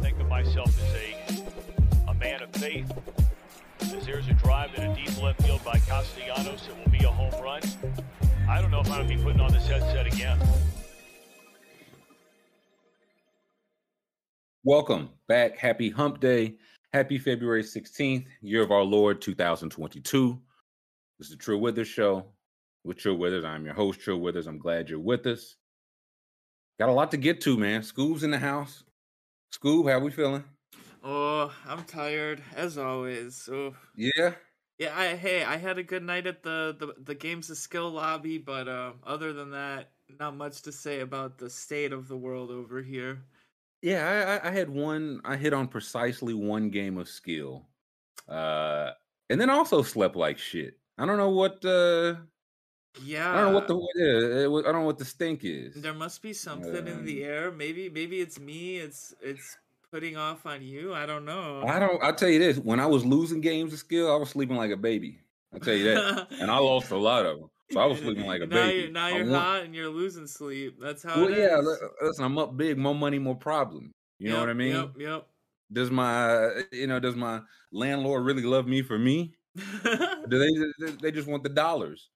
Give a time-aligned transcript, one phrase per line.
[0.00, 2.90] think of myself as a, a man of faith.
[3.80, 7.10] As there's a drive in a deep left field by Castellanos, it will be a
[7.10, 7.60] home run.
[8.48, 10.38] I don't know if I'm going to be putting on this headset again.
[14.64, 15.58] Welcome back.
[15.58, 16.56] Happy Hump Day.
[16.92, 20.40] Happy February 16th, year of our Lord 2022.
[21.18, 22.24] This is the True Withers Show
[22.84, 23.44] with True Withers.
[23.44, 24.46] I'm your host, True Withers.
[24.46, 25.56] I'm glad you're with us.
[26.78, 27.82] Got a lot to get to, man.
[27.82, 28.82] School's in the house.
[29.52, 30.44] Scoob, how we feeling?
[31.02, 33.48] Oh, I'm tired as always.
[33.50, 34.34] Oh, Yeah.
[34.78, 34.96] yeah.
[34.98, 38.38] I hey, I had a good night at the the, the games of skill lobby,
[38.38, 42.50] but uh, other than that, not much to say about the state of the world
[42.50, 43.24] over here.
[43.82, 45.20] Yeah, I, I- I had one.
[45.24, 47.68] I hit on precisely one game of skill,
[48.28, 48.92] uh,
[49.30, 50.78] and then also slept like shit.
[50.98, 51.64] I don't know what.
[51.64, 52.16] Uh,
[53.04, 53.76] Yeah, I don't know what the.
[53.96, 55.74] Yeah, I don't know what the stink is.
[55.74, 57.50] There must be something in the Um, air.
[57.50, 58.78] Maybe maybe it's me.
[58.78, 59.56] It's it's
[59.92, 60.92] putting off on you.
[60.92, 61.62] I don't know.
[61.66, 62.02] I don't.
[62.02, 64.70] I'll tell you this: when I was losing games of skill, I was sleeping like
[64.72, 65.20] a baby.
[65.52, 68.26] I'll tell you that, and I lost a lot of them, so I was sleeping
[68.26, 68.82] like a now baby.
[68.82, 70.78] You're, now I you're want- hot and you're losing sleep.
[70.80, 71.20] That's how.
[71.20, 71.58] Well, yeah.
[71.60, 71.78] is.
[72.02, 72.76] Listen, I'm up big.
[72.78, 73.92] More money, more problem.
[74.18, 74.74] You know what I mean?
[74.74, 74.90] Yep.
[74.98, 75.26] Yep.
[75.72, 77.40] Does my, you know, does my
[77.72, 79.32] landlord really love me for me?
[79.84, 80.38] Do
[80.78, 82.08] they- They just want the dollars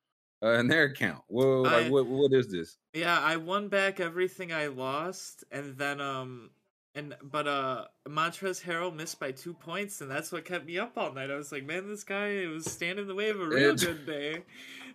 [0.45, 1.23] uh, in their account.
[1.28, 2.06] Well, like I- what?
[2.06, 2.77] What is this?
[2.92, 6.50] Yeah, I won back everything I lost, and then um,
[6.95, 10.92] and but uh, Montrezl Harrell missed by two points, and that's what kept me up
[10.97, 11.31] all night.
[11.31, 13.81] I was like, man, this guy was standing in the way of a real It-
[13.81, 14.42] good day.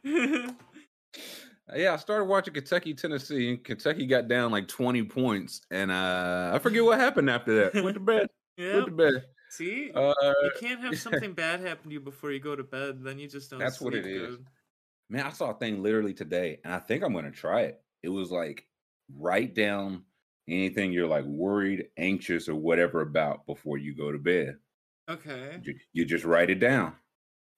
[1.75, 6.51] Yeah, I started watching Kentucky, Tennessee, and Kentucky got down like 20 points, and uh,
[6.51, 7.83] I forget what happened after that.
[7.83, 8.27] Went to bed.
[8.57, 8.73] yeah.
[8.75, 9.25] Went to bed.
[9.51, 13.03] See, Uh, you can't have something bad happen to you before you go to bed.
[13.03, 13.59] Then you just don't.
[13.59, 14.37] That's what it sleep is.
[15.09, 17.81] Man, I saw a thing literally today, and I think I'm gonna try it.
[18.03, 18.65] It was like
[19.17, 20.03] write down
[20.47, 24.57] anything you're like worried, anxious, or whatever about before you go to bed.
[25.09, 25.59] Okay.
[25.63, 26.93] You, you just write it down,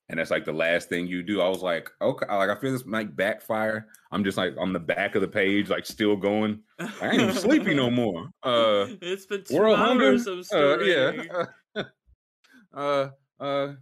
[0.09, 1.41] and that's like the last thing you do.
[1.41, 3.87] I was like, okay, like I feel this might backfire.
[4.11, 6.61] I'm just like on the back of the page, like still going.
[6.79, 8.29] I ain't even sleepy no more.
[8.43, 10.11] Uh, it's been two world hunger.
[10.11, 10.91] hours of Uh, story.
[10.93, 11.83] yeah.
[12.73, 13.73] uh, uh,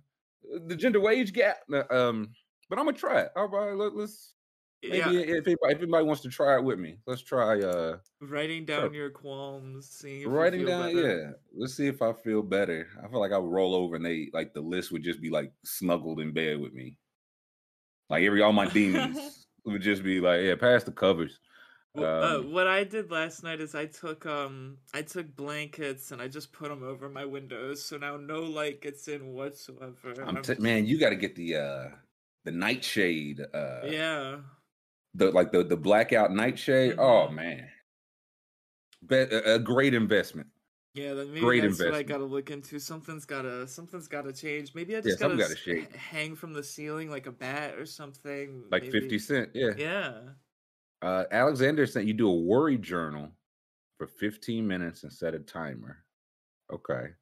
[0.66, 1.58] the gender wage gap.
[1.72, 2.30] uh, Um,
[2.70, 3.32] but I'm gonna try it.
[3.36, 4.34] All right, let, us
[4.84, 5.10] maybe yeah.
[5.10, 7.60] if anybody, if anybody wants to try it with me, let's try.
[7.60, 10.94] Uh, Writing down your qualms, seeing writing down.
[10.94, 11.20] better.
[11.20, 12.88] Yeah, let's see if I feel better.
[13.04, 15.30] I feel like I would roll over and they like the list would just be
[15.30, 16.98] like snuggled in bed with me.
[18.10, 21.40] Like every all my demons would just be like, yeah, pass the covers.
[21.98, 26.22] Uh, Um, what I did last night is I took um I took blankets and
[26.22, 30.14] I just put them over my windows, so now no light gets in whatsoever.
[30.22, 31.88] I'm I'm t- man, you got to get the uh
[32.52, 33.42] the nightshade.
[33.54, 34.38] Uh, yeah,
[35.14, 36.96] the like the the blackout nightshade.
[36.98, 37.34] Oh Mhm.
[37.36, 37.70] man,
[39.04, 40.48] Bet, a, a great investment.
[40.94, 41.14] yeah.
[41.14, 42.80] Then maybe Great that's what I gotta look into.
[42.80, 44.74] Something's gotta something's gotta change.
[44.76, 48.64] Maybe I just something gotta, gotta hang from the ceiling like a bat or something.
[48.72, 49.00] Like maybe.
[49.00, 49.52] fifty cent.
[49.54, 49.72] Yeah.
[49.78, 50.20] Yeah.
[51.02, 53.32] Uh, Alexander sent you do a worry journal
[53.98, 56.04] for fifteen minutes and set a timer.
[56.72, 57.14] Okay,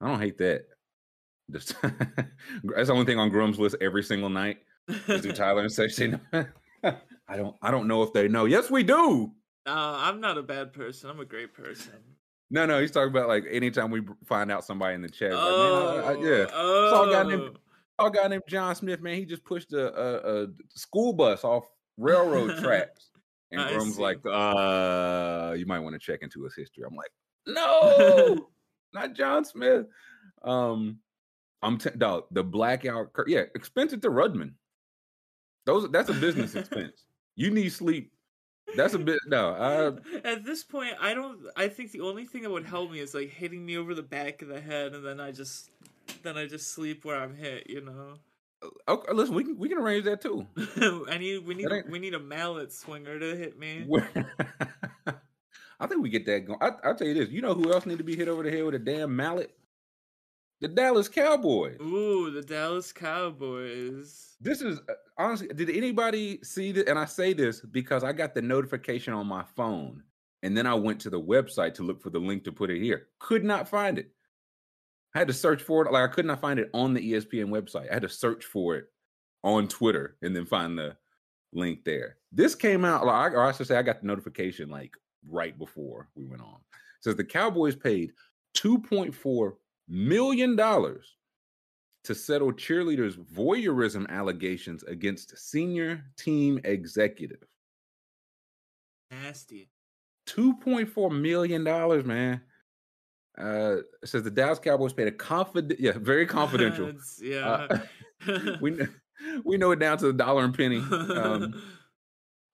[0.00, 0.66] I don't hate that.
[1.52, 4.58] Just that's the only thing on Groom's list every single night.
[4.88, 6.14] is Do Tyler and Sexy?
[6.82, 7.54] I don't.
[7.62, 8.44] I don't know if they know.
[8.46, 9.32] Yes, we do.
[9.66, 11.10] Uh, I'm not a bad person.
[11.10, 11.92] I'm a great person.
[12.50, 12.80] No, no.
[12.80, 15.28] He's talking about like anytime we find out somebody in the chat.
[15.32, 16.46] it's like, Oh, I- I- yeah.
[16.52, 16.90] oh.
[16.90, 17.58] Saw a guy named
[18.00, 19.16] saw a guy named John Smith, man.
[19.16, 21.64] He just pushed a, a, a school bus off
[21.98, 23.10] railroad tracks.
[23.52, 24.00] And I see.
[24.00, 26.84] like, uh, you might want to check into his history.
[26.88, 27.10] I'm like,
[27.46, 28.48] no,
[28.94, 29.86] not John Smith.
[30.44, 30.98] Um,
[31.62, 34.52] I'm t- dog, the blackout, cur- yeah, expense it to Rudman.
[35.66, 37.04] Those that's a business expense.
[37.36, 38.12] You need sleep.
[38.76, 39.50] That's a bit no.
[39.54, 41.38] I, At this point, I don't.
[41.56, 44.02] I think the only thing that would help me is like hitting me over the
[44.02, 45.70] back of the head, and then I just,
[46.22, 47.68] then I just sleep where I'm hit.
[47.68, 48.14] You know.
[48.88, 50.46] okay, listen, we can we can arrange that too.
[51.10, 51.44] I need.
[51.46, 51.66] We need.
[51.66, 53.86] That A, ain't- we need a mallet swinger to hit me.
[55.82, 56.58] I think we get that going.
[56.60, 57.30] I, I'll tell you this.
[57.30, 59.50] You know who else need to be hit over the head with a damn mallet?
[60.60, 61.78] The Dallas Cowboys.
[61.80, 64.36] Ooh, the Dallas Cowboys.
[64.42, 65.48] This is uh, honestly.
[65.48, 66.84] Did anybody see this?
[66.86, 70.02] And I say this because I got the notification on my phone,
[70.42, 72.78] and then I went to the website to look for the link to put it
[72.78, 73.06] here.
[73.20, 74.10] Could not find it.
[75.14, 75.92] I had to search for it.
[75.92, 77.90] Like I could not find it on the ESPN website.
[77.90, 78.84] I had to search for it
[79.42, 80.94] on Twitter and then find the
[81.54, 82.18] link there.
[82.32, 84.94] This came out, like, or I should say, I got the notification like
[85.26, 86.56] right before we went on.
[86.70, 88.12] It says the Cowboys paid
[88.52, 89.56] two point four
[89.90, 91.16] million dollars
[92.04, 97.44] to settle cheerleaders' voyeurism allegations against senior team executive.
[99.10, 99.68] Nasty.
[100.26, 102.40] Two point four million dollars, man.
[103.36, 106.92] Uh, it says the Dallas Cowboys paid a confident, yeah, very confidential.
[107.20, 107.66] Yeah.
[108.26, 108.78] Uh, we
[109.44, 110.78] we know it down to the dollar and penny.
[110.78, 111.62] Um,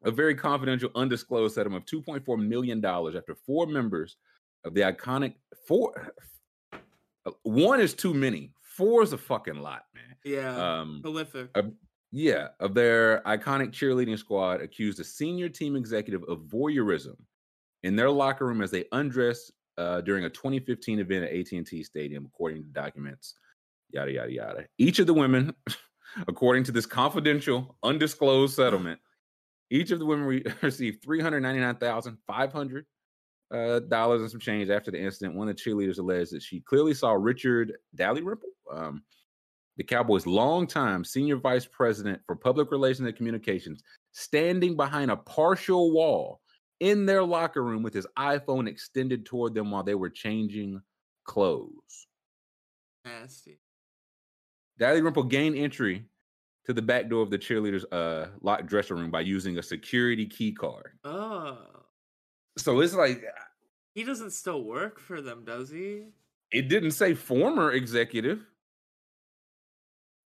[0.05, 4.17] a very confidential, undisclosed settlement of two point four million dollars after four members
[4.65, 5.35] of the iconic
[5.67, 6.12] four.
[7.26, 8.52] Uh, One is too many.
[8.62, 10.17] Four is a fucking lot, man.
[10.25, 10.81] yeah.
[10.81, 11.49] Um, prolific.
[11.55, 11.62] uh,
[12.12, 17.17] yeah, of their iconic cheerleading squad accused a senior team executive of voyeurism
[17.82, 22.25] in their locker room as they undressed uh, during a 2015 event at AT&T Stadium,
[22.26, 23.34] according to documents.
[23.90, 24.67] Yada yada yada.
[24.78, 25.55] Each of the women,
[26.28, 28.99] according to this confidential, undisclosed settlement,
[29.70, 32.87] each of the women re- received three hundred ninety nine thousand five hundred
[33.51, 35.35] uh, dollars and some change after the incident.
[35.37, 39.03] One of the cheerleaders alleged that she clearly saw Richard Dalrymple, um,
[39.77, 43.83] the Cowboys' longtime senior vice president for public relations and communications,
[44.13, 46.41] standing behind a partial wall
[46.81, 50.81] in their locker room with his iPhone extended toward them while they were changing
[51.25, 52.07] clothes.
[53.05, 53.61] Nasty.
[54.79, 56.05] Dalrymple gained entry
[56.67, 60.27] to the back door of the cheerleaders' uh, locked dressing room by using a security
[60.27, 60.99] key card.
[61.05, 61.75] Oh.
[62.58, 63.43] So it's like uh,
[63.94, 66.06] He doesn't still work for them, does he?
[66.53, 68.47] it didn't say former executive.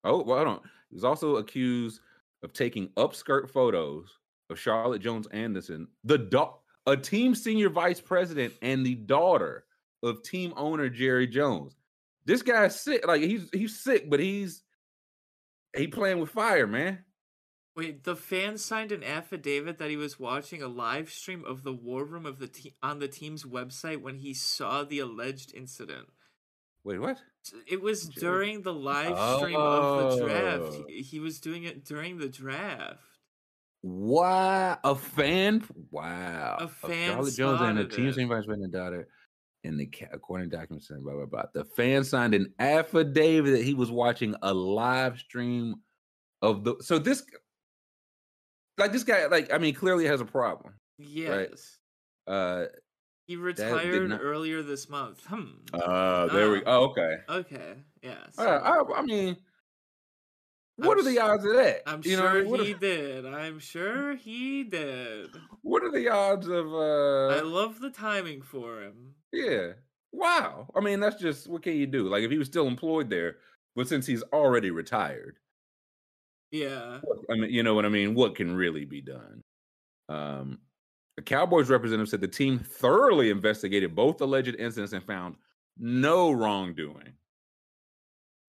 [0.04, 0.60] Oh, well, hold on.
[0.90, 2.00] He was also accused
[2.42, 4.18] of taking upskirt photos
[4.50, 6.54] of Charlotte Jones Anderson, the da-
[6.86, 9.64] a team senior vice president and the daughter
[10.02, 11.76] of team owner Jerry Jones.
[12.24, 13.06] This guy's sick.
[13.06, 14.62] Like he's he's sick, but he's
[15.76, 17.04] he playing with fire, man.
[17.78, 21.72] Wait, the fan signed an affidavit that he was watching a live stream of the
[21.72, 26.08] war room of the te- on the team's website when he saw the alleged incident.
[26.82, 27.18] Wait, what?
[27.68, 29.38] It was during the live oh.
[29.38, 30.62] stream of the draft.
[30.64, 30.84] Oh.
[30.88, 32.98] He, he was doing it during the draft.
[33.84, 35.62] Wow, a fan.
[35.92, 38.14] Wow, A fan Charlotte Jones and the team's team it.
[38.14, 39.06] senior vice president daughter,
[39.62, 41.44] and the according to documents, blah blah blah.
[41.54, 45.76] The fan signed an affidavit that he was watching a live stream
[46.42, 46.74] of the.
[46.80, 47.22] So this,
[48.78, 50.74] like this guy, like I mean, clearly has a problem.
[50.98, 51.78] Yes.
[52.26, 52.66] Uh,
[53.26, 55.24] He retired not- earlier this month.
[55.26, 55.44] Hmm.
[55.72, 56.58] uh, there we.
[56.64, 56.76] Ah.
[56.76, 57.16] Oh, okay.
[57.28, 57.74] Okay.
[58.02, 58.16] Yeah.
[58.36, 59.36] Uh, I, I mean,
[60.76, 61.82] what I'm are the s- odds of that?
[61.88, 63.26] I'm You know sure what, he are, did.
[63.26, 65.30] I'm sure he did.
[65.62, 66.66] what are the odds of?
[66.72, 69.14] uh I love the timing for him.
[69.32, 69.72] Yeah.
[70.12, 70.68] Wow.
[70.74, 72.08] I mean, that's just what can you do?
[72.08, 73.36] Like if he was still employed there,
[73.76, 75.38] but since he's already retired,
[76.50, 77.00] Yeah.
[77.30, 78.14] I mean, you know what I mean?
[78.14, 79.42] What can really be done?
[80.08, 80.60] Um
[81.16, 85.36] the Cowboys representative said the team thoroughly investigated both alleged incidents and found
[85.78, 87.14] no wrongdoing.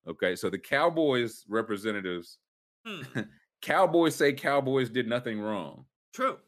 [0.08, 2.40] Okay, so the Cowboys representatives,
[2.86, 3.02] Hmm.
[3.62, 5.86] Cowboys say Cowboys did nothing wrong.
[6.14, 6.40] True.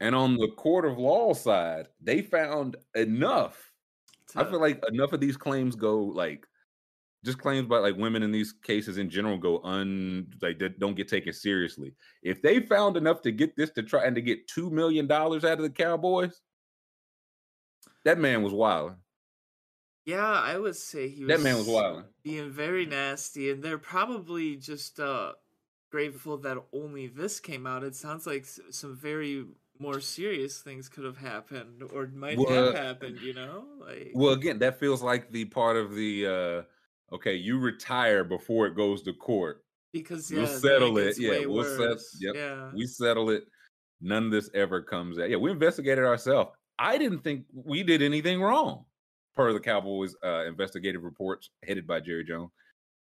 [0.00, 3.72] And on the court of law side, they found enough
[4.36, 6.46] I feel like enough of these claims go like
[7.26, 11.08] just claims about like women in these cases in general go un like don't get
[11.08, 11.94] taken seriously.
[12.22, 15.44] If they found enough to get this to try and to get two million dollars
[15.44, 16.40] out of the Cowboys,
[18.04, 18.96] that man was wild.
[20.04, 21.36] yeah, I would say he was.
[21.36, 22.04] That man was wild.
[22.22, 25.34] being very nasty, and they're probably just uh
[25.90, 27.84] grateful that only this came out.
[27.84, 29.46] It sounds like some very
[29.78, 33.20] more serious things could have happened or might Well, have happened.
[33.20, 36.62] You know, like Well, again, that feels like the part of the uh
[37.12, 39.62] okay, you retire before it goes to court.
[39.92, 41.16] because we'll yeah, settle it.
[41.18, 43.44] Yeah, we'll set- yep, Yeah, We settle it.
[44.02, 45.30] None of this ever comes out.
[45.30, 46.50] Yeah, we investigated ourselves.
[46.78, 48.84] I didn't think we did anything wrong,
[49.34, 52.50] per the Cowboys uh, investigative reports headed by Jerry Jones.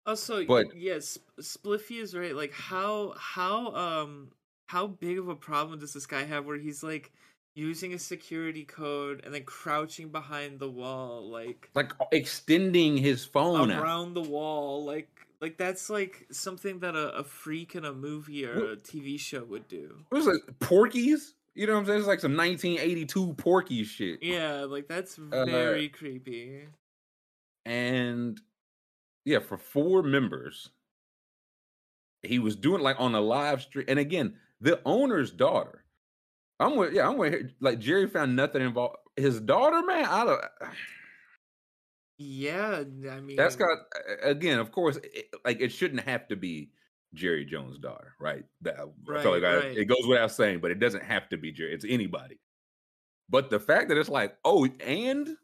[0.06, 2.34] Also, But- but yes, Spliffy is right.
[2.37, 4.30] Like, how how um
[4.66, 7.11] how big of a problem does this guy have where he's like
[7.54, 13.70] using a security code and then crouching behind the wall, like Like extending his phone
[13.70, 13.82] out.
[13.82, 15.08] around the wall, like
[15.40, 19.44] like that's like something that a, a freak in a movie or a TV show
[19.44, 20.04] would do.
[20.11, 21.34] It was like Porky's.
[21.56, 21.99] You know what I'm saying?
[22.00, 24.20] It's like some 1982 Porky shit.
[24.23, 26.66] Yeah, like that's Uh, very creepy.
[27.64, 28.40] and
[29.25, 30.70] yeah, for four members,
[32.23, 33.84] he was doing like on a live stream.
[33.88, 35.83] And again, the owner's daughter.
[36.61, 37.50] I'm with yeah, I'm with her.
[37.61, 38.96] like Jerry found nothing involved.
[39.16, 40.44] His daughter, man, I don't.
[42.16, 43.76] Yeah, I mean That's got
[44.23, 46.70] again, of course, it, like it shouldn't have to be
[47.12, 48.44] Jerry Jones' daughter, right?
[48.62, 49.76] That Right, like I, right.
[49.76, 51.75] it goes without saying, but it doesn't have to be Jerry.
[51.75, 52.38] It's anybody.
[53.28, 55.37] But the fact that it's like, oh, and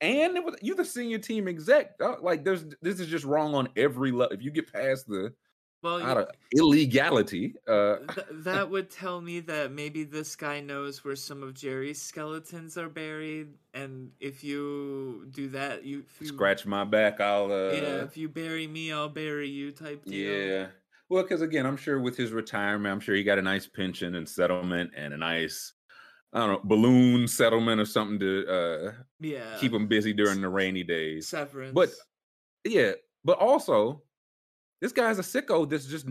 [0.00, 3.68] and it was you the senior team exec, like there's this is just wrong on
[3.76, 4.34] every level.
[4.34, 5.34] If you get past the
[5.82, 7.54] Well, out of illegality.
[7.66, 12.00] Uh, th- that would tell me that maybe this guy knows where some of Jerry's
[12.00, 17.20] skeletons are buried, and if you do that, you you, scratch my back.
[17.20, 17.50] I'll.
[17.50, 19.72] Uh, Yeah, if you bury me, I'll bury you.
[19.72, 20.48] Type deal.
[20.48, 20.66] Yeah.
[21.08, 24.14] Well, because again, I'm sure with his retirement, I'm sure he got a nice pension
[24.14, 25.72] and settlement and a nice,
[26.32, 29.56] I don't know, balloon settlement or something to uh, yeah.
[29.58, 31.28] keep him busy during the rainy days.
[31.28, 31.74] severance.
[31.74, 31.90] But
[32.64, 32.92] yeah,
[33.24, 34.04] but also,
[34.82, 36.06] this guy's a sicko that's just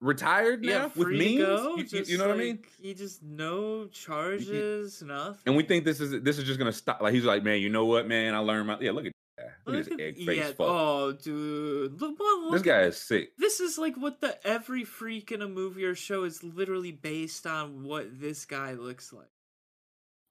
[0.00, 1.40] retired now yeah, with free means.
[1.40, 1.76] to go.
[1.76, 2.60] You- you, know what I mean?
[2.80, 5.40] He just no charges, nothing.
[5.44, 7.02] And we think this is this is just gonna stop.
[7.02, 8.34] Like he's like, man, you know what, man?
[8.34, 8.92] I learned my yeah.
[8.92, 9.50] Look at that.
[9.66, 10.52] Look, at this egg face yeah.
[10.60, 12.00] Oh, dude.
[12.00, 13.30] Look, well, this guy is sick.
[13.38, 17.46] This is like what the every freak in a movie or show is literally based
[17.46, 19.26] on what this guy looks like.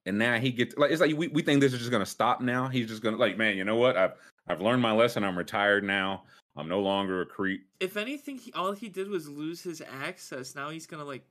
[0.05, 2.39] and now he gets like it's like we, we think this is just gonna stop
[2.41, 2.69] now.
[2.69, 3.97] He's just gonna like, man, you know what?
[3.97, 4.13] I've
[4.47, 5.25] I've learned my lesson.
[5.25, 6.23] I'm retired now.
[6.57, 7.67] I'm no longer a creep.
[7.79, 10.55] If anything, he, all he did was lose his access.
[10.55, 11.23] Now he's gonna like,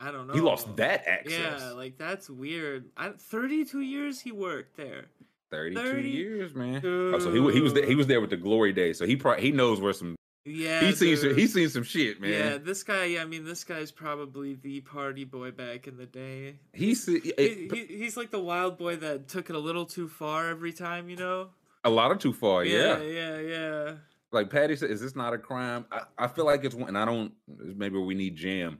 [0.00, 0.34] I don't know.
[0.34, 1.60] He lost that access.
[1.60, 2.90] Yeah, like that's weird.
[2.96, 5.06] I, Thirty-two years he worked there.
[5.50, 6.80] 32 30 years, man.
[6.82, 8.98] Oh, so he he was there, he was there with the glory days.
[8.98, 12.20] So he probably he knows where some Yeah, he's seen some, he's seen some shit,
[12.22, 12.30] man.
[12.30, 13.04] Yeah, this guy.
[13.04, 16.56] Yeah, I mean, this guy's probably the party boy back in the day.
[16.72, 20.08] He's He, it, he, he's like the wild boy that took it a little too
[20.08, 21.50] far every time, you know?
[21.84, 22.64] a lot of too far.
[22.64, 23.00] Yeah.
[23.00, 23.40] yeah, yeah.
[23.40, 23.94] yeah.
[24.32, 25.84] Like Patty said, is this not a crime?
[25.92, 27.32] I, I feel like it's one, and I don't.
[27.46, 28.78] Maybe we need Jam.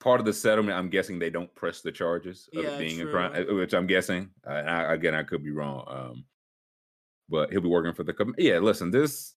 [0.00, 3.06] Part of the settlement, I'm guessing they don't press the charges of Yeah, being a
[3.06, 4.28] crime, uh, which I'm guessing.
[4.46, 5.84] Uh, and I, again, I could be wrong.
[5.88, 6.24] Um,
[7.30, 8.12] but he'll be working for the.
[8.12, 9.34] com- Yeah, listen, this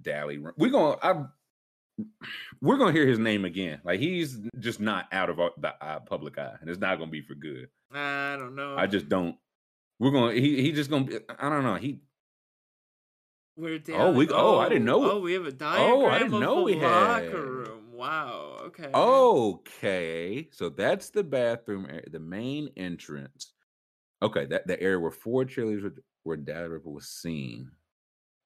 [0.00, 0.96] Dally, we're gonna.
[1.02, 1.24] I,
[2.62, 3.80] we're gonna hear his name again.
[3.82, 7.10] Like he's just not out of our, the uh, public eye, and it's not gonna
[7.10, 7.68] be for good.
[7.92, 8.76] I don't know.
[8.78, 9.36] I just don't.
[9.98, 10.34] We're gonna.
[10.34, 11.06] He he just gonna.
[11.06, 11.74] Be, I don't know.
[11.74, 11.98] He
[13.58, 14.00] We're down.
[14.00, 16.62] Oh, we- oh, I didn't know- Oh, we have a diagram Oh, I didn't know
[16.62, 17.92] we locker had- room.
[17.92, 18.58] Wow.
[18.66, 18.90] Okay.
[18.94, 23.52] Okay, so that's the bathroom, area, the main entrance.
[24.22, 27.72] Okay, that the area where four cheerleaders were, where Dad Ripper was seen.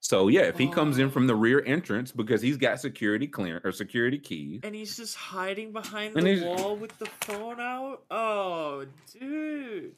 [0.00, 3.64] So yeah, if he comes in from the rear entrance because he's got security clearance
[3.64, 8.02] or security keys, And he's just hiding behind And the wall with the phone out.
[8.10, 8.86] Oh,
[9.18, 9.94] dude.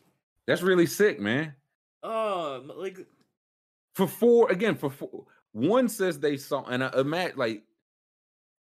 [0.47, 1.55] that's really sick, man.
[2.03, 3.07] Um, like
[3.95, 7.63] For four again, for four, one says they saw, and I imagine like,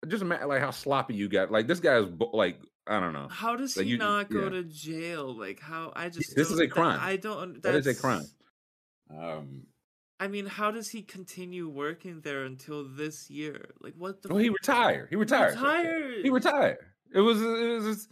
[0.08, 1.50] just imagine like how sloppy you got.
[1.50, 3.28] Like this guy's like I don't know.
[3.28, 4.48] how does Like, he you- not go yeah.
[4.50, 5.34] to jail?
[5.34, 6.98] Like how I just this is a crime.
[7.02, 7.62] I don't.
[7.62, 8.26] That is a crime.
[9.10, 9.66] Um,
[10.20, 13.70] I mean, how does he continue working there until this year?
[13.80, 14.28] Like what the?
[14.28, 15.08] well, he retired.
[15.10, 15.54] He retired.
[15.54, 16.22] Retired.
[16.24, 16.78] He retired.
[17.12, 18.08] It was it was his,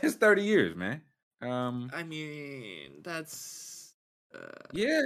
[0.00, 1.02] his thirty years, man.
[1.40, 3.94] Um, I mean, that's.
[4.34, 4.38] Uh,
[4.72, 5.02] yeah,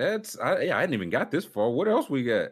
[0.00, 1.70] that's I yeah I hadn't even got this far.
[1.70, 2.50] What else we got?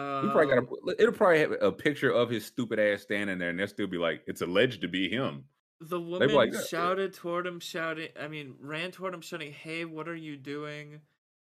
[0.00, 1.02] We probably got um, a.
[1.02, 3.98] It'll probably have a picture of his stupid ass standing there, and they'll still be
[3.98, 5.44] like, it's alleged to be him.
[5.80, 8.08] The be woman like, "Uh, shouted toward him, shouting.
[8.18, 11.00] I mean, ran toward him, shouting, "Hey, what are you doing?"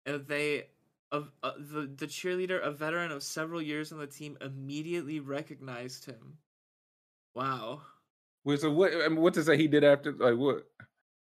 [0.06, 0.68] And they,
[1.12, 6.06] of uh, the the cheerleader, a veteran of several years on the team, immediately recognized
[6.06, 6.38] him.
[7.36, 7.82] Wow!
[8.44, 8.94] Wait, so what?
[8.94, 10.12] I mean, what to say he did after?
[10.12, 10.66] Like what?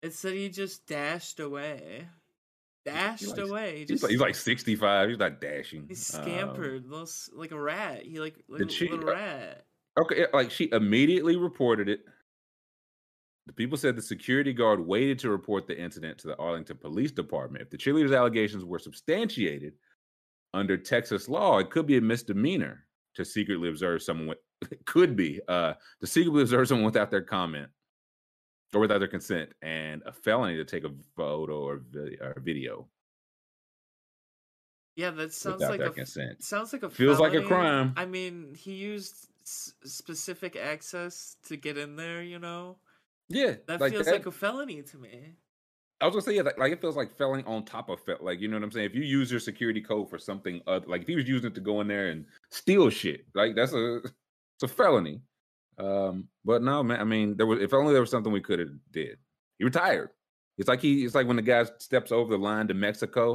[0.03, 2.07] It said he just dashed away,
[2.85, 3.73] dashed like- away.
[3.73, 5.09] He He's just like, he's like sixty five.
[5.09, 5.83] He's not dashing.
[5.89, 8.05] he Um, scampered, little like a rat.
[8.05, 9.67] He like like Did she- little uh, rat.
[10.01, 12.01] Okay, like she immediately reported it.
[13.47, 17.11] The people said the security guard waited to report the incident to the Arlington Police
[17.11, 17.63] Department.
[17.63, 19.73] If the cheerleader's allegations were substantiated
[20.55, 24.39] under Texas law, it could be a misdemeanor to secretly observe someone with
[24.71, 27.69] it could be uh to secretly observe someone without their comment
[28.75, 31.83] or without their consent, and a felony to take a photo or,
[32.39, 32.89] video
[34.97, 36.43] Yeah, that sounds without like a consent.
[36.43, 37.95] Sounds like a Feels like a crime.
[37.97, 42.23] I mean, he used s- specific access to get in there.
[42.23, 42.79] You know,
[43.29, 45.35] Yeah, that like feels that- like a felony to me.
[46.03, 48.19] I was gonna say, yeah, like, like it feels like felling on top of fel-
[48.23, 48.87] like you know what I'm saying.
[48.87, 51.55] If you use your security code for something other, like if he was using it
[51.57, 53.97] to go in there and steal shit, like that's a
[54.57, 55.21] it's a felony.
[55.81, 57.01] Um, but no, man.
[57.01, 59.19] I mean, there was if only there was something we could have did.
[59.59, 60.11] He retired.
[60.59, 61.05] It's like he.
[61.05, 63.33] It's like when the guy steps over the line to Mexico,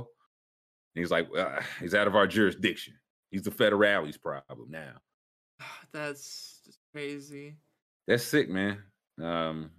[0.96, 2.94] and he's like, uh, he's out of our jurisdiction.
[3.32, 4.94] He's the federales problem now.
[5.92, 7.56] That's just crazy.
[8.08, 8.84] That's sick, man.
[9.22, 9.72] Um,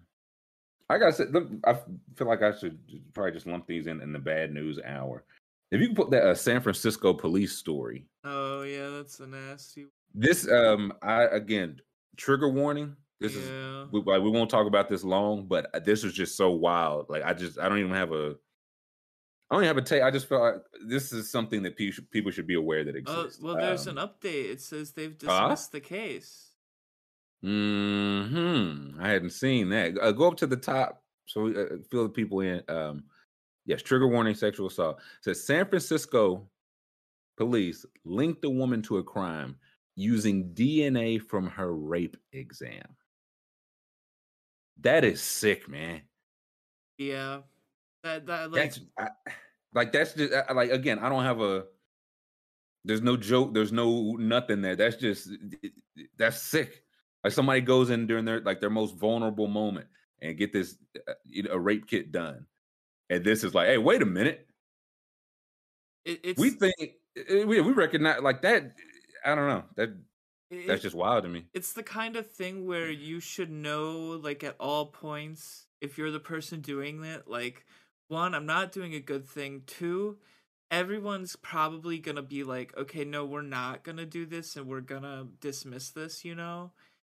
[0.88, 1.24] I gotta say,
[1.64, 1.74] I
[2.16, 2.78] feel like I should
[3.14, 5.24] probably just lump these in in the bad news hour.
[5.70, 9.86] If you can put that uh, San Francisco police story, Oh yeah, that's a nasty.
[10.14, 11.80] this um, I again
[12.16, 12.96] trigger warning.
[13.20, 13.48] This is
[13.92, 17.08] we, like we won't talk about this long, but uh, this was just so wild.
[17.08, 18.36] Like I just I don't even have a.
[19.48, 20.02] I don't even have a take.
[20.02, 20.54] I just felt like
[20.88, 23.40] this is something that pe- people should be aware that Uh, exists.
[23.40, 24.50] well, there's Um, an update.
[24.50, 25.48] It says they've Huh?
[25.48, 26.52] dismissed the case.
[27.42, 28.98] Hmm.
[29.00, 29.96] I hadn't seen that.
[29.98, 32.62] Uh, go up to the top so we uh, fill the people in.
[32.68, 33.04] Um,
[33.66, 34.98] yes, trigger warning: sexual assault.
[35.18, 36.48] It says San Francisco
[37.36, 39.56] police linked a woman to a crime
[39.96, 42.84] using DNA from her rape exam.
[44.80, 46.02] That is sick, man.
[46.98, 47.40] Yeah,
[48.04, 49.08] that that like That's I,
[49.74, 50.98] like that's just like again.
[50.98, 51.64] I don't have a.
[52.84, 53.52] There's no joke.
[53.52, 54.76] There's no nothing there.
[54.76, 55.30] That's just
[56.16, 56.82] that's sick.
[57.24, 59.88] Like somebody goes in during their like their most vulnerable moment
[60.20, 60.76] and get this
[61.08, 62.46] uh, you know, a rape kit done,
[63.10, 64.46] and this is like, hey, wait a minute.
[66.04, 66.74] it, it's We think
[67.16, 68.72] eh, we we recognize like that.
[69.26, 69.64] I don't know.
[69.76, 69.90] That
[70.50, 71.46] it- that's just wild to me.
[71.54, 73.00] it's the kind of thing where mm.
[73.00, 77.66] you should know like at all points if you're the person doing it like
[78.08, 80.16] one i'm not doing a good thing two
[80.70, 85.26] everyone's probably gonna be like okay no we're not gonna do this and we're gonna
[85.40, 86.70] dismiss this you know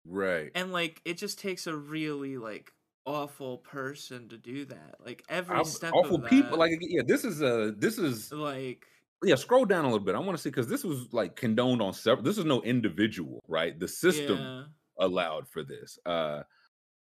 [0.05, 0.51] Right.
[0.53, 2.71] and like it just takes a really like
[3.05, 6.57] awful person to do that like every I'll- step awful people.
[6.57, 8.85] Like yeah, this is a this is like
[9.23, 10.15] yeah scroll down a little bit.
[10.15, 13.43] I want to see because this was like condoned on several this is no individual
[13.47, 13.79] right?
[13.79, 14.63] The system yeah.
[14.99, 15.99] allowed for this.
[16.05, 16.43] Uh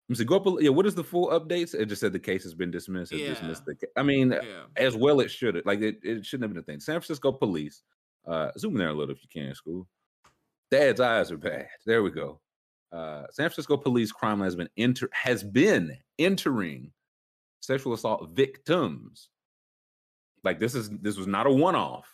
[0.08, 1.74] let me see go up a, yeah what is the full updates?
[1.74, 4.66] It just said the case has been dismissed it dismissed the i mean yeah.
[4.78, 6.80] as well it should like it, it shouldn't have been a thing.
[6.80, 7.82] San francisco police
[8.28, 9.88] uh zoom in there a little if you can school.
[10.72, 11.68] Dad's eyes are bad.
[11.86, 12.40] There we go.
[12.92, 16.92] Uh san francisco police crime has been enter has been entering
[17.62, 19.30] sexual assault victims
[20.46, 22.08] like this is this was not a one-off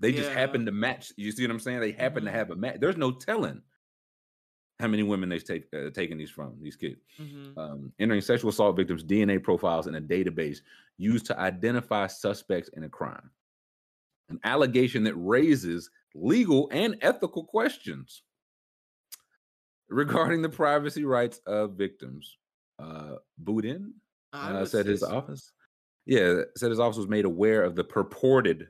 [0.00, 0.38] they just Yeah.
[0.38, 2.26] happened to match you see what i'm saying they happen Mhm.
[2.26, 3.62] to have a match there's no telling
[4.80, 8.50] how many women they've take, uh, taken these from these kids hmm um, entering sexual
[8.50, 10.60] assault victims' DNA profiles in a database
[10.96, 13.30] used to identify suspects in a crime.
[14.28, 18.22] An allegation that raises legal and ethical questions
[19.88, 22.38] regarding the privacy rights of victims.
[22.78, 23.94] Uh, Boudin
[24.32, 25.08] I uh, said his so.
[25.08, 25.52] office,
[26.08, 28.68] yeah, said his office was made aware of the purported,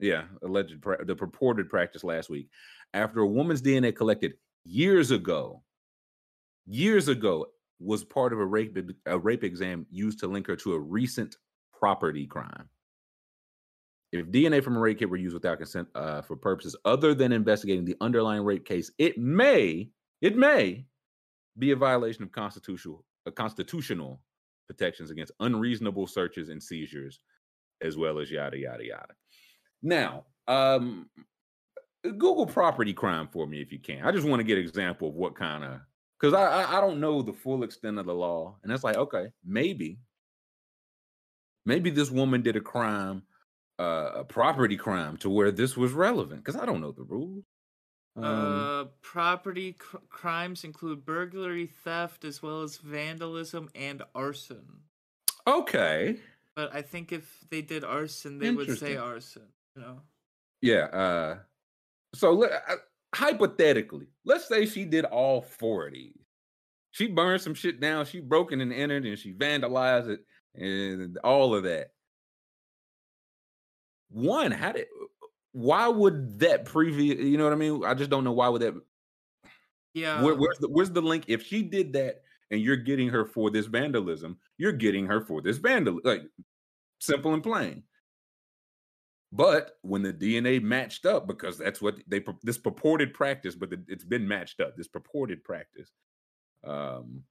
[0.00, 2.48] yeah, alleged pra- the purported practice last week
[2.92, 5.62] after a woman's DNA collected years ago,
[6.66, 7.46] years ago,
[7.78, 11.36] was part of a rape a rape exam used to link her to a recent
[11.78, 12.68] property crime.
[14.12, 17.30] If DNA from a rape kit were used without consent uh, for purposes other than
[17.30, 20.86] investigating the underlying rape case, it may it may
[21.56, 24.20] be a violation of constitutional uh, constitutional
[24.66, 27.20] protections against unreasonable searches and seizures,
[27.82, 29.14] as well as yada yada yada.
[29.82, 31.08] Now, um,
[32.02, 34.04] Google property crime for me if you can.
[34.04, 35.80] I just want to get an example of what kind of
[36.20, 38.96] because I, I I don't know the full extent of the law, and it's like
[38.96, 39.98] okay, maybe
[41.66, 43.22] maybe this woman did a crime,
[43.78, 47.44] uh, a property crime, to where this was relevant because I don't know the rules.
[48.16, 54.64] Um, uh, property cr- crimes include burglary, theft, as well as vandalism and arson.
[55.46, 56.16] okay,
[56.54, 59.48] But I think if they did arson, they would say arson.
[59.74, 60.00] You know.
[60.62, 60.84] yeah.
[60.84, 61.38] Uh,
[62.14, 62.76] so let, uh,
[63.12, 66.14] hypothetically, let's say she did all four of these.
[66.92, 68.06] She burned some shit down.
[68.06, 70.20] She broke in and entered, and she vandalized it,
[70.54, 71.88] and all of that.
[74.10, 74.86] One, how did?
[75.54, 77.18] Why would that previous?
[77.20, 77.84] You know what I mean?
[77.84, 78.74] I just don't know why would that.
[79.94, 80.20] Yeah.
[80.20, 81.24] Where, where's the where's the link?
[81.28, 85.40] If she did that, and you're getting her for this vandalism, you're getting her for
[85.40, 86.02] this vandalism.
[86.04, 86.22] Like
[87.00, 87.84] simple and plain.
[89.30, 94.04] But when the DNA matched up, because that's what they this purported practice, but it's
[94.04, 94.76] been matched up.
[94.76, 95.92] This purported practice,
[96.64, 97.22] um,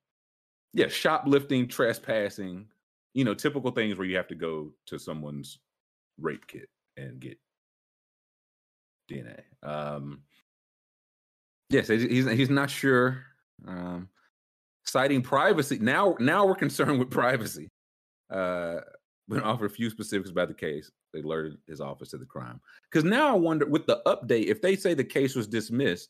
[0.74, 2.68] yeah, shoplifting, trespassing,
[3.14, 5.60] you know, typical things where you have to go to someone's
[6.20, 7.38] rape kit and get
[9.10, 9.42] DNA.
[9.62, 10.22] Um,
[11.70, 13.24] yes, he's he's not sure.
[13.68, 14.10] Um,
[14.86, 16.16] citing privacy now.
[16.20, 17.70] Now we're concerned with privacy.
[18.30, 18.82] Uh,
[19.44, 20.92] offer a few specifics about the case.
[21.14, 22.60] They alerted his office to the crime.
[22.92, 26.10] Because now I wonder, with the update, if they say the case was dismissed,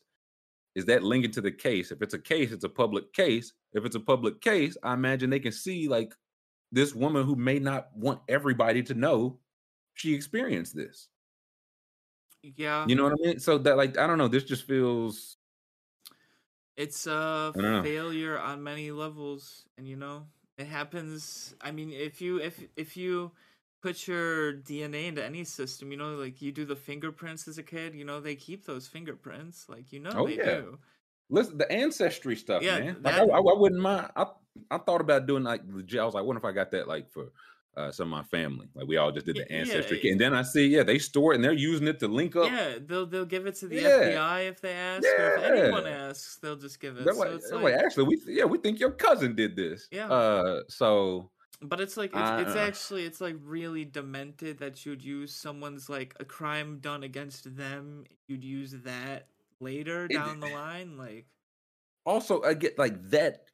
[0.74, 1.92] is that linked to the case?
[1.92, 3.52] If it's a case, it's a public case.
[3.74, 6.12] If it's a public case, I imagine they can see like
[6.72, 9.38] this woman who may not want everybody to know
[9.94, 11.08] she experienced this.
[12.56, 12.86] Yeah.
[12.86, 13.38] You know what I mean?
[13.38, 15.36] So that like I don't know, this just feels
[16.76, 17.82] It's a know.
[17.82, 20.26] failure on many levels, and you know
[20.58, 21.54] it happens.
[21.60, 23.32] I mean, if you if if you
[23.82, 27.62] put your DNA into any system, you know, like you do the fingerprints as a
[27.62, 30.44] kid, you know, they keep those fingerprints, like you know Oh, they yeah.
[30.60, 30.78] do.
[31.30, 32.96] listen the ancestry stuff, Yeah, man.
[33.02, 34.10] Like I, that- I, I wouldn't mind.
[34.16, 34.26] I
[34.70, 36.00] I thought about doing like legit.
[36.00, 37.32] I was like, what if I got that like for
[37.76, 38.68] uh, some of my family.
[38.74, 40.12] Like we all just did the ancestry, yeah.
[40.12, 42.46] and then I see, yeah, they store it and they're using it to link up.
[42.46, 43.88] Yeah, they'll they'll give it to the Yeah.
[43.88, 47.04] FBI if they ask, or if anyone asks, they'll just give it.
[47.04, 49.88] They're so it's they're like, like, actually, we yeah, we think your cousin did this.
[49.90, 50.08] Yeah.
[50.08, 51.30] Uh, so
[51.62, 56.14] but it's like it's, it's actually it's like really demented that you'd use someone's like
[56.20, 58.04] a crime done against them.
[58.28, 59.28] You'd use that
[59.60, 61.26] later It- down the line, like
[62.04, 63.46] also I get like that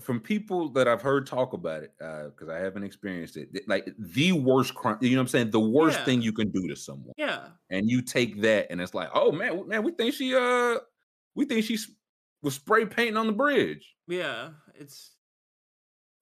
[0.00, 3.48] from people that I've heard talk about it because I haven't experienced it.
[3.68, 5.50] Like the worst crime, you know what I'm saying?
[5.50, 6.04] The worst Yeah.
[6.04, 9.30] thing you can do to someone, yeah, and you take that, and it's like, oh
[9.32, 10.78] man, man, we think she uh,
[11.34, 11.78] we think she
[12.42, 13.94] was spray painting on the bridge.
[14.08, 14.50] yeah.
[14.74, 15.12] It's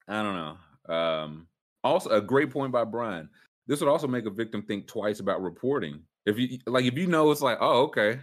[0.08, 0.94] I don't know.
[0.94, 1.46] Um,
[1.82, 3.30] also, a great point by Brian.
[3.66, 6.02] This would also make a victim think twice about reporting.
[6.26, 8.20] If you like, if you know it's like, oh, okay,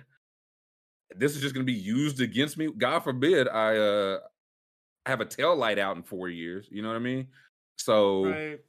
[1.15, 2.69] this is just going to be used against me.
[2.77, 4.19] God forbid I uh
[5.05, 6.67] have a tail light out in four years.
[6.71, 7.27] You know what I mean?
[7.77, 8.59] So right.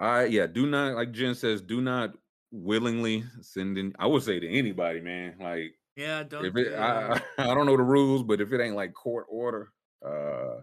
[0.00, 2.14] I yeah, do not like Jen says, do not
[2.50, 3.94] willingly send in.
[3.98, 6.44] I would say to anybody, man, like Yeah, don't.
[6.44, 7.22] if it, do I.
[7.38, 9.72] I don't know the rules, but if it ain't like court order,
[10.04, 10.62] uh,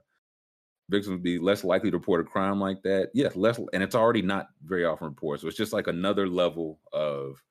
[0.90, 3.10] victims be less likely to report a crime like that.
[3.14, 5.42] Yes, less, and it's already not very often reported.
[5.42, 7.42] So it's just like another level of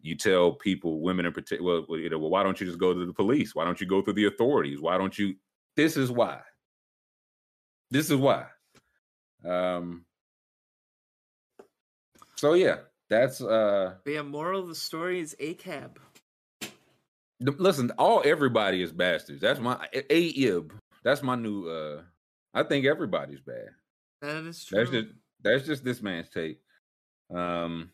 [0.00, 2.78] you tell people, women in particular, well, well, you know, well, why don't you just
[2.78, 3.54] go to the police?
[3.54, 4.80] Why don't you go through the authorities?
[4.80, 5.34] Why don't you?
[5.78, 6.40] This is why.
[7.92, 8.46] This is why.
[9.44, 10.04] Um.
[12.34, 13.94] So yeah, that's uh.
[14.04, 16.00] Yeah, moral of the story is a cab.
[17.38, 19.40] Listen, all everybody is bastards.
[19.40, 20.72] That's my a ib.
[21.04, 21.68] That's my new.
[21.68, 22.02] uh
[22.52, 23.68] I think everybody's bad.
[24.20, 24.78] That is true.
[24.78, 25.06] That's just
[25.44, 26.58] that's just this man's take.
[27.32, 27.92] Um.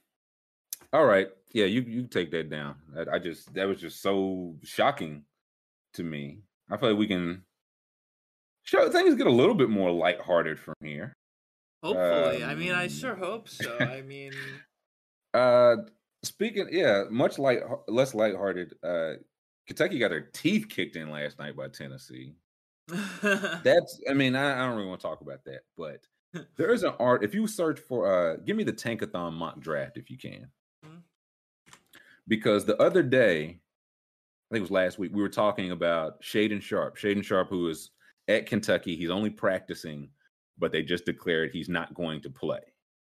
[0.90, 2.76] All right, yeah, you you take that down.
[2.96, 5.26] I, I just that was just so shocking
[5.92, 6.38] to me.
[6.70, 7.44] I feel like we can
[8.64, 11.12] show things get a little bit more lighthearted from here.
[11.82, 13.76] Hopefully, I mean, I um, sure hope so.
[13.78, 14.32] I mean,
[15.34, 15.78] Uh,
[16.22, 18.72] speaking, yeah, much light, less lighthearted.
[18.84, 19.14] Uh,
[19.66, 22.36] Kentucky got their teeth kicked in last night by Tennessee.
[23.20, 26.06] That's, I mean, I, I don't really want to talk about that, but
[26.56, 27.24] there is an art.
[27.24, 30.46] If you search for, uh, give me the Tankathon mock draft if you can,
[30.86, 31.02] Mhm.
[32.28, 36.62] because the other day, I think it was last week, we were talking about Shaedon
[36.62, 36.96] Sharpe.
[36.96, 37.90] Shaedon Sharpe, who is
[38.28, 40.08] at Kentucky, he's only practicing,
[40.58, 42.60] but they just declared he's not going to play.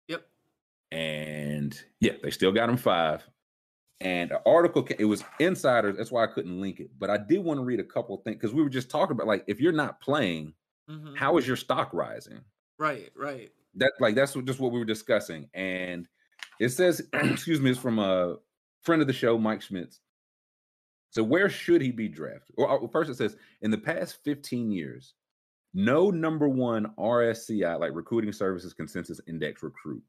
[0.08, 0.26] yep.
[0.92, 3.28] and yeah, they still got him five.
[4.00, 5.96] And an article, it was insiders.
[5.96, 6.90] That's why I couldn't link it.
[6.98, 9.12] But I did want to read a couple of things because we were just talking
[9.12, 10.54] about like if you're not playing,
[10.90, 11.16] mhm.
[11.16, 12.42] how is your stock rising?
[12.80, 13.52] Right, right.
[13.76, 15.48] That like that's just what we were discussing.
[15.54, 16.08] And
[16.60, 18.38] it says, excuse me, it's from a
[18.82, 20.00] friend of the show, Mike Schmitz.
[21.12, 22.56] So where should he be drafted?
[22.58, 25.14] Or uh, first it says in the past 15 years,
[25.74, 30.04] no number one RSCI, like recruiting services consensus index recruit,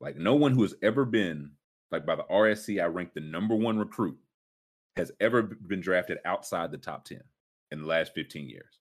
[0.00, 1.52] like no one who has ever been
[1.92, 4.18] like by the RSCI ranked the number one recruit
[4.96, 7.20] has ever been drafted outside the top 10
[7.70, 8.80] in the last 15 years.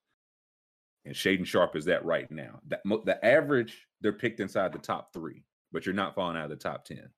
[1.06, 2.60] And Shaedon Sharpe is that right now.
[2.68, 6.50] That the average they're picked inside the top three, but you're not falling out of
[6.50, 7.10] the top 10.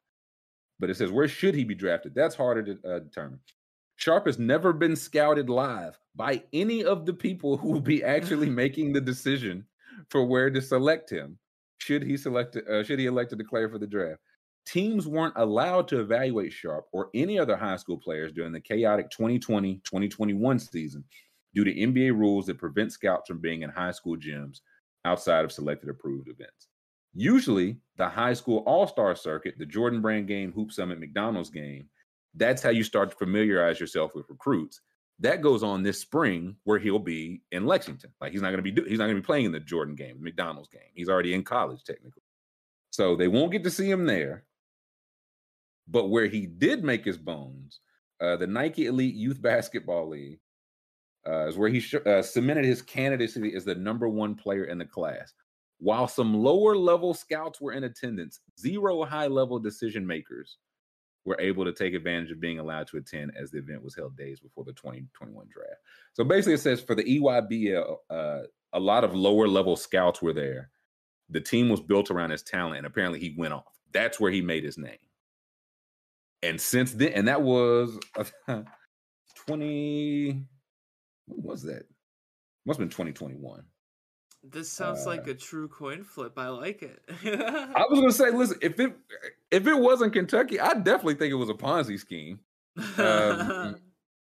[0.80, 2.16] But it says where should he be drafted?
[2.16, 3.40] That's harder to uh, determine.
[3.96, 8.50] Sharpe has never been scouted live by any of the people who will be actually
[8.64, 9.66] making the decision
[10.10, 11.38] for where to select him.
[11.78, 12.56] Should he select?
[12.56, 14.22] Uh, should he elect to declare for the draft?
[14.66, 19.10] Teams weren't allowed to evaluate Sharpe or any other high school players during the chaotic
[19.10, 21.04] 2020-2021 season
[21.54, 24.62] due to NBA rules that prevent scouts from being in high school gyms
[25.04, 26.70] outside of selected approved events.
[27.14, 31.90] Usually, the high school all-star circuit, the Jordan Brand game, Hoop Summit, McDonald's game,
[32.36, 34.82] that's how you start to familiarize yourself with recruits.
[35.20, 38.12] That goes on this spring where he'll be in Lexington.
[38.20, 39.96] Like he's not going to be he's not going to be playing in the Jordan
[39.96, 40.82] game, the McDonald's game.
[40.94, 42.24] He's already in college technically.
[42.90, 44.46] So they won't get to see him there.
[45.88, 47.80] But where he did make his bones,
[48.22, 50.40] uh, the Nike Elite Youth Basketball League
[51.28, 54.78] uh, is where he sh- uh, cemented his candidacy as the number one player in
[54.78, 55.34] the class.
[55.80, 60.58] While some lower level scouts were in attendance, zero high level decision makers
[61.26, 64.18] were able to take advantage of being allowed to attend as the event was held
[64.18, 65.82] days before the 2021 draft.
[66.14, 68.40] So basically, it says for the EYBL, uh,
[68.74, 70.70] a lot of lower level scouts were there.
[71.30, 73.66] The team was built around his talent, and apparently he went off.
[73.94, 74.98] That's where he made his name.
[76.42, 77.98] And since then, and that was
[79.48, 80.44] 20,
[81.28, 81.84] what was that?
[82.66, 83.64] Must have been 2021.
[84.44, 86.34] This sounds like Uh, a true coin flip.
[86.38, 87.00] I like it.
[87.24, 88.94] I was gonna say, listen, if it
[89.52, 92.40] if it wasn't Kentucky, I definitely think it was a Ponzi scheme.
[92.98, 93.76] um,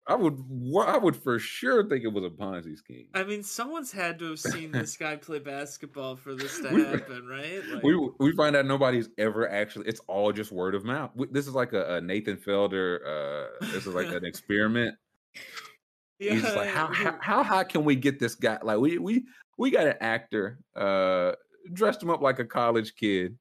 [0.09, 0.43] I would
[0.87, 3.09] I would for sure think it was a Ponzi scheme.
[3.13, 6.85] I mean, someone's had to have seen this guy play basketball for this to We-
[6.85, 7.61] happen, right?
[7.75, 9.89] Like, we we find out nobody's ever actually.
[9.89, 11.11] It's all just word of mouth.
[11.31, 13.03] This is like a, a Nathan Fielder.
[13.61, 14.95] Uh, this is like an experiment.
[16.19, 18.59] He's just like, how, how how high can we get this guy?
[18.63, 19.25] Like we we
[19.57, 21.33] we got an actor, uh,
[21.73, 23.38] dressed him up like a college kid,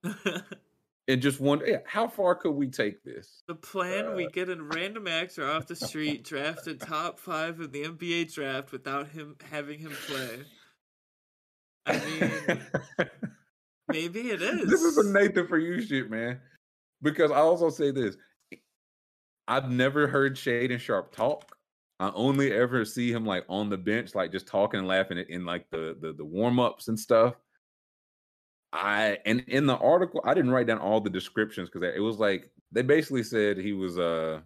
[1.07, 3.43] and just wonder, yeah, how far could we take this?
[3.47, 7.71] the plan: Uh, we get a random actor off the street, drafted top five of
[7.71, 10.39] the NBA draft without him having him play.
[11.85, 12.61] I mean,
[13.89, 14.69] maybe it is.
[14.69, 16.39] this is a Nathan for you shit, man.
[17.01, 18.15] Because I also say this:
[19.47, 21.54] I've never heard Shaedon Sharpe talk.
[21.99, 25.45] I only ever see him like on the bench, like just talking and laughing in
[25.45, 27.35] like the the, the warm ups and stuff.
[28.73, 32.17] I and in the article, I didn't write down all the descriptions because it was
[32.17, 34.41] like they basically said he was uh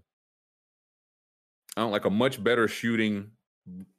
[1.75, 3.31] I don't like a much better shooting,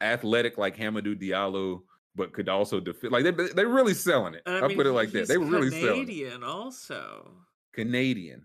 [0.00, 1.82] athletic like Hamidou Diallo,
[2.14, 3.12] but could also defend.
[3.12, 4.42] Like they they're really selling it.
[4.46, 5.26] I will mean, put it like that.
[5.26, 6.06] They were really selling it.
[6.06, 7.32] Canadian, also.
[7.72, 8.44] Canadian.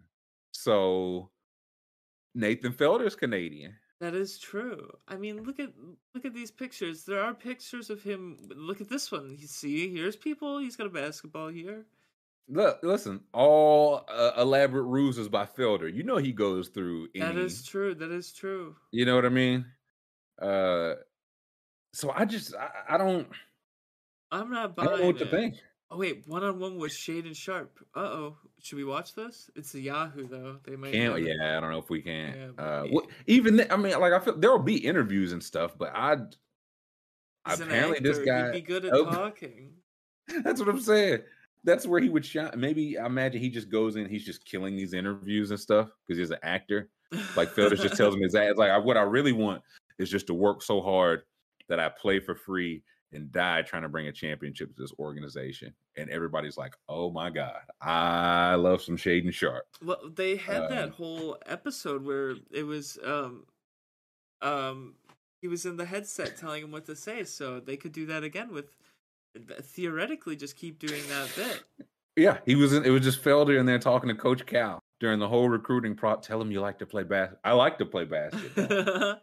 [0.51, 1.29] So
[2.33, 3.75] Nathan Fielder's Canadian.
[4.01, 4.91] That is true.
[5.08, 5.71] I mean, look at
[6.13, 7.05] look at these pictures.
[7.05, 8.38] There are pictures of him.
[8.55, 9.38] Look at this one.
[9.39, 10.60] You see, here's people.
[10.60, 11.86] He's got a basketball here.
[12.47, 15.88] Look, listen, all uh, elaborate ruses by Fielder.
[15.88, 17.25] You know he goes through any.
[17.25, 17.95] That is true.
[17.95, 18.75] That is true.
[18.91, 19.65] You know what I mean?
[20.41, 20.95] Uh,
[21.93, 23.27] so I just I, I don't
[24.31, 25.31] I'm not I buying don't know what to it.
[25.31, 25.55] think.
[25.91, 27.78] Oh wait, one on one with Shaedon Sharpe.
[27.95, 28.38] Uh oh.
[28.62, 29.50] Should we watch this?
[29.56, 30.58] It's a Yahoo though.
[30.63, 30.93] They might.
[30.93, 32.54] Can't yeah, I don't know if we can.
[32.58, 35.78] Yeah, uh, what, even th- I mean, like I feel there'll be interviews and stuff,
[35.78, 36.17] but I
[37.45, 38.48] apparently this guy.
[38.48, 39.06] He'd be good at Oh.
[39.12, 39.74] talking.
[40.43, 41.19] That's what I'm saying.
[41.63, 42.52] That's where he would shine.
[42.56, 44.10] Maybe I imagine he just goes in.
[44.10, 46.89] He's just killing these interviews and stuff because he's an actor.
[47.36, 48.56] Like Fielder just tells him his ass.
[48.58, 49.62] Like what I really want
[50.00, 51.21] is just to work so hard
[51.69, 55.73] that I play for free and die trying to bring a championship to this organization.
[55.97, 60.85] And everybody's like, "Oh my god, I love some Shaedon Sharpe." Well, they had that
[60.85, 63.45] Um, whole episode where it was um
[64.41, 64.95] um
[65.41, 68.23] he was in the headset telling him what to say, so they could do that
[68.23, 68.71] again with
[69.61, 71.63] theoretically just keep doing that bit.
[72.15, 72.73] Yeah, he was.
[72.73, 75.95] In, it was just Fielder in there talking to Coach Cal during the whole recruiting
[75.95, 76.21] prop.
[76.21, 77.51] Tell him you like to play basketball.
[77.51, 79.19] I like to play basketball.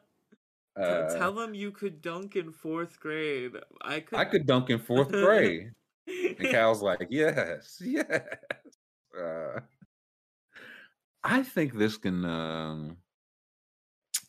[0.76, 3.52] Uh, Tell him you could dunk in fourth grade.
[3.82, 4.18] I could.
[4.18, 5.70] I could dunk in fourth grade.
[6.06, 8.06] And Cal's like, yes, yes.
[9.18, 9.60] Uh,
[11.22, 12.24] I think this can.
[12.24, 12.96] Um,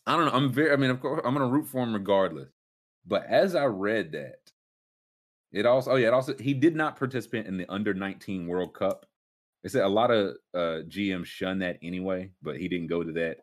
[0.05, 0.33] I don't know.
[0.33, 0.71] I'm very.
[0.71, 2.49] I mean, of course, I'm going to root for him regardless.
[3.05, 4.51] But as I read that,
[5.51, 5.91] it also.
[5.91, 6.35] Oh yeah, it also.
[6.37, 9.05] He did not participate in the under 19 World Cup.
[9.63, 13.13] They said a lot of uh, GMs shun that anyway, but he didn't go to
[13.13, 13.37] that.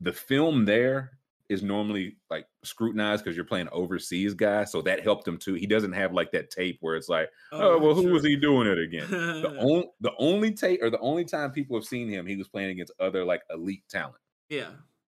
[0.00, 5.26] The film there is normally like scrutinized because you're playing overseas guy, so that helped
[5.26, 5.54] him too.
[5.54, 8.66] He doesn't have like that tape where it's like, oh, well, who was he doing
[8.66, 9.10] it again?
[9.10, 12.48] the only the only tape or the only time people have seen him, he was
[12.48, 14.16] playing against other like elite talent.
[14.48, 14.70] yeah.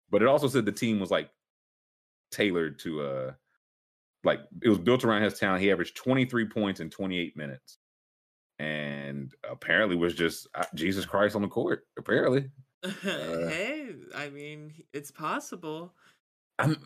[0.08, 1.30] But it also said the team was like
[2.30, 3.32] tailored to uh
[4.26, 5.62] like it was built around his talent.
[5.62, 7.78] He averaged 23 points in 28 minutes.
[8.58, 11.86] And apparently was just uh, Jesus Christ on the court.
[11.98, 12.50] Apparently.
[13.02, 15.94] hey, I mean, it's possible.
[16.58, 16.76] I'm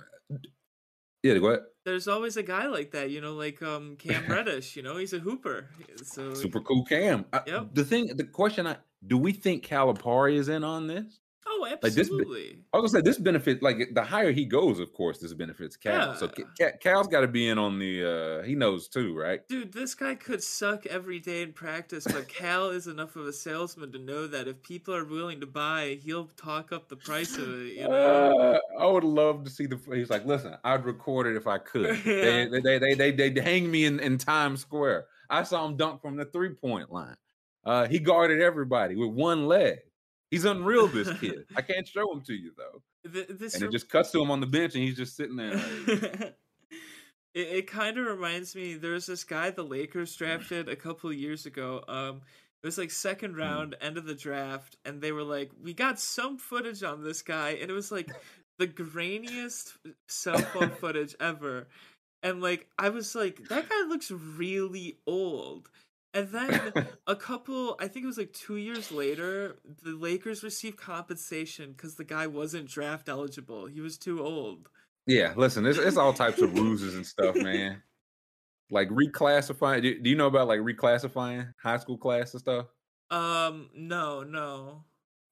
[1.22, 1.60] Yeah, go ahead.
[1.84, 4.76] There's always a guy like that, you know, like um Cam Reddish.
[4.76, 5.68] You know, he's a hooper.
[6.02, 7.24] So Super cool Cam.
[7.32, 7.68] I- Yep.
[7.74, 11.20] the thing the question I do we think Calipari is in on this?
[11.46, 12.58] Oh, this bi- absolutely.
[12.72, 15.76] I was gonna say this benefit like the higher he goes, of course, this benefits
[15.76, 16.14] Cal.
[16.14, 18.40] So Ca- Ca- Cal's got to be in on the.
[18.40, 19.40] uh He knows too, right?
[19.48, 23.32] Dude, this guy could suck every day in practice, but Cal is enough of a
[23.32, 27.36] salesman to know that if people are willing to buy, he'll talk up the price
[27.36, 27.74] of it.
[27.78, 28.60] You know.
[28.78, 29.78] Uh, I would love to see the.
[29.94, 31.98] He's like, listen, I'd record it if I could.
[32.10, 32.46] Yeah.
[32.50, 35.06] They, they, they, they, they, hang me in, in Times Square.
[35.28, 37.16] I saw him dunk from the three point line.
[37.64, 39.78] Uh, he guarded everybody with one leg.
[40.30, 41.44] He's unreal, this kid.
[41.56, 42.82] I can't show him to you though.
[43.12, 45.36] Th- this And it just cuts to him on the bench, and he's just sitting
[45.36, 45.54] there.
[45.54, 46.36] Like,
[47.34, 51.16] it, it kind of reminds me there's this guy the lakers drafted a couple of
[51.16, 52.20] years ago um
[52.62, 53.38] it was like second Hmm.
[53.40, 57.22] round end of the draft and they were like we got some footage on this
[57.22, 58.10] guy and it was like
[58.58, 59.76] the grainiest
[60.08, 61.68] cell phone footage ever
[62.22, 65.70] and like i was like that guy looks really old
[66.12, 66.72] and then
[67.06, 71.96] a couple i think it was like two years later the lakers received compensation because
[71.96, 74.68] the guy wasn't draft eligible he was too old
[75.10, 77.82] yeah, listen, it's, it's all types of ruses and stuff, man.
[78.70, 79.82] Like reclassifying.
[79.82, 82.66] Do, do you know about like reclassifying high school class and stuff?
[83.10, 84.84] Um, no, no.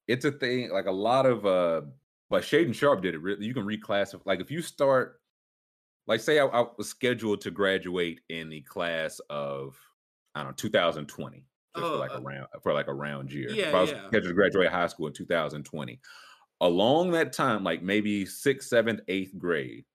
[0.09, 1.81] it's a thing like a lot of uh
[2.29, 3.21] But Shaedon Sharpe did it.
[3.21, 4.21] Really, you can reclassify.
[4.25, 5.21] Like if you start,
[6.07, 9.77] like say I, I was scheduled to graduate in the class of
[10.35, 13.31] I don't know 2020 just Oh, for like uh, a round for like a round
[13.31, 13.49] year.
[13.51, 14.07] yeah, if I was yeah.
[14.07, 15.99] scheduled to graduate high school in 2020,
[16.61, 19.85] along that time, like maybe sixth, seventh, eighth grade,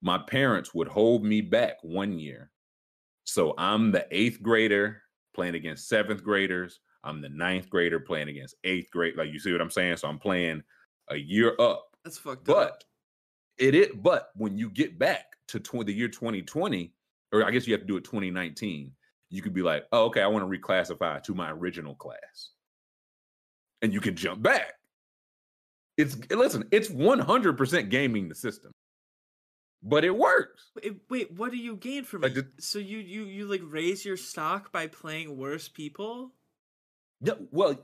[0.00, 2.50] my parents would hold me back one year.
[3.24, 5.02] So I'm the eighth grader
[5.34, 6.80] playing against seventh graders.
[7.04, 9.16] I'm the ninth grader playing against eighth grade.
[9.16, 9.98] Like you see what I'm saying?
[9.98, 10.62] So I'm playing
[11.08, 11.84] a year up.
[12.04, 12.56] That's fucked up.
[12.56, 12.84] But
[13.58, 16.94] it is but when you get back to tw- the year 2020,
[17.32, 18.92] or I guess you have to do it 2019,
[19.30, 22.50] you could be like, oh, okay, I want to reclassify to my original class.
[23.82, 24.72] And you can jump back.
[25.96, 28.72] It's listen, it's 100% gaming the system.
[29.82, 30.70] But it works.
[30.74, 32.46] Wait, wait, what do you gain from it?
[32.58, 36.32] So you you you like raise your stock by playing worse people?
[37.20, 37.78] Yeah, well,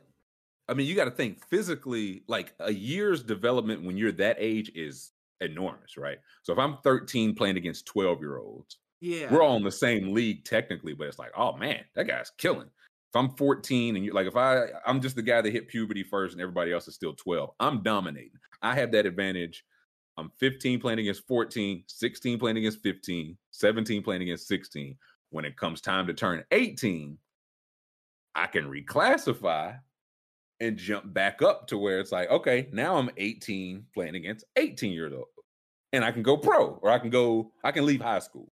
[0.68, 4.72] I mean, you got to think physically, like a year's development when you're that age
[4.74, 6.18] is enormous, right?
[6.42, 9.30] So if I'm 13 playing against 12 year olds, Yeah.
[9.30, 12.68] we're all in the same league technically, but it's like, oh man, that guy's killing.
[12.68, 16.02] If I'm 14 and you're like, if I I'm just the guy that hit puberty
[16.02, 18.40] first and everybody else is still 12, I'm dominating.
[18.62, 19.62] I have that advantage.
[20.16, 24.96] I'm 15 playing against 14, 16 playing against 15, 17 playing against 16.
[25.30, 27.18] When it comes time to turn 18,
[28.34, 29.78] I can reclassify
[30.60, 34.92] and jump back up to where it's like, okay, now I'm 18 playing against 18
[34.92, 35.26] years old.
[35.92, 38.50] And I can go pro or I can go, I can leave high school.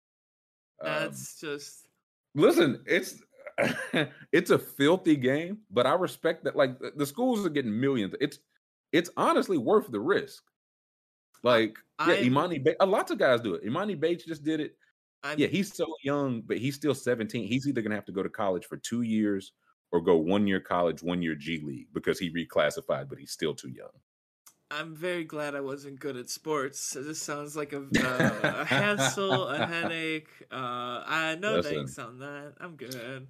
[0.86, 1.88] Um, That's just
[2.34, 3.22] listen, it's
[4.32, 6.56] it's a filthy game, but I respect that.
[6.56, 8.14] Like the- schools are getting millions.
[8.20, 8.38] It's
[8.92, 10.42] it's honestly worth the risk.
[11.42, 13.64] Like yeah, I'm- Emoni, ba- a lots of guys do it.
[13.64, 14.76] Emoni Bates just did it.
[15.22, 17.46] I'm Yeah, he's so young, but he's still 17.
[17.46, 19.52] He's either gonna have to go to college for two years
[19.92, 23.54] or go one year college, one year G League because he reclassified, but he's still
[23.54, 23.90] too young.
[24.74, 26.96] I'm very glad I wasn't good at sports.
[26.98, 30.28] This sounds like a, uh, a hassle, a headache.
[30.50, 31.74] Uh, I no Listen.
[31.74, 32.54] thanks on that.
[32.60, 33.28] I'm good.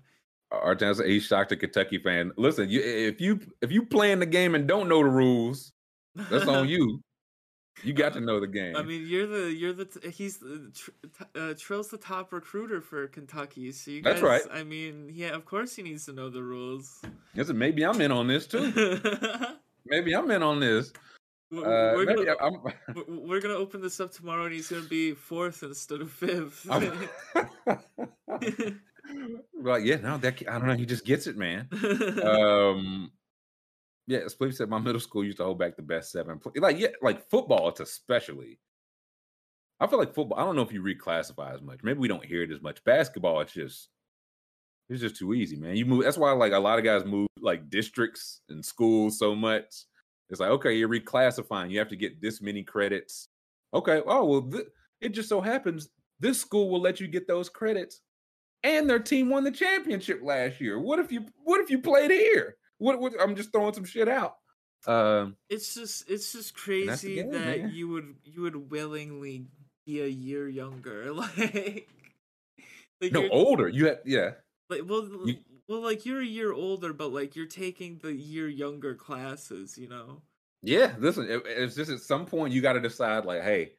[1.05, 2.33] He's shocked a Kentucky fan.
[2.37, 5.73] Listen, you, if you if you playing the game and don't know the rules,
[6.15, 7.01] that's on you.
[7.83, 8.77] You got to know the game.
[8.77, 10.73] I mean, you're the you're the he's the
[11.35, 13.73] uh, Trill's the top recruiter for Kentucky.
[13.73, 14.43] So you guys, That's right.
[14.53, 17.03] I mean, yeah, of course he needs to know the rules.
[17.35, 19.01] Listen, maybe I'm in on this too.
[19.87, 20.93] Maybe I'm in on this.
[21.53, 22.51] Uh, we're maybe gonna
[23.09, 26.67] we're- gonna open this up tomorrow, and he's gonna be fourth instead of fifth.
[26.67, 26.91] Like,
[29.85, 30.75] yeah, no, that I don't know.
[30.75, 31.69] He just gets it, man.
[32.25, 33.13] Um,
[34.07, 36.41] yeah, Split said my middle school used to hold back the best seven.
[36.57, 38.59] Like, yeah, like football, it's especially.
[39.81, 40.39] I feel like football.
[40.39, 41.81] I don't know if you reclassify as much.
[41.83, 42.83] Maybe we don't hear it as much.
[42.85, 43.89] Basketball, it's just,
[44.89, 45.77] it's just too easy, man.
[45.77, 46.05] You move.
[46.05, 49.85] That's why, like, a lot of guys move like districts and schools so much.
[50.31, 51.71] It's like, okay, you're reclassifying.
[51.71, 53.29] You have to get this many credits.
[53.73, 54.03] Okay.
[54.07, 54.67] Oh well, th-
[55.01, 55.89] it just so happens
[56.21, 58.01] this school will let you get those credits,
[58.63, 60.79] and their team won the championship last year.
[60.79, 61.27] What if you?
[61.43, 62.57] What if you played here?
[62.79, 63.01] What?
[63.01, 64.37] what I'm just throwing some shit out.
[64.87, 67.71] Um, it's just it's just And that's the crazy game, that man.
[67.73, 69.47] you would you would willingly
[69.87, 71.89] be a year younger, like.
[73.01, 73.69] Like no, older.
[73.69, 74.31] You have yeah.
[74.71, 78.49] Like well, You- well, like you're a year older, but like you're taking the year
[78.49, 80.23] younger classes, you know.
[80.63, 83.77] Yeah, listen, it- it's just at some point you got to decide, like, hey,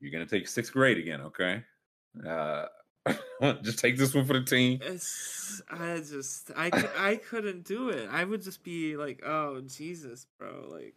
[0.00, 1.64] you're gonna take sixth grade again, okay?
[2.26, 2.68] Uh,
[3.62, 4.82] just take this one for the team.
[4.82, 8.08] It's I just I I couldn't do it.
[8.08, 10.96] I would just be like, oh Jesus, bro, like.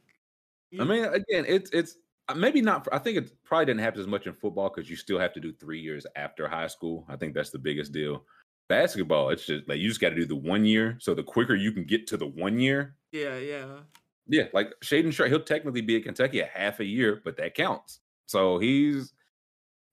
[0.80, 1.98] I mean, again, it's it's
[2.30, 2.88] uh, maybe not.
[2.92, 5.40] I think it probably didn't happen as much in football because you still have to
[5.40, 7.06] do three years after high school.
[7.08, 8.26] I think that's the biggest deal.
[8.70, 10.98] Basketball, it's just like you just got to do the one year.
[11.00, 13.66] So the quicker you can get to the one year, yeah, yeah.
[14.28, 17.56] yeah, like Shaedon Sharpe, he'll technically be at Kentucky a half a year, but that
[17.56, 18.00] counts.
[18.26, 19.14] So he's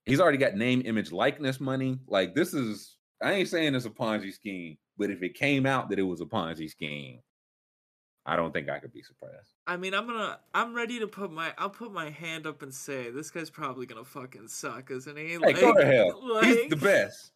[0.07, 1.99] he's already got name, image, likeness money.
[2.07, 5.91] Like this is, I ain't saying it's a Ponzi scheme, but if it came out
[5.91, 7.21] that it was a Ponzi scheme,
[8.27, 9.55] I don't think I could be surprised.
[9.67, 12.73] I mean, I'm gonna, I'm ready to put my, I'll put my hand up and
[12.73, 15.39] say this guy's probably gonna fucking suck, isn't he?
[15.43, 16.43] Hey, go to hell.
[16.43, 17.33] He's the best.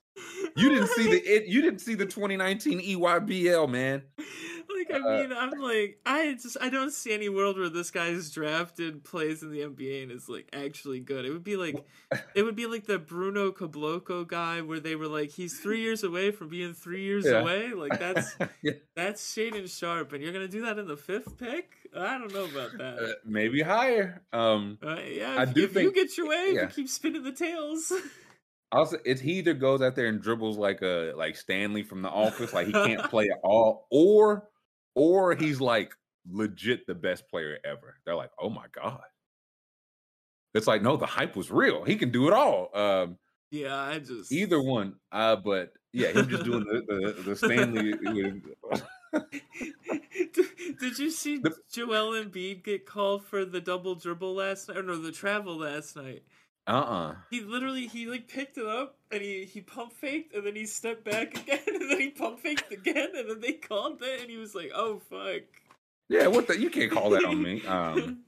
[0.57, 4.03] You didn't see the it, you didn't see the 2019 E EYBL, man.
[4.17, 7.91] like I Uh, mean, I'm like, I just, I don't see any world where this
[7.91, 11.25] guy's drafted, plays in the NBA, and is like actually good.
[11.25, 11.85] It would be like,
[12.35, 16.05] it would be like the Bruno Caboclo guy, where they were like, he's three years
[16.05, 17.41] away from being three years Yeah.
[17.41, 17.73] away.
[17.73, 18.73] Like that's Yeah.
[18.95, 21.73] that's Shaedon Sharpe, and you're gonna do that in the fifth pick?
[21.97, 23.17] I don't know about Uh, that.
[23.25, 24.23] maybe higher.
[24.33, 26.63] Um, Uh, yeah, I if, do if think- you get your way, yeah.
[26.63, 27.93] you keep spinning the tails.
[28.75, 32.11] Also, it's he either goes out there and dribbles like a like Stanley from The
[32.11, 34.49] Office, like he can't play at all, or
[34.95, 35.95] or he's like
[36.31, 37.97] legit the best player ever.
[38.05, 39.01] They're like, oh my god.
[40.55, 41.85] It's like no, the hype was real.
[41.85, 42.71] He can do it all.
[42.75, 43.19] Um,
[43.51, 44.95] Yeah, I just either one.
[45.13, 47.93] Uh, but yeah, him just doing the the, the Stanley.
[50.33, 50.47] did,
[50.81, 54.79] did you see The- Joel Embiid get called for the double dribble last night?
[54.79, 56.23] Or no, the travel last night.
[56.67, 60.47] Uh uh He literally he like picked it up and he he pump faked and
[60.47, 64.01] then he stepped back again and then he pump faked again and then they called
[64.03, 65.43] it and he was like, "Oh fuck."
[66.09, 66.59] Yeah, what the?
[66.59, 67.63] You can't call that on me.
[67.69, 68.21] Um,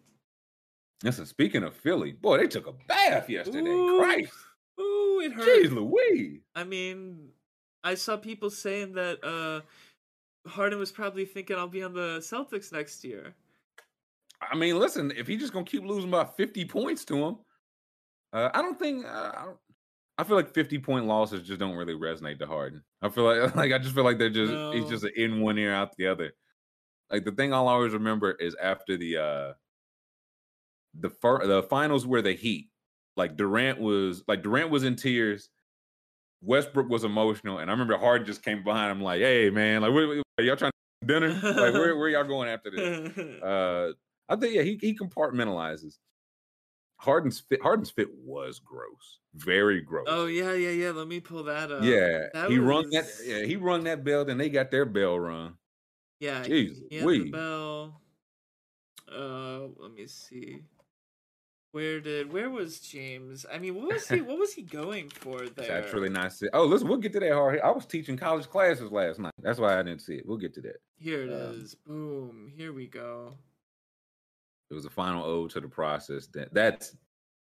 [1.02, 3.70] listen, speaking of Philly, boy, they took a bath yesterday.
[3.70, 4.32] Ooh, Christ,
[4.80, 5.46] Ooh, it hurt.
[5.46, 6.40] jeez, Louise.
[6.54, 7.28] I mean,
[7.84, 9.60] I saw people saying that uh
[10.48, 13.34] Harden was probably thinking I'll be on the Celtics next year.
[14.40, 17.36] I mean, listen, if he's just gonna keep losing by fifty points to him,
[18.36, 19.04] uh, I don't think.
[19.06, 19.56] Uh, I, don't,
[20.18, 22.82] I feel like fifty point losses just don't really resonate to Harden.
[23.02, 24.90] I feel like, like I just feel like they're just he's No.
[24.90, 26.32] just in one ear out the other.
[27.10, 29.52] Like the thing I'll always remember is after the uh
[30.98, 32.68] the fir- the finals where the Heat,
[33.16, 35.48] like Durant was like Durant was in tears.
[36.42, 39.92] Westbrook was emotional, and I remember Harden just came behind him like, "Hey, man, like,
[39.92, 40.02] what,
[40.38, 40.70] are y'all trying
[41.02, 41.28] to dinner?
[41.42, 43.92] Like, where, where y'all going after this?" Uh,
[44.28, 45.96] I think yeah, he he compartmentalizes.
[46.98, 47.60] Harden's fit.
[47.62, 50.06] Harden's fit was gross, very gross.
[50.08, 50.90] oh yeah, yeah, yeah.
[50.90, 51.82] Let me pull that up.
[51.82, 52.26] yeah.
[52.32, 53.06] that He rung that.
[53.24, 55.54] Yeah, he rung that bell, and they got their bell rung.
[56.20, 58.00] Yeah, Jeez he the bell.
[59.10, 60.62] Uh, let me see.
[61.72, 63.44] Where did where was James?
[63.52, 65.68] I mean, what was he what was he going for there?
[65.68, 66.42] That's really nice.
[66.54, 67.32] Oh, listen, we'll get to that.
[67.32, 67.60] Hard.
[67.60, 69.34] I was teaching college classes last night.
[69.42, 70.26] That's why I didn't see it.
[70.26, 70.76] We'll get to that.
[70.96, 71.74] Here it um, is.
[71.74, 72.50] Boom.
[72.56, 73.34] Here we go.
[74.70, 76.26] It was a final ode to the process.
[76.28, 76.96] That that's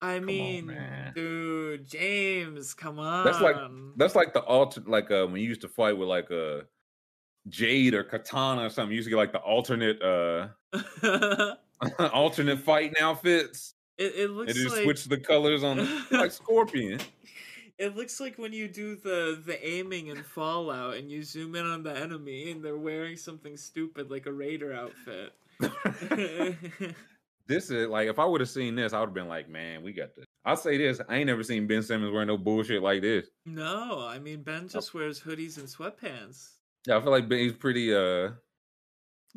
[0.02, 1.14] I mean, man.
[1.16, 3.26] dude, James, come on.
[3.26, 3.56] That's like-
[3.98, 4.90] that's like the alternate.
[4.90, 6.66] Like uh, when you used to fight with like a
[7.50, 8.92] jade or katana or something.
[8.92, 11.58] You used to get like the alternate uh it,
[12.14, 13.76] alternate fighting outfits.
[13.98, 17.00] it looks and just like switch the colors on the, like Scorpion.
[17.78, 21.66] it looks like when you do the the aiming in Fallout and you zoom in
[21.66, 25.34] on the enemy and they're wearing something stupid like a raider outfit.
[27.48, 29.84] this is like if I would have seen this, I would have been like, man,
[29.84, 30.26] we got this.
[30.46, 33.28] I'll say this: I ain't never seen Ben Simmons wearing no bullshit like this.
[33.46, 36.54] no, I mean Ben just wears hoodies and sweatpants.
[36.88, 37.94] Yeah, I feel like Ben, he's pretty.
[37.94, 38.32] uh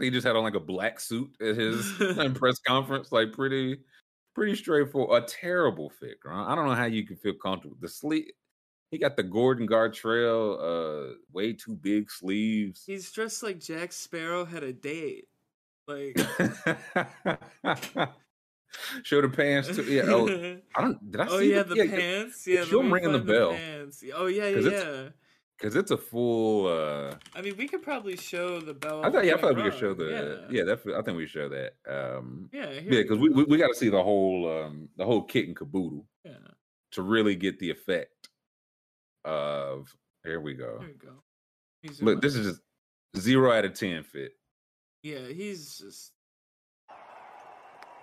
[0.00, 1.92] He just had on like a black suit at his
[2.34, 3.78] press conference, like pretty,
[4.34, 5.22] pretty straightforward.
[5.22, 6.18] A terrible fit.
[6.28, 7.76] I don't know how you can feel comfortable.
[7.80, 8.26] The sleeve,
[8.90, 12.84] he got the Gordon Gartrell, uh, way too big sleeves.
[12.86, 15.26] He's dressed like Jack Sparrow had a date.
[15.88, 16.16] Like
[19.02, 19.82] Show the pants too.
[19.84, 20.02] Yeah.
[20.06, 20.28] Oh,
[20.76, 21.10] I don't.
[21.10, 21.50] Did I oh see?
[21.52, 22.46] yeah, the, the pants.
[22.46, 23.52] Yeah, show me ringing the bell.
[23.52, 24.04] pants.
[24.14, 25.08] Oh yeah, 'Cause yeah, it's- yeah.
[25.58, 26.66] because it's a full.
[26.66, 29.02] uh I mean, we could probably show the bell.
[29.04, 29.24] I thought.
[29.24, 30.46] Yeah, I thought we could show the.
[30.50, 30.80] Yeah, that.
[30.98, 31.72] I think we show that.
[31.88, 32.80] Um yeah, yeah.
[32.80, 35.56] Yeah, because we, we, we got to see the whole um the whole kit and
[35.56, 36.32] caboodle yeah.
[36.92, 38.28] to really get the effect
[39.24, 39.88] of.
[40.24, 40.76] Here we go.
[40.80, 42.04] There you go.
[42.04, 42.60] Look, this is just
[43.16, 44.32] zero out of ten fit.
[45.02, 46.12] Yeah, he's just.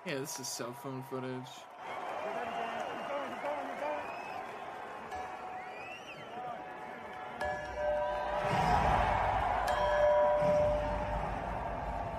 [0.06, 1.50] Yeah, this is cell phone footage.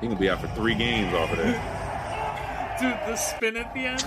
[0.00, 2.78] He gonna be out for three games off of that.
[2.80, 4.04] Dude, the spin at the end.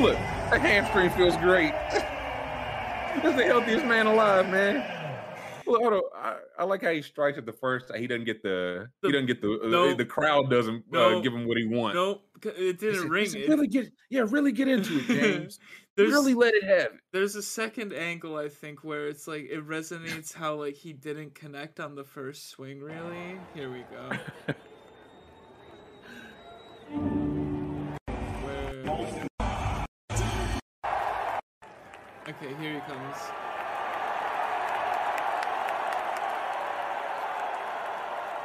[0.00, 0.16] Look,
[0.50, 1.72] the hamstring feels great.
[3.22, 4.76] That's the healthiest man alive, man.
[5.68, 6.00] On.
[6.16, 7.94] I, I like how he strikes at the first.
[7.94, 8.88] He doesn't get the.
[9.02, 9.60] The- he doesn't get the.
[9.64, 9.94] no.
[9.94, 11.18] the crowd doesn't No.
[11.18, 11.94] uh, give him what he wants.
[11.94, 13.24] Nope, c- it didn't said, ring.
[13.24, 13.92] he said, It- Really get.
[14.10, 15.58] Yeah, really get into it, James.
[15.96, 17.00] there's really let it have it.
[17.12, 21.34] there's a second angle I think where it's like it resonates how like he didn't
[21.34, 22.80] connect on the first swing.
[22.80, 24.10] Really, here we go.
[28.44, 29.26] Where...
[32.28, 33.16] Okay, here he comes.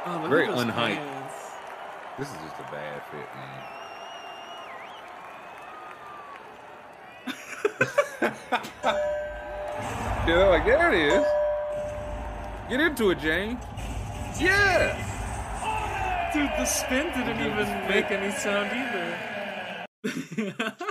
[0.06, 0.96] Oh, look Very at unhyped.
[0.96, 1.34] pants.
[2.18, 3.64] This is just a bad fit, man.
[8.84, 11.24] yeah, they're like, there it is.
[12.68, 13.58] Get into it, Jane.
[14.40, 15.00] Yeah.
[16.32, 19.18] Dude, the spin didn't Dude, even spin- make any sound either.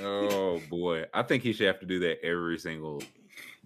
[0.00, 3.02] Oh boy, I think he should have to do that every single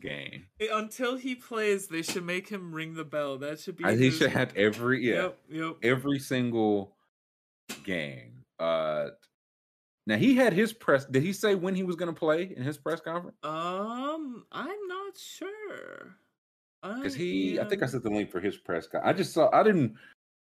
[0.02, 0.46] game.
[0.72, 3.38] Until he plays, they should make him ring the bell.
[3.38, 3.84] That should be.
[3.84, 5.76] He his- should have every yeah Yep, yep.
[5.82, 6.96] every single
[7.84, 8.44] game.
[8.58, 9.08] Uh,
[10.06, 11.04] now he had his press.
[11.06, 13.36] Did he say when he was going to play in his press conference?
[13.44, 16.16] Um, I'm not sure.
[16.82, 19.00] Because he, I think I am- sent the link for his press con.
[19.04, 19.48] I just saw.
[19.52, 19.94] I didn't.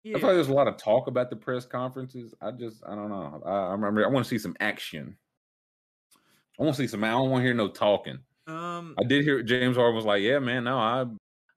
[0.07, 2.35] I thought like there's a lot of talk about the press conferences.
[2.43, 3.41] I just, I don't know.
[3.47, 5.17] I, I remember, I want to see some action.
[6.61, 7.03] I want to see some.
[7.05, 8.19] I don't want to hear no talking.
[8.47, 11.07] Um, I did hear James Harden was like, "Yeah, man, no, I,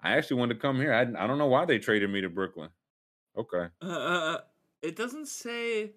[0.01, 0.93] I actually wanted to come here.
[0.93, 2.69] I, I don't know why they traded me to Brooklyn."
[3.37, 3.67] Okay.
[3.81, 4.37] uh,
[4.81, 5.91] it doesn't say.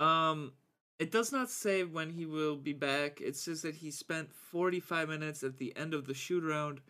[0.00, 0.52] Um,
[0.98, 3.20] it does not say when he will be back.
[3.20, 6.80] It says that he spent 45 minutes at the end of the shoot around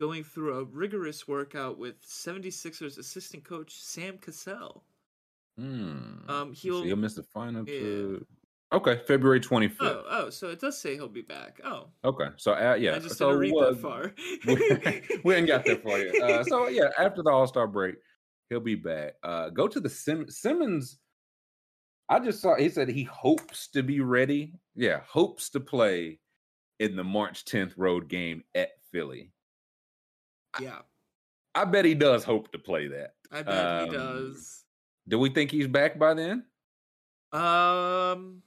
[0.00, 4.84] going through a rigorous workout with 76ers assistant coach Sam Cassell.
[5.58, 6.28] Hmm.
[6.28, 6.82] Um, he'll.
[6.82, 7.68] he'll miss the final.
[7.68, 7.80] Yeah.
[7.80, 8.26] to-
[8.72, 9.80] Okay, February twenty fifth.
[9.82, 11.60] Oh, oh, so it does say he'll be back.
[11.64, 14.12] Oh, Okay, so uh, yeah, I just so didn't read that far.
[14.46, 16.20] we, we ain't got that far yet.
[16.20, 17.94] Uh, so yeah, after the All Star break,
[18.50, 19.14] he'll be back.
[19.22, 20.98] Uh, go to the Sim- Simmons.
[22.08, 24.54] I just saw he said he hopes to be ready.
[24.74, 26.18] Yeah, hopes to play
[26.80, 29.32] in the March 10th road game at Philly.
[30.60, 30.80] yeah,
[31.54, 33.14] I bet he does hope to play that.
[33.30, 34.64] I bet he Um, does.
[35.08, 36.44] Do we think he's back by then?
[37.32, 38.42] Um,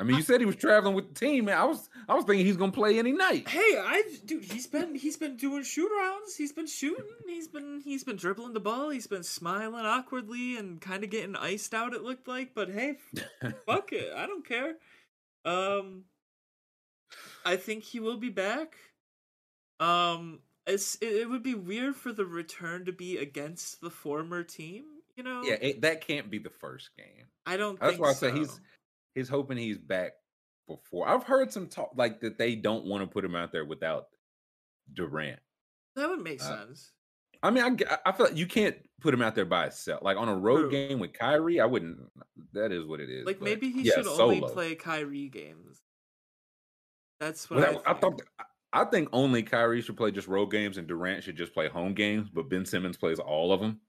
[0.00, 1.58] I mean, you said he was traveling with the team, man.
[1.58, 3.48] I was I was thinking he's gonna play any night.
[3.48, 6.36] Hey, I dude, he's been he's been doing shoot arounds.
[6.36, 7.04] He's been shooting.
[7.26, 8.90] He's been he's been dribbling the ball.
[8.90, 11.94] He's been smiling awkwardly and kind of getting iced out.
[11.94, 12.94] It looked like, but hey,
[13.66, 14.74] fuck it, I don't care.
[15.44, 16.04] Um,
[17.44, 18.76] I think he will be back.
[19.80, 24.44] Um, it's it, it would be weird for the return to be against the former
[24.44, 24.84] team.
[25.16, 27.26] You know, Yeah, it, that can't be the first game.
[27.44, 27.80] I don't.
[27.80, 28.60] That's think why I say he's
[29.14, 30.12] he's hoping he's back
[30.66, 31.08] before.
[31.08, 34.06] I've heard some talk like that they don't want to put him out there without
[34.92, 35.40] Durant.
[35.96, 36.92] that would make uh, sense.
[37.42, 40.02] I mean, I, I feel like you can't put him out there by himself.
[40.02, 40.70] Like on a road True.
[40.70, 41.98] game with Kyrie, I wouldn't.
[42.52, 43.26] That is what it is.
[43.26, 45.82] Like but maybe he yeah, should only play Kyrie games.
[47.20, 48.22] That's what Well, I, that- I, thought.
[48.72, 51.94] I think only Kyrie should play just road games, and Durant should just play home
[51.94, 52.28] games.
[52.28, 53.80] But Ben Simmons plays all of them.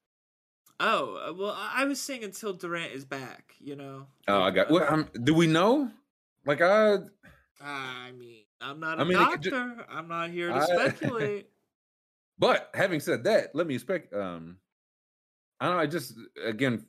[0.80, 3.54] Oh uh, well, I was saying until Durant is back.
[3.60, 4.06] You know.
[4.26, 4.70] Oh, I got.
[4.70, 5.90] Well, um, do we know?
[6.46, 6.96] Like I,
[7.60, 9.86] I mean, I'm not a I mean, it could ju- doctor.
[9.90, 11.50] I'm not here to I- speculate.
[12.38, 14.10] But having said that, let me spec.
[14.14, 14.56] Um,
[15.60, 15.82] I don't know.
[15.82, 16.86] I just again,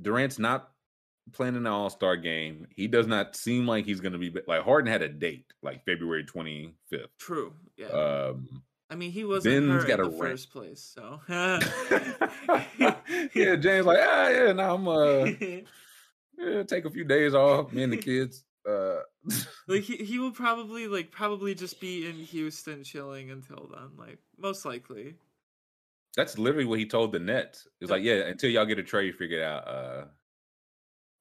[0.00, 0.70] Durant's not
[1.32, 2.66] playing in the All Star game.
[2.76, 5.86] He does not seem like he's going to be like Harden had a date like
[5.86, 7.16] February twenty fifth.
[7.18, 7.54] True.
[7.78, 7.86] Yeah.
[7.86, 10.18] Um, I mean, he wasn't Ben's hurt got in the rank.
[10.30, 11.20] first place, so.
[13.34, 15.30] yeah, James like ah yeah, now I'm uh
[16.38, 17.72] yeah, take a few days off.
[17.72, 18.44] Me and the kids.
[18.68, 19.00] Uh,
[19.68, 24.18] like he he will probably like probably just be in Houston chilling until then, like
[24.38, 25.16] most likely.
[26.16, 27.66] that's literally what he told the Nets.
[27.80, 27.90] It's Yep.
[27.90, 30.04] like yeah, until y'all get a trade figured out, uh,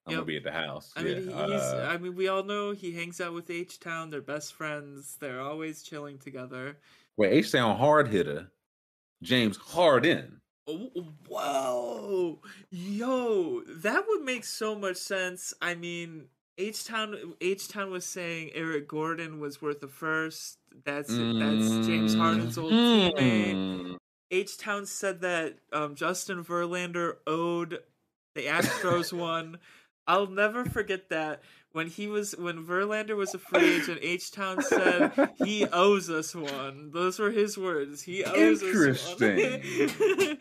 [0.05, 0.18] I'm Yep.
[0.18, 0.95] gonna be at the house.
[0.95, 1.74] I yeah, mean, he's.
[1.74, 4.09] uh, I mean, we all know he hangs out with H Town.
[4.09, 5.18] They're best friends.
[5.20, 6.78] They're always chilling together.
[7.18, 8.51] Wait, H Town hard hitter,
[9.22, 10.41] James Harden.
[10.68, 10.89] Oh,
[11.28, 12.39] whoa,
[12.72, 15.53] yo, that would make so much sense.
[15.61, 20.57] I mean, H Town, H Town was saying Eric Gordon was worth a first.
[20.86, 23.55] That's that's James Harden's old teammate.
[23.55, 23.97] Mhm.
[24.32, 27.80] H Town said that um, Justin Verlander owed
[28.36, 29.59] the Astros one.
[30.07, 31.41] I'll never forget that
[31.74, 33.99] when he was when Verlander was a free agent.
[34.01, 35.11] H Town said
[35.43, 36.91] he owes us one.
[36.91, 38.01] Those were his words.
[38.01, 40.38] He owes us one.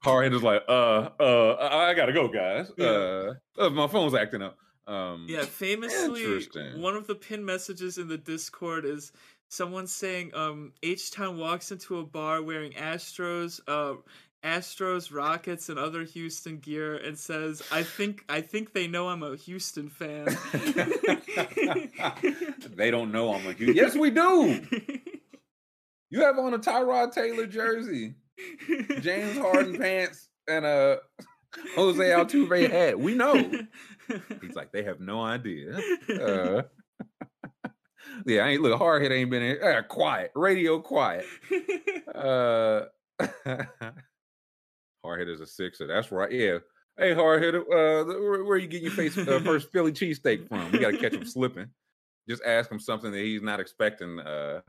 [0.00, 2.70] Hard hitter's like, uh, uh, I I gotta go, guys.
[2.76, 2.86] Yeah.
[2.86, 4.56] Uh, uh, my phone's acting up.
[4.86, 9.12] Um, yeah, famously, one of the pin messages in the Discord is
[9.48, 13.94] someone saying um H Town walks into a bar wearing Astros uh
[14.44, 19.22] Astros, Rockets, and other Houston gear and says, I think I think they know I'm
[19.22, 20.26] a Houston fan.
[22.76, 23.76] they don't know I'm a huge.
[23.76, 24.64] Yes, we do.
[26.10, 28.14] You have on a Tyrod Taylor jersey,
[29.00, 31.00] James Harden pants, and a
[31.76, 32.98] Jose Altuve hat.
[32.98, 33.34] We know.
[34.40, 35.78] He's like, they have no idea.
[36.08, 36.62] Uh,
[38.24, 41.26] yeah, I ain't look hard hit ain't been in uh, quiet, radio quiet.
[42.14, 42.84] Uh,
[45.04, 45.86] hard hitter's a sixer.
[45.86, 46.30] That's right.
[46.30, 46.58] Yeah.
[46.96, 50.72] Hey, hard hitter, uh, where, where you getting your face uh, first Philly cheesesteak from?
[50.72, 51.68] We got to catch him slipping.
[52.28, 54.18] Just ask him something that he's not expecting.
[54.18, 54.60] Uh,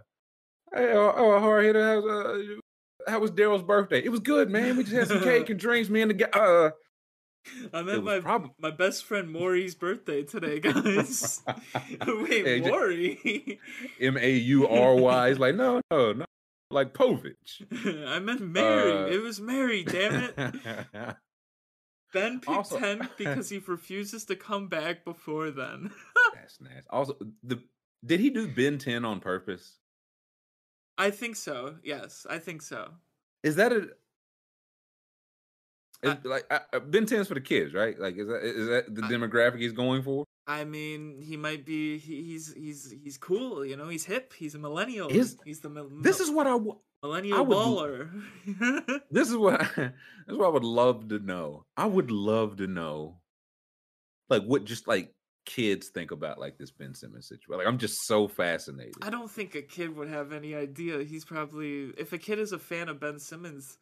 [0.74, 4.04] hey, oh, oh hard hitter, how's, uh, how was Daryl's birthday?
[4.04, 4.78] It was good, man.
[4.78, 5.90] We just had some cake and drinks.
[5.90, 6.28] Me and the guy.
[6.28, 6.70] Uh,
[7.74, 11.42] I'm at my prob- my best friend Maury's birthday today, guys.
[12.06, 13.60] Wait, Hey, Maury?
[14.00, 15.30] M A U R Y.
[15.30, 16.26] He's like, no, no, no,
[16.72, 17.62] like Povich.
[18.08, 18.92] I meant Mary.
[18.92, 20.56] Uh, it was Mary, damn it.
[22.14, 25.92] Ben picked Also- 10 because he refuses to come back before then.
[26.36, 26.84] That's nice.
[26.90, 27.62] Also, the
[28.06, 29.78] did he do Ben 10 on purpose?
[30.98, 31.76] I think so.
[31.84, 32.92] Yes, I think so.
[33.44, 33.90] Is that a
[36.04, 37.98] It's like uh, uh, Ben 10's for the kids, right?
[38.00, 40.26] Like, is that is that the I- demographic he's going for?
[40.50, 42.00] I mean, he might be.
[42.00, 43.64] He, he's he's he's cool.
[43.64, 44.34] You know, he's hip.
[44.36, 45.08] He's a millennial.
[45.08, 46.56] He's the mil- This is what I.
[46.56, 49.02] wa- millennial would- baller.
[49.12, 49.60] This is what.
[49.78, 49.92] this
[50.28, 51.66] is what I would love to know.
[51.78, 53.20] I would love to know,
[54.30, 55.14] like, what just like
[55.46, 57.60] kids think about like this Ben Simmons situation.
[57.60, 58.96] Like, I'm just so fascinated.
[59.04, 61.04] I don't think a kid would have any idea.
[61.04, 63.78] He's probably if a kid is a fan of Ben Simmons,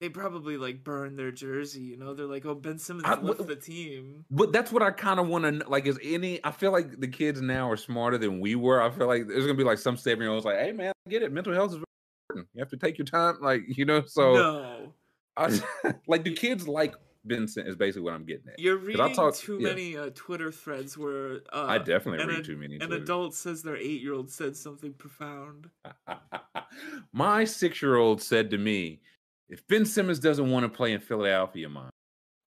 [0.00, 1.80] they probably like burn their jersey.
[1.80, 4.90] You know, they're like, "Oh, Ben Simmons I- left the team." But that's what I
[4.90, 5.68] kind of want to.
[5.68, 6.38] Like, is any?
[6.44, 8.82] I feel like the kids now are smarter than we were.
[8.82, 11.10] I feel like there's gonna be like some seven year olds like, "Hey, man, I
[11.10, 11.32] get it.
[11.32, 11.84] Mental health is very
[12.30, 12.48] important.
[12.54, 14.02] You have to take your time." Like, you know.
[14.06, 14.92] So, no,
[15.36, 15.60] I,
[16.06, 16.94] like, do kids like
[17.24, 17.70] Ben Simmons?
[17.70, 18.58] Is basically what I'm getting at.
[18.58, 19.68] you're reading I talk- too yeah.
[19.68, 22.74] many uh, Twitter threads where uh, I definitely read ad- too many.
[22.74, 23.02] An Twitter.
[23.02, 25.70] adult says their eight year old said something profound.
[27.12, 29.00] My six year old said to me,
[29.48, 31.90] if Ben Simmons doesn't want to play in Philadelphia, mom,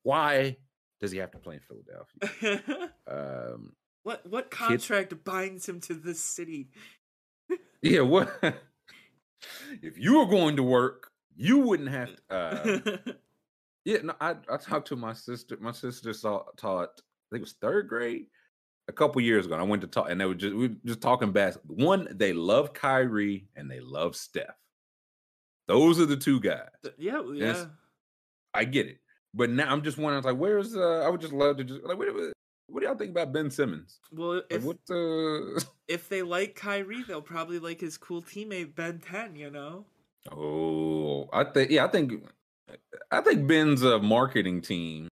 [0.04, 0.58] why
[1.00, 2.90] does he have to play in Philadelphia?
[3.08, 3.74] Um,
[4.04, 6.70] what what contract binds him to this city?
[7.82, 8.32] yeah, what?
[9.82, 12.34] if you were going to work, you wouldn't have to.
[12.34, 12.98] Uh,
[13.86, 15.58] yeah, no, I, I talked to my sister.
[15.60, 18.28] My sister saw, taught, I think it was third grade
[18.88, 19.56] a couple years ago.
[19.56, 21.78] And I went to talk, and they were just, we were just talking basketball.
[21.78, 24.56] One, they love Kyrie and they love Steph.
[25.70, 26.68] Those are the two guys.
[26.98, 27.66] yeah, yeah.
[28.56, 28.98] I get it.
[29.36, 31.96] But now I'm just wondering, like, where's uh I would just love to just like
[31.96, 32.08] what,
[32.68, 34.00] what, do y'all think about Ben Simmons?
[34.12, 38.74] Well, Like, if what uh if they like Kyrie, they'll probably like his cool teammate
[38.74, 39.36] Ben Ten.
[39.36, 39.86] You know.
[40.32, 42.14] Oh, I think yeah, I think
[43.12, 45.08] I think Ben's a marketing team.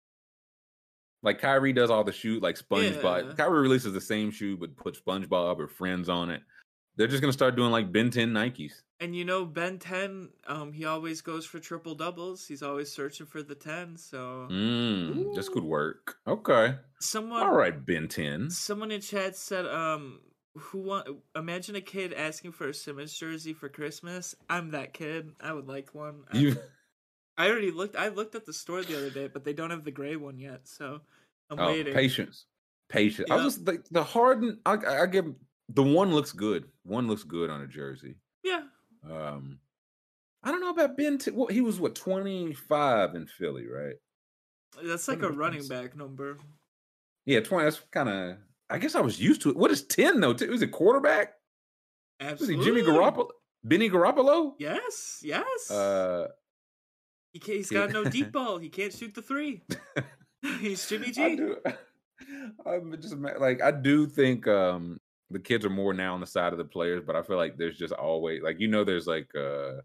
[1.22, 3.28] Like Kyrie does all the shoot, like SpongeBob.
[3.28, 3.34] Yeah.
[3.36, 6.42] Kyrie releases the same shoe, but put SpongeBob or Friends on it.
[6.98, 8.74] They're just gonna start doing like Ben 10 Nikes.
[9.02, 12.48] And you know Ben Ten, um, he always goes for triple doubles.
[12.48, 13.98] He's always searching for the ten.
[13.98, 16.16] So Mm, this could work.
[16.26, 16.76] Okay.
[17.02, 18.50] someone, All right, Ben 10.
[18.50, 20.22] someone in chat said, um,
[20.58, 21.10] who want?
[21.36, 24.34] Imagine a kid asking for a Simmons jersey for Christmas.
[24.50, 25.32] I'm that kid.
[25.42, 26.24] I would like one.
[26.32, 26.56] I- You
[27.38, 27.98] I already looked.
[27.98, 30.40] I looked at the store the other day, but they don't have the gray one
[30.40, 30.62] yet.
[30.70, 31.02] So
[31.50, 31.94] I'm oh, waiting.
[31.94, 32.46] patience.
[32.88, 33.30] Patience.
[33.30, 35.26] I was just the, the Harden, I, I I give
[35.70, 36.66] the one looks good.
[36.84, 38.16] One looks good on a jersey.
[38.44, 38.64] Yeah,
[39.10, 39.60] Um,
[40.44, 41.18] I don't know about Ben.
[41.18, 43.96] T- well, he was what twenty five in Philly, right?
[44.84, 46.38] that's like a running back number.
[47.26, 47.64] Yeah, twenty.
[47.66, 48.38] That's kind of.
[48.70, 49.56] I guess I was used to it.
[49.58, 50.34] What is ten though?
[50.34, 51.34] T- Was it quarterback?
[52.20, 52.58] Was Absolutely.
[52.58, 53.30] he Jimmy Garoppolo?
[53.64, 54.54] Benny Garoppolo?
[54.60, 55.72] Yes, yes.
[55.72, 56.28] Uh,
[57.34, 58.58] he can't, he's got no deep ball.
[58.60, 59.64] He can't shoot the three.
[60.60, 61.36] he's Jimmy I G.
[61.36, 61.58] do.
[62.66, 65.00] I'm just like I do think um
[65.32, 67.58] the kids are more now on the side of the players, but I feel like
[67.58, 69.82] there's just always like you know there's like uh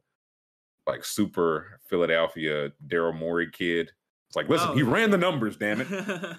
[0.86, 3.91] like super Philadelphia Daryl Morey kid.
[4.28, 5.88] It's like listen, Oh, he ran the numbers, damn it.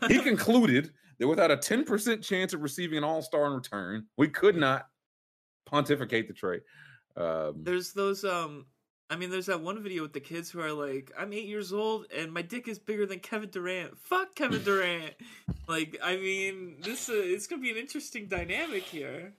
[0.08, 4.56] he concluded that without a 10% chance of receiving an all-star in return, we could
[4.56, 4.88] not
[5.66, 6.62] pontificate the trade.
[7.18, 8.66] Um, there's those um
[9.12, 11.74] I mean there's that one video with the kids who are like, I'm eight years
[11.74, 13.97] old and my dick is bigger than Kevin Durant.
[13.99, 15.14] Fuck Kevin Durant.
[15.68, 19.34] like, I mean, this uh, it's gonna be an interesting dynamic here.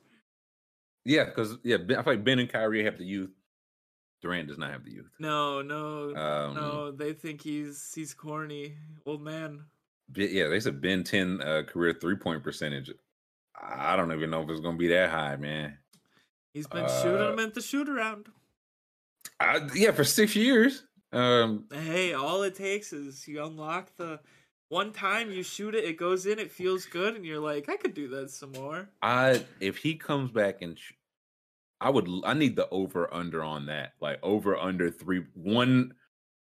[1.06, 3.30] yeah, because yeah, I feel like Ben and Kyrie have the youth.
[4.20, 5.10] Durant does not have the youth.
[5.18, 6.90] No, no, Um, no.
[6.92, 8.74] They think he's he's corny,
[9.06, 9.64] old man.
[10.14, 12.92] Yeah, they said Ben 10 uh, career three point percentage.
[13.58, 15.78] I don't even know if it's gonna be that high, man.
[16.52, 18.26] He's been shooting Uh, him at the shoot around.
[19.42, 20.84] I, yeah, for six years.
[21.12, 24.20] Um, Hey, all it takes is you unlock the
[24.68, 27.76] one time you shoot it, it goes in, it feels good, and you're like, I
[27.76, 28.88] could do that some more.
[29.02, 30.92] I if he comes back and sh-
[31.80, 35.94] I would I need the over under on that like over under three one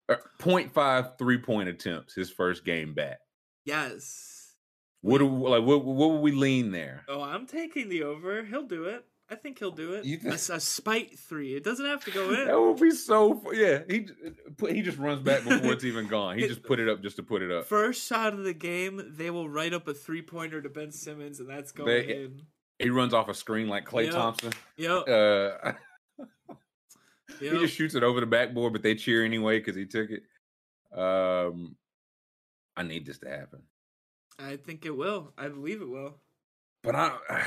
[0.07, 3.19] uh, 0.5 three point attempts his first game back.
[3.65, 4.55] Yes.
[5.01, 7.03] What do like what what would we lean there?
[7.07, 8.43] Oh, I'm taking the over.
[8.43, 9.05] He'll do it.
[9.29, 10.05] I think he'll do it.
[10.05, 11.55] You A, think- spite three.
[11.55, 12.45] It doesn't have to go in.
[12.45, 13.79] That would be so yeah.
[13.89, 14.07] He
[14.69, 16.37] he just runs back before it's even gone.
[16.37, 17.65] He just put it up just to put it up.
[17.65, 21.39] First shot of the game, they will write up a three pointer to Ben Simmons,
[21.39, 22.41] and that's going They- in.
[22.77, 24.13] He runs off a screen like Klay Yep.
[24.13, 24.53] Thompson.
[24.75, 25.07] Yep.
[25.07, 25.71] Uh,
[27.39, 30.23] he just shoots it over the backboard, but they cheer anyway because he took it.
[30.97, 31.77] Um,
[32.75, 33.61] I need this to happen,
[34.37, 35.31] I think it will.
[35.37, 36.17] I believe it will.
[36.83, 37.11] but I,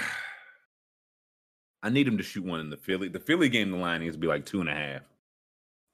[1.83, 3.09] I need him to shoot one in the Philly.
[3.09, 5.03] The Philly game, the line needs to be like two and a half,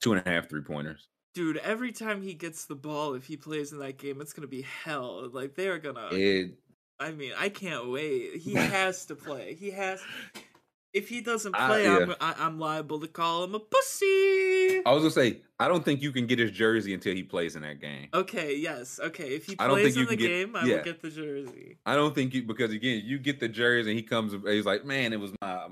[0.01, 1.09] two and a half three pointers.
[1.35, 4.47] Dude, every time he gets the ball, if he plays in that game, it's gonna
[4.47, 5.29] be hell.
[5.33, 6.09] Like they are gonna.
[6.13, 6.53] It,
[6.99, 8.37] I mean, I can't wait.
[8.37, 9.55] He has to play.
[9.55, 10.01] He has.
[10.95, 11.97] If he doesn't I- play, yeah.
[11.99, 14.81] I'm I, I'm liable to call him a pussy.
[14.87, 17.57] I was gonna say I don't think you can get his jersey until he plays
[17.57, 18.09] in that game.
[18.15, 19.01] Okay, yes.
[19.03, 20.77] Okay, if he I plays in the get- game, I yeah.
[20.77, 21.79] will get the jersey.
[21.85, 24.85] I don't think you because again you get the jersey and he comes he's like
[24.85, 25.67] man it was my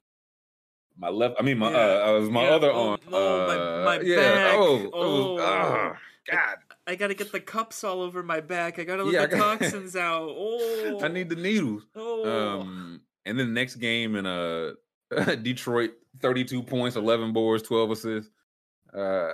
[0.98, 1.78] my left I mean my Yeah.
[2.06, 4.54] uh it was my other oh, arm oh, my- uh, my yeah back.
[4.58, 5.38] oh, Oh.
[5.40, 5.96] ah,
[6.30, 6.56] God
[6.86, 8.78] I gotta get the cups all over my back.
[8.80, 10.28] I gotta let Yeah, the got- toxins out.
[10.36, 14.72] Oh, I need the needles Oh, um and then the next game in uh
[15.42, 18.30] Detroit 32 points 11 boards 12 assists.
[18.94, 19.32] Uh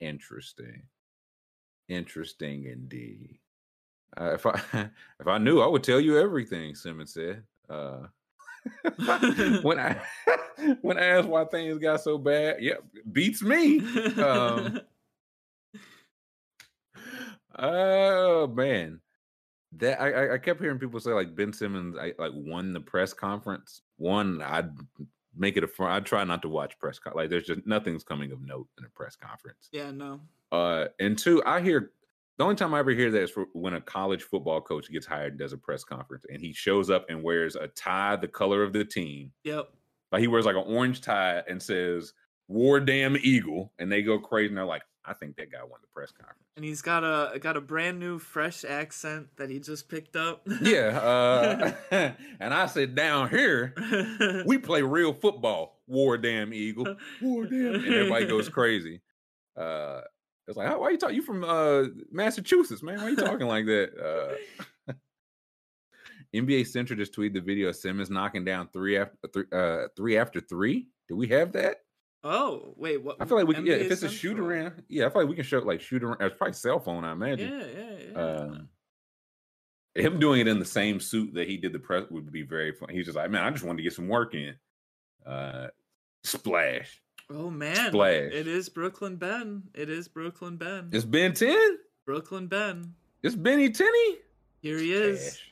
[0.00, 0.82] interesting.
[1.88, 3.38] Interesting indeed.
[4.16, 4.60] Uh, if I
[5.20, 7.42] if I knew I would tell you everything Simmons said.
[7.68, 8.06] Uh
[9.62, 10.00] when I
[10.80, 12.82] when I asked why things got so bad, yep,
[13.12, 13.80] beats me.
[14.22, 14.80] um,
[17.56, 19.00] Oh man,
[19.78, 22.80] that I, I- I kept hearing people say like Ben Simmons I, like won the
[22.80, 23.82] press conference.
[23.96, 24.70] One, I'd
[25.36, 25.92] make it a front.
[25.92, 28.84] I try not to watch press con- like there's just nothing's coming of note in
[28.84, 29.68] a press conference.
[29.72, 30.20] yeah, no.
[30.52, 31.90] Uh, and two, I hear
[32.38, 35.06] the only time I ever hear that is for when a college football coach gets
[35.06, 38.28] hired and does a press conference, and he shows up and wears a tie the
[38.28, 39.32] color of the team.
[39.44, 39.68] Yep.
[40.12, 42.12] Like he wears like an orange tie and says
[42.48, 45.80] "War Damn Eagle," and they go crazy and they're like, "I think that guy won
[45.80, 49.60] the press conference." And he's got a got a brand new fresh accent that he
[49.60, 50.46] just picked up.
[50.60, 51.72] Yeah, uh,
[52.40, 53.74] and I said down here
[54.46, 55.80] we play real football.
[55.86, 59.02] War Damn Eagle, War Damn, and everybody goes crazy.
[59.56, 60.00] Uh,
[60.48, 61.16] it's like, how, why you talking?
[61.16, 62.98] You from uh, Massachusetts, man?
[62.98, 63.90] Why are you talking like that?
[63.98, 64.92] Uh,
[66.34, 70.18] NBA Central just tweeted the video of Simmons knocking down three after three, uh, three
[70.18, 70.88] after three.
[71.08, 71.83] Do we have that?
[72.26, 73.16] Oh wait, what?
[73.20, 73.74] I feel like we can, yeah.
[73.74, 74.48] If it's a shoot Central.
[74.48, 76.22] around, yeah, I feel like we can show like shoot around.
[76.22, 77.52] It's probably cell phone, I imagine.
[77.52, 78.18] Yeah, yeah, yeah.
[78.40, 78.68] Um,
[79.94, 82.72] him doing it in the same suit that he did the press would be very
[82.72, 82.88] fun.
[82.88, 84.54] He's just like, man, I just wanted to get some work in.
[85.26, 85.68] Uh,
[86.22, 87.02] splash.
[87.30, 88.32] oh man, Splash.
[88.32, 89.62] it is Brooklyn Ben.
[89.74, 90.88] It is Brooklyn Ben.
[90.92, 91.78] It's Ben 10.
[92.06, 92.94] Brooklyn Ben.
[93.22, 94.16] It's Benny Tenny.
[94.62, 95.24] Here he is.
[95.32, 95.50] Cash.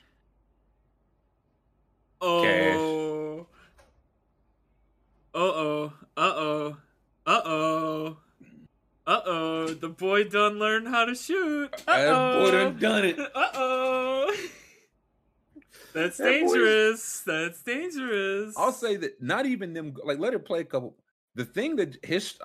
[2.21, 3.39] Oh.
[3.41, 3.52] Uh
[5.41, 5.93] oh.
[6.15, 6.77] Uh oh.
[7.25, 8.17] Uh oh.
[9.05, 9.67] Uh oh.
[9.73, 11.73] The boy done learned how to shoot.
[11.87, 13.19] Uh That boy done done it.
[13.35, 14.35] Uh oh.
[15.93, 17.23] That's That dangerous.
[17.25, 18.55] That's dangerous.
[18.57, 20.95] I'll say that not even them like let her play a couple.
[21.35, 22.37] The thing that his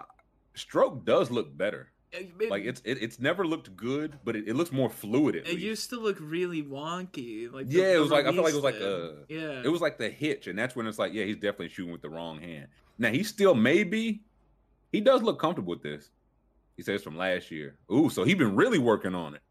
[0.55, 1.91] stroke does look better.
[2.11, 5.37] It, Like it's it, it's never looked good, but it, it looks more fluid.
[5.37, 5.61] At It least.
[5.61, 7.53] used to look really wonky.
[7.53, 9.15] Like Yeah, it was like- I feel like it was like did.
[9.29, 9.63] yeah.
[9.63, 12.01] It was like the hitch, and that's when it's like, yeah, he's definitely shooting with
[12.01, 12.69] the wrong hand.
[12.97, 14.23] Now he still maybe
[14.91, 16.11] he does look comfortable with this.
[16.77, 17.77] He says from last year.
[17.93, 19.43] Ooh, so he's been really working on it.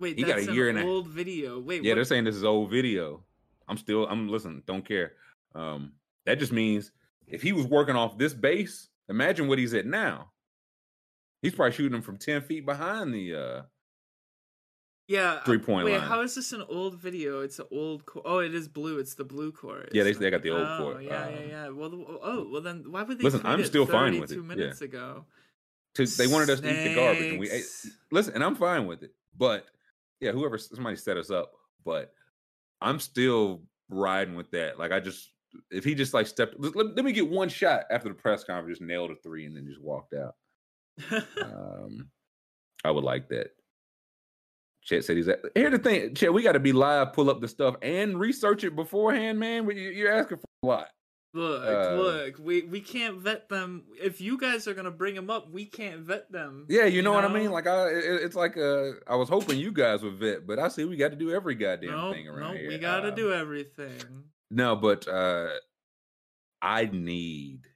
[0.00, 1.58] Wait, he got a an year and a- old video.
[1.58, 3.24] Wait, Yeah, what- they're saying this is old video.
[3.66, 5.12] I'm still I'm listen, don't care.
[5.54, 5.92] Um,
[6.26, 6.92] that just means
[7.26, 10.30] if he was working off this base, imagine what he's at now.
[11.42, 13.62] He's probably shooting them from 10 feet behind the uh
[15.06, 16.06] yeah, three-point Wait, line.
[16.06, 17.40] how is this an old video?
[17.40, 18.02] It's an old.
[18.26, 18.98] Oh, it is blue.
[18.98, 19.88] It's the blue court.
[19.92, 21.68] Yeah, they- they got the old oh, court, Yeah, um, yeah, yeah.
[21.70, 23.24] Well, the, oh, well then, why would they?
[23.24, 25.24] Listen, I'm still fine with it, Two Minutes ago.
[25.94, 27.64] to, they wanted us to eat the garbage and we ate
[28.12, 29.14] listen, and I'm fine with it.
[29.34, 29.64] But
[30.20, 31.52] yeah, whoever somebody set us up,
[31.86, 32.12] but
[32.82, 34.78] I'm still riding with that.
[34.78, 35.30] Like I just
[35.70, 38.44] if he just like stepped let, let- let me get one shot after the press
[38.44, 40.34] conference, just nailed a three and then just walked out.
[41.42, 42.08] Um
[42.84, 43.48] I would like that.
[44.82, 47.48] Chet said he's at here's the thing, Chet, we gotta be live, pull up the
[47.48, 49.68] stuff and research it beforehand, man.
[49.70, 50.88] You're asking for a lot.
[51.34, 52.38] look, Uh, look.
[52.38, 53.84] We we can't vet them.
[54.00, 56.64] If you guys are gonna bring them up, we can't vet them.
[56.70, 57.50] Yeah, you know, what I mean.
[57.50, 60.68] Like, I it- it's like uh, I was hoping you guys would vet, but I
[60.68, 62.68] see we got to do every goddamn no, thing around no, here.
[62.68, 64.00] we gotta Uh, do everything.
[64.50, 65.48] No, but uh
[66.62, 67.66] I need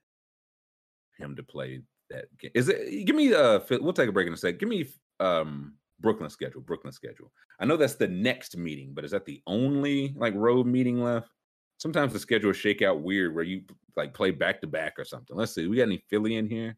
[1.18, 1.82] him to play
[2.12, 2.50] that.
[2.54, 3.06] Is it?
[3.06, 3.60] Give me uh.
[3.70, 4.58] We'll take a break in a sec.
[4.58, 4.86] Give me
[5.20, 6.60] um Brooklyn schedule.
[6.60, 7.32] Brooklyn schedule.
[7.60, 11.30] I know that's the next meeting, but is that the only like road meeting left?
[11.78, 13.62] Sometimes the schedules shake out weird where you
[13.96, 15.36] like play back to back or something.
[15.36, 15.66] Let's see.
[15.66, 16.76] We got any Philly in here?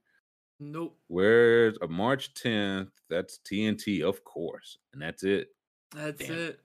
[0.60, 0.96] Nope.
[1.08, 2.90] Where's a March 10th?
[3.10, 4.78] That's TNT, of course.
[4.92, 5.48] And that's it.
[5.94, 6.38] That's Damn.
[6.38, 6.60] it.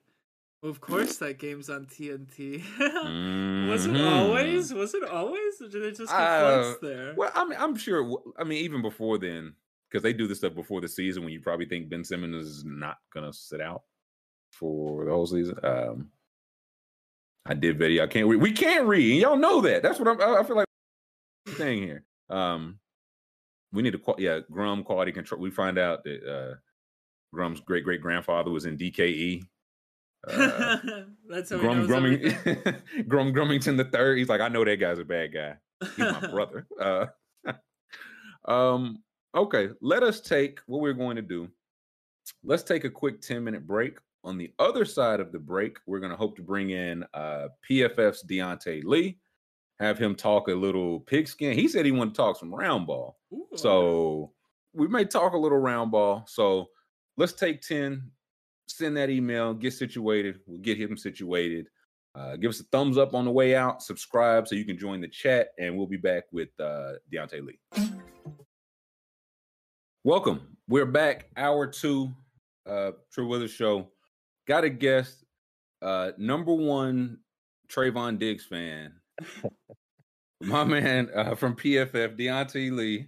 [0.62, 2.62] Well, of course, that game's on TNT.
[3.70, 4.12] Was it Mhm.
[4.12, 4.74] always?
[4.74, 5.62] Was it always?
[5.62, 7.14] Or did it just get Uh, there?
[7.16, 8.22] Well, I mean, I'm sure.
[8.38, 9.56] I mean, even before then,
[9.90, 12.66] because they do this stuff before the season when you probably think Ben Simmons is
[12.66, 13.84] not going to sit out
[14.52, 15.58] for the whole season.
[15.64, 16.12] Um,
[17.46, 18.04] I did video.
[18.04, 18.42] I can't read.
[18.42, 19.12] We can't read.
[19.14, 19.82] and Y'all know that.
[19.82, 20.68] That's what I'm, I feel like
[21.48, 22.04] thing here.
[22.30, 22.80] Um,
[23.72, 25.40] we need to, yeah, Grum quality control.
[25.40, 26.56] We find out that uh,
[27.34, 29.44] Grum's great great grandfather was in DKE.
[30.28, 30.78] Uh,
[31.30, 32.36] That's how Grum Grumming.
[33.08, 34.18] Grum Grummington the third.
[34.18, 35.56] He's like, I know that guy's a bad guy.
[35.82, 36.68] He's my brother.
[36.80, 37.06] Uh,
[38.46, 39.04] Um,
[39.36, 41.50] okay, let us take what we're going to do.
[42.44, 43.98] Let's take a quick 10 minute break.
[44.24, 47.48] On the other side of the break, we're going to hope to bring in uh,
[47.70, 49.18] PFF's Diante Lee,
[49.80, 51.54] have him talk a little pigskin.
[51.54, 53.18] He said he wanted to talk some round ball.
[53.34, 54.34] Ooh, So
[54.74, 56.26] we may talk a little round ball.
[56.28, 56.70] So
[57.18, 58.10] let's take 10,
[58.70, 60.40] send that email, get situated.
[60.46, 61.68] We'll get him situated.
[62.16, 65.00] Uh, give us a thumbs up on the way out, subscribe so you can join
[65.00, 67.60] the chat, and we'll be back with uh, Diante Lee.
[70.04, 70.58] Welcome.
[70.68, 72.12] We're back, hour two,
[72.68, 73.90] uh, Trill Withers Show.
[74.48, 75.24] Got a guest,
[75.82, 77.20] uh, number one
[77.68, 78.94] Trevon Diggs fan,
[80.42, 83.08] my man uh, from PFF, Diante Lee.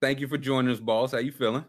[0.00, 1.12] Thank you for joining us, boss.
[1.12, 1.64] How you feeling?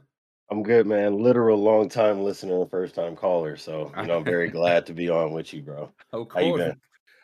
[0.52, 1.18] I'm good, man.
[1.18, 3.56] Literal long time listener and first time caller.
[3.58, 5.91] So, you know, I'm very glad to be on with you, bro.
[6.12, 6.60] Of How you course.
[6.62, 6.78] been?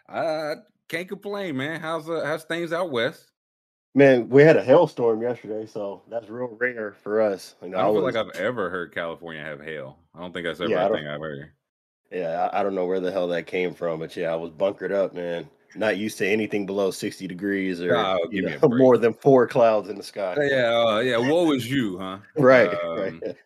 [0.08, 0.56] I
[0.88, 1.80] can't complain, man.
[1.80, 3.26] How's uh, how's things out west?
[3.96, 7.56] Man, we had a hailstorm yesterday, so that's real rare for us.
[7.62, 9.98] You know, I don't feel was- like I've ever heard California have hail.
[10.16, 11.52] I don't think that's ever Yeah, I a don't- thing I've heard.
[12.12, 14.52] yeah, I, I don't know where the hell that came from, but yeah, I was
[14.52, 15.48] bunkered up, man.
[15.76, 19.90] Not used to anything below 60 degrees or Oh, you know, more than four clouds
[19.90, 20.36] in the sky.
[20.42, 21.18] Yeah, uh, yeah.
[21.18, 22.20] Woe is you, huh?
[22.36, 23.38] Right, Um, right.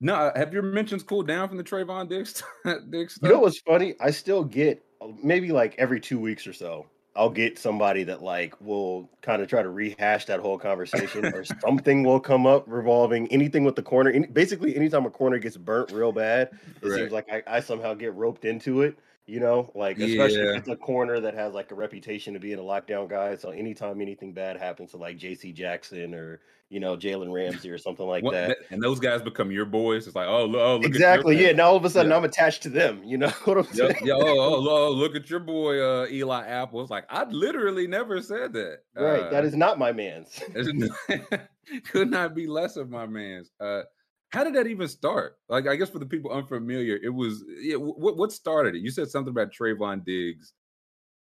[0.00, 2.08] No, have your mentions cooled down from the Trevon?
[2.08, 2.48] Diggs stuff?
[3.22, 3.94] You know what's funny?
[4.00, 6.86] I still get uh, maybe like every two weeks or so.
[7.16, 11.42] I'll get somebody that like will kind of try to rehash that whole conversation, or
[11.42, 14.10] something will come up revolving anything with the corner.
[14.10, 16.98] Any, basically, anytime a corner gets burnt real bad, it Right.
[16.98, 18.96] seems like I, I somehow get roped into it.
[19.28, 20.50] You know, like especially Yeah.
[20.52, 23.36] if it's a corner that has like a reputation to being a lockdown guy.
[23.36, 25.52] So anytime anything bad happens to like J.C.
[25.52, 29.50] Jackson or you know Jalen Ramsey or something like What- that, and those guys become
[29.50, 30.06] your boys.
[30.06, 31.34] It's like, oh, oh look exactly.
[31.36, 31.56] At your Yeah.
[31.56, 32.16] Now all of a sudden Yeah.
[32.16, 33.02] I'm attached to them.
[33.04, 33.96] You know what I'm saying?
[34.00, 36.80] yeah, yeah, oh, oh, oh, look at your boy uh, Eli Apple.
[36.80, 38.78] It's like I literally never said that.
[38.96, 39.30] Right.
[39.30, 40.40] that Uh, is not my man's.
[41.90, 43.50] could not be less of my man's.
[43.60, 43.82] Uh,
[44.30, 45.36] how did that even start?
[45.48, 47.76] Like, I guess for the people unfamiliar, it was yeah.
[47.76, 48.80] What what started it?
[48.82, 50.52] You said something about Trevon Diggs,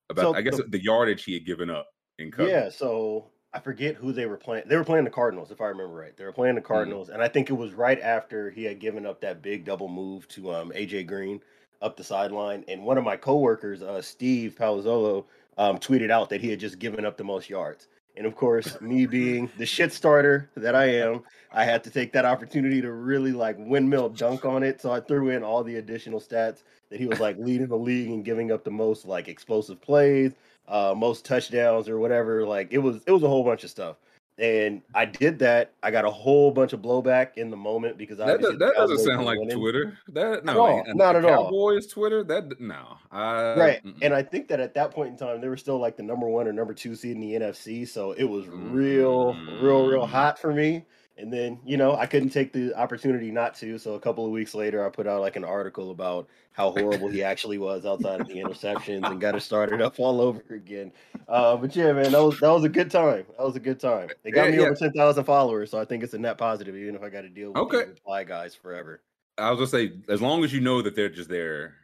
[0.09, 1.87] about So I guess the- the yardage he had given up
[2.19, 2.51] in coverage.
[2.51, 4.65] Yeah, so I forget who they were playing.
[4.67, 6.15] They were playing the Cardinals, if I remember right.
[6.17, 9.05] They were playing the Cardinals, and I think it was right after he had given
[9.05, 11.41] up that big double move to um, AJ Green
[11.81, 12.65] up the sideline.
[12.67, 15.25] And one of my coworkers, uh, Steve Palazzolo,
[15.57, 17.87] um, tweeted out that he had just given up the most yards.
[18.17, 22.11] And of course, me being the shit starter that I am, I had to take
[22.13, 24.81] that opportunity to really like windmill dunk on it.
[24.81, 28.09] So I threw in all the additional stats that he was like leading the league
[28.09, 30.33] and giving up the most like explosive plays,
[30.67, 32.43] uh, most touchdowns or whatever.
[32.45, 33.97] Like it was, it was a whole bunch of stuff.
[34.39, 35.73] And I did that.
[35.81, 38.75] I got a whole bunch of blowback in the moment because That, obviously do- that
[38.75, 39.57] doesn't sound like winning.
[39.57, 39.97] Twitter.
[40.09, 41.45] That no, all, like, not at all.
[41.45, 42.23] Cowboys Twitter.
[42.23, 43.97] That no, I, right mm-mm.
[44.01, 46.27] and i think that at that point in time they were still like the number
[46.27, 50.09] one or number two seed in the nfc so it was real real real Mm.
[50.09, 50.85] hot for me
[51.17, 54.31] and then you know i couldn't take the opportunity not to so a couple of
[54.31, 58.21] weeks later i put out like an article about how horrible he actually was outside
[58.21, 60.91] of the interceptions and got it started up all over again
[61.27, 63.79] uh, but yeah man that was that was a good time that was a good
[63.79, 64.63] time it got Yeah, me yeah.
[64.63, 67.29] over 10000 followers so i think it's a net positive even if i got to
[67.29, 67.85] deal with Okay.
[67.89, 69.01] reply guys forever
[69.39, 71.75] I was gonna say as long as you know that they're just there,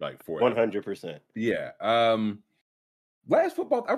[0.00, 1.70] like for 100% Yeah.
[1.80, 2.42] Um
[3.28, 3.96] last football I,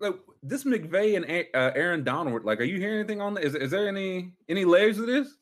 [0.00, 1.24] like this McVay and
[1.54, 3.44] uh, Aaron Donald, like are you hearing anything on that?
[3.44, 5.34] Is is there any any layers to this?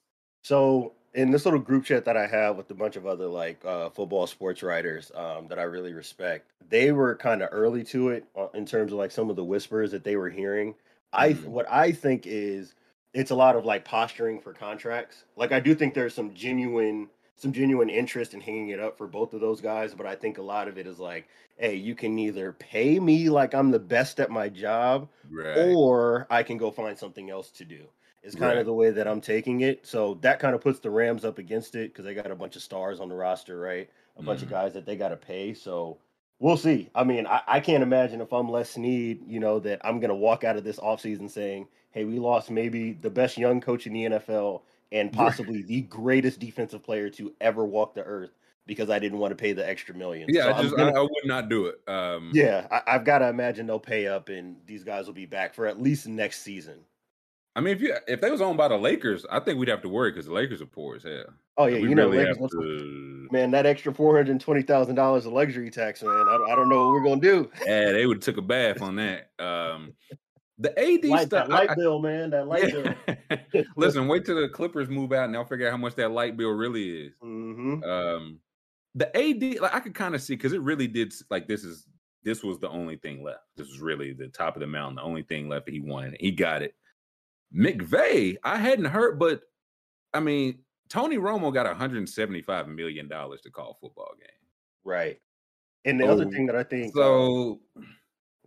[0.43, 3.65] So in this little group chat that I have with a bunch of other like
[3.65, 8.11] uh, football sports writers um, that I really respect, they were kind of early to
[8.11, 10.75] it uh, in terms of like some of the whispers that they were hearing.
[11.13, 11.47] I Mhm.
[11.47, 12.75] what I think is
[13.15, 15.25] it's a lot of like posturing for contracts.
[15.37, 17.09] Like I do think there's some genuine
[17.41, 20.39] some genuine interest in hanging it up for both of those guys, but I think
[20.39, 23.79] a lot of it is like, hey, you can either pay me like I'm the
[23.79, 25.79] best at my job, Right.
[25.79, 27.87] or I can go find something else to do.
[28.23, 28.59] Is kind Right.
[28.59, 29.87] of the way that I'm taking it.
[29.87, 32.57] So that kind of puts the Rams up against it because they got a bunch
[32.57, 33.89] of stars on the roster, right?
[34.17, 34.51] A bunch of Mhm.
[34.51, 35.55] guys that they got to pay.
[35.55, 35.99] So
[36.41, 36.91] we'll see.
[36.95, 40.11] I mean, I, I can't imagine if I'm Les Snead, you know, that I'm going
[40.11, 43.87] to walk out of this offseason saying, hey, we lost maybe the best young coach
[43.87, 44.63] in the NFL
[44.93, 48.31] and possibly the greatest defensive player to ever walk the earth
[48.67, 50.29] because I didn't want to pay the extra million.
[50.31, 51.81] yeah, So I just gonna- I, I would not do it.
[51.89, 55.27] Um yeah, I, I've got to imagine they'll pay up and these guys will be
[55.27, 56.81] back for at least next season.
[57.57, 59.83] I mean if you if they was owned by the Lakers, I think we'd have
[59.83, 61.25] to worry because the Lakers are poor as hell.
[61.57, 65.27] Oh yeah, you know, really Lakers, to man, that extra four hundred twenty thousand dollars
[65.27, 66.13] of luxury tax, man.
[66.13, 67.51] I, don't- I don't know what we're gonna do.
[67.67, 69.31] Yeah, they would have took a bath on that.
[69.41, 69.93] Um
[70.59, 72.31] the AD Light, stuff that light I- bill, man.
[72.31, 72.73] That light
[73.55, 73.63] Yeah.
[73.77, 76.37] Listen, wait till the Clippers move out and they'll figure out how much that light
[76.37, 77.19] bill really is.
[77.21, 77.29] bill.
[77.31, 78.41] hmm Um,
[78.95, 81.87] the AD, like I could kind of see because it really did like this is
[82.25, 83.45] this was the only thing left.
[83.57, 86.17] This was really the top of the mountain, the only thing left that he wanted.
[86.19, 86.75] He got it.
[87.55, 89.43] McVay, I hadn't heard, but
[90.13, 94.29] I mean, Tony Romo got 175 million dollars to call football game.
[94.85, 95.21] Right.
[95.85, 97.87] And the oh, other thing that I think so um,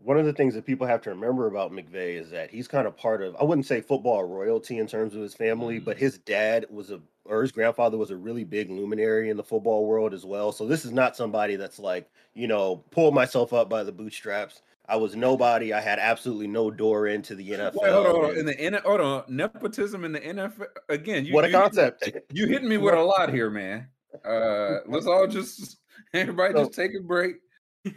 [0.04, 2.88] one of the things that people have to remember about McVay is that he's kind
[2.88, 5.86] of part of I wouldn't say football royalty in terms of his family, mm-hmm.
[5.86, 9.44] but his dad was a or his grandfather was a really big luminary in the
[9.44, 10.52] football world as well.
[10.52, 14.62] So this is not somebody that's like, you know, pull myself up by the bootstraps.
[14.88, 15.72] I was nobody.
[15.72, 17.76] I had absolutely no door into the NFL.
[17.82, 18.38] Wait, hold on, hold on.
[18.38, 21.26] In the N- hold on, nepotism in the NFL again.
[21.26, 22.10] You, what a you, concept!
[22.34, 23.88] You, hitting me with a lot here, man.
[24.26, 25.78] Uh, let's all just
[26.14, 27.36] everybody so, just take a break.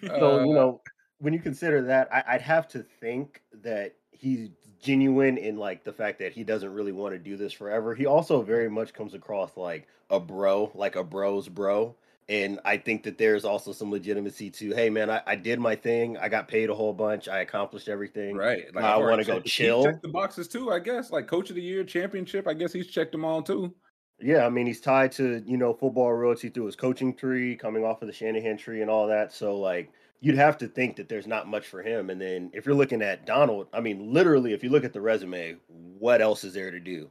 [0.07, 0.81] So uh, you know,
[1.19, 4.51] when you consider that, I, would have to think that he's
[4.81, 7.95] genuine in like the fact that he doesn't really want to do this forever.
[7.95, 11.97] He also very much comes across like a bro, like a bro's bro.
[12.27, 15.77] And I think that there's also some legitimacy to, hey man, I, I did my
[15.77, 16.17] thing.
[16.17, 17.29] I got paid a whole bunch.
[17.29, 18.35] I accomplished everything.
[18.35, 18.75] Right.
[18.75, 19.85] Like, I want to go chill.
[19.85, 21.11] Check the boxes too, I guess.
[21.11, 22.49] Like coach of the year, championship.
[22.49, 23.75] I guess he's checked them all too.
[24.21, 27.85] Yeah, I mean he's tied to you know football royalty through his coaching tree, coming
[27.85, 29.33] off of the Shanahan tree and all that.
[29.33, 29.91] So like
[30.21, 32.11] you'd have to think that there's not much for him.
[32.11, 35.01] And then if you're looking at Donald, I mean, literally, if you look at the
[35.01, 37.11] resume, what else is there to do?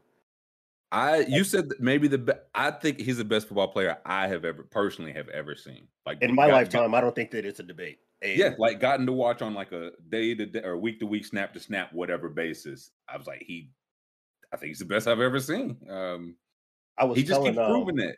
[0.91, 4.45] I you said maybe the be- I think he's the best football player I have
[4.45, 5.88] ever personally have ever seen.
[6.06, 7.97] Like in my lifetime, I don't think that it's a debate.
[8.22, 11.08] And yeah, like gotten to watch on like a day to day or week to
[11.08, 12.91] week, snap to snap, whatever basis.
[13.10, 13.72] I was like, he,
[14.54, 15.78] I think he's the best I've ever seen.
[15.89, 16.36] Um,
[16.95, 18.18] I was he just keeps proving um, it.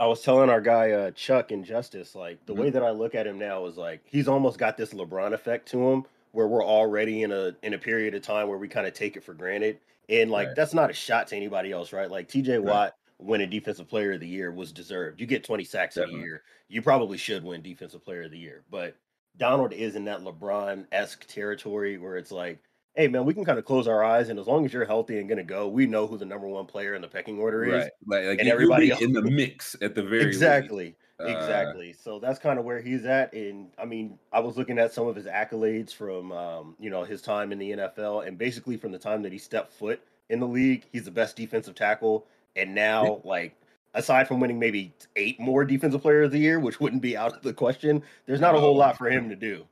[0.00, 2.62] I was telling our guy uh, Chuck Injustice, like the mm-hmm.
[2.62, 5.68] way that I look at him now is like he's almost got this LeBron effect
[5.70, 8.86] to him, where we're already in a in a period of time where we kind
[8.86, 9.78] of take it for granted,
[10.08, 10.56] and like right.
[10.56, 12.10] that's not a shot to anybody else, right?
[12.10, 12.58] Like T.J.
[12.58, 12.64] Right.
[12.64, 15.20] Watt winning Defensive Player of the Year was deserved.
[15.20, 16.20] You get twenty sacks Definitely.
[16.20, 18.96] a year, you probably should win Defensive Player of the Year, but
[19.36, 22.58] Donald is in that LeBron esque territory where it's like
[22.98, 25.18] hey man, we can kind of close our eyes, and as long as you're healthy
[25.18, 27.72] and gonna go, we know who the number one player in the pecking order is,
[27.84, 27.90] right?
[28.06, 31.92] Like, like and everybody in the mix at the very exactly, uh, exactly.
[31.92, 33.32] So that's kind of where he's at.
[33.32, 37.04] And I mean, I was looking at some of his accolades from um, you know
[37.04, 40.40] his time in the NFL, and basically from the time that he stepped foot in
[40.40, 42.26] the league, he's the best defensive tackle.
[42.56, 43.54] And now, like
[43.94, 47.36] aside from winning maybe eight more defensive player of the year, which wouldn't be out
[47.36, 49.64] of the question, there's not a whole lot for him to do.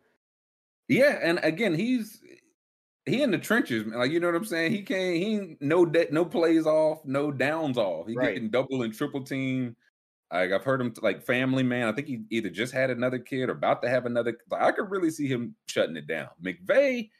[0.89, 2.21] Yeah, and again, he's
[3.07, 3.99] he in the trenches, man.
[3.99, 4.73] Like you know what I'm saying.
[4.73, 5.17] He can't.
[5.17, 8.09] He no de- no plays off, no downs off.
[8.09, 8.35] He right.
[8.35, 9.77] getting double and triple team.
[10.33, 11.89] Like I've heard him like family man.
[11.89, 14.37] I think he either just had another kid or about to have another.
[14.51, 16.29] Like I could really see him shutting it down.
[16.45, 17.11] McVay,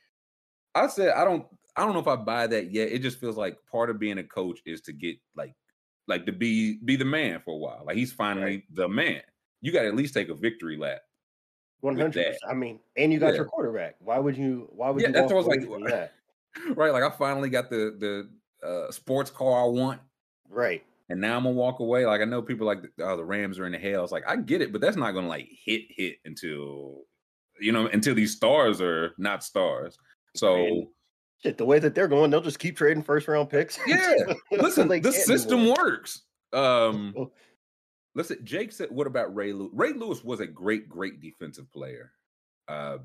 [0.75, 1.47] I said I don't.
[1.77, 2.91] I don't know if I buy that yet.
[2.91, 5.55] It just feels like part of being a coach is to get like
[6.09, 7.85] like to be be the man for a while.
[7.87, 8.63] Like he's finally right.
[8.73, 9.23] the man.
[9.61, 11.01] You got to at least take a victory lap
[11.81, 12.37] one hundred.
[12.49, 13.37] I mean, and you got yeah.
[13.37, 13.97] your quarterback.
[14.01, 14.69] Why would you?
[14.71, 15.15] Why would yeah, you?
[15.15, 16.11] That's what I was like.
[16.75, 20.01] Right, like I finally got the the uh, sports car I want.
[20.49, 20.83] Right.
[21.09, 22.07] And now I'm gonna walk away.
[22.07, 24.03] Like I know people like oh, the Rams are in the hell.
[24.03, 27.03] It's like I get it, but that's not gonna like hit hit until
[27.61, 29.99] you know until these stars are not stars.
[30.35, 30.57] So.
[30.57, 30.89] Man.
[31.43, 33.79] Shit, the way that they're going, they'll just keep trading first round picks.
[33.87, 34.15] Yeah,
[34.51, 36.23] listen, the system works.
[36.55, 37.15] Um,
[38.17, 39.71] Listen, Jake said, "What about Ray Lewis?
[39.75, 42.13] Ray Lewis was a great, great defensive player,
[42.67, 42.97] uh,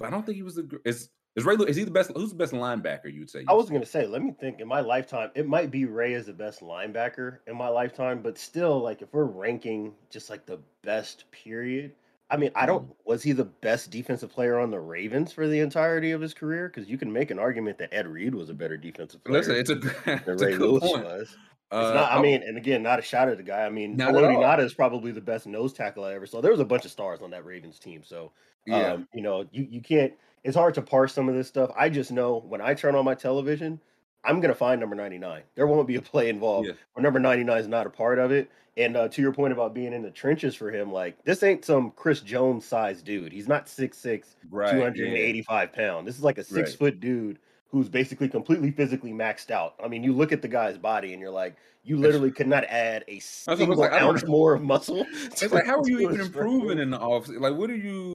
[0.00, 0.64] but I don't think he was a.
[0.84, 1.54] Is is Ray?
[1.54, 2.10] Lewis, is he the best?
[2.16, 3.04] Who's the best linebacker?
[3.04, 3.44] You'd say?
[3.46, 4.04] I was going to say.
[4.04, 4.58] Let me think.
[4.58, 8.36] In my lifetime, it might be Ray as the best linebacker in my lifetime, but
[8.36, 11.92] still, like if we're ranking just like the best period,
[12.28, 12.88] I mean, I don't.
[12.88, 12.94] Mm.
[13.04, 16.68] Was he the best defensive player on the Ravens for the entirety of his career?
[16.68, 19.38] Because you can make an argument that Ed Reed was a better defensive player.
[19.38, 19.76] Listen, it's a,
[20.26, 21.04] it's Ray a Lewis point.
[21.04, 21.36] was.
[21.72, 23.64] Uh, not, I mean, and again, not a shot at the guy.
[23.64, 26.42] I mean, Haloti Ngata is probably the best nose tackle I ever saw.
[26.42, 28.30] There was a bunch of stars on that Ravens team, so
[28.66, 28.92] yeah.
[28.92, 30.12] Um, you know, you you can't.
[30.44, 31.70] It's hard to parse some of this stuff.
[31.76, 33.80] I just know when I turn on my television,
[34.24, 35.42] I'm gonna find number 99.
[35.54, 36.74] There won't be a play involved yeah.
[36.92, 38.50] where number 99 is not a part of it.
[38.76, 41.64] And uh, to your point about being in the trenches for him, like this ain't
[41.64, 43.32] some Chris Jones sized dude.
[43.32, 45.76] He's not 6'6", right, 285 yeah.
[45.76, 46.06] pound.
[46.06, 46.78] This is like a six right.
[46.78, 47.38] foot dude
[47.72, 49.74] who's basically completely physically maxed out.
[49.82, 52.64] I mean, you look at the guy's body and you're like, you literally could not
[52.64, 55.04] add a single like, ounce more of muscle.
[55.14, 57.32] It's like, how are you even improving in the office?
[57.36, 58.12] Like, what are you?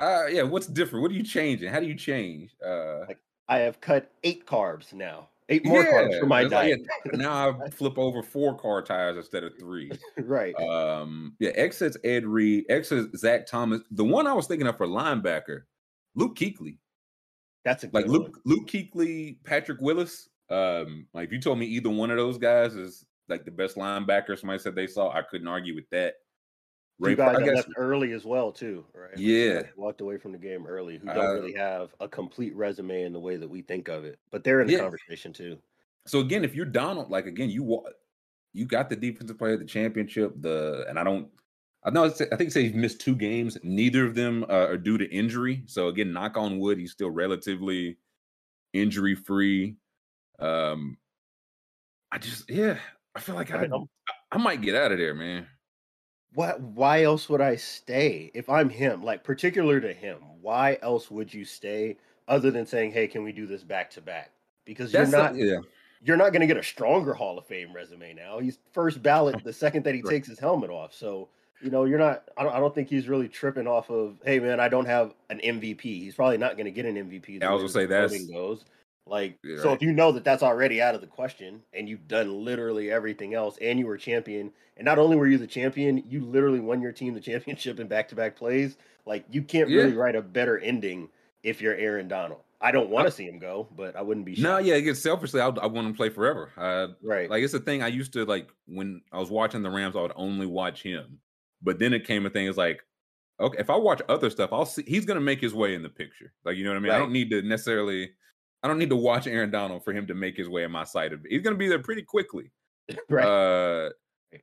[0.00, 1.02] Uh, yeah, what's different?
[1.02, 1.70] What are you changing?
[1.70, 2.56] How do you change?
[2.64, 3.18] Uh, like,
[3.48, 5.28] I have cut eight carbs now.
[5.48, 6.80] Eight more yeah, carbs for my diet.
[6.80, 9.92] Like, yeah, now I flip over four car tires instead of three.
[10.18, 10.54] right.
[10.56, 11.36] Um.
[11.38, 11.50] Yeah.
[11.54, 12.64] X says Ed Reed.
[12.70, 13.82] X says Zach Thomas.
[13.90, 15.64] The one I was thinking of for linebacker,
[16.14, 16.78] Luke Kuechly.
[17.64, 18.32] That's a like Luke one.
[18.44, 20.28] Luke Kuechly, Patrick Willis.
[20.50, 23.76] Um, like if you told me either one of those guys is like the best
[23.76, 26.16] linebacker, somebody said they saw, I couldn't argue with that.
[26.98, 29.16] Ray, guys that left early as well too, right?
[29.16, 29.62] Yeah.
[29.76, 30.98] walked away from the game early.
[30.98, 34.04] Who don't Uh, really have a complete resume in the way that we think of
[34.04, 34.80] it, but they're in the Yeah.
[34.80, 35.58] conversation too.
[36.06, 37.84] so again, if you're Donald, like again, you
[38.52, 41.30] you got the defensive player, of the championship, the and I don't.
[41.84, 42.04] I know.
[42.04, 43.58] I think say he's missed two games.
[43.62, 45.62] Neither of them uh, are due to injury.
[45.66, 47.96] So again, knock on wood, he's still relatively
[48.72, 49.76] injury free.
[50.38, 50.96] Um,
[52.12, 52.78] I just yeah,
[53.14, 53.88] I feel like I I don't-
[54.30, 55.46] I might get out of there, man.
[56.34, 56.52] Why?
[56.52, 59.02] Why else would I stay if I'm him?
[59.02, 63.32] Like particular to him, why else would you stay other than saying, "Hey, can we
[63.32, 64.30] do this back to back?"
[64.64, 65.58] Because you're That's the- not yeah.
[66.02, 68.38] you're not going to get a stronger Hall of Fame resume now.
[68.38, 70.12] He's first ballot the second that he Right.
[70.12, 70.94] takes his helmet off.
[70.94, 71.28] So
[71.62, 72.24] you know you're not.
[72.36, 75.14] I don't, I don't think he's really tripping off of, "Hey, man, I don't have
[75.30, 77.42] an MVP." He's probably not going to get an MVP.
[77.42, 78.64] I was gonna say that's- goes.
[79.04, 79.74] Like, Yeah, so right.
[79.74, 83.34] if you know that that's already out of the question, and you've done literally everything
[83.34, 86.80] else, and you were champion, and not only were you the champion, you literally won
[86.80, 88.76] your team the championship in back to back plays.
[89.04, 89.78] Like, you can't Yeah.
[89.82, 91.08] really write a better ending
[91.42, 92.42] if you're Aaron Donald.
[92.60, 94.36] I don't want to see him go, but I wouldn't be.
[94.36, 94.66] No, shocked.
[94.66, 96.50] yeah, again, selfishly, I, I want him to play forever.
[96.56, 97.28] Uh, right.
[97.28, 100.02] like it's a thing I used to like when I was watching the Rams, I
[100.02, 101.18] would only watch him.
[101.62, 102.82] But then it came a thing, it's like,
[103.40, 105.88] okay, if I watch other stuff, I'll see he's gonna make his way in the
[105.88, 106.32] picture.
[106.44, 106.92] Like, you know what I mean?
[106.92, 108.10] I don't need to necessarily
[108.62, 110.84] I don't need to watch Aaron Donald for him to make his way in my
[110.84, 111.12] sight.
[111.12, 111.20] of.
[111.28, 112.50] He's gonna be there pretty quickly.
[113.08, 113.24] right.
[113.24, 113.90] Uh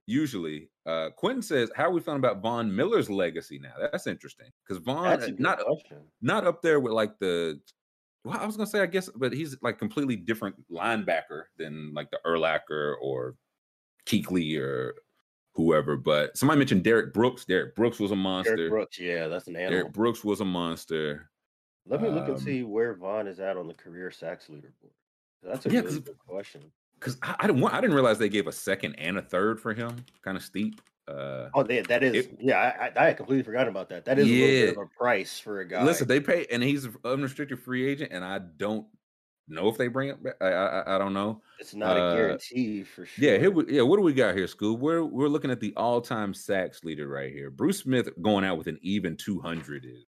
[0.05, 0.69] usually.
[0.85, 3.73] Uh Quentin says, How are we feeling about Von Miller's legacy now?
[3.79, 4.47] That's interesting.
[4.67, 6.01] Because Von not question.
[6.21, 7.59] not up there with like the
[8.25, 12.11] well, I was gonna say I guess, but he's like completely different linebacker than like
[12.11, 13.35] the Urlacher or
[14.05, 14.95] Kuechly or
[15.53, 15.97] whoever.
[15.97, 17.45] But somebody mentioned Derrick Brooks.
[17.45, 18.55] Derrick Brooks was a monster.
[18.55, 19.71] Derrick Brooks, yeah, that's an animal.
[19.71, 21.29] Derrick Brooks was a monster.
[21.87, 24.91] Let me look and um, see where Von is at on the career sacks leaderboard.
[25.41, 26.61] That's a Yeah, really good question.
[26.99, 29.59] Because I, I didn't want, I didn't realize they gave a second and a third
[29.59, 29.95] for him.
[30.23, 30.81] Kind of steep.
[31.07, 32.57] Uh, Oh, they, that is, It- yeah,
[32.95, 34.05] I, I, I completely forgot about that.
[34.05, 35.83] That is a little bit of a price for a guy.
[35.83, 38.85] listen, they pay, and he's an unrestricted free agent, and I don't
[39.49, 40.35] know if they bring it back.
[40.41, 41.41] I, I, I don't know.
[41.59, 43.25] it's not uh, a guarantee for sure.
[43.25, 43.81] Yeah, here we, yeah.
[43.81, 44.79] What do we got here, Scoob?
[44.79, 47.49] We're we're looking at the all-time sacks leader right here.
[47.49, 50.05] Bruce Smith going out with an even 200 is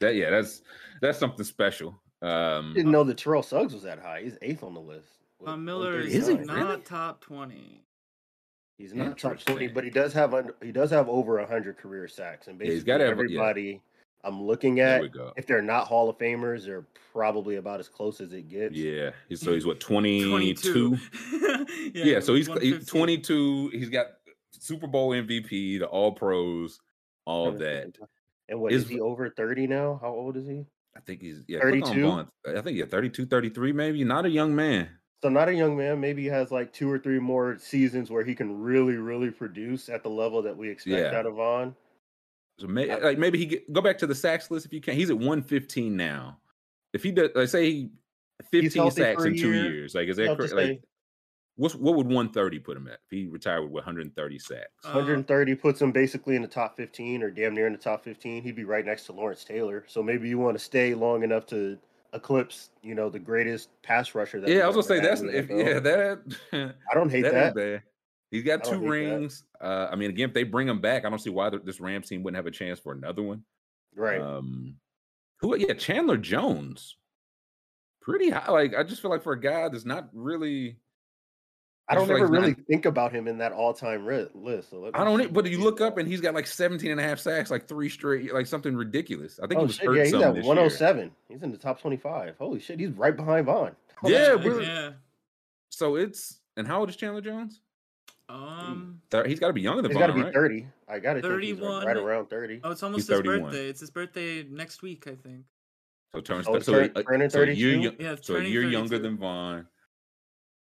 [0.00, 0.14] that.
[0.14, 0.62] Yeah, that's
[1.00, 2.00] that's something special.
[2.22, 4.22] Um, didn't know that Terrell Suggs was that high.
[4.24, 5.08] He's eighth on the list.
[5.38, 6.80] with Von Miller is, Is he not really?
[6.82, 7.82] top twenty.
[8.78, 12.08] He's not top twenty, but he does have under, he does have over hundred career
[12.08, 13.78] sacks, and Yeah, he's basically gotta have- yeah.
[14.24, 15.32] Everybody I'm looking at, we go.
[15.36, 18.74] if they're not Hall of Famers, they're probably about as close as it gets.
[18.74, 20.28] Yeah, he's, so he's what 22.
[20.30, 20.98] 22.
[21.94, 22.84] Yeah, so he's, he's 150.
[22.86, 23.68] 22.
[23.72, 24.06] He's got
[24.52, 26.80] Super Bowl MVP, the All Pros,
[27.24, 27.96] all that.
[28.48, 29.98] And what Is- is he over thirty now?
[30.02, 30.66] How old is he?
[30.96, 31.60] I think he's yeah.
[31.60, 32.26] 32?
[32.46, 34.04] I think yeah, 32, 33 maybe.
[34.04, 34.88] Not a young man.
[35.22, 36.00] So not a young man.
[36.00, 39.88] Maybe he has like two or three more seasons where he can really, really produce
[39.88, 41.18] at the level that we expect Yeah.
[41.18, 41.74] out of Von.
[42.58, 44.94] So may, like maybe he get, go back to the sacks list if you can.
[44.94, 46.38] He's at 115 now.
[46.92, 47.90] If he does, like say he
[48.50, 50.80] 15 sacks in two year, years, like is that Tough to cra- like
[51.56, 54.68] what's what would 130 put him at if he retired with 130 sacks?
[54.84, 58.04] Uh, 130 puts him basically in the top 15 or damn near in the top
[58.04, 58.42] 15.
[58.42, 59.84] He'd be right next to Lawrence Taylor.
[59.88, 61.78] So maybe you want to stay long enough to
[62.12, 64.40] eclipse, you know, the greatest pass rusher.
[64.40, 66.38] That yeah, I was gonna say that's if yeah that
[66.90, 67.82] I don't hate that that.
[68.32, 68.60] Ain't bad.
[68.60, 69.44] He's got two rings.
[69.60, 72.08] Uh, I mean, again, if they bring him back, I don't see why this Rams
[72.08, 73.44] team wouldn't have a chance for another one.
[73.94, 74.20] Right.
[74.20, 74.76] Um,
[75.40, 75.56] who?
[75.56, 76.96] Yeah, Chandler Jones.
[78.00, 78.50] Pretty high.
[78.50, 80.78] Like I just feel like for a guy that's not really.
[81.86, 84.70] I just don't ever like really not- think about him in that all-time ri- list.
[84.70, 85.20] So I don't.
[85.20, 87.68] see But you look up and he's got like 17 and a half sacks, like
[87.68, 89.38] three straight, like something ridiculous.
[89.38, 89.86] I think Oh he was shit!
[89.86, 91.10] hurt Yeah, he's some at this 107.
[91.28, 92.36] He's in the top 25.
[92.38, 92.80] Holy shit!
[92.80, 93.76] He's right behind Von.
[94.02, 94.08] Oh.
[94.08, 94.70] Yeah, that's we're, crazy.
[94.70, 94.90] yeah.
[95.70, 97.60] so it's and how old is Chandler Jones?
[98.28, 99.00] Um.
[99.26, 100.32] He's got to be younger than he's got to be right?
[100.34, 100.66] 30.
[100.88, 101.86] I got to think he's like 31.
[101.86, 102.60] right around 30.
[102.64, 103.42] Oh, it's almost his 31.
[103.42, 103.68] birthday.
[103.68, 105.44] It's his birthday next week, I think.
[106.14, 108.02] So turns Oh, so, turn- a- turning so a year 32?
[108.02, 109.66] Yeah, so a turning year younger than Von.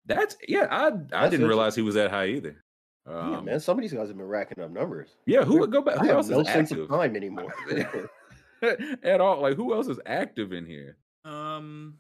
[0.07, 0.67] That's yeah.
[0.71, 2.63] I I That's didn't realize he was that high either.
[3.09, 5.17] yeah, Um, man, some of these guys have been racking up numbers.
[5.27, 5.97] Yeah, who would go back?
[5.99, 7.55] I Who have else no is sense active of time anymore.
[9.03, 9.41] at all?
[9.41, 10.97] Like who else is active in here?
[11.25, 11.95] Um.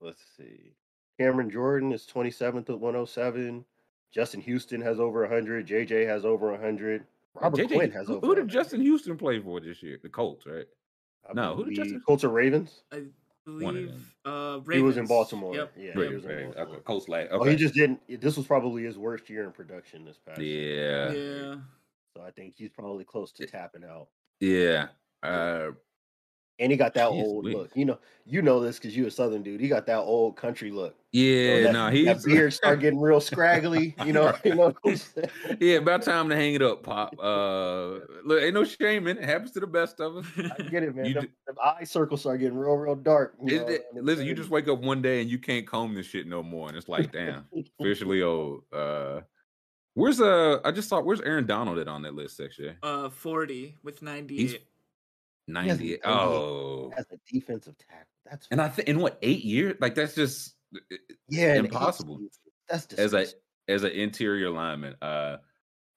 [0.00, 0.74] Let's see.
[1.18, 3.64] Cameron Jordan is 27th at 107.
[4.12, 5.66] Justin Houston has over 100.
[5.66, 7.04] JJ has over 100.
[7.34, 8.26] Robert JJ Quinn has who, over.
[8.26, 8.48] who did 100.
[8.52, 9.98] Justin Houston play for this year?
[10.02, 10.66] The Colts, right?
[11.28, 12.82] I no, who did Justin- Colts or Ravens?
[12.92, 13.04] I
[13.44, 13.92] believe
[14.24, 15.54] uh He was in Baltimore.
[15.54, 15.72] Yep.
[15.76, 16.44] Yeah, Right, he was in right.
[16.54, 16.74] Baltimore.
[16.76, 17.28] Okay, Colts last.
[17.32, 18.00] Oh, he just didn't.
[18.20, 21.12] This was probably his worst year in production this past year.
[21.12, 21.54] yeah, Yeah.
[22.16, 24.08] So I think he's probably close to tapping out.
[24.40, 24.88] yeah.
[25.22, 25.70] Uh,
[26.60, 27.56] And he got that Jeez old Louise.
[27.56, 27.70] look.
[27.76, 29.60] You know, you know this because you a Southern dude.
[29.60, 30.92] He got that old country look.
[30.94, 33.94] So Yeah, that, no, that he's beard start getting real scraggly.
[34.04, 35.30] You know, you know what I'm saying?
[35.60, 37.14] yeah, about time to hang it up, Pop.
[37.18, 39.24] Uh, look, ain't no shame in it.
[39.24, 40.26] Happens to the best of us.
[40.36, 41.04] I get it, man.
[41.06, 43.36] You Them, d- them eye circles start getting real, real dark.
[43.44, 45.38] You It- know, it- around them listen, you just wake up one day and you
[45.38, 47.44] can't comb this shit no more, and it's like, damn,
[47.80, 48.64] officially old.
[48.72, 49.20] Uh,
[49.94, 50.58] where's uh?
[50.64, 54.44] I just saw where's Aaron Donald at on that list, section Uh, forty with ninety-eight.
[54.50, 54.64] ninety.
[55.48, 56.00] 98.
[56.04, 58.06] Oh, as a defensive tackle.
[58.30, 59.76] That's and I think in what eight years?
[59.80, 60.54] Like that's just
[61.28, 62.18] yeah, impossible.
[62.18, 62.38] he's-
[62.68, 63.26] That's as a
[63.72, 64.94] as an interior lineman.
[65.00, 65.38] Uh,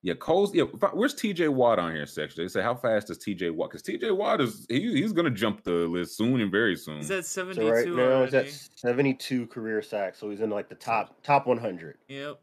[0.03, 0.55] yeah, Cole's.
[0.55, 1.49] Yeah, if I- where's T.J.
[1.49, 2.05] Watt on here?
[2.05, 2.43] Section.
[2.43, 3.49] They say how fast is T.J.
[3.51, 3.69] Watt?
[3.69, 4.11] Because T.J.
[4.11, 6.97] Watt is he, he's gonna jump the list soon and very soon.
[6.97, 10.69] He's at So seventy-two right now he's at 72 career sacks, so he's in like
[10.69, 11.97] the top top 100.
[12.07, 12.39] Yep.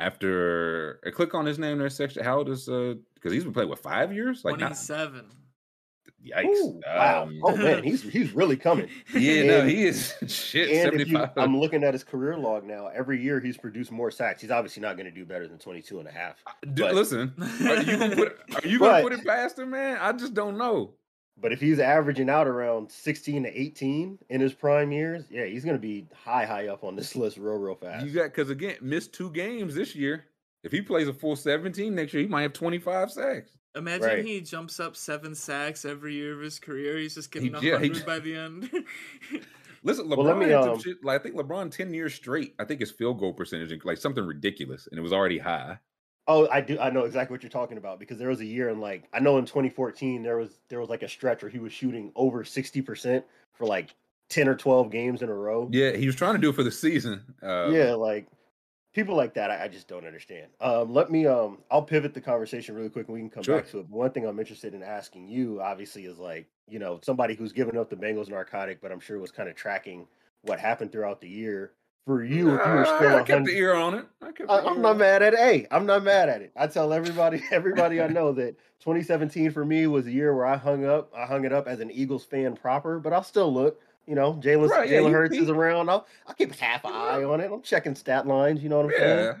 [0.00, 2.24] After I click on his name there, section.
[2.24, 2.94] How old is uh?
[3.14, 4.44] Because he's been playing what five years?
[4.44, 5.26] Like not, Twenty-seven.
[6.24, 6.44] Yikes.
[6.46, 7.22] Ooh, wow!
[7.24, 8.88] Um, oh man, he's he's really coming.
[9.14, 10.70] yeah, no, he is shit.
[10.92, 11.24] And you.
[11.36, 12.88] I'm looking at his career log now.
[12.88, 14.42] Every year he's produced more sacks.
[14.42, 16.36] He's obviously not going to do better than 22 and a half.
[16.62, 18.38] but- Listen, are you gonna put?
[18.64, 19.98] Are you gonna But- put it past him, man?
[20.00, 20.94] I just don't know.
[21.42, 25.64] But if he's averaging out around 16 to 18 in his prime years, yeah, he's
[25.64, 28.04] going to be high, high up on this list real, real fast.
[28.04, 30.26] You got because again, missed two games this year.
[30.64, 33.52] If he plays a full 17 next year, he might have 25 sacks.
[33.76, 34.24] Imagine Right.
[34.24, 36.98] he jumps up seven sacks every year of his career.
[36.98, 38.70] He's just getting a yeah, he hundred j- by the end.
[39.82, 41.02] Listen, LeBron Well, me, had some um, shit.
[41.04, 42.54] Like I think LeBron 10 years straight.
[42.58, 45.78] I think his field goal percentage, like something ridiculous, and it was already high.
[46.26, 46.78] Oh, I do.
[46.78, 49.20] I know exactly what you're talking about because there was a year in like I
[49.20, 52.44] know in 2014 there was there was like a stretch where he was shooting over
[52.44, 53.24] 60 percent
[53.54, 53.94] for like
[54.28, 55.68] 10 or 12 games in a row.
[55.72, 57.22] Yeah, he was trying to do it for the season.
[57.42, 58.26] Uh, yeah, like
[58.92, 60.48] people like that, I, I just don't understand.
[60.60, 63.56] Um, let me um, I'll pivot the conversation really quick, and we can come Sure.
[63.56, 63.90] back to it.
[63.90, 67.52] But one thing I'm interested in asking you, obviously, is like you know somebody who's
[67.52, 70.06] given up the Bengals narcotic, but I'm sure was kind of tracking
[70.42, 71.72] what happened throughout the year.
[72.06, 74.06] For you, if you were still I kept 100 the ear on it.
[74.48, 75.38] I I'm not mad at it.
[75.38, 76.50] Hey, I'm not mad at it.
[76.56, 80.56] I tell everybody, everybody I know that 2017 for me was a year where I
[80.56, 81.12] hung up.
[81.14, 83.80] I hung it up as an Eagles fan proper, but I'll still look.
[84.06, 85.88] You know, Jalen Right, yeah, Jalen you Hurts is around.
[85.88, 87.50] I'll I'll keep half an eye on it.
[87.52, 88.62] I'm checking stat lines.
[88.62, 89.18] You know what I'm saying?
[89.18, 89.34] Yeah,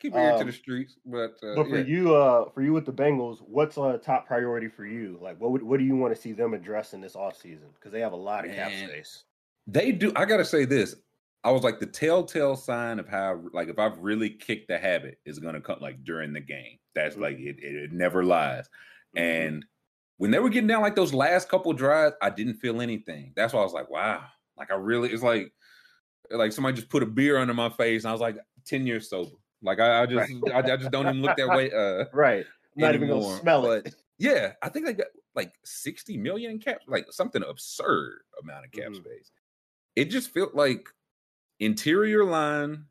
[0.00, 0.96] keep your ear to Um, the streets.
[1.06, 1.84] But, uh, But for yeah.
[1.84, 5.18] you, uh, for you with the Bengals, what's a top priority for you?
[5.22, 7.72] Like, what would, what do you want to see them address in this offseason?
[7.74, 9.24] Because they have a lot of cap space.
[9.66, 10.12] They do.
[10.14, 10.94] I gotta say this.
[11.42, 15.18] I was like the telltale sign of how, like, if I've really kicked the habit,
[15.24, 16.78] is gonna come like during the game.
[16.94, 17.20] That's Mhm.
[17.20, 17.76] like it, it.
[17.84, 18.68] It never lies.
[19.16, 19.20] Mhm.
[19.20, 19.66] And
[20.18, 23.32] when they were getting down like those last couple drives, I didn't feel anything.
[23.36, 24.24] That's why I was like, wow.
[24.56, 25.52] Like I really, it's like,
[26.30, 29.08] like somebody just put a beer under my face, and I was like, ten years
[29.10, 29.36] sober.
[29.62, 31.70] Like I, I just, I, I just don't even look that way.
[31.70, 32.44] Uh, right,
[32.76, 33.94] I'm not even gonna smell it.
[34.18, 38.72] yeah, I think they got like 60 million in cap, like something absurd amount of
[38.72, 38.96] cap Mhm.
[38.96, 39.30] space.
[39.96, 40.88] It just felt like
[41.60, 42.86] interior line.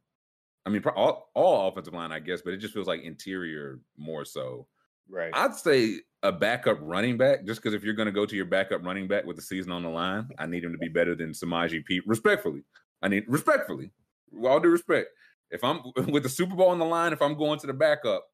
[0.65, 4.25] I mean, all, all offensive line, I guess, but it just feels like interior more
[4.25, 4.67] so.
[5.07, 5.31] Right.
[5.33, 8.45] I'd say a backup running back, just because if you're going to go to your
[8.45, 11.15] backup running back with the season on the line, I need him to be better
[11.15, 12.01] than Samaje Perine.
[12.05, 12.63] Respectfully,
[13.01, 13.91] I need respectfully,
[14.31, 15.09] with all due respect.
[15.51, 18.25] If I'm with the Super Bowl on the line, if I'm going to the backup,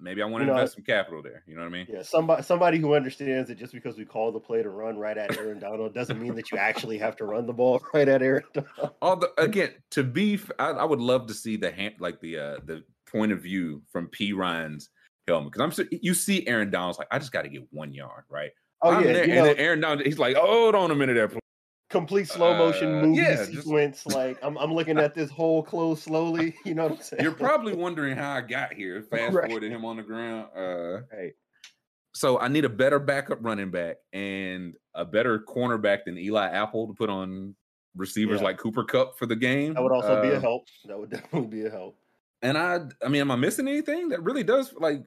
[0.00, 1.42] maybe I want to You know, invest some capital there.
[1.46, 1.86] You know what I mean?
[1.88, 5.18] Yeah, somebody somebody who understands that just because we call the play to run right
[5.18, 8.22] at Aaron Donald doesn't mean that you actually have to run the ball right at
[8.22, 8.94] Aaron Donald.
[9.02, 12.56] All the again to be, I would love to see the hand, like the uh
[12.64, 14.88] the point of view from Perine's
[15.28, 17.92] helmet because I'm so you see Aaron Donald's like I just got to get one
[17.92, 18.50] yard right.
[18.82, 21.14] Oh I'm yeah, there, and know, then Aaron Donald he's like, hold on a minute
[21.14, 21.28] there.
[21.28, 21.38] please."
[21.90, 24.06] complete slow motion uh, movie yeah, just- sequence.
[24.06, 26.54] Like I'm, I'm looking at this hole close slowly.
[26.64, 27.22] You know what I'm saying?
[27.22, 29.02] You're probably wondering how I got here.
[29.10, 29.44] Fast Right.
[29.46, 30.48] forward to him on the ground.
[30.56, 31.32] Uh, right.
[32.14, 36.86] so I need a better backup running back and a better cornerback than Eli Apple
[36.88, 37.54] to put on
[37.94, 38.44] receivers Yeah.
[38.46, 39.74] like Cooper Kupp for the game.
[39.74, 40.64] That would also be a Uh, help.
[40.86, 41.98] That would definitely be a help.
[42.42, 44.08] And I, I mean, am I missing anything?
[44.08, 45.02] That really does like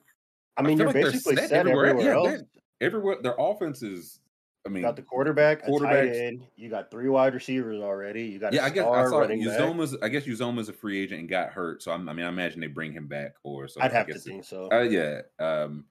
[0.58, 1.88] I mean, feel you're like they're basically set set everywhere.
[1.88, 2.42] everywhere, Yeah, else.
[2.82, 3.18] everywhere.
[3.22, 4.20] Their offense is.
[4.66, 6.44] I You mean, got the quarterback, a tight quarterbacks- end.
[6.56, 8.24] You got three wide receivers already.
[8.24, 9.26] You got yeah, I guess I saw.
[9.28, 9.96] Uzomah's.
[10.02, 11.84] I guess Uzomah's a free agent and got hurt.
[11.84, 13.80] So I'm, I mean, I imagine they bring him back or so.
[13.82, 14.70] I'd have to it- think so.
[14.72, 15.22] Uh, yeah.
[15.40, 15.86] Um,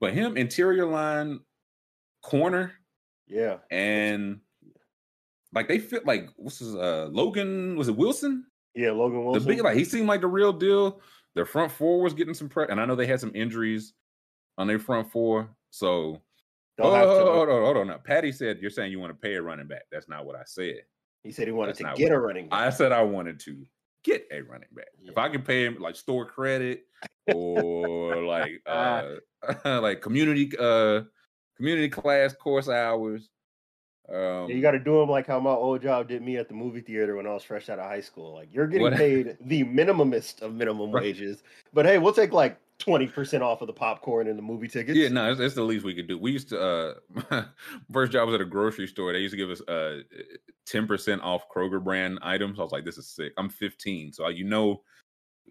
[0.00, 1.40] but him interior line,
[2.22, 2.72] corner,
[3.26, 4.40] yeah, and
[5.52, 8.46] like they fit like what's his uh Logan was it Wilson?
[8.74, 8.90] Yeah.
[8.90, 9.42] Logan Wilson.
[9.42, 11.00] The big like he seemed like the real deal.
[11.34, 13.94] Their front four was getting some pressure, and I know they had some injuries
[14.56, 15.48] on their front four.
[15.70, 16.22] So
[16.78, 17.86] They'll hold, hold, on, hold on.
[17.88, 19.82] Now, Patty said you're saying you want to pay a running back.
[19.90, 20.82] That's not what I said.
[21.24, 22.60] He said he wanted That's to get a running back.
[22.60, 23.66] I said I wanted to
[24.04, 24.86] get a running back.
[25.02, 26.84] If I can pay him like store credit
[27.34, 29.14] or like uh
[29.64, 31.02] like community uh
[31.56, 33.28] community class course hours.
[34.10, 36.48] Um, Yeah, you got to do them like how my old job did me at
[36.48, 38.34] the movie theater when I was fresh out of high school.
[38.34, 41.02] Like you're getting What- paid the minimumest of minimum Right.
[41.04, 44.68] wages, but hey, we'll take like twenty percent off of the popcorn and the movie
[44.68, 44.96] tickets.
[44.96, 46.16] Yeah, no, it's, it's the least we could do.
[46.16, 46.60] We used to
[47.30, 47.44] uh
[47.92, 49.12] first job was at a grocery store.
[49.12, 50.00] They used to give us uh
[50.64, 52.58] ten percent off Kroger brand items.
[52.58, 53.32] I was like, this is sick.
[53.36, 54.82] I'm 15, so you know,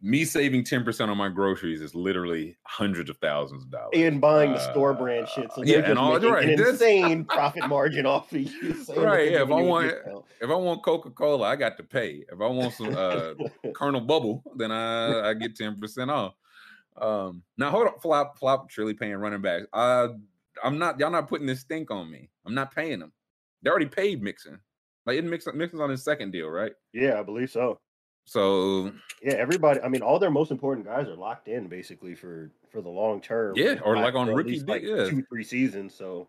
[0.02, 3.90] me saving ten percent on my groceries is literally hundreds of thousands of dollars.
[3.96, 5.52] and buying the store brand Uh, shit.
[5.54, 8.74] So yeah, and all- right, an insane profit margin off of you.
[8.96, 9.94] Right, yeah, if I want-
[10.40, 12.24] If I want Coca Cola, I got to pay.
[12.32, 13.34] If I want some uh
[13.76, 16.34] Colonel Bubble, then I I get ten percent off.
[17.00, 19.66] Um, now hold on, flop flop truly paying running backs.
[19.74, 20.10] Uh,
[20.64, 21.00] I'm not.
[21.00, 22.30] Y'all not putting this stink on me.
[22.46, 23.12] I'm not paying them.
[23.62, 24.60] They already paid Mixon.
[25.06, 26.74] Like it Mixon, Mixon's on his second deal, right?
[26.94, 27.80] yeah, I believe so.
[28.28, 28.92] So
[29.24, 29.80] Yeah, everybody.
[29.82, 33.22] I mean, all their most important guys are locked in basically for for the long
[33.22, 33.56] term.
[33.56, 35.10] Yeah, or Like, on rookie like yeah.
[35.10, 35.96] two three seasons.
[35.96, 36.28] So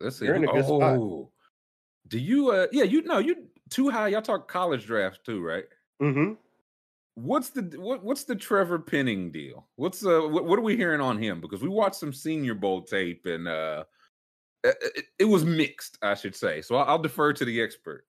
[0.00, 0.24] let's see.
[0.24, 0.98] You're in a good spot.
[0.98, 1.30] oh,
[2.08, 2.50] do you?
[2.50, 4.08] Uh, yeah, you know you too high.
[4.08, 5.64] Y'all talk college drafts too, right?
[6.02, 6.32] Mm hmm
[7.16, 9.66] What's the what, what's the Trevor Penning deal?
[9.76, 11.40] What's uh what, what are we hearing on him?
[11.42, 13.84] Because we watched some Senior Bowl tape and uh
[14.64, 16.60] it, it- it was mixed, I should say.
[16.62, 18.06] So I'll, I'll defer to the expert.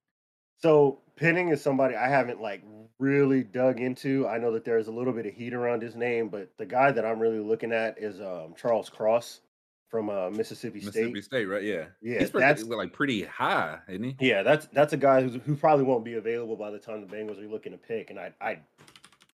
[0.61, 2.63] So Penning is somebody I haven't like
[2.99, 4.27] really dug into.
[4.27, 6.91] I know that there's a little bit of heat around his name, but the guy
[6.91, 9.41] that I'm really looking at is um, Charles Cross
[9.89, 10.87] from uh, Mississippi State.
[10.87, 11.63] Mississippi State, right?
[11.63, 14.15] Yeah, Yeah, he's pretty, that's- like pretty high, isn't he?
[14.19, 17.07] Yeah, that's that's a guy who's, who probably won't be available by the time the
[17.07, 18.59] Bengals are looking to pick, and I I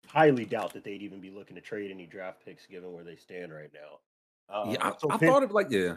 [0.07, 3.15] highly doubt that they'd even be looking to trade any draft picks given where they
[3.15, 3.99] stand right now.
[4.53, 5.95] Uh, yeah, I, so I Pen- thought of like yeah,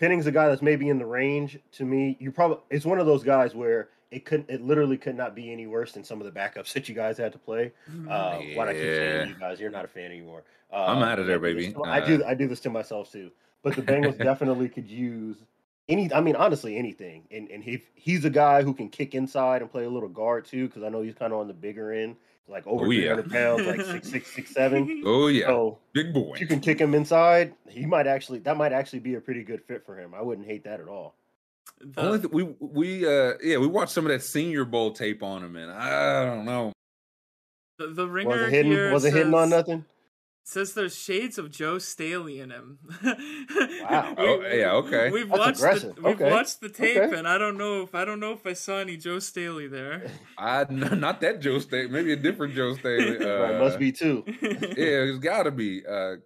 [0.00, 2.16] Penning's a guy that's maybe in the range to me.
[2.18, 5.52] You probably it's one of those guys where it couldn't it literally could not be
[5.52, 7.70] any worse than some of the backups that you guys had to play.
[8.08, 8.94] Uh, Why do I keep Yeah.
[8.96, 9.60] saying you guys?
[9.60, 10.42] You're not a fan anymore.
[10.72, 11.72] Uh, I'm out of there, I baby.
[11.72, 13.30] to- I do Uh, I do this to myself too.
[13.62, 15.36] But the Bengals definitely could use
[15.88, 16.12] any.
[16.14, 17.24] I mean, honestly, anything.
[17.30, 20.46] And and he he's a guy who can kick inside and play a little guard
[20.46, 20.66] too.
[20.66, 22.16] Because I know he's kind of on the bigger end,
[22.50, 23.14] like over Oh, yeah.
[23.14, 25.02] 300 pounds, like six six six seven.
[25.06, 26.36] oh yeah, So big boy.
[26.40, 29.62] you can kick him inside, he might actually that might actually be a pretty good
[29.64, 30.14] fit for him.
[30.14, 31.14] I wouldn't hate that at all.
[31.80, 35.22] The- Only th- we we uh yeah we watched some of that Senior Bowl tape
[35.22, 36.72] on him, and I don't know.
[37.78, 38.72] the, the ringer Was it hidden?
[38.72, 39.84] here Was it hidden on nothing?
[40.50, 42.80] Says there's shades of Joe Staley in him.
[43.04, 44.14] Wow.
[44.18, 45.08] Oh, yeah, okay.
[45.10, 45.94] We've That's watched aggressive.
[45.94, 46.28] the we've Okay.
[46.30, 47.16] watched the tape, Okay.
[47.16, 50.10] and I don't know if I don't know if I saw any Joe Staley there.
[50.38, 51.86] I not that Joe Staley.
[51.86, 53.18] maybe a different Joe Staley.
[53.24, 54.24] Uh, right, must be two.
[54.26, 55.82] Yeah, it's got to be.
[55.86, 56.16] Uh,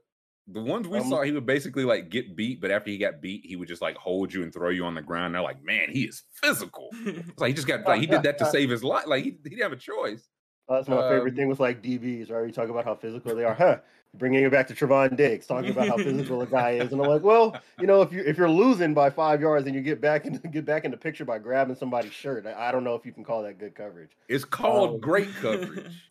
[0.49, 3.21] the ones we I'm- saw, he would basically like get beat, but after he got
[3.21, 5.35] beat, he would just like hold you and throw you on the ground.
[5.35, 6.89] They're like, man, he is physical.
[7.05, 9.07] It's like he just got like he did that to save his life.
[9.07, 10.27] Like he, he didn't have a choice.
[10.69, 12.47] That's my favorite Um, thing with like DBs, right?
[12.47, 13.79] You talk about how physical they are, huh?
[14.15, 17.09] Bringing it back to Trevon Diggs, talking about how physical a guy is, and I'm
[17.09, 20.01] like, well, you know, if you if you're losing by five yards and you get
[20.01, 22.95] back in get back in the picture by grabbing somebody's shirt, I, I don't know
[22.95, 24.13] if you can call that good coverage.
[24.29, 26.11] It's called Um, great coverage.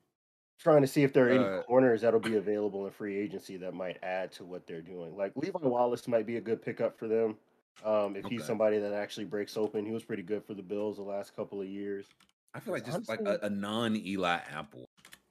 [0.60, 3.58] Trying to see if there are any Uh, corners that'll be available in free agency
[3.58, 5.16] that might add to what they're doing.
[5.18, 7.38] Like Levi Wallace might be a good pickup for them.
[7.84, 10.98] Um, if he's somebody that actually breaks open, he was pretty good for the Bills
[10.98, 12.06] the last couple of years.
[12.54, 14.90] I feel like just like a, a non Eli Apple.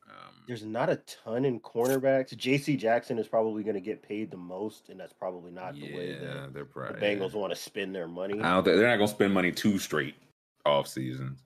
[0.09, 2.37] Um, There's not a ton in cornerbacks.
[2.37, 2.77] J.C.
[2.77, 6.13] Jackson is probably going to get paid the most, and that's probably not the way
[6.13, 8.41] yeah, that they're the probably Bengals want to spend their money.
[8.41, 10.17] I don't think they're not gonna spend money two straight
[10.67, 11.45] off seasons.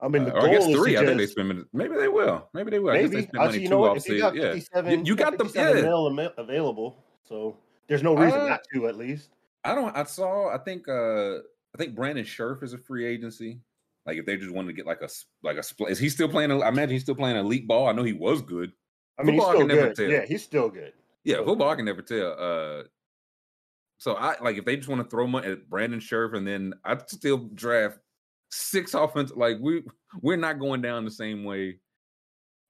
[0.00, 0.92] I mean, the Uh, or I guess three.
[0.92, 1.64] to I think they spend.
[1.72, 2.48] Maybe they will.
[2.54, 2.90] Maybe they will.
[2.92, 3.22] I guess they maybe.
[3.28, 3.96] spend money Actually, you two know what?
[3.96, 4.46] If you got season.
[4.46, 5.82] Yeah, 57, you got the- 57 yeah.
[5.82, 7.56] mil available, so
[7.88, 8.88] there's no reason Uh, not to.
[8.88, 9.30] At least
[9.64, 9.94] I don't.
[9.96, 10.48] I saw.
[10.54, 10.88] I think.
[10.88, 11.38] uh
[11.74, 13.60] I think Brandon Scherff is a free agency.
[14.08, 15.08] Like if they just wanted to get like a
[15.42, 15.90] like a split.
[15.92, 16.50] Is he still playing?
[16.50, 17.88] I imagine he's still playing elite ball.
[17.88, 18.72] I know he was good.
[19.18, 19.96] I mean, he's Football still can never good.
[19.96, 20.10] tell.
[20.10, 20.92] Yeah, he's still good.
[21.24, 22.32] Yeah, So- football I can never tell.
[22.38, 22.82] Uh
[23.98, 26.72] So I like if they just want to throw money at Brandon Scherff and then
[26.84, 27.98] I'd still draft
[28.50, 29.30] six offense.
[29.36, 29.82] Like we
[30.22, 31.80] we're not going down the same way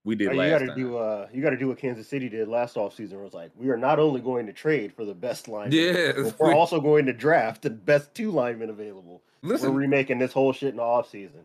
[0.04, 0.96] we did Uh, you got to do.
[0.96, 3.12] Uh, you got to do what Kansas City did last offseason.
[3.12, 6.30] It was like, we are not only going to trade for the best lineman, Yeah,
[6.38, 9.22] we're also going to draft the best two linemen available.
[9.42, 11.42] Listen, We're remaking this whole shit in the offseason.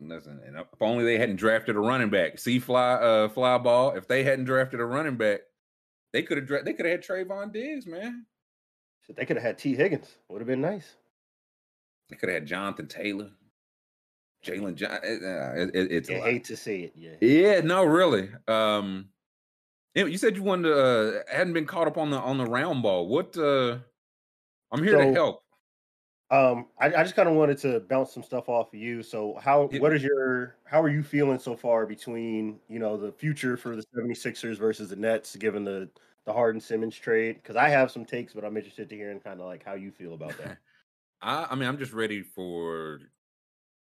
[0.00, 2.38] Listen, and if only they hadn't drafted a running back.
[2.38, 3.92] See fly uh fly ball.
[3.96, 5.40] If they hadn't drafted a running back,
[6.12, 8.24] they could have dra- they could have had Trevon Diggs, man.
[9.06, 10.06] Shit, they could have had Tee Higgins.
[10.28, 10.94] Would have been nice.
[12.08, 13.30] They could have had Jonathan Taylor,
[14.46, 14.98] Jalen John.
[15.02, 16.28] It, uh, it, it- it's a I lot.
[16.30, 16.92] hate to see it.
[16.96, 17.16] Yeah.
[17.20, 18.30] Yeah, no, really.
[18.46, 19.08] Um,
[19.96, 22.46] you you said you wanted to uh, hadn't been caught up on the on the
[22.46, 23.08] round ball.
[23.08, 23.36] What?
[23.36, 23.78] uh
[24.70, 25.42] I'm here to help.
[26.30, 29.02] Um, I, I just kind of wanted to bounce some stuff off of you.
[29.02, 33.12] So how what is your how are you feeling so far between, you know, the
[33.12, 35.88] future for the 76ers versus the Nets, given the
[36.26, 37.36] the Harden Simmons trade?
[37.36, 39.74] Because I have some takes, but I'm interested to hear and kind of like how
[39.74, 40.58] you feel about that.
[41.22, 43.00] I, I mean, I'm just ready for.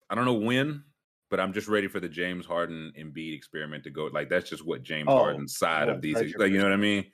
[0.08, 0.84] I don't know when,
[1.30, 4.06] but I'm just ready for the James Harden and Embiid experiment to go.
[4.06, 6.16] Like that's just what James Oh, Harden's side of these.
[6.36, 7.06] Like, you know what I mean?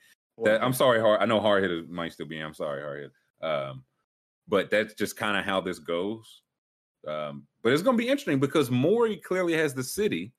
[0.43, 1.21] That, I'm sorry, hard.
[1.21, 2.39] I know hard might still be.
[2.39, 3.49] I'm sorry, hard hit.
[3.49, 3.83] Um,
[4.47, 6.41] but that's just kind of how this goes.
[7.07, 10.33] Um, but it's going to be interesting because Morey clearly has the city,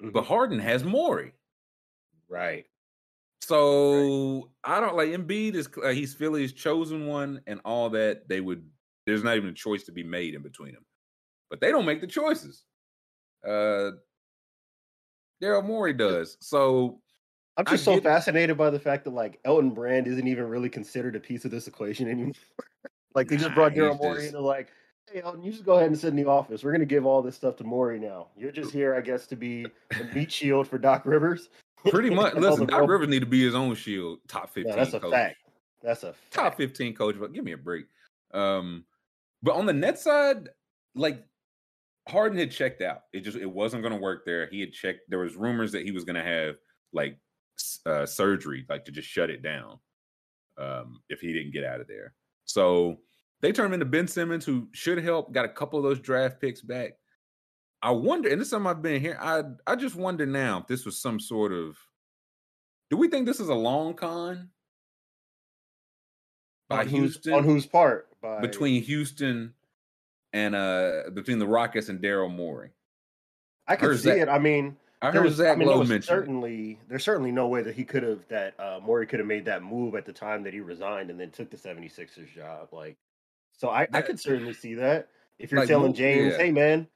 [0.00, 0.26] but Mhm.
[0.26, 1.32] Harden has Morey.
[2.28, 2.66] right.
[3.40, 8.28] So I don't like Embiid is uh, he's Philly's chosen one and all that.
[8.28, 8.68] They would
[9.06, 10.84] there's not even a choice to be made in between them,
[11.48, 12.64] but they don't make the choices.
[13.46, 13.92] Uh,
[15.42, 16.36] Daryl Morey does.
[16.40, 17.00] So
[17.56, 21.16] I'm just so fascinated by the fact that like Elton Brand isn't even really considered
[21.16, 22.34] a piece of this equation anymore.
[23.18, 24.68] like they just brought Daryl Morey and they're like,
[25.10, 26.62] "Hey, Elton, you just go ahead and sit in the office.
[26.62, 28.28] We're gonna give all this stuff to Morey now.
[28.36, 31.48] You're just here, I guess, to be a meat shield for Doc Rivers."
[31.90, 34.74] pretty much, listen, Doc Rivers need to be his own shield, top fifteen.
[34.74, 35.12] that's a coach.
[35.12, 35.36] fact.
[35.82, 37.86] That's a top 15 coach, but give me a break.
[38.34, 38.84] Um,
[39.42, 40.48] but on the net side,
[40.94, 41.24] like
[42.08, 43.02] Harden had checked out.
[43.12, 44.48] It just it wasn't going to work there.
[44.48, 45.02] He had checked.
[45.08, 46.56] There was rumors that he was going to have
[46.92, 47.18] like
[47.86, 49.78] uh, surgery, like to just shut it down,
[50.58, 52.14] um, if he didn't get out of there.
[52.44, 52.98] So
[53.40, 55.32] they turned him into Ben Simmons, who should help.
[55.32, 56.92] Got a couple of those draft picks back.
[57.80, 59.16] I wonder, and this is something I've been here.
[59.20, 61.76] I I just wonder now if this was some sort of.
[62.90, 64.50] Do we think this is a long con?
[66.68, 68.08] By on whose, Houston on whose part?
[68.20, 69.54] By between Houston
[70.32, 72.70] and uh between the Rockets and Daryl Morey.
[73.66, 74.28] I could see Zach- it.
[74.28, 76.18] I mean, I there heard was, Zach I mean, Lowe was mention it.
[76.18, 79.44] certainly there's certainly no way that he could have that uh Morey could have made
[79.46, 82.68] that move at the time that he resigned and then took the 76ers job.
[82.72, 82.96] Like,
[83.58, 85.08] so I, I could certainly see that.
[85.38, 86.38] If you're Like, telling James, yeah.
[86.44, 86.86] hey man,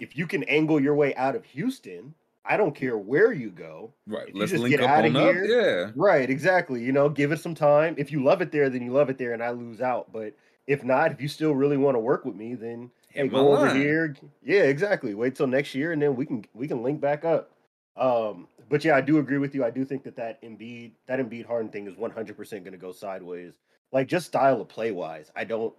[0.00, 2.12] if you can angle your way out of Houston,
[2.44, 3.92] I don't care where you go.
[4.06, 4.28] Right.
[4.28, 5.22] if Let's just link get up outta on up.
[5.34, 5.92] here, Yeah.
[5.94, 6.82] Right, exactly.
[6.82, 7.94] You know, give it some time.
[7.98, 10.12] If you love it there, then you love it there, and I lose out.
[10.12, 10.34] But
[10.66, 13.66] if not, if you still really want to work with me, then hey, go over
[13.68, 13.76] line.
[13.76, 14.16] here.
[14.44, 15.14] Yeah, exactly.
[15.14, 17.50] Wait till next year, and then we can we can link back up.
[17.96, 19.64] Um, but yeah, I do agree with you.
[19.64, 22.72] I do think that that Embiid that Embiid Harden thing is one hundred percent going
[22.72, 23.54] to go sideways.
[23.92, 25.72] Like just style of play wise, I don't.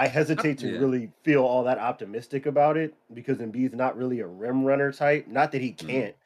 [0.00, 0.78] I hesitate to yeah.
[0.78, 5.26] really feel all that optimistic about it because Embiid's not really a rim runner type.
[5.28, 6.02] Not that he Mhm.
[6.02, 6.16] can't,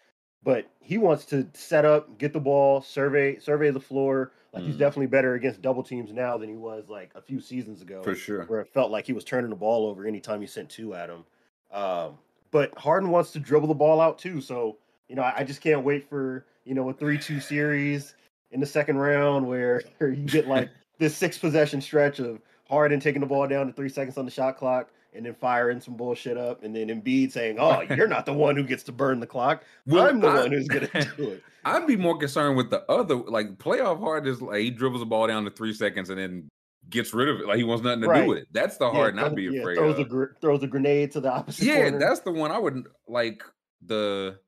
[0.45, 4.33] but he wants to set up, get the ball, survey survey the floor.
[4.53, 4.79] Like he's Mhm.
[4.79, 8.15] definitely better against double teams now than he was like a few seasons ago For
[8.15, 8.47] sure.
[8.47, 11.11] where it felt like he was turning the ball over anytime you sent two at
[11.11, 11.25] him.
[11.71, 12.19] Um,
[12.51, 14.41] but Harden wants to dribble the ball out too.
[14.41, 14.79] So,
[15.09, 18.15] you know, I, I just can't wait for, you know, a 3 2 series
[18.51, 23.21] in the second round where you get like this six possession stretch of Harden taking
[23.21, 26.37] the ball down to three seconds on the shot clock and then firing some bullshit
[26.37, 26.63] up.
[26.65, 29.65] And then Embiid saying, Oh, you're not the one who gets to burn the clock.
[29.87, 31.43] Well, I'm the I- one who's going to do it.
[31.67, 35.07] I'd be more concerned with the other like playoff hard is like he dribbles the
[35.07, 36.49] ball down to three seconds and then
[36.91, 37.47] gets rid of it.
[37.47, 38.25] Like he wants nothing to Right.
[38.25, 38.49] do with it.
[38.53, 40.01] That's the Yeah, hard I'd be yeah, afraid throws of.
[40.01, 41.99] A, gr- throws a grenade to the opposite yeah, corner.
[41.99, 43.43] that's the one I would like
[43.87, 44.39] the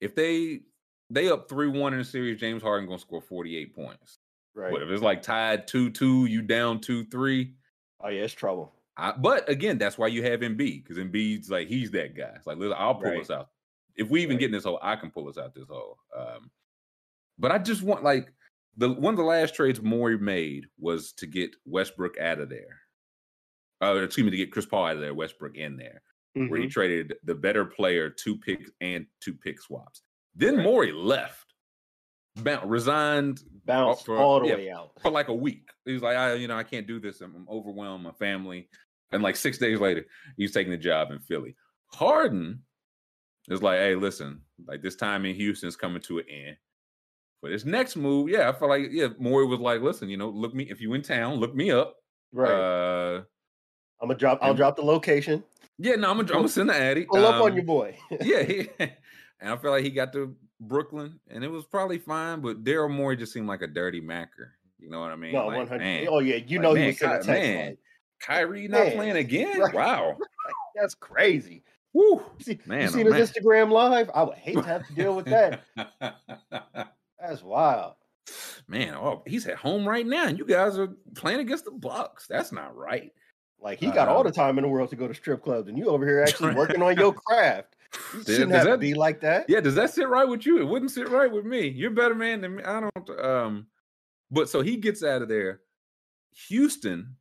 [0.00, 0.60] if they
[1.10, 4.16] they up three one in the series, James Harden gonna score forty eight points.
[4.60, 4.72] Right.
[4.72, 7.54] What if it's like tied two two, you down two three?
[8.00, 8.72] Oh, yeah, it's trouble.
[8.96, 12.32] I, but again, that's why you have Embiid because Embiid's like he's that guy.
[12.36, 13.20] It's like listen, I'll pull Right.
[13.20, 13.50] us out.
[13.96, 14.40] If we even Right.
[14.40, 15.98] get in this hole, I can pull us out this hole.
[16.16, 16.50] Um,
[17.38, 18.32] but I just want like
[18.76, 22.80] the one of the last trades Morey made was to get Westbrook out of there.
[23.82, 26.02] Uh, excuse me, to get Chris Paul out of there, Westbrook in there,
[26.34, 26.70] where he Mhm.
[26.70, 30.02] traded the better player, two picks and two pick swaps.
[30.34, 30.64] Then Right.
[30.64, 31.49] Morey left,
[32.42, 34.92] Bound, resigned bounced for- all the yeah, way out.
[35.02, 35.68] for like a week.
[35.84, 37.20] He was like, I, you know, I can't do this.
[37.20, 38.68] I'm, I'm overwhelmed, my family.
[39.12, 40.04] And like six days later,
[40.36, 41.56] he's taking the job in Philly.
[41.92, 42.62] Harden
[43.48, 46.56] is like, hey, listen, like this time in Houston's coming to an end.
[47.40, 50.28] For this next move, yeah, I feel like, yeah, Morey was like, listen, you know,
[50.28, 51.96] look me if you in town, look me up.
[52.32, 52.50] Right.
[52.52, 53.22] Uh
[54.02, 54.38] I'm gonna drop.
[54.42, 55.42] I'll and- drop the location.
[55.78, 57.04] yeah, no, I'm gonna, I'm gonna send the Addy.
[57.06, 57.96] Pull up on Um, your boy.
[58.22, 58.90] yeah, he, and
[59.52, 62.40] I feel like he got to Brooklyn, and it was probably fine.
[62.40, 64.52] But Daryl Morey just seemed like a dirty macker.
[64.78, 65.32] You know what I mean?
[65.32, 66.06] no, Like, one hundred.
[66.08, 67.66] Oh yeah, you like, know man, he was God, text man.
[67.68, 67.78] like,
[68.22, 69.60] Kyrie not Man, playing again?
[69.60, 69.74] right.
[69.74, 70.16] Wow.
[70.74, 71.62] that's crazy.
[71.92, 72.22] Woo.
[72.40, 73.18] See, Man, you oh, seen man.
[73.18, 74.10] his Instagram live?
[74.14, 75.62] I would hate to have to deal with that.
[77.20, 77.94] That's wild.
[78.68, 82.26] man, oh, he's at home right now, and you guys are playing against the Bucks.
[82.28, 83.12] That's not right.
[83.60, 85.68] Like he got all Um, the time in the world to go to strip clubs,
[85.68, 87.76] and you over here actually working on your craft.
[88.14, 89.46] You Does- shouldn't does have to that- be like that.
[89.48, 90.58] Yeah, does that sit right with you?
[90.60, 91.68] It wouldn't sit right with me.
[91.68, 92.62] You're a better man than me.
[92.62, 93.66] I don't um
[94.30, 95.60] but so he gets out of there.
[96.48, 97.16] Houston,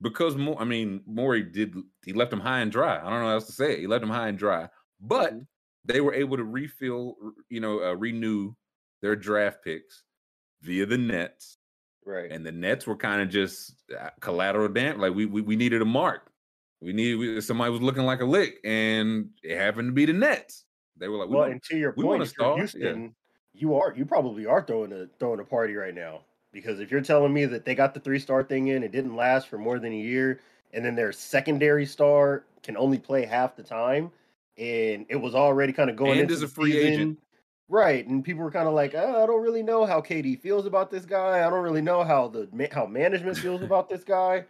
[0.00, 1.74] because more I mean, Morey did
[2.04, 2.96] he left him high and dry.
[2.98, 3.80] I don't know how else to say it.
[3.80, 4.68] He left him high and dry.
[5.00, 5.46] But Mhm.
[5.84, 7.16] they were able to refill,
[7.50, 8.54] you know, uh, renew
[9.02, 10.02] their draft picks.
[10.62, 11.58] via the Nets,
[12.06, 12.30] Right.
[12.32, 14.98] and the Nets were kind of just uh, collateral damage.
[14.98, 16.30] Like we, we we needed a mark.
[16.84, 20.12] We needed we, somebody was looking like a lick, and it happened to be the
[20.12, 20.64] Nets.
[20.96, 22.56] They were like, we well, and to your we point, if you're star, yeah.
[22.56, 23.14] Houston,
[23.54, 26.20] you are you probably are throwing a throwing a party right now
[26.52, 29.16] because if you're telling me that they got the three star thing in, it didn't
[29.16, 30.40] last for more than a year,
[30.72, 34.10] and then their secondary star can only play half the time,
[34.56, 37.18] and it was already kind of going And into a free season, agent.
[37.68, 38.06] right?
[38.06, 40.90] And people were kind of like, oh, I don't really know how KD feels about
[40.90, 41.46] this guy.
[41.46, 44.44] I don't really know how the how management feels about this guy.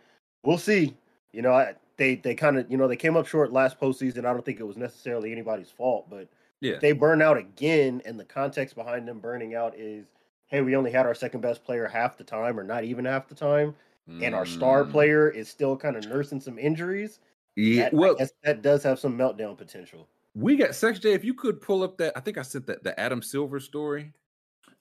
[0.44, 0.94] We'll see.
[1.32, 4.20] You know, I, they they kind of you know they came up short last postseason.
[4.20, 6.28] I don't think it was necessarily anybody's fault, but
[6.60, 10.06] yeah, they burn out again and the context behind them burning out is
[10.46, 13.28] hey we only had our second best player half the time or not even half
[13.28, 13.74] the time
[14.20, 17.20] and our star Mm, player is still kind of nursing some injuries
[17.56, 21.12] Yeah, that, well, that does have some meltdown potential we got Sex J.
[21.12, 24.12] If you could pull up that, I think I sent that the Adam Silver story.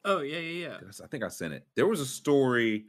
[0.05, 0.91] Oh yeah, yeah, yeah.
[1.03, 1.67] I think I sent it.
[1.75, 2.85] There was a story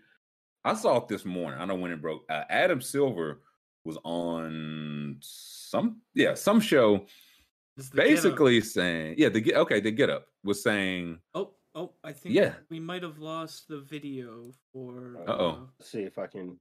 [0.65, 1.57] I saw it this morning.
[1.57, 2.25] I don't know when it broke.
[2.31, 3.43] Uh, Adam Silver
[3.85, 7.05] was on some yeah some show
[7.77, 8.11] It's the Get Up.
[8.11, 12.35] basically saying yeah the get okay the get up was saying Oh, oh, I think
[12.35, 12.55] Yeah.
[12.71, 15.19] we might have lost the video for.
[15.27, 15.69] Uh-oh.
[15.83, 16.59] see if i can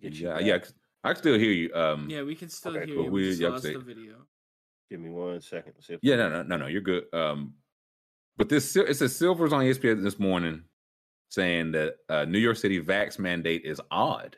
[0.00, 0.44] get you yeah back.
[0.46, 0.74] yeah I c-
[1.04, 3.04] I can still hear you um Yeah, we can still Okay, hear cool.
[3.06, 3.10] you.
[3.10, 4.14] We- We just yeah, lost the video.
[4.90, 7.54] give me one second see if yeah no no no no you're good um
[8.36, 10.62] but this Sil- it says Silver's on ESPN this morning
[11.30, 14.36] saying that uh, New York City vax mandate is odd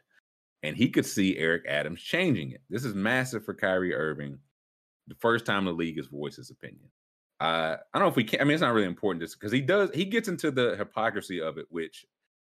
[0.65, 2.63] and he could see Eric Adams changing it.
[2.71, 4.39] This is massive for Kyrie Irving.
[5.09, 6.89] The first time the league has voiced his opinion.
[7.41, 8.41] Uh, I don't know if we can.
[8.41, 9.91] I mean, it's not really important just because he does.
[9.95, 12.07] He gets into the hypocrisy of it, which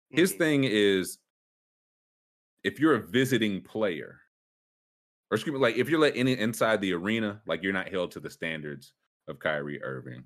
[0.09, 0.37] his Mhm.
[0.37, 1.19] thing is,
[2.63, 4.19] if you're a visiting player,
[5.29, 8.11] or excuse me, like if you're let in, inside the arena, like you're not held
[8.11, 8.93] to the standards
[9.27, 10.23] of Kyrie Irving.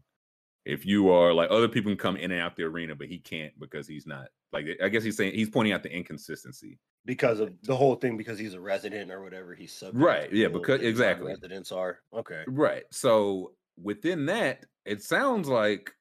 [0.64, 3.18] If you are like other people can come in and out the arena, but he
[3.20, 4.30] can't because he's not.
[4.54, 6.80] Like I guess he's saying he's pointing out the inconsistency.
[7.06, 10.36] Because of the whole thing because he's a resident or whatever he's subject Right, to
[10.38, 11.28] yeah, because- exactly.
[11.28, 12.84] residents are okay Right.
[12.92, 15.92] So within that, it sounds like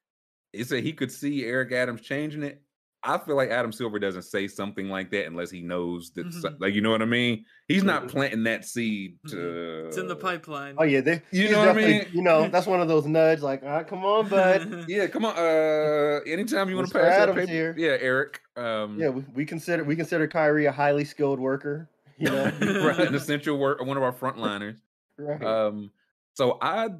[0.52, 2.62] it said he could see Eric Adams changing it.
[3.02, 6.50] I feel like Adam Silver doesn't say something like that unless he knows that, so-
[6.50, 6.60] Mhm.
[6.60, 7.46] like, you know what I mean?
[7.66, 9.86] He's not planting that seed to.
[9.86, 10.74] It's in the pipeline.
[10.76, 12.06] oh yeah they, You know what I mean?
[12.12, 15.34] you know that's one of those nudge like ah, come on bud Yeah, come on.
[15.36, 17.00] Uh, anytime you want to Mr.
[17.02, 17.74] pass that paper, here.
[17.78, 18.40] yeah, Eric.
[18.56, 21.88] Um, Yeah, we, we consider we consider Kyrie a highly skilled worker.
[22.18, 22.44] You know,
[22.84, 24.76] right, an essential work, one of our frontliners.
[25.16, 25.42] right?
[25.42, 25.90] Um,
[26.34, 26.90] so I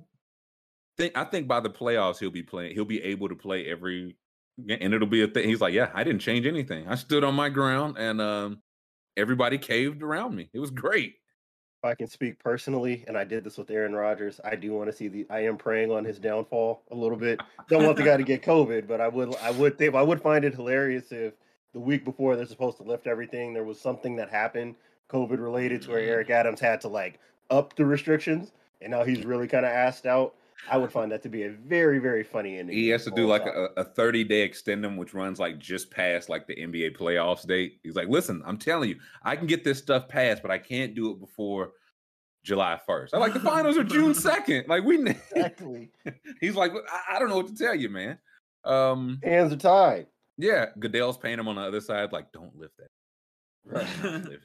[0.96, 2.74] think I think by the playoffs he'll be playing.
[2.74, 4.16] He'll be able to play every, ga-
[4.68, 5.48] and it'll be a thing.
[5.48, 6.86] He's like, yeah, I didn't change anything.
[6.88, 8.62] I stood on my ground, and um,
[9.16, 10.48] everybody caved around me.
[10.52, 11.14] It was great.
[11.82, 14.90] if I can speak personally, and I did this with Aaron Rodgers, I do want
[14.90, 15.26] to see the.
[15.30, 17.40] I am praying on his downfall a little bit.
[17.68, 19.34] Don't want the guy to get COVID, but I would.
[19.36, 21.34] I would think I would find it hilarious if
[21.72, 24.74] the week before they're supposed to lift everything, there was something that happened
[25.08, 26.08] COVID related to where Mhm.
[26.08, 27.18] Eric Adams had to like
[27.48, 30.34] up the restrictions, and now he's really kind of asked out.
[30.68, 32.76] I would find that to be a very, very funny ending.
[32.76, 36.28] He has to do like a, a 30 day extendum, which runs like just past
[36.28, 37.80] like the NBA playoffs date.
[37.82, 40.94] He's like, listen, I'm telling you, I can get this stuff passed, but I can't
[40.94, 41.72] do it before
[42.42, 43.10] July 1st.
[43.12, 44.68] I'm like, the finals are June 2nd.
[44.68, 45.00] Like, we,
[45.32, 45.90] exactly.
[46.40, 48.18] he's like, I, I don't know what to tell you, man.
[48.64, 50.06] Um, Hands are tied.
[50.36, 52.88] yeah, Goodell's paying him on the other side, like, don't lift that.
[53.64, 53.86] Right.
[54.02, 54.44] Do not lift,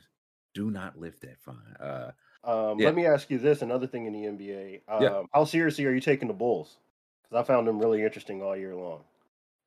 [0.54, 1.76] do not lift that fine.
[1.80, 2.12] Uh,
[2.46, 2.86] Um, Yeah.
[2.88, 4.82] Let me ask you this: another thing in the NBA.
[4.88, 5.24] Um, Yeah.
[5.34, 6.78] How seriously are you taking the Bulls?
[7.24, 9.04] Because I found them really interesting all year long.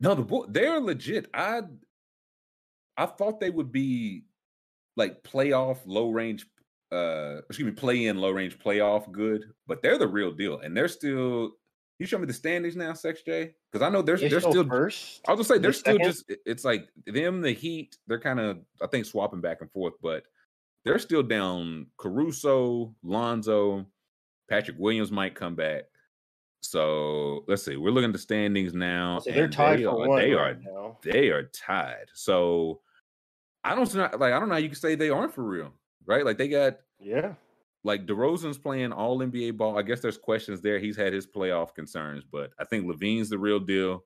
[0.00, 1.28] No, the boy, they're legit.
[1.34, 1.62] I
[2.96, 4.24] I thought they would be
[4.96, 6.46] like playoff low range
[6.90, 10.60] uh excuse me, play in low range playoff good, but they're the real deal.
[10.60, 11.52] And they're still
[11.98, 13.54] you show me the standings now, Sex J?
[13.72, 15.20] Because I know they're They're still first.
[15.26, 16.06] I'll just say they're They're still second?
[16.12, 19.94] just it's like them, the Heat, they're kind of I think swapping back and forth,
[20.00, 20.24] but
[20.84, 23.86] they're still down Caruso, Lonzo,
[24.48, 25.84] Patrick Williams might come back.
[26.60, 27.76] So let's see.
[27.76, 29.20] We're looking at the standings now.
[29.20, 30.98] So they're tied they for are, one They right are now.
[31.02, 32.06] they are tied.
[32.14, 32.80] So
[33.64, 35.72] I don't know, like I don't know how you can say they aren't for real,
[36.06, 36.24] right?
[36.24, 37.34] Like they got Yeah.
[37.84, 39.78] like DeRozan's playing all NBA ball.
[39.78, 40.78] I guess there's questions there.
[40.78, 44.04] He's had his playoff concerns, but I think LaVine's the real deal.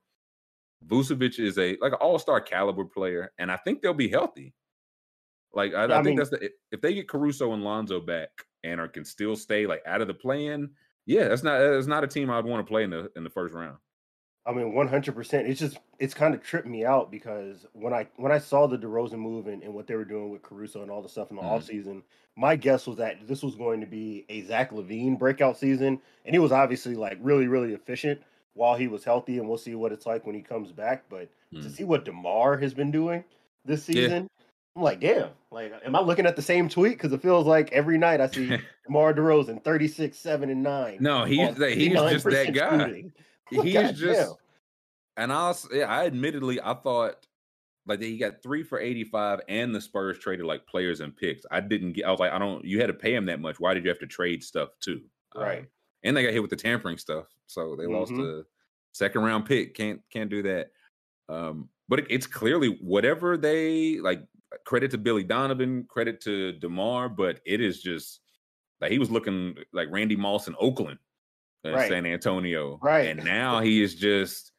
[0.86, 4.52] Vucevic is a like an all-star caliber player, and I think they'll be healthy.
[5.54, 8.30] Like I, I I think mean- that's the if they get Caruso and Lonzo back
[8.64, 10.70] and are can still stay like out of the play-in,
[11.06, 13.30] yeah, that's not that's not a team I'd want to play in the in the
[13.30, 13.78] first round.
[14.44, 15.46] I mean, one hundred percent.
[15.46, 18.76] It's just it's kind of tripped me out because when I when I saw the
[18.78, 21.36] DeRozan move and, and what they were doing with Caruso and all the stuff in
[21.36, 21.48] the Mhm.
[21.60, 22.02] offseason,
[22.36, 26.34] my guess was that this was going to be a Zach LaVine breakout season, and
[26.34, 28.22] he was obviously like really really efficient.
[28.54, 31.04] while he was healthy, and we'll see what it's like when he comes back.
[31.08, 31.30] But
[31.62, 31.68] to Hmm.
[31.70, 33.24] see what Demar has been doing
[33.64, 34.28] this season,
[34.74, 35.30] I'm like, damn.
[35.50, 36.92] Like, am I looking at the same tweet?
[36.92, 38.46] Because it feels like every night I see
[38.86, 40.96] DeMar DeRozan 36, 7, and 9.
[41.00, 43.04] No, he's that- he's just that guy.
[43.50, 43.94] He's goddamn.
[43.96, 44.34] just,
[45.18, 47.16] and I'll s- yeah, I admittedly I thought
[47.84, 51.44] like he got three for eighty five, and the Spurs traded like players and picks.
[51.50, 52.06] I didn't get.
[52.06, 52.64] I was like, I don't.
[52.64, 53.60] You had to pay him that much.
[53.60, 55.02] Why did you have to trade stuff too?
[55.36, 55.66] Um, Right.
[56.02, 58.40] and they got hit with the tampering stuff, so they lost Mhm.
[58.40, 58.44] a
[58.94, 59.74] second round pick.
[59.74, 60.70] Can't can't do that.
[61.28, 64.22] Um, but it, it's clearly whatever they like.
[64.64, 68.20] Credit to Billy Donovan, credit to Demar, but it is just
[68.80, 70.98] like he was looking like Randy Moss in Oakland,
[71.64, 71.88] uh, Right.
[71.88, 73.08] San Antonio, Right.
[73.08, 74.52] And now he is just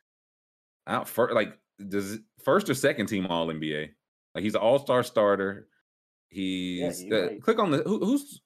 [0.88, 1.57] out for like
[1.90, 3.90] does first or second team All NBA.
[4.36, 5.68] Like he's an All Star starter.
[6.30, 7.41] He's you're uh, right.
[7.41, 8.41] click on the who, who's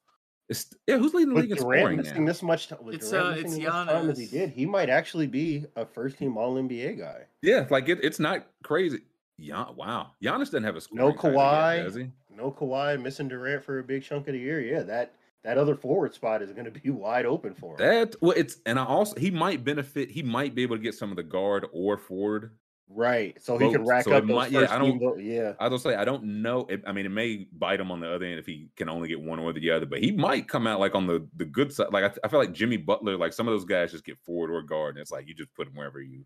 [0.48, 2.30] it's, yeah who's leading the league in Durant scoring missing now?
[2.30, 4.66] this much time, with It's, Durant uh, it's as much time as he did, he
[4.66, 7.22] might actually be a first team All NBA guy.
[7.42, 9.00] Yeah, like it, it's not crazy.
[9.38, 10.12] Yeah, wow.
[10.22, 11.84] Giannis doesn't have a No yet, Kawhi.
[11.84, 12.10] does he?
[12.36, 14.60] No Kawhi missing Durant for a big chunk of the year.
[14.60, 17.78] Yeah, that that other forward spot is going to be wide open for him.
[17.78, 20.10] That well, it's and I also he might benefit.
[20.10, 22.50] He might be able to get some of the guard or forward.
[22.90, 25.68] right, so he can rack so up those might- yeah, I don't- vote- Yeah, I
[25.68, 26.60] was gonna say I don't know.
[26.68, 29.08] It, I mean, it may bite him on the other end if he can only
[29.08, 29.86] get one or the other.
[29.86, 31.88] But he might come out like on the the good side.
[31.92, 33.16] Like I, I feel like Jimmy Butler.
[33.16, 35.54] Like some of those guys just get forward or guard, and it's like you just
[35.54, 36.24] put them wherever you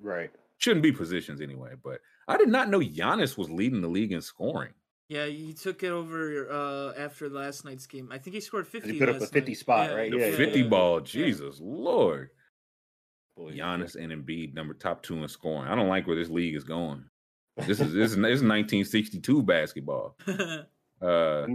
[0.00, 0.30] right.
[0.58, 1.72] shouldn't be positions anyway.
[1.82, 4.72] But I did not know Giannis was leading the league in scoring.
[5.08, 8.08] Yeah, he took it over uh, after last night's game.
[8.10, 8.92] I think he scored 50.
[8.92, 9.56] He put up a 50 night.
[9.58, 10.10] spot, Yeah, right?
[10.10, 10.68] The Yeah, yeah, fifty yeah.
[10.68, 11.04] ball, Yeah.
[11.04, 12.30] Jesus Lord.
[13.36, 15.70] Boy, Giannis and Embiid number top two in scoring.
[15.70, 17.04] I don't like where this league is going.
[17.56, 20.16] This is this is, this is 1962 basketball.
[21.02, 21.46] Uh,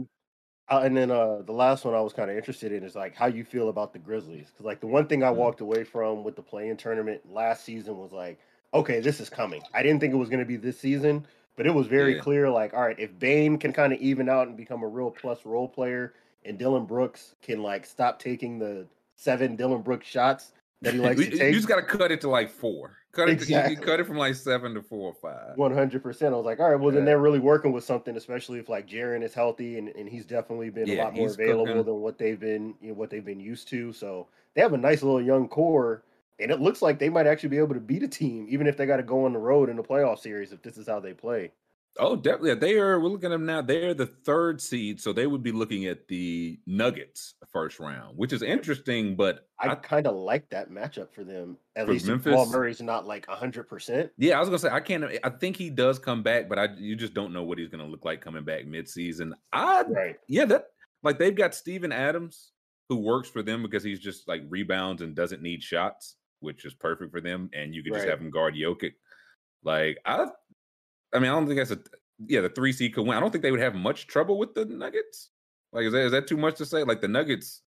[0.69, 3.15] Uh, and then uh, the last one I was kind of interested in is like
[3.15, 5.35] how you feel about the Grizzlies because like the one thing I Mm.
[5.37, 8.39] walked away from with the play-in tournament last season was like,
[8.73, 9.61] okay, this is coming.
[9.73, 11.25] I didn't think it was going to be this season,
[11.55, 12.21] but it was very Yeah.
[12.21, 12.49] clear.
[12.49, 15.45] Like, all right, if Bane can kind of even out and become a real plus
[15.45, 16.13] role player,
[16.45, 18.85] and Dillon Brooks can like stop taking the
[19.15, 22.29] seven Dillon Brooks shots that he likes to you just got to cut it to
[22.29, 22.97] like four.
[23.11, 23.39] Cut it.
[23.39, 25.57] To, you- cut it from like seven to four or five.
[25.57, 26.33] One hundred percent.
[26.35, 28.87] I was like, all right, well then they're really working with something, especially if like
[28.87, 31.83] Jaren is healthy and, and he's definitely been a lot more available cooking.
[31.85, 33.91] than what they've been, you know, what they've been used to.
[33.91, 36.03] So they have a nice little young core,
[36.39, 38.77] and it looks like they might actually be able to beat a team, even if
[38.77, 40.99] they got to go on the road in the playoff series if this is how
[40.99, 41.51] they play.
[41.99, 42.53] Oh, definitely.
[42.55, 42.99] They are.
[42.99, 43.61] We're looking at them now.
[43.61, 48.33] They're the third seed, so they would be looking at the Nuggets first round, which
[48.33, 49.15] is interesting.
[49.15, 51.57] But I, I, kind of like that matchup for them.
[51.75, 52.51] At For least Memphis?
[52.51, 54.11] Murray's not like hundred percent.
[54.17, 55.05] yeah, I was gonna say I can't.
[55.23, 57.87] I think he does come back, but I you just don't know what he's gonna
[57.87, 59.31] look like coming back midseason.
[59.51, 60.17] I Right.
[60.27, 60.67] yeah, that
[61.01, 62.51] like they've got Steven Adams
[62.89, 66.73] who works for them because he's just like rebounds and doesn't need shots, which is
[66.73, 67.49] perfect for them.
[67.53, 68.93] And you could just have him guard Jokic.
[69.63, 70.27] Like I,
[71.13, 71.79] I mean, I don't think that's a
[72.27, 72.41] yeah.
[72.41, 73.17] The three seed could win.
[73.17, 75.29] I don't think they would have much trouble with the Nuggets.
[75.73, 76.83] Like, is that is that too much to say?
[76.83, 77.61] Like the Nuggets,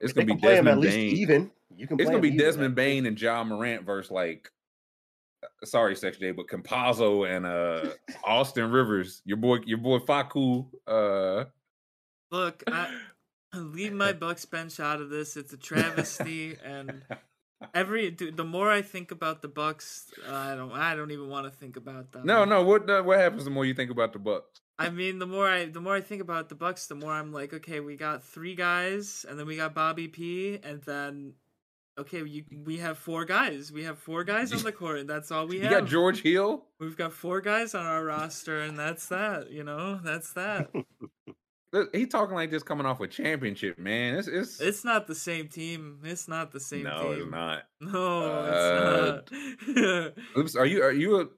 [0.00, 1.16] it's gonna be can at Desmond least Bane.
[1.16, 1.50] even.
[1.76, 2.00] You can.
[2.00, 2.76] It's gonna be even, Desmond think.
[2.76, 4.50] Bane and Ja Morant versus like,
[5.42, 7.94] uh, sorry, Sex J, but Campazzo and uh
[8.24, 9.22] Austin Rivers.
[9.24, 10.64] Your boy, your boy Faku.
[10.86, 11.44] Uh,
[12.30, 12.94] Look, I,
[13.54, 15.36] leave my Bucks bench out of this.
[15.36, 17.02] It's a travesty, and
[17.74, 21.46] every dude, the more I think about the Bucks, I don't, I don't even want
[21.46, 22.26] to think about them.
[22.26, 22.62] no, no.
[22.62, 24.60] What uh, what happens the more you think about the Bucks?
[24.78, 27.32] I mean, the more I, the more I think about the Bucks, the more I'm
[27.32, 31.32] like, okay, we got three guys, and then we got Bobby P, and then,
[31.98, 33.72] okay, you, we have four guys.
[33.72, 35.72] We have four guys on the court, and that's all we You have.
[35.72, 36.64] You got George Hill.
[36.78, 39.50] We've got four guys on our roster, and that's that.
[39.50, 40.70] You know, that's that.
[41.72, 44.16] Look, He talking like this coming off a championship, man.
[44.16, 46.00] It's it's, It's not the same team.
[46.04, 47.22] It's not the same no, team.
[47.22, 47.62] it's not.
[47.80, 50.38] No, Uh, it's not.
[50.38, 51.28] Oops, are you are you a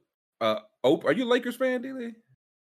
[0.44, 2.14] uh Ope, are you a Lakers fan, Dilly?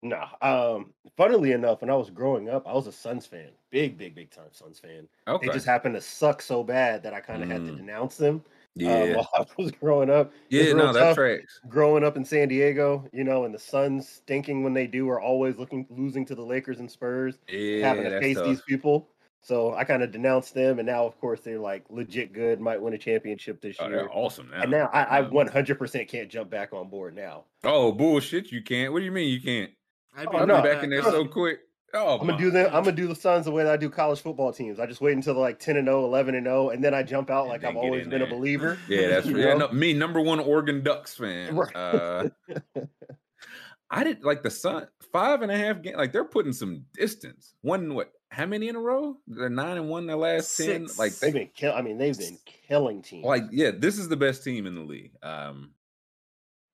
[0.04, 0.30] Nah.
[0.42, 0.94] Um.
[1.18, 3.52] Funnily enough, when I was growing up, I was a Suns fan.
[3.72, 5.08] Big, big, big time Suns fan.
[5.28, 5.48] Okay.
[5.48, 7.78] They just happened to suck so bad that I kind of had to Mm.
[7.78, 8.44] denounce them.
[8.80, 9.04] yeah.
[9.04, 11.62] Um, while I was growing up, yeah, no, real that tracks.
[11.68, 15.22] growing up in San Diego, you know, and the Suns stinking when they do are
[15.22, 18.46] always looking losing to the Lakers and Spurs, Yeah, having to face tough.
[18.46, 19.10] these people.
[19.42, 22.82] So I kind of denounced them, and now, of course, they're like legit good, might
[22.82, 23.98] win a championship this Oh, year.
[23.98, 24.62] they're awesome now.
[24.64, 27.46] and now I, I Um, 100% can't jump back on board now.
[27.64, 28.52] Oh bullshit!
[28.52, 28.94] You can't.
[28.94, 29.72] What do you mean you can't?
[30.14, 30.62] I'd Oh, be I'll no.
[30.62, 31.60] back in there so quick.
[31.96, 33.90] Oh, I'm gonna do the I'm gonna do the Suns the way that I do
[33.90, 34.80] college football teams.
[34.80, 37.30] I just wait until like 10 and 0, 11 and 0, and then I jump
[37.30, 38.78] out And like I've always been a believer.
[38.88, 41.56] Yeah, that's yeah, no, me number one Oregon Ducks fan.
[41.56, 41.76] Right.
[41.76, 42.30] Uh,
[43.90, 45.96] I didn't like the Sun five and a half game.
[45.96, 47.56] Like they're putting some distance.
[47.62, 48.12] One what?
[48.30, 49.16] How many in a row?
[49.28, 50.88] They're nine and one in the last ten.
[50.98, 51.74] Like They've been kill.
[51.74, 53.26] I mean, they've been killing teams.
[53.26, 55.14] like yeah, this is the best team in the league.
[55.24, 55.72] Um,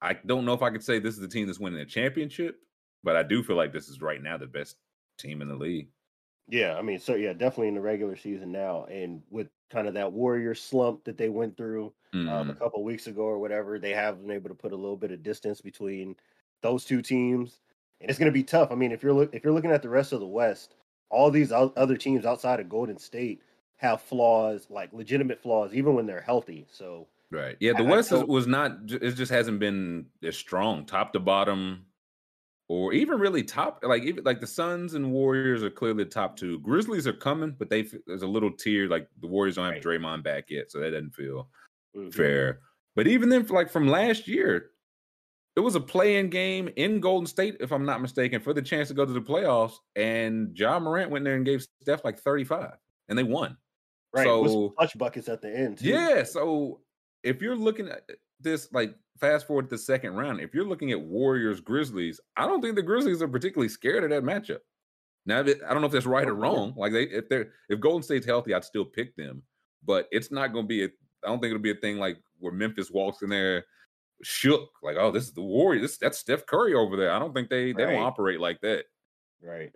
[0.01, 2.59] I don't know if I could say this is the team that's winning a championship,
[3.03, 4.77] but I do feel like this is right now the best
[5.17, 5.89] team in the league.
[6.47, 9.93] Yeah, I mean, so yeah, definitely in the regular season now, and with kind of
[9.93, 12.59] that Warrior slump that they went through um, a Mhm.
[12.59, 15.23] couple weeks ago or whatever, they have been able to put a little bit of
[15.23, 16.17] distance between
[16.61, 17.61] those two teams,
[18.01, 18.69] and it's going to be tough.
[18.71, 20.75] I mean, if you're look if you're looking at the rest of the West,
[21.09, 23.41] all these other teams outside of Golden State
[23.77, 26.65] have flaws, like legitimate flaws, even when they're healthy.
[26.69, 27.55] So Right.
[27.61, 28.91] Yeah, the I- I West don't- was not.
[28.91, 31.85] It just hasn't been as strong, top to bottom,
[32.71, 33.83] or even really top.
[33.83, 36.57] Like even like the Suns and Warriors are clearly the top two.
[36.59, 38.87] Grizzlies are coming, but they there's a little tier.
[38.87, 39.83] Like the Warriors don't have Right.
[39.83, 41.49] Draymond back yet, so that doesn't feel
[41.93, 42.13] mhm.
[42.13, 42.61] fair.
[42.95, 44.71] But even then, like from last year,
[45.57, 48.87] it was a play-in game in Golden State, if I'm not mistaken, for the chance
[48.87, 49.73] to go to the playoffs.
[49.97, 52.71] And Ja Morant went there and gave Steph like 35,
[53.09, 53.57] and they won.
[54.13, 55.79] right, So- clutch buckets at the end.
[55.79, 55.89] Too.
[55.89, 56.23] Yeah.
[56.23, 56.79] So
[57.23, 58.09] if you're looking at
[58.43, 62.45] this, like fast forward to the second round, if you're looking at Warriors Grizzlies, I
[62.47, 64.59] don't think the Grizzlies are particularly scared of that matchup.
[65.25, 66.73] Now, I don't know if that's right or wrong.
[66.75, 69.43] Like they, if they're if Golden State's healthy, I'd still pick them.
[69.85, 70.87] But it's not going to be a.
[71.23, 73.63] I don't think it'll be a thing like where Memphis walks in there
[74.23, 75.83] shook, like, oh, this is the Warriors.
[75.83, 77.11] This that's Steph Curry over there.
[77.11, 77.93] I don't think they they Right.
[77.93, 78.85] don't operate like that.
[79.43, 79.71] Right.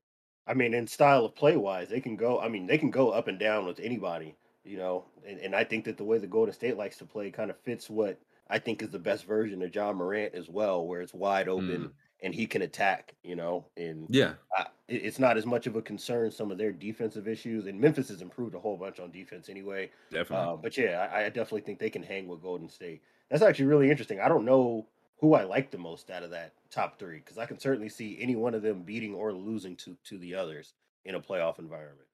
[0.47, 2.39] I mean, in style of play wise, they can go.
[2.39, 5.05] I mean, they can go up and down with anybody, you know.
[5.27, 7.59] And, and I think that the way the Golden State likes to play kind of
[7.61, 8.19] fits what
[8.49, 11.93] I think is the best version of Ja Morant as well, where it's wide open
[12.21, 13.67] and he can attack, you know.
[13.75, 14.35] And Yeah.
[14.55, 17.65] I, it's not as much of a concern some of their defensive issues.
[17.65, 19.91] And Memphis has improved a whole bunch on defense anyway.
[20.11, 20.53] Definitely.
[20.53, 23.01] Uh, but yeah, I, I definitely think they can hang with Golden State.
[23.29, 24.19] That's actually really interesting.
[24.19, 24.87] I don't know
[25.19, 28.17] who I like the most out of that top three because I can certainly see
[28.19, 30.73] any one of them beating or losing to to the others
[31.03, 32.07] in a playoff environment.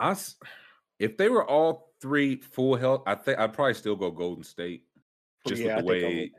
[0.00, 0.16] I,
[0.98, 4.84] if they were all three full health, I think I'd probably still go Golden State.
[5.48, 6.30] Just yeah, the way,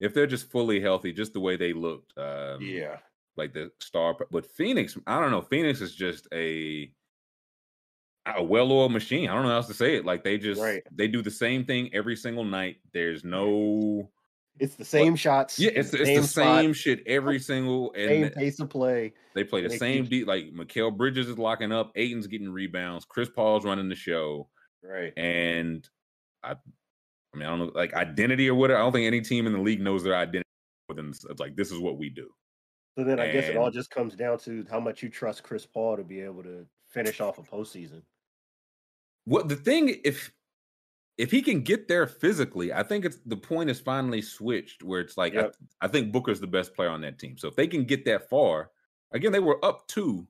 [0.00, 2.96] if they're just fully healthy, just the way they looked, um, yeah,
[3.36, 4.16] like the star.
[4.30, 5.42] But Phoenix, I don't know.
[5.42, 6.92] Phoenix is just a
[8.26, 9.28] a well-oiled machine.
[9.28, 10.04] I don't know how else to say it.
[10.04, 10.82] Like they just Right.
[10.92, 12.76] they do the same thing every single night.
[12.92, 14.10] There's no
[14.60, 15.58] it's the same shots.
[15.58, 19.12] yeah, it's it's the same shit every single same pace of play.
[19.34, 20.26] they play the they same keep- beat.
[20.28, 24.48] Like Mikal Bridges is locking up, Ayton's getting rebounds, Chris Paul's running the show.
[24.84, 25.12] Right.
[25.16, 25.88] and
[26.44, 26.56] I,
[27.34, 28.78] I mean, I don't know, like identity or whatever.
[28.80, 30.48] I don't think any team in the league knows their identity
[30.88, 32.30] more than it's like this is what we do.
[32.98, 35.64] So then I guess it all just comes down to how much you trust Chris
[35.64, 38.02] Paul to be able to finish off a postseason.
[39.24, 40.30] What the thing if
[41.16, 45.00] if he can get there physically, I think it's the point is finally switched where
[45.00, 45.56] it's like Yep.
[45.80, 47.38] I, I think Booker's the best player on that team.
[47.38, 48.72] So if they can get that far,
[49.12, 50.26] again, they were up two,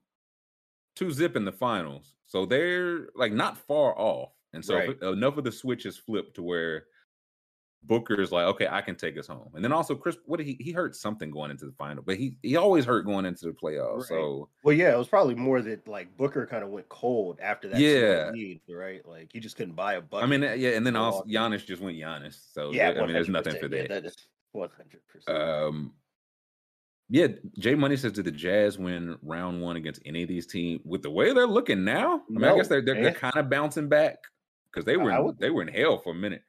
[0.95, 4.31] two zip in the finals, so they're like not far off.
[4.53, 4.89] And so Right.
[4.89, 6.85] it- enough of the switch is flipped to where
[7.85, 9.49] Booker is like, okay, I can take us home.
[9.55, 12.15] And then also Chris, what did he he hurt something going into the final, but
[12.17, 13.97] he he always hurt going into the playoffs.
[13.99, 14.07] Right.
[14.07, 17.67] So Well, yeah, it was probably more that like Booker kind of went cold after
[17.69, 17.79] that.
[17.79, 18.31] Yeah.
[18.33, 19.05] lead, right.
[19.07, 20.23] Like he just couldn't buy a bucket.
[20.25, 21.23] I mean, uh, yeah, and then also.
[21.25, 22.39] Giannis just went Giannis.
[22.53, 23.59] So yeah, I mean, there's nothing 100%.
[23.59, 23.89] for Yeah, that.
[23.89, 24.15] that is
[24.53, 25.37] one hundred percent.
[25.37, 25.93] Um,
[27.09, 27.27] yeah,
[27.59, 30.81] Jay Money says, "Did the Jazz win round one against any of these teams?
[30.85, 33.49] With the way they're looking now, I mean, I guess they're they're, they're kind of
[33.49, 34.17] bouncing back
[34.71, 36.43] because they were in, would- they were in hell for a minute.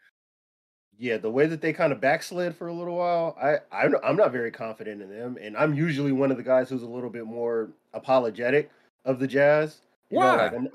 [0.99, 4.05] Yeah, the way that they kind of backslid for a little while, I I'm not,
[4.05, 6.89] I'm not very confident in them, and I'm usually one of the guys who's a
[6.89, 8.71] little bit more apologetic
[9.05, 9.79] of the Jazz.
[10.11, 10.57] You know, like, Why?
[10.59, 10.69] I'm-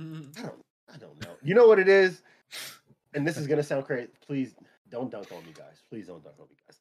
[0.00, 0.38] Mhm.
[0.38, 0.64] I don't
[0.94, 1.34] I don't know.
[1.42, 2.22] You know what it is,
[3.14, 4.08] and this is gonna sound crazy.
[4.24, 4.54] Please
[4.90, 5.82] don't dunk on me, guys.
[5.90, 6.78] Please don't dunk on me, guys.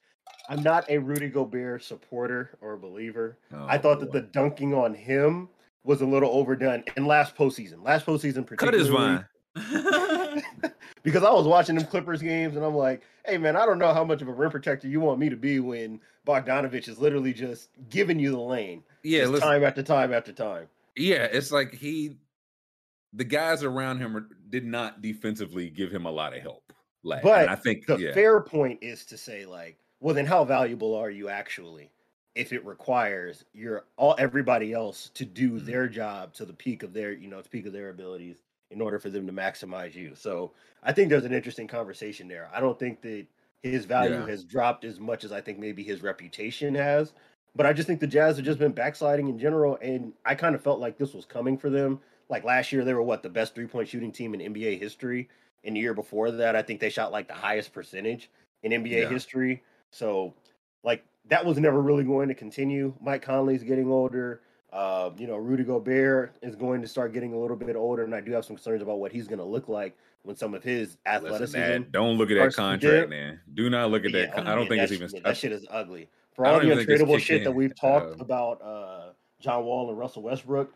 [0.49, 3.38] I'm not a Rudy Gobert supporter or believer.
[3.54, 4.20] I Oh, thought that boy.
[4.20, 5.49] the dunking on him
[5.84, 7.84] was a little overdone in last postseason.
[7.84, 9.24] Last postseason, cut his particularly,
[9.56, 10.44] vine.
[11.07, 13.93] because I was watching them Clippers games and I'm like, hey man, I don't know
[13.93, 17.31] how much of a rim protector you want me to be when Bogdanovich is literally
[17.31, 18.84] just giving you the lane.
[19.03, 20.67] Yeah, listen, time after time after time.
[20.97, 22.17] yeah, it's like he,
[23.13, 26.73] the guys around him did not defensively give him a lot of help.
[27.03, 30.43] Like, But I think The yeah, fair point is to say, like, well, then how
[30.43, 31.89] valuable are you actually
[32.35, 35.65] if it requires your all everybody else to do Mhm.
[35.65, 38.81] their job to the peak of their, you know, to peak of their abilities in
[38.81, 40.15] order for them to maximize you.
[40.15, 40.53] So
[40.84, 42.49] I think there's an interesting conversation there.
[42.53, 43.27] I don't think that
[43.64, 44.26] his value Yeah.
[44.26, 47.14] has dropped as much as I think maybe his reputation has.
[47.56, 50.53] But I just think the Jazz have just been backsliding in general, and I kind
[50.53, 52.02] of felt like this was coming for them.
[52.30, 55.30] Like last year, they were what the best three point shooting team in NBA history.
[55.64, 58.30] And the year before that, I think they shot like the highest percentage
[58.64, 59.07] in NBA Yeah.
[59.07, 59.64] history.
[59.91, 60.35] So,
[60.84, 62.95] like that was never really going to continue.
[63.02, 64.41] Mike Conley's getting older.
[64.78, 68.14] Uh, you know, Rudy Gobert is going to start getting a little bit older, and
[68.14, 70.64] I do have some concerns about what he's going to look like when some of
[70.64, 71.58] his athleticism.
[71.58, 73.40] Listen, don't look at that contract, man.
[73.56, 74.36] Do not look at that.
[74.36, 75.10] Con- I don't think it's even.
[75.12, 76.10] Yeah, that shit is ugly.
[76.36, 80.22] For all the untradeable shit that we've talked uh, about, uh, John Wall and Russell
[80.22, 80.72] Westbrook,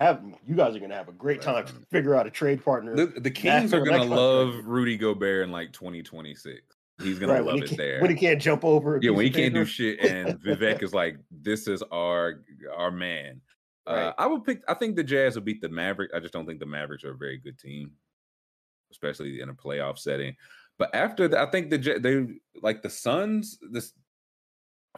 [0.00, 2.62] have you guys are going to have a great time to figure out a trade
[2.62, 2.94] partner.
[2.94, 6.75] The, the Kings are going to love Rudy Gobert in like 2026.
[7.02, 8.98] He's gonna right, love it there when he can't jump over.
[9.02, 12.42] Yeah, when he can't do shit, and Vivek is like, "This is our
[12.74, 13.40] our man."
[13.86, 14.02] Uh, right.
[14.04, 14.62] Uh, I would pick.
[14.66, 16.14] I think the Jazz will beat the Mavericks.
[16.14, 17.92] I just don't think the Mavericks are a very good team,
[18.90, 20.34] especially in a playoff setting.
[20.78, 22.26] But after that, I think the they
[22.62, 23.58] like the Suns.
[23.70, 23.92] This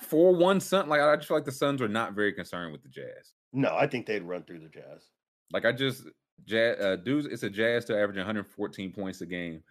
[0.01, 0.89] four one Sun.
[0.89, 3.35] Like I just feel like the Suns are not very concerned with the Jazz.
[3.53, 5.11] No, I think they'd run through the Jazz.
[5.53, 6.05] Like I just
[6.45, 7.27] Jazz uh, dudes.
[7.27, 9.62] It's a Jazz to averaging 114 points a game.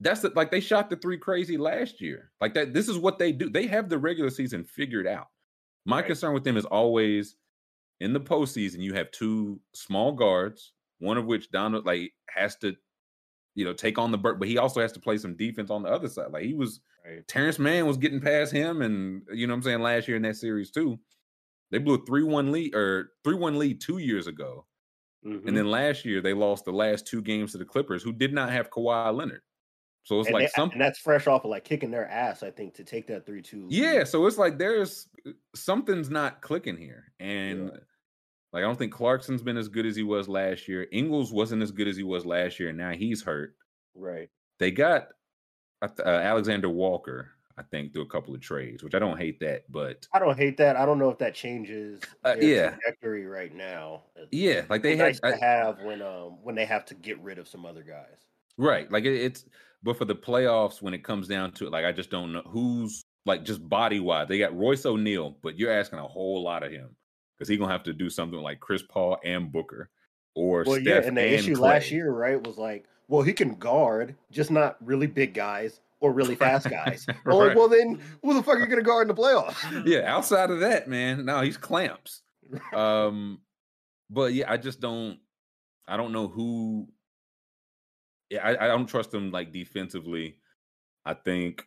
[0.00, 2.30] That's the, like they shot the three crazy last year.
[2.40, 2.72] Like that.
[2.72, 3.50] This is what they do.
[3.50, 5.26] They have the regular season figured out.
[5.84, 6.06] My right.
[6.06, 7.36] concern with them is always
[8.00, 8.80] in the postseason.
[8.80, 12.76] You have two small guards, one of which Donald like has to,
[13.54, 15.88] you know, take on the but he also has to play some defense on the
[15.88, 16.30] other side.
[16.32, 17.26] Like he was, right.
[17.26, 20.36] Terance Mann was getting past him, and you know I'm saying last year in that
[20.36, 20.98] series too.
[21.70, 24.64] They blew a three one lead or three one lead two years ago.
[25.26, 25.48] Mm-hmm.
[25.48, 28.32] And then last year they lost the last two games to the Clippers, who did
[28.32, 29.42] not have Kawhi Leonard.
[30.08, 32.42] So it's and like they, something, and that's fresh off of like kicking their ass,
[32.42, 33.66] I think, to take that three two.
[33.68, 37.78] Yeah, so it's like there's uh, something's not clicking here, and yeah.
[38.54, 40.86] like I don't think Clarkson's been as good as he was last year.
[40.92, 43.54] Ingles wasn't as good as he was last year, and now he's hurt.
[43.94, 44.30] Right.
[44.58, 45.08] They got
[45.82, 49.70] uh, Alexander Walker, I think, through a couple of trades, which I don't hate that,
[49.70, 50.76] but I don't hate that.
[50.76, 54.04] I don't know if that changes uh, yeah trajectory right now.
[54.30, 57.38] Yeah, like they had nice to have when um when they have to get rid
[57.38, 58.24] of some other guys.
[58.56, 59.44] Right, like it, it's
[59.82, 62.42] but for the playoffs, when it comes down to it, like I just don't know
[62.46, 64.28] who's like just body wise.
[64.28, 66.96] They got Royce O'Neale, but you're asking a whole lot of him
[67.36, 69.90] because he's gonna have to do something like Chris Paul and Booker
[70.34, 71.08] or well, Steph yeah.
[71.08, 71.60] And the and issue Klay.
[71.60, 76.12] last year, right, was like, well, he can guard, just not really big guys or
[76.12, 77.06] really fast guys.
[77.08, 77.16] right.
[77.26, 79.86] well, like, well, then who the fuck are you gonna guard in the playoffs?
[79.86, 82.22] yeah, outside of that, man, no, he's clamps.
[82.72, 83.40] um,
[84.10, 85.18] but yeah, I just don't.
[85.86, 86.88] I don't know who
[88.30, 90.38] yeah, I, I don't trust them like defensively.
[91.04, 91.64] I think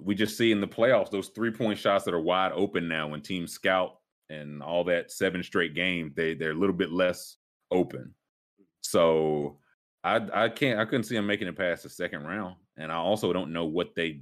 [0.00, 3.08] we just see in the playoffs those three point shots that are wide open now
[3.08, 3.98] when teams scout
[4.30, 7.36] and all that seven straight games, they they're a little bit less
[7.70, 8.14] open.
[8.82, 9.58] So
[10.04, 12.56] I I can't I couldn't see them making it past the second round.
[12.76, 14.20] And I also don't know what they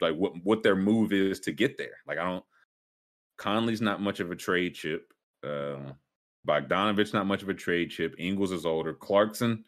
[0.00, 1.98] like what what their move is to get there.
[2.06, 2.44] Like I don't
[3.38, 5.12] Conley's not much of a trade chip.
[5.44, 5.94] Um
[6.48, 8.14] Bogdanovich not much of a trade chip.
[8.18, 8.94] Ingles is older.
[8.94, 9.64] Clarkson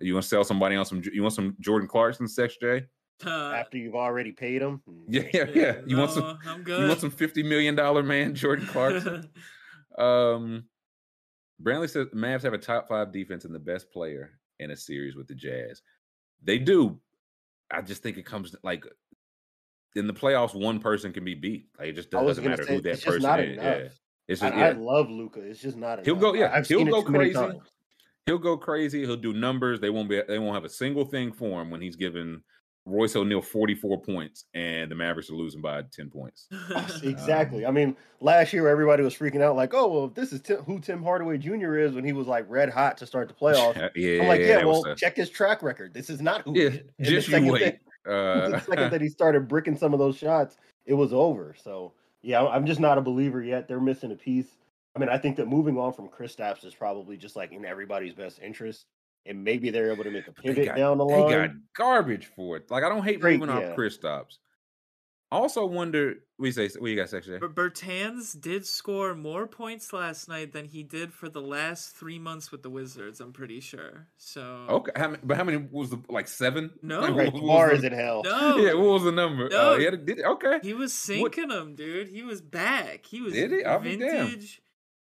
[0.00, 1.02] you want to sell somebody on some?
[1.12, 2.86] You want some Jordan Clarkson, Sex J?
[3.24, 4.82] Uh, After you've already paid him?
[5.08, 5.76] Yeah, yeah, yeah.
[5.86, 6.38] You no, want some?
[6.46, 6.80] I'm good.
[6.80, 9.28] You want some fifty million dollar man, Jordan Clarkson?
[9.98, 10.64] um,
[11.62, 15.16] Brantley says Mavs have a top five defense and the best player in a series
[15.16, 15.82] with the Jazz.
[16.42, 16.98] They do.
[17.70, 18.84] I just think it comes like
[19.96, 21.66] in the playoffs, one person can be beat.
[21.78, 23.56] Like it just doesn't matter say, who that person is.
[23.56, 23.88] Yeah.
[24.28, 24.66] It's just, I, yeah.
[24.68, 25.40] I love Luka.
[25.40, 26.04] It's just not.
[26.04, 26.34] He'll go.
[26.34, 27.34] Yeah, I've he'll go crazy
[28.30, 29.00] he'll go crazy.
[29.00, 29.80] He'll do numbers.
[29.80, 30.22] They won't be.
[30.26, 32.42] They won't have a single thing for him when he's given
[32.86, 36.48] Royce O'Neale 44 points and the Mavericks are losing by 10 points.
[37.02, 37.64] exactly.
[37.64, 40.58] Um, I mean, last year everybody was freaking out like, oh, well, this is Tim,
[40.58, 41.76] who Tim Hardaway Jr.
[41.76, 43.90] is when he was like red hot to start the playoffs.
[43.94, 44.94] yeah, I'm like, yeah, well, a...
[44.96, 45.92] check his track record.
[45.92, 46.70] This is not who yeah,
[47.00, 47.78] Just you wait.
[48.06, 48.48] uh...
[48.48, 51.54] the second that he started bricking some of those shots, it was over.
[51.62, 51.92] So,
[52.22, 53.68] yeah, I'm just not a believer yet.
[53.68, 54.56] They're missing a piece.
[54.94, 58.14] I mean, I think that moving on from Kristaps is probably just like in everybody's
[58.14, 58.86] best interest,
[59.24, 61.28] and maybe they're able to make a pivot got, down the line.
[61.28, 62.70] They got garbage for it.
[62.70, 63.70] Like I don't hate Great, moving yeah.
[63.70, 64.38] off Kristaps.
[65.32, 67.38] Also wonder we say what you got section.
[67.38, 72.18] But Bertans did score more points last night than he did for the last three
[72.18, 73.20] months with the Wizards.
[73.20, 74.08] I'm pretty sure.
[74.16, 76.70] So okay, how many, but how many was the like seven?
[76.82, 78.22] No, like, right, is in hell.
[78.24, 78.74] No, yeah.
[78.74, 79.48] What was the number?
[79.50, 80.58] No, uh, he had, did, okay.
[80.64, 81.54] He was sinking what?
[81.54, 82.08] them, dude.
[82.08, 83.06] He was back.
[83.06, 83.64] He was did he?
[83.64, 84.60] I'll vintage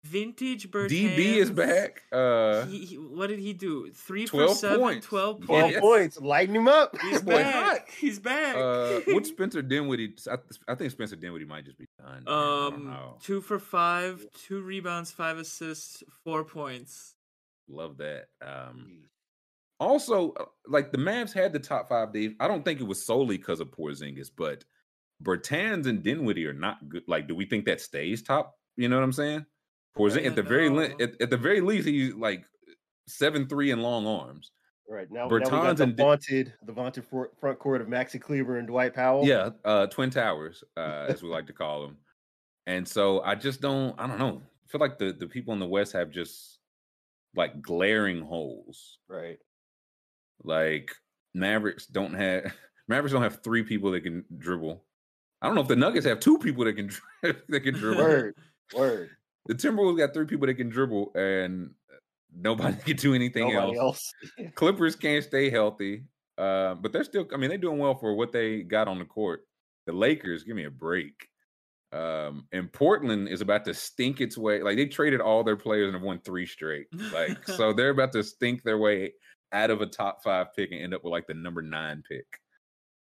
[0.07, 0.91] vintage Bertans.
[0.91, 2.03] DB is back.
[2.13, 3.91] Uh, he, he, what did he do?
[3.93, 5.07] Three for seven, points.
[5.07, 5.79] 12 points.
[5.79, 6.21] 12 points.
[6.21, 6.97] Lighten him up.
[7.03, 7.91] He's back.
[7.91, 8.57] He's back.
[8.57, 10.15] Uh, what Spencer Dinwiddie?
[10.31, 10.37] I,
[10.69, 12.27] I, think Spencer Dinwiddie might just be done.
[12.27, 17.15] Um, two for five, two rebounds, five assists, four points.
[17.69, 18.27] Love that.
[18.41, 19.05] Um,
[19.81, 22.13] also, uh, like the Mavs had the top five.
[22.13, 22.35] Dave.
[22.41, 24.65] I don't think it was solely because of Porzingis, but
[25.23, 27.03] Bertans and Dinwiddie are not good.
[27.07, 28.55] Like, do we think that stays top?
[28.77, 29.47] You know what I'm saying?
[29.97, 32.45] Porzingis at the very at, at, the very least he's like
[33.09, 34.51] seven three and long arms.
[34.89, 38.21] Right now, Bertans now we got the and vaunted the vaunted front court of Maxi
[38.21, 39.25] Kleber and Dwight Powell.
[39.25, 41.97] Yeah, uh, Twin Towers, uh, as we like to call them.
[42.67, 43.99] and so I just don't.
[43.99, 44.43] I don't know.
[44.45, 46.59] I feel like the the people in the West have just
[47.37, 48.99] like glaring holes.
[49.09, 49.39] Right.
[50.43, 50.91] Like
[51.35, 52.53] Mavericks don't have
[52.89, 54.83] Mavericks don't have three people that can dribble.
[55.41, 56.91] I don't know if the Nuggets have two people that can
[57.49, 58.03] that can dribble.
[58.03, 58.35] Word.
[58.75, 59.11] Word.
[59.49, 61.71] The Timberwolves got three people that can dribble, and
[62.35, 64.13] nobody can do anything Nobody else.
[64.39, 64.53] else.
[64.55, 66.05] Clippers can't stay healthy,
[66.39, 67.27] uh, but they're still.
[67.33, 69.43] I mean, they're doing well for what they got on the court.
[69.87, 71.29] The Lakers, give me a break.
[71.93, 74.61] Um, and Portland is about to stink its way.
[74.63, 76.89] Like they traded all their players and have won three straight.
[77.13, 79.13] Like so, they're about to stink their way
[79.53, 82.27] out of a top five pick and end up with like the number nine pick.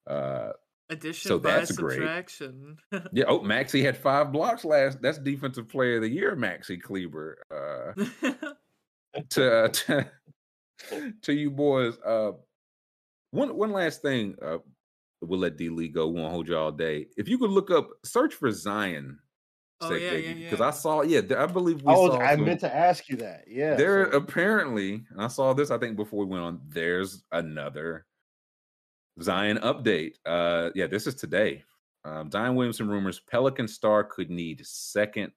[0.09, 0.49] Uh,
[0.93, 1.95] Addition So by that's great.
[1.97, 2.77] subtraction.
[3.11, 3.25] yeah.
[3.27, 5.01] Oh, Maxi had five blocks last.
[5.01, 7.37] That's defensive player of the year, Maxi Kleber.
[7.51, 8.31] Uh,
[9.29, 10.11] to, to
[11.21, 11.97] to you boys.
[12.05, 12.31] Uh,
[13.31, 14.35] one one last thing.
[14.41, 14.57] Uh,
[15.21, 16.07] we'll let D Lee go.
[16.07, 17.07] We won't hold you all day.
[17.17, 19.19] If you could look up, search for Zion.
[19.81, 20.67] Oh, yeah, yeah, Because yeah.
[20.67, 22.19] I saw, yeah, I believe we I, was, saw.
[22.19, 23.43] I some- meant to ask you that.
[23.49, 23.75] Yeah.
[23.75, 25.71] there so- apparently, and I saw this.
[25.71, 28.05] I think before we went on, there's another
[29.21, 30.13] Zion update.
[30.25, 31.63] Uh, yeah, this is today.
[32.05, 35.31] Um, Zion Williamson rumors Pelican star could need second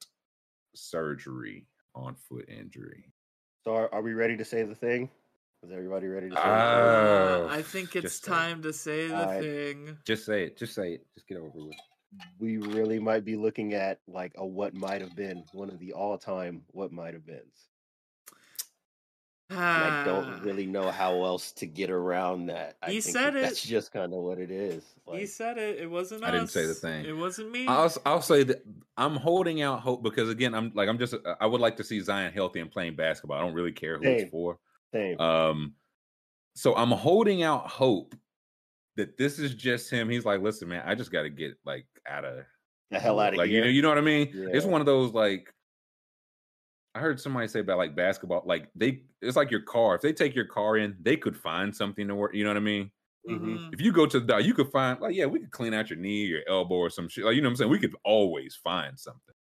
[0.75, 3.13] surgery on foot injury.
[3.65, 5.09] so are, are we ready to say the thing?
[5.63, 8.35] Is everybody ready to say the Uh, Uh, I think it's just say it.
[8.35, 9.43] time to say the Alright.
[9.43, 9.97] thing.
[10.05, 10.57] Just say it.
[10.59, 11.07] Just say it.
[11.15, 11.75] Just get over with.
[12.39, 15.93] We really might be looking at like a what might have been one of the
[15.93, 17.69] all-time what might have beens.
[19.49, 22.77] And I Ah, don't really know how else to get around that.
[22.83, 24.85] I He think said that That's just kind of what it is.
[25.13, 25.79] He said it.
[25.79, 26.29] It wasn't us.
[26.29, 27.05] I didn't say the thing.
[27.05, 27.67] It wasn't me.
[27.69, 28.65] I'll s- I'll say that
[28.97, 31.85] I'm holding out hope because again, I'm like I'm just uh, I would like to
[31.85, 33.39] see Zion healthy and playing basketball.
[33.39, 34.19] I don't really care who Same.
[34.21, 34.59] it's for.
[34.93, 35.21] same.
[35.21, 35.75] Um,
[36.55, 38.17] so I'm holding out hope
[38.97, 40.09] that this is just him.
[40.09, 42.45] He's like, listen, man, I just got to get like out of
[42.91, 43.59] the hell out of like here.
[43.59, 44.29] you know you know what I mean.
[44.33, 45.53] It's one of those like
[46.97, 49.95] I heard somebody say about like basketball, like they it's like your car.
[49.97, 52.35] If they take your car in, they could find something to work.
[52.35, 52.91] You know what I mean?
[53.29, 53.75] Mhm.
[53.75, 55.91] If you go to the doc, you could find like yeah, we could clean out
[55.91, 57.25] your knee, your elbow, or some shit.
[57.27, 57.71] Like you know what I'm saying?
[57.71, 59.35] We could always find something.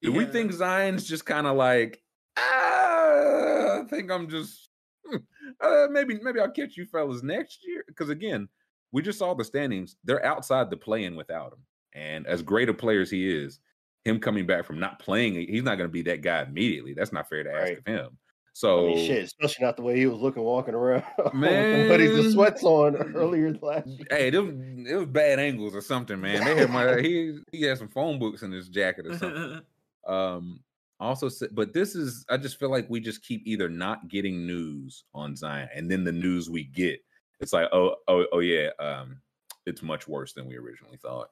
[0.00, 2.02] Do we think Zion's just kind of like
[2.38, 4.70] ah, I think I'm just
[5.04, 5.16] hmm,
[5.60, 8.48] uh, maybe maybe I'll catch you fellas next year because again,
[8.92, 9.96] we just saw the standings.
[10.04, 13.60] They're outside the play-in without him, and as great a player as he is,
[14.08, 16.94] him coming back from not playing, he's not going to be that guy immediately.
[16.94, 17.78] That's not fair to ask Right.
[17.78, 18.06] of him.
[18.10, 21.04] I So mean, shit, especially not the way he was looking walking around
[21.34, 22.20] Man, the he's Man.
[22.24, 24.06] and sweats on earlier last year.
[24.10, 24.54] Hey, it was,
[24.90, 26.44] it was bad angles or something, man.
[26.44, 29.60] They had my he he had some phone books in his jacket or something.
[30.06, 30.60] Um,
[31.00, 35.04] also, but this is I just feel like we just keep either not getting news
[35.14, 36.98] on Zion, and then the news we get,
[37.40, 39.20] it's like oh oh oh yeah, um,
[39.66, 41.28] it's much worse than we originally thought.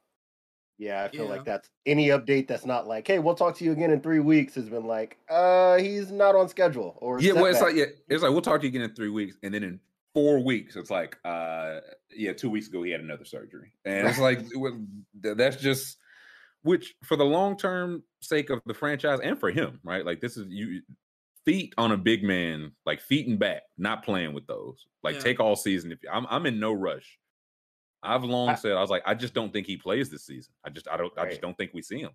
[0.79, 1.31] Yeah, I feel Yeah.
[1.31, 4.21] like that's any update that's not like, hey, we'll talk to you again in three
[4.21, 7.75] weeks has been like, uh, he's not on schedule or Yeah, well, it's setback.
[7.75, 9.81] like yeah, it's like we'll talk to you again in three weeks, and then in
[10.13, 11.81] four weeks, it's like uh
[12.11, 14.41] yeah, two weeks ago he had another surgery, and it's like
[15.23, 15.97] that's just
[16.63, 20.05] which for the long term sake of the franchise and for him, right?
[20.05, 20.83] Like this is you
[21.47, 24.85] feet on a big man, like feet and back, not playing with those.
[25.03, 25.23] Like Yeah.
[25.23, 25.93] take all season.
[25.93, 27.19] If I'm I'm in no rush.
[28.07, 30.53] I've long I- said I was like I just don't think he plays this season.
[30.65, 32.11] I just I don't I just don't think we see him.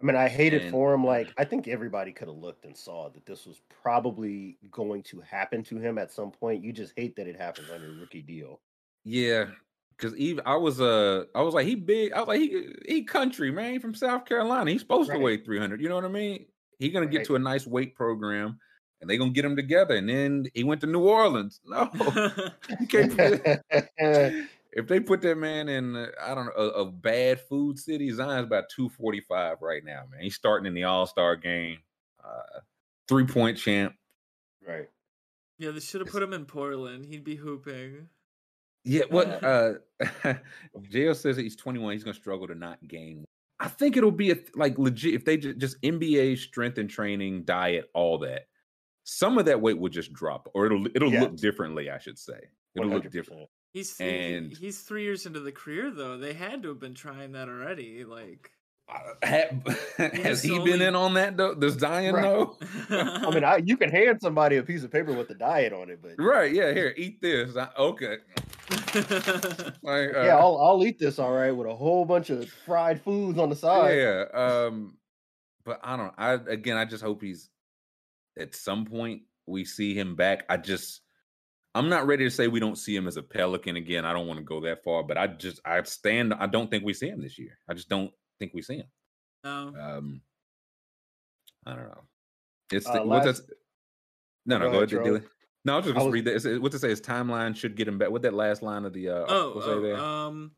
[0.00, 1.04] I mean, I hate it And- for him.
[1.04, 5.20] Like, I think everybody could have looked and saw that this was probably going to
[5.22, 6.62] happen to him at some point.
[6.62, 8.60] You just hate that it happens on your rookie deal.
[9.02, 9.46] Yeah,
[9.96, 12.12] because even I was uh I was like he big.
[12.12, 14.70] I was like he he country man he from South Carolina.
[14.70, 15.80] He's supposed to weigh three hundred.
[15.80, 16.46] You know what I mean?
[16.78, 18.60] He gonna get to a nice weight program,
[19.00, 19.96] and they gonna get him together.
[19.96, 21.60] And then he went to New Orleans.
[21.66, 21.90] No,
[22.80, 23.60] you can't.
[24.72, 27.78] put- if they put that man in, uh, I don't know, a, a bad food
[27.78, 30.04] city, Zion's about two forty five right now.
[30.10, 31.78] Man, he's starting in the All Star game.
[32.22, 32.60] Uh,
[33.08, 33.94] three point champ.
[34.66, 34.88] right.
[35.58, 37.06] yeah, they should have put him in Portland.
[37.06, 38.08] He'd be hooping.
[38.84, 39.74] Yeah, what uh
[40.78, 43.24] JL says that he's 21, he's gonna struggle to not gain.
[43.60, 47.42] I think it'll be a like legit if they ju- just NBA strength and training,
[47.44, 48.42] diet, all that.
[49.04, 52.38] Some of that weight will just drop, or it'll it'll look differently, I should say.
[52.76, 53.10] It'll look 100%.
[53.10, 53.48] different.
[53.72, 56.16] He's th- And- he's three years into the career though.
[56.18, 58.04] They had to have been trying that already.
[58.04, 58.50] Like,
[58.88, 59.50] Uh, ha-
[59.98, 61.54] has just he been in on that though?
[61.54, 62.22] Does Zion Right.
[62.24, 62.56] know?
[62.90, 65.90] I mean, I, you can hand somebody a piece of paper with the diet on
[65.90, 67.56] it, but Right, yeah, here, eat this.
[67.56, 68.16] I, okay.
[69.82, 73.00] Like, uh, yeah, I'll, I'll eat this all right with a whole bunch of fried
[73.02, 73.96] foods on the side.
[73.96, 74.24] Yeah.
[74.32, 74.96] Um,
[75.64, 76.14] but I don't.
[76.18, 77.50] I again, I just hope he's
[78.38, 80.44] at some point we see him back.
[80.48, 81.00] I just,
[81.78, 84.04] I'm not ready to say we don't see him as a Pelican again.
[84.04, 86.34] I don't want to go that far, but I just, I stand.
[86.34, 87.56] I don't think we see him this year.
[87.68, 88.86] I just don't think we see him.
[89.44, 89.72] No.
[89.80, 90.20] Um,
[91.66, 92.02] I don't know.
[92.72, 93.42] It's Uh, the, what last- that's
[94.46, 95.22] no, no, Go go ahead, ahead, Charlie.
[95.64, 96.34] No, I was just I gonna was- read that.
[96.36, 96.88] It's, what to say?
[96.88, 98.10] His timeline should get him back.
[98.10, 99.96] What that last line of the uh, oh, article oh, there?
[99.98, 100.52] um,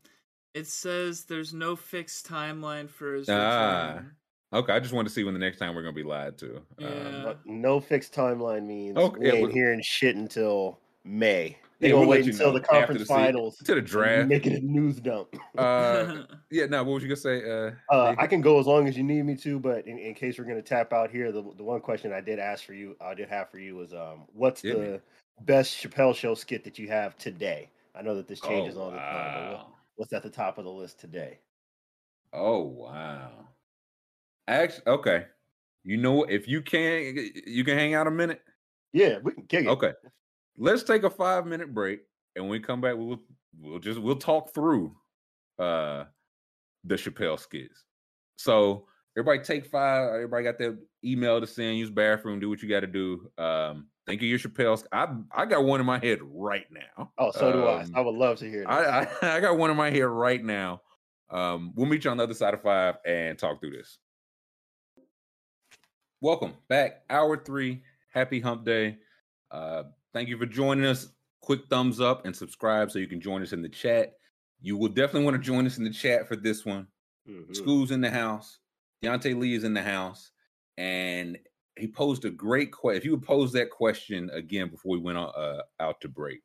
[0.53, 4.11] it says there's no fixed timeline for his Ah, return.
[4.53, 6.57] okay, I just wanted to see when the next time we're gonna be lied to.
[6.57, 7.21] Um, Yeah.
[7.25, 11.57] But no fixed timeline means Okay, we yeah, ain't we- hearing shit until May.
[11.79, 13.87] They Yeah, gonna we'll let wait until know the conference the finals to the and
[13.87, 14.29] draft.
[14.29, 15.35] make it a news dump.
[15.57, 16.83] Uh, yeah, no.
[16.83, 17.43] What was you gonna say?
[17.49, 20.13] Uh, Uh, I can go as long as you need me to, but in, in
[20.13, 22.73] case we're going to tap out here, the, the one question I did ask for
[22.73, 25.01] you, I did have for you was, um, what's Yeah, the man.
[25.41, 27.69] best Chappelle Show skit that you have today?
[27.95, 29.53] I know that this oh, changes all the time.
[29.53, 29.73] Wow.
[29.95, 31.39] what's at the top of the list today?
[32.31, 33.31] Oh wow.
[34.47, 35.25] Actually, okay.
[35.83, 36.23] You know?
[36.23, 38.41] If you can, you can hang out a minute.
[38.93, 39.69] Yeah, we can kick it.
[39.69, 39.91] Okay.
[40.57, 42.01] Let's take a five minute break,
[42.35, 43.19] and when we come back, we'll
[43.59, 44.95] we'll just we'll talk through
[45.59, 46.05] uh
[46.83, 47.83] the Chappelle skits.
[48.37, 48.87] So
[49.17, 50.13] everybody take five.
[50.13, 51.77] Everybody got their email to send.
[51.77, 52.39] Use bathroom.
[52.39, 53.29] Do what you got to do.
[53.37, 54.77] Um, think of your Chappelle.
[54.79, 57.11] sk- I I got one in my head right now.
[57.17, 57.83] Oh, so do I.
[57.83, 58.69] Um, I would love to hear that.
[58.69, 60.81] I, I I got one in my head right now.
[61.29, 63.99] Um, we'll meet you on the other side of five and talk through this.
[66.19, 67.83] Welcome back, hour three.
[68.13, 68.97] Happy Hump Day.
[69.49, 69.83] Uh,
[70.13, 71.09] thank you for joining us.
[71.41, 74.13] Quick thumbs up and subscribe so you can join us in the chat.
[74.61, 76.87] You will definitely want to join us in the chat for this one.
[77.27, 77.55] Mhm.
[77.55, 78.59] School's in the house.
[79.01, 80.31] Diante Lee is in the house,
[80.77, 81.37] and
[81.77, 82.97] he posed a great question.
[82.97, 86.41] If you would pose that question again before we went on, uh, out to break.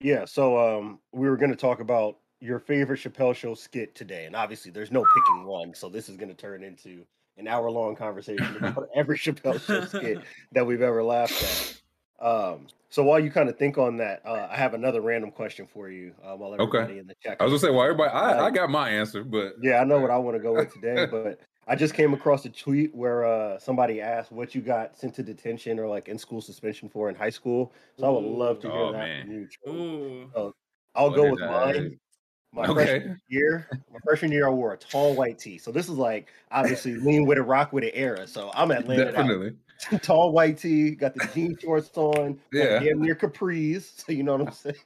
[0.00, 4.26] Yeah, so um, we were going to talk about your favorite Chappelle Show skit today,
[4.26, 7.06] and obviously there's no picking one, so this is going to turn into
[7.38, 10.22] an hour long conversation about every Chappelle Show skit
[10.52, 11.75] that we've ever laughed at.
[12.18, 15.66] Um, so while you kind of think on that, uh, I have another random question
[15.66, 16.14] for you.
[16.22, 16.98] Uh, while Okay.
[16.98, 19.54] in the chat, I was gonna say, well, everybody, I, I got my answer, but
[19.60, 22.44] Yeah, I know what I want to go with today, but I just came across
[22.44, 26.16] a tweet where uh, somebody asked what you got sent to detention or like in
[26.16, 27.72] school suspension for in high school.
[27.98, 29.26] So I would love to hear Oh, that man.
[29.26, 29.48] from you.
[29.48, 29.72] Troy.
[29.74, 30.52] Ooh.
[30.94, 31.98] I'll What go with I- mine.
[32.52, 32.86] My Okay.
[32.86, 35.58] freshman year, my freshman year, I wore a tall white tee.
[35.58, 38.26] So this is like obviously lean with it, rock with it era.
[38.26, 39.52] So I'm at Landon out.
[40.02, 42.78] tall white tee, got the jean shorts on, Yeah.
[42.80, 43.92] damn near capris.
[44.06, 44.76] So you know what I'm saying?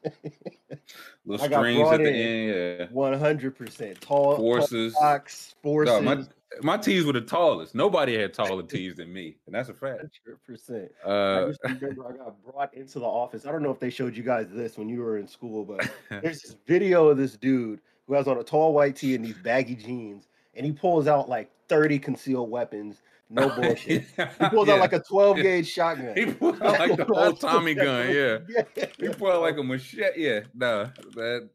[1.27, 2.15] Little strings at the in.
[2.15, 2.87] end, yeah.
[2.91, 4.93] One hundred percent tall Forces.
[4.95, 5.95] tall socks, forces.
[5.95, 6.25] No, my
[6.63, 7.75] my tees were the tallest.
[7.75, 9.99] Nobody had taller tees than me, and that's a fact.
[10.25, 10.91] Hundred percent.
[11.07, 13.47] I Uh, just remember I got brought into the office.
[13.47, 15.89] I don't know if they showed you guys this when you were in school, but
[16.09, 19.39] there's this video of this dude who has on a tall white tee and these
[19.39, 23.03] baggy jeans, and he pulls out like 30 concealed weapons.
[23.33, 24.05] No bullshit.
[24.17, 26.17] He pulls out like a 12 gauge shotgun.
[26.17, 28.09] he pulled out like the whole Tommy gun.
[28.13, 28.39] Yeah,
[28.77, 28.87] yeah.
[28.99, 30.21] he pulled out like a machete.
[30.23, 31.49] Yeah, no, that.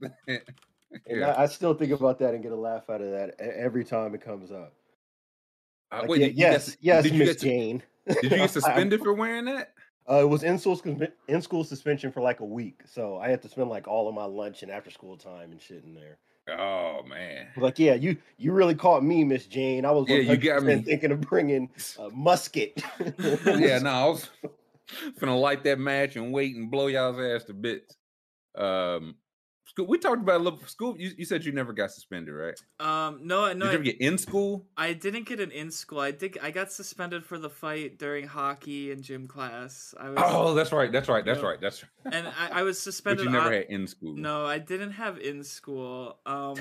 [1.07, 1.25] And.
[1.25, 4.15] I, I still think about that and get a laugh out of that every time
[4.15, 4.73] it comes up.
[5.91, 7.83] Uh, Like, wait, yeah, you- you got yes, yes, Miss Jane.
[8.07, 9.73] Did you get suspended for wearing that?
[10.09, 10.79] Uh, it was in school
[11.27, 14.13] in school suspension for like a week, so I had to spend like all of
[14.15, 16.17] my lunch and after school time and shit in there.
[16.47, 17.47] Oh man.
[17.57, 19.85] Like, yeah, you you really caught me, Miss Jane.
[19.85, 20.81] I was Yeah, you got 100% me.
[20.83, 22.83] thinking of bringing a musket.
[23.45, 24.29] yeah, no, I was
[25.19, 27.95] gonna light that match and wait and blow y'all's ass to bits.
[28.55, 29.15] Um,
[29.75, 29.87] school.
[29.87, 30.95] We talked about a little school.
[30.97, 32.59] You, you said you never got suspended, right?
[32.79, 34.65] Um, no, Did no, you I, ever get in school?
[34.77, 35.99] I didn't get an in school.
[35.99, 36.37] I did.
[36.41, 39.93] I got suspended for the fight during hockey and gym class.
[39.99, 40.91] I was, Oh, that's right.
[40.91, 41.25] That's right.
[41.25, 41.45] That's Yeah.
[41.47, 41.61] right.
[41.61, 42.13] That's right.
[42.13, 43.25] and I, I was But suspended.
[43.25, 44.15] you never on- had in school.
[44.15, 46.17] No, I didn't have in school.
[46.25, 46.55] Um,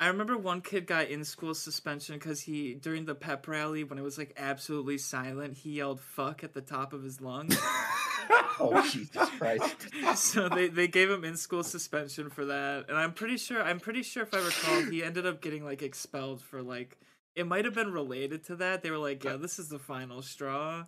[0.00, 3.98] I remember one kid got in school suspension because he during the pep rally when
[3.98, 7.56] it was like absolutely silent, he yelled "fuck" at the top of his lungs.
[8.60, 9.76] oh Jesus Christ!
[10.16, 13.78] so they, they gave him in school suspension for that, and I'm pretty sure I'm
[13.78, 16.98] pretty sure if I recall, he ended up getting like expelled for like
[17.36, 18.82] it might have been related to that.
[18.82, 20.84] They were like, "Yeah, uh, this is the final straw."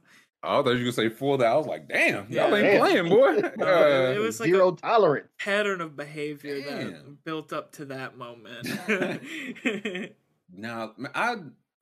[0.47, 1.47] I thought you were gonna say full that.
[1.47, 2.81] I was like, damn, y'all ain't Damn.
[2.81, 3.49] playing, boy.
[3.57, 5.29] No, Uh, it was like Zero a tolerance.
[5.39, 6.79] pattern of behavior Damn.
[6.93, 8.69] that built up to that moment.
[10.53, 11.37] Now, I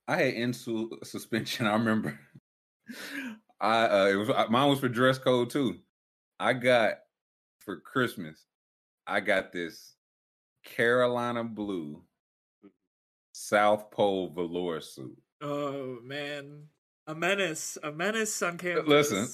[0.09, 1.67] I had in suspension.
[1.67, 2.19] I remember.
[3.61, 5.79] I uh, it was uh, mine was for dress code too.
[6.41, 6.95] I got
[7.61, 8.43] for Christmas.
[9.07, 9.95] I got this
[10.65, 12.03] Carolina blue
[13.33, 15.17] South Pole velour suit.
[15.43, 16.63] oh man,
[17.07, 18.87] a menace, a menace on campus.
[18.89, 19.29] Listen,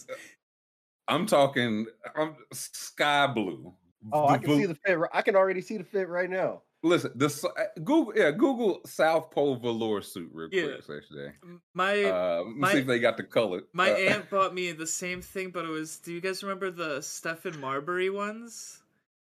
[1.08, 1.86] I'm talking.
[2.16, 3.74] I'm sky blue.
[4.12, 4.98] Oh, I can vel- see the fit.
[5.12, 6.62] I can already see the fit right now.
[6.82, 7.26] Listen, the
[7.58, 10.76] uh, Google, yeah, Google South Pole velour suit real Yeah.
[10.86, 11.32] quick, actually.
[11.74, 13.62] My Uh, let me my- see if they got the color.
[13.74, 15.98] my Uh, aunt bought me the same thing, but it was.
[15.98, 18.82] Do you guys remember the Stephon Marbury ones?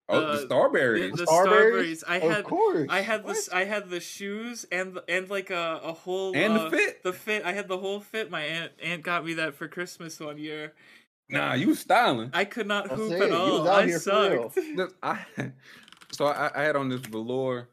[0.07, 1.15] Oh, Uh, the Starburys.
[1.17, 1.47] the Starburys?
[1.47, 2.03] Starburys.
[2.07, 2.87] I Of had course.
[2.89, 3.33] I had What?
[3.35, 6.69] this I had the shoes and the- and like a, a whole And the uh,
[6.69, 7.03] fit.
[7.03, 7.43] The fit.
[7.43, 8.29] I had the whole fit.
[8.29, 10.73] My aunt aunt got me that for Christmas one year.
[11.29, 12.29] nah, you was styling.
[12.33, 13.67] I could not I'll hoop at all.
[13.67, 14.59] I here sucked.
[15.01, 15.25] I,
[16.11, 17.69] so I, I had on this velour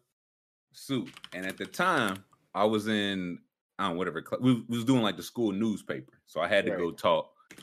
[0.73, 3.39] suit, and at the time I was in
[3.79, 6.49] I don't know, whatever cl- we, we was doing like the school newspaper, so I
[6.49, 7.57] had to go talk to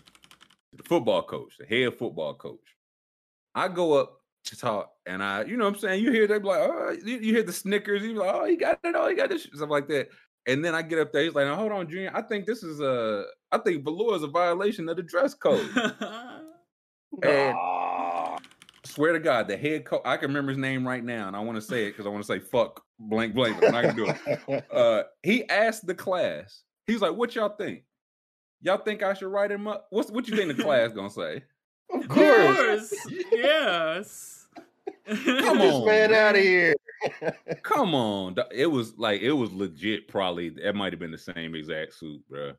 [0.78, 2.76] the football coach, the head football coach.
[3.56, 4.19] I go up to
[4.58, 7.18] talk, and I, you know, what I'm saying, you hear they be like, oh, you,
[7.18, 9.70] you hear the snickers, you like, oh, he got it, oh, he got this, stuff
[9.70, 10.10] like that.
[10.48, 12.64] And then I get up there, he's like, "Now, hold on, Junior, I think this
[12.64, 15.70] is a, I think velour is a violation of the dress code.
[17.24, 18.38] And- Ah,
[18.86, 21.40] swear to God, the head coach, I can remember his name right now, and I
[21.40, 23.60] want to say it because I want to say fuck blank blank.
[23.60, 24.14] but I'm not gonna do
[24.48, 24.66] it.
[24.72, 27.84] Uh, he asked the class, he's like, "What y'all think?
[28.62, 29.88] Y'all think I should write him up?
[29.90, 31.44] What's what you think the class gonna say?"
[31.92, 32.56] of Of course.
[32.58, 32.94] course.
[33.32, 34.39] yes.
[35.08, 36.74] Come on, this man out of here.
[37.64, 40.08] Come on, it was like it was legit.
[40.08, 42.54] Probably that might have been the same exact suit, bro.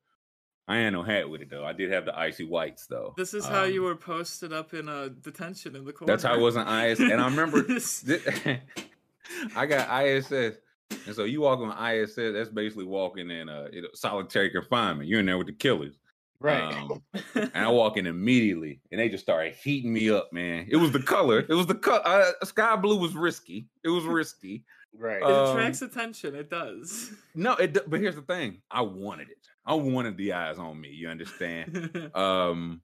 [0.68, 1.64] I ain't no hat with it though.
[1.64, 3.12] I did have the icy whites though.
[3.16, 6.12] This is how you Um, were posted up in a detention in the corner.
[6.12, 8.60] That's how I was in IS, and I remember Thi-
[9.56, 10.58] I got ISS,
[11.06, 12.14] and so you walk on ISS.
[12.16, 15.08] That's basically walking in a you solitary confinement.
[15.08, 15.98] You're in there with the killers,
[16.40, 16.72] Right.
[16.72, 17.02] Um,
[17.34, 20.66] and I walk in immediately, and they just started heating me up, man.
[20.70, 21.40] It was the color.
[21.40, 22.00] It was the color.
[22.04, 23.68] Uh, sky blue was risky.
[23.84, 24.64] It was risky.
[24.96, 25.18] right.
[25.18, 26.34] it Uh, attracts attention.
[26.34, 27.12] It does.
[27.34, 27.76] No, it.
[27.90, 28.62] But here's the thing.
[28.70, 29.46] I wanted it.
[29.66, 30.88] I wanted the eyes on me.
[30.88, 32.10] You understand?
[32.14, 32.80] um,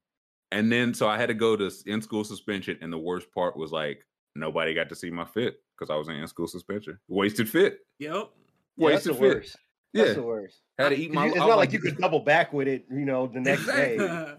[0.53, 3.57] and then so I had to go to in school suspension, and the worst part
[3.57, 4.05] was like
[4.35, 6.99] nobody got to see my fit because I was in in school suspension.
[7.09, 7.79] Wasted fit.
[7.99, 8.29] yep.
[8.77, 9.35] Wasted the fit.
[9.37, 9.57] worst.
[9.97, 10.61] That's Yeah, the worst.
[10.79, 11.27] had to eat my.
[11.27, 13.97] it's not was like you could double back with it, you know, the next day.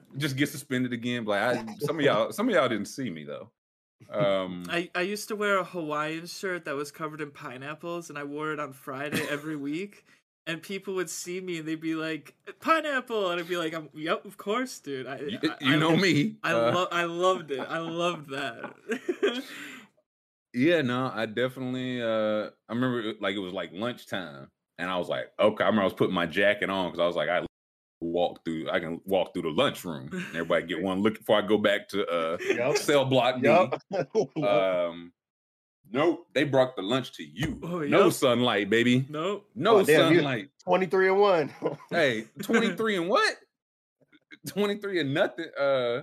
[0.17, 1.25] just get suspended again.
[1.25, 3.49] Like I, some of y'all, some of y'all didn't see me though.
[4.11, 8.17] Um, I, I used to wear a Hawaiian shirt that was covered in pineapples, and
[8.17, 10.05] I wore it on Friday every week.
[10.45, 13.89] And people would see me and they'd be like, "Pineapple," and I'd be like, I'm,
[13.93, 16.35] "Yep, of course, dude." I, you, I, you I- know me.
[16.41, 17.59] I Uh, love, I loved it.
[17.59, 18.73] I loved that.
[20.53, 22.01] Yeah, no, I definitely.
[22.01, 24.47] uh I remember it- like it was like lunchtime,
[24.77, 25.63] and I was like, okay.
[25.63, 27.45] I remember I was putting my jacket on because I was like, I
[28.01, 28.69] walk through.
[28.69, 30.09] I can walk through the lunchroom.
[30.11, 32.77] And everybody get one look before I go back to uh Yup.
[32.77, 33.47] cell block D.
[33.47, 33.81] Yup.
[34.43, 35.11] Um,
[35.91, 37.59] nope, they brought the lunch to you.
[37.63, 38.13] Oh, No yup.
[38.13, 39.05] sunlight, baby.
[39.09, 39.49] nope.
[39.55, 40.49] No Oh, damn, sunlight.
[40.63, 41.53] 23 and 1.
[41.89, 43.35] hey, 23 and what?
[44.47, 45.47] 23 and nothing.
[45.59, 46.01] Uh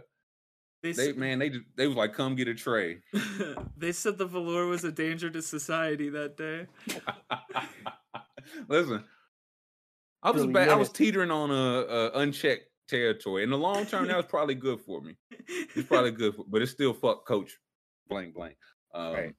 [0.84, 2.98] They, they s- man, they they was like, come get a tray.
[3.78, 6.66] they said the velour was a danger to society that day.
[8.68, 9.02] Listen,
[10.22, 10.68] I was Really bad.
[10.68, 13.44] I was teetering on a, a unchecked territory.
[13.44, 15.16] In the long term, that was probably good for me.
[15.74, 17.56] It's probably good, for, but it's still fuck coach
[18.08, 18.56] blank blank.
[18.94, 19.34] Um,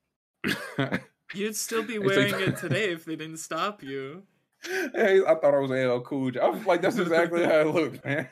[1.36, 4.24] You'd still be wearing it today if they didn't stop you.
[4.64, 6.40] hey, I thought I was LL Cool J.
[6.40, 8.28] I was like, that's exactly how it looked, man.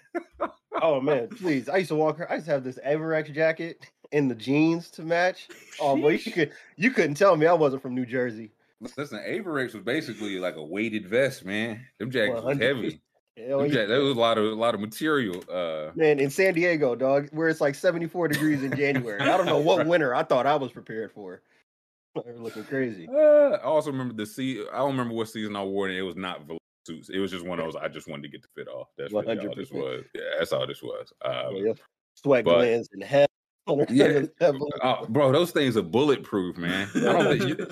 [0.82, 1.70] Oh, man, please.
[1.70, 2.32] I used to walk, her.
[2.32, 5.48] I used to have this Avirex jacket and the jeans to match.
[5.80, 8.52] Oh, boy, you, could, you couldn't tell me I wasn't from New Jersey.
[8.98, 11.86] Listen, Avirex was basically like a weighted vest, man.
[12.00, 12.62] Them jackets was 100%.
[12.62, 13.02] heavy.
[13.38, 13.86] Hell yeah.
[13.86, 15.44] there was a lot of a lot of material.
[15.52, 19.20] Uh, Man, in San Diego, dog, where it's like 74 degrees in January.
[19.22, 21.42] I don't know what winter I thought I was prepared for.
[22.14, 23.08] They were looking crazy.
[23.12, 24.64] uh, I also remember the sea.
[24.72, 25.98] I don't remember what season I wore it.
[25.98, 26.42] It was not
[26.86, 27.10] suits.
[27.10, 27.76] It was just one of those.
[27.76, 28.88] I just wanted to get the fit off.
[28.98, 29.74] That's really all this 100%.
[29.74, 30.04] was.
[30.14, 31.12] Yeah, that's all this was.
[31.24, 31.74] Um, Yeah,
[32.16, 33.26] Sweat but- glands in hell.
[33.90, 34.24] Yeah.
[34.84, 36.90] oh, bro, those things are bulletproof, man.
[36.96, 37.68] I don't think you,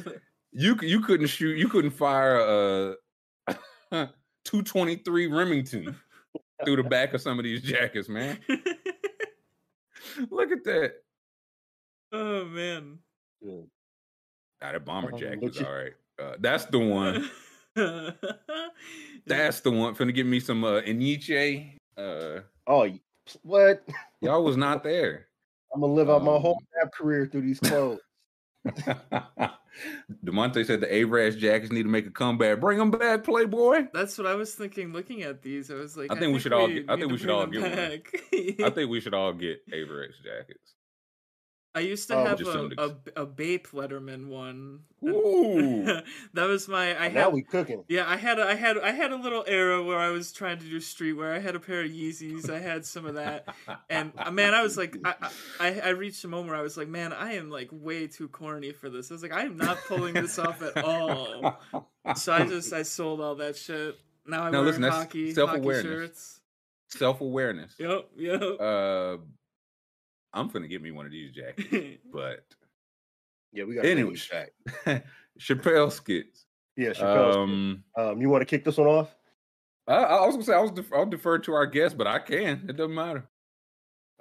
[0.82, 1.58] you you couldn't shoot.
[1.58, 2.96] You couldn't fire a
[4.46, 5.94] 223 Remington
[6.64, 8.40] through the back of some of these jackets, man.
[10.30, 10.94] Look at that.
[12.14, 12.98] oh man.
[13.42, 13.62] Nah,
[14.62, 15.94] that bomber Uh, jacket is all right.
[16.22, 17.30] Uh, that's the one.
[19.26, 19.96] That's the one.
[19.96, 21.78] Finna give me some uh Eniche.
[21.98, 22.88] Uh Oh,
[23.44, 23.84] what?
[24.22, 25.28] y'all was not there.
[25.74, 28.00] I'm gonna live out my whole Um, rap career through these clothes.
[30.26, 32.60] Demonte said the Avirex jackets need to make a comeback.
[32.60, 33.88] Bring them back, Playboy.
[33.94, 34.92] That's what I was thinking.
[34.92, 37.18] Looking at these, I was like, I think we should all get- I think we
[37.18, 37.72] should all get one.
[38.66, 40.76] I think we should all get Avirex jackets.
[41.74, 44.82] I used to Oh, have a, a, a Bape Letterman one.
[45.08, 45.84] Ooh.
[46.34, 46.98] that was my.
[46.98, 47.34] I now had.
[47.34, 47.86] we cooking.
[47.88, 50.60] Yeah, I had a, I had I had a little era where I was trying
[50.60, 51.34] to do streetwear.
[51.34, 52.50] I had a pair of Yeezys.
[52.50, 53.46] I had some of that,
[53.90, 55.16] and uh, man, I was like, I,
[55.62, 58.28] I I reached a moment where I was like, man, I am like way too
[58.28, 59.10] corny for this.
[59.10, 61.58] I was like, I am not pulling this off at all.
[62.16, 63.96] So I just I sold all that shit.
[64.28, 65.84] Now I Now wear listen, that's hockey hockey self-awareness.
[65.84, 66.42] shirts.
[66.90, 67.76] self-awareness.
[67.80, 68.42] Yep, yep.
[68.60, 69.18] Uh
[70.34, 72.46] I'm gonna get me one of these jackets, but
[73.52, 74.16] Yeah, we got Anyway.
[75.40, 76.46] Chappelle skits.
[76.76, 79.16] Yeah, Chappelle's Um, um, you want to kick this one off?
[79.88, 82.20] I, I was gonna say I was def- I'll defer to our guest, but I
[82.20, 82.66] can.
[82.70, 83.28] It doesn't matter.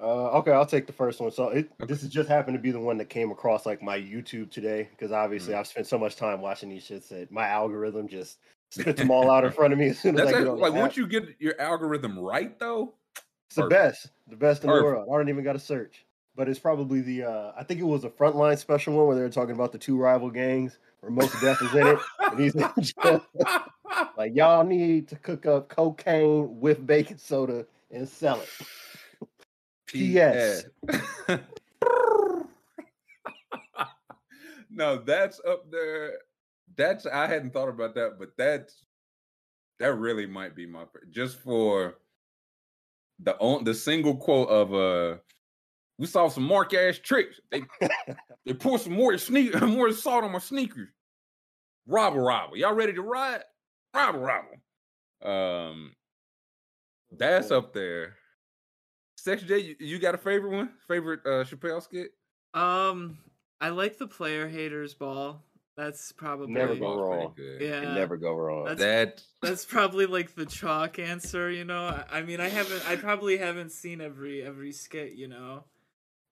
[0.02, 1.30] Uh, okay, I'll take the first one.
[1.30, 3.98] So it, this has just happened to be the one that came across like my
[3.98, 8.08] YouTube today because obviously I've spent so much time watching these shits that my algorithm
[8.08, 8.38] just
[8.70, 10.52] spits them all out in front of me as soon as That's I get actually,
[10.52, 12.94] on like once you get your algorithm right, though.
[13.50, 13.82] It's the Perfect.
[13.82, 15.08] best, the best in the world.
[15.12, 16.06] I don't even got to search,
[16.36, 17.24] but it's probably the.
[17.24, 19.78] uh I think it was a frontline special one where they were talking about the
[19.78, 21.98] two rival gangs where Mos Def is in it,
[22.30, 22.54] and he's
[24.16, 28.48] like, "Y'all need to cook up cocaine with baking soda and sell it."
[29.88, 30.66] P.S.
[34.70, 36.18] no, that's up there.
[36.76, 38.84] That's I hadn't thought about that, but that's
[39.80, 41.96] that really might be my just for
[43.22, 45.18] the on the single quote of uh
[45.98, 47.40] we saw some mark ass tricks.
[47.50, 47.62] They
[48.46, 50.88] they poured some more sneak more salt on my sneakers.
[51.86, 52.56] Robber robber.
[52.56, 53.42] Y'all ready to ride?
[53.94, 54.60] Robber robber.
[55.22, 55.94] Um
[57.16, 58.16] that's up there.
[59.16, 60.70] Sex J, you, you got a favorite one?
[60.88, 62.12] Favorite uh Chappelle skit?
[62.54, 63.18] um,
[63.60, 65.44] I like the player haters ball.
[65.76, 67.32] That's probably Never go wrong.
[67.36, 67.60] good.
[67.62, 67.80] Yeah.
[67.82, 68.64] Can never go wrong.
[68.66, 71.84] That's- That That's probably like the chalk answer, you know.
[71.84, 75.64] I- I mean, I haven't, I probably haven't seen every every skit, you know.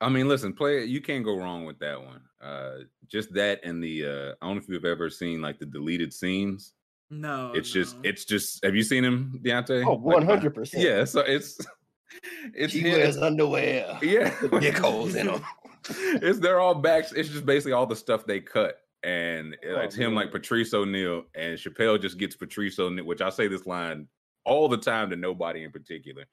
[0.00, 0.88] I mean, listen, play it.
[0.88, 2.20] You can't go wrong with that one.
[2.40, 2.78] Uh,
[3.08, 6.12] just that and the uh, I don't know if you've ever seen like the deleted
[6.12, 6.72] scenes.
[7.10, 8.62] No, it's just, it's just.
[8.64, 9.82] Have you seen him, Diante?
[9.82, 10.84] oh, one hundred percent.
[10.84, 11.58] Yeah, so it's,
[12.54, 13.98] it's She him- wears underwear.
[14.02, 15.42] yeah, with dick holes in them.
[15.88, 17.12] it's they're all backs.
[17.12, 20.30] It's just basically all the stuff they cut, and uh, Oh, it's him like.
[20.32, 23.04] Patrice O'Neal, and Chappelle just gets Patrice O'Neal.
[23.04, 24.08] Which I say this line
[24.44, 26.24] all the time to nobody in particular.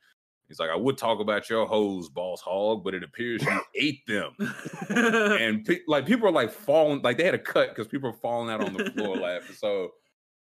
[0.47, 4.05] He's like, I would talk about your hoes, boss hog, but it appears you ate
[4.07, 4.31] them.
[4.89, 8.13] and pe- like people are like falling, like they had a cut because people are
[8.21, 9.55] falling out on the floor laughing.
[9.55, 9.93] So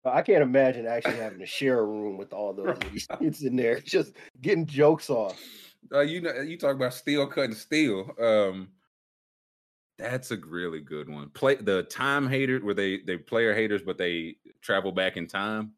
[0.06, 2.78] I can't imagine actually having to share a room with all those
[3.22, 5.40] idiots in there, just getting jokes off.
[5.94, 8.12] uh, you know, you talk about steel cutting steel.
[8.22, 8.68] Um,
[10.04, 11.30] that's a really good one.
[11.30, 15.72] Play the time hater where they they player haters, but they travel back in time.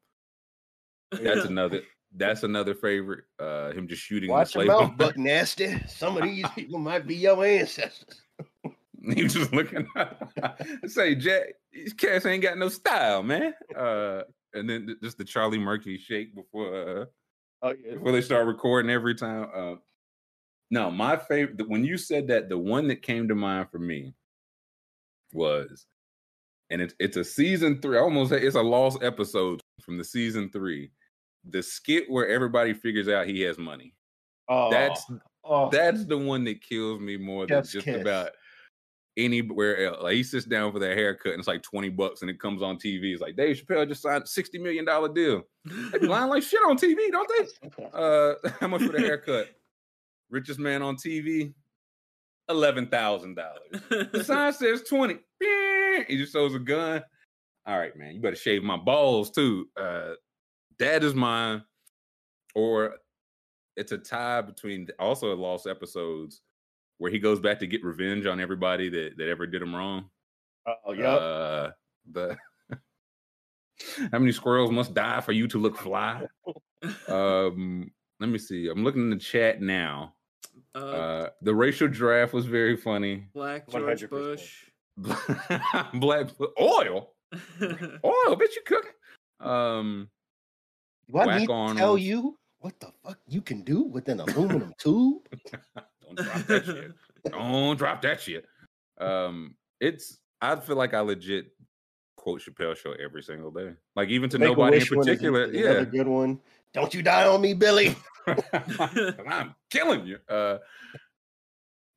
[1.11, 1.81] That's another.
[2.17, 3.25] That's another favorite.
[3.39, 4.97] Uh, him just shooting Watch the your mouth.
[4.97, 5.77] Buck Nasty.
[5.87, 8.21] Some of these people might be your ancestors.
[9.03, 9.85] he just looking.
[10.87, 11.43] say, Jack,
[11.73, 13.53] these cats ain't got no style, man.
[13.77, 14.21] Uh,
[14.53, 17.01] and then just the Charlie Murphy shake before.
[17.01, 17.05] Uh,
[17.61, 17.95] Oh yeah.
[17.95, 19.49] before they start recording every time.
[19.53, 19.75] Uh,
[20.71, 24.13] no, my favorite when you said that, the one that came to mind for me
[25.33, 25.85] was,
[26.69, 27.97] and it's it's a season three.
[27.97, 30.91] I Almost it's a lost episode from the season three.
[31.49, 33.93] The skit where everybody figures out he has money.
[34.47, 35.05] Oh, That's
[35.43, 38.29] oh, that's the one that kills me more than just about
[39.17, 39.97] anywhere else.
[40.01, 42.61] Like he sits down for that haircut and it's like 20 bucks and it comes
[42.61, 43.13] on TV.
[43.13, 45.43] It's like Dave Chappelle just signed a $60 million deal.
[45.91, 47.45] They be lying like shit on TV, don't they?
[47.93, 49.49] Uh, how much for the haircut?
[50.35, 51.53] Richest man on TV,
[52.49, 54.09] eleven thousand dollars.
[54.11, 55.17] The sign says twenty.
[56.09, 57.01] He just shows a gun.
[57.65, 59.69] All right, man, you better shave my balls too.
[59.79, 60.15] Uh,
[60.77, 61.63] that is mine.
[62.53, 62.95] Or
[63.77, 66.41] it's a tie between also lost episodes
[66.97, 70.09] where he goes back to get revenge on everybody that that ever did him wrong.
[70.67, 71.21] oh yep.
[71.21, 71.69] Uh,
[72.11, 72.37] the
[74.11, 76.25] how many squirrels must die for you to look fly?
[77.07, 77.89] um,
[78.19, 78.67] let me see.
[78.69, 80.14] I'm looking in the chat now.
[80.73, 83.27] Uh, Uh, the racial draft was very funny.
[83.33, 84.09] Black George 100%.
[84.09, 84.63] Bush.
[85.95, 86.27] Black
[86.59, 87.11] oil,
[87.61, 88.91] oil, bitch, you cooking?
[89.41, 90.09] Um,
[91.11, 94.21] Do I Whack need to tell you what the fuck you can do with an
[94.21, 95.27] aluminum tube?
[96.01, 96.91] don't drop that shit.
[97.29, 98.45] Don't drop that shit.
[98.99, 100.17] Um, it's.
[100.41, 101.47] I feel like I legit
[102.15, 103.73] quote Chappelle show every single day.
[103.95, 105.43] Like even to nobody in Make-A-Wish one particular.
[105.43, 106.39] Another Yeah, good one.
[106.73, 107.95] Don't you die on me, Billy.
[108.27, 110.17] I'm killing you.
[110.29, 110.57] Uh,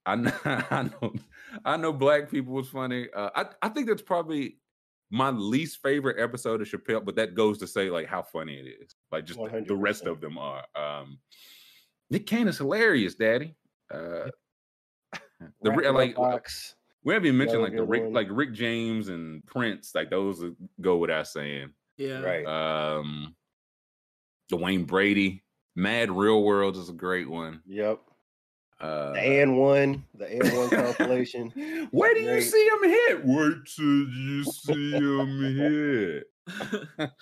[0.06, 1.14] I know, I know,
[1.64, 1.92] I know.
[1.92, 3.08] Black people was funny.
[3.14, 4.56] Uh, I I think that's probably
[5.10, 8.66] my least favorite episode of Chappelle, but that goes to say like how funny it
[8.82, 8.94] is.
[9.10, 10.64] Like just the, the rest of them are.
[10.74, 11.18] Um,
[12.10, 13.54] Nick Cannon is hilarious, Daddy.
[13.92, 14.30] Uh,
[15.62, 16.74] the Rack re- in my like box.
[17.04, 18.12] we haven't even mentioned like the Rick, one.
[18.12, 19.92] like Rick James and Prince.
[19.94, 20.42] Like those
[20.80, 21.70] go without saying.
[21.96, 22.20] yeah.
[22.20, 22.46] right.
[22.46, 23.34] Um,
[24.50, 25.42] Dwayne Brady,
[25.78, 27.62] Mad Real World is a great one.
[27.64, 28.00] Yep.
[28.80, 31.88] Uh, The and one, the and one compilation.
[31.92, 33.24] Where do you see him hit?
[33.24, 36.30] Wait till you see him hit.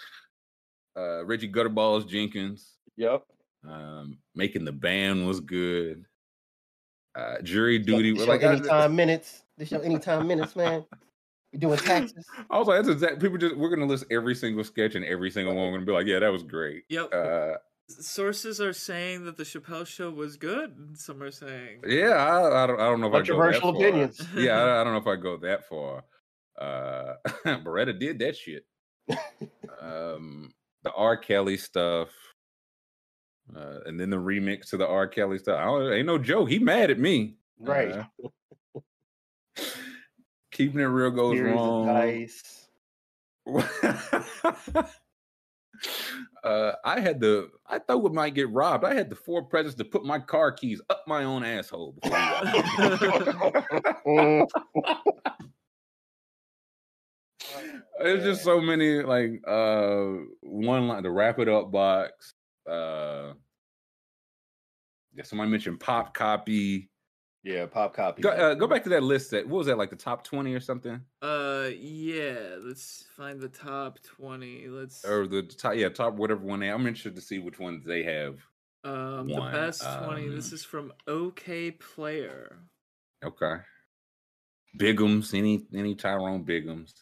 [0.99, 3.23] Uh, Reggie Gutterballs Jenkins, Yep.
[3.69, 6.07] um, making the band was good.
[7.15, 9.43] Uh, jury duty, This like your I- anytime minutes.
[9.59, 10.87] This your anytime minutes, man.
[11.53, 12.25] We doing taxes.
[12.49, 13.21] I was like, that's exact.
[13.21, 15.67] People just we're gonna list every single sketch and every single one.
[15.67, 16.85] We're gonna be like, yeah, that was great.
[16.89, 17.13] Yep.
[17.13, 17.53] Uh,
[17.89, 20.75] Sources are saying that the Chappelle show was good.
[20.99, 21.83] Some are saying.
[21.87, 23.81] yeah, I, I don't, I don't know if I go that Controversial far.
[23.81, 24.21] opinions.
[24.37, 26.03] Yeah, I, I don't know if I go that far.
[26.59, 27.15] Uh,
[27.63, 28.65] Beretta did that shit.
[29.81, 30.53] um,
[30.83, 31.17] the R.
[31.17, 32.09] Kelly stuff,
[33.57, 35.07] uh, and then the remix to the R.
[35.07, 35.61] Kelly stuff.
[35.61, 36.49] I don't, ain't no joke.
[36.51, 37.37] He mad at me.
[37.61, 38.05] Right.
[38.75, 38.81] Uh,
[40.51, 41.87] keeping it real goes Series of wrong.
[41.87, 42.69] dice.
[46.45, 47.51] uh, I had the.
[47.67, 48.85] I thought we might get robbed.
[48.85, 51.97] I had the four presidents to put my car keys up my own asshole.
[57.99, 60.05] There's just so many like uh
[60.41, 62.35] one line the wrap it up box.
[62.69, 63.33] Uh
[65.15, 66.91] yeah, somebody mentioned pop copy.
[67.47, 68.23] Yeah, pop copy.
[68.23, 70.53] Go, uh, go back to that list that what was that like the top 20
[70.53, 71.01] or something?
[71.23, 72.57] Uh, yeah.
[72.59, 74.67] Let's find the top twenty.
[74.67, 75.05] Let's.
[75.05, 78.03] Or the top yeah, top whatever one they I'm interested to see which ones they
[78.03, 78.41] have.
[78.83, 80.29] Um, the best twenty.
[80.29, 82.57] This um, is from Okayplayer.
[83.25, 83.55] Okay.
[84.77, 86.95] Biggums, any any Tyrone Biggums.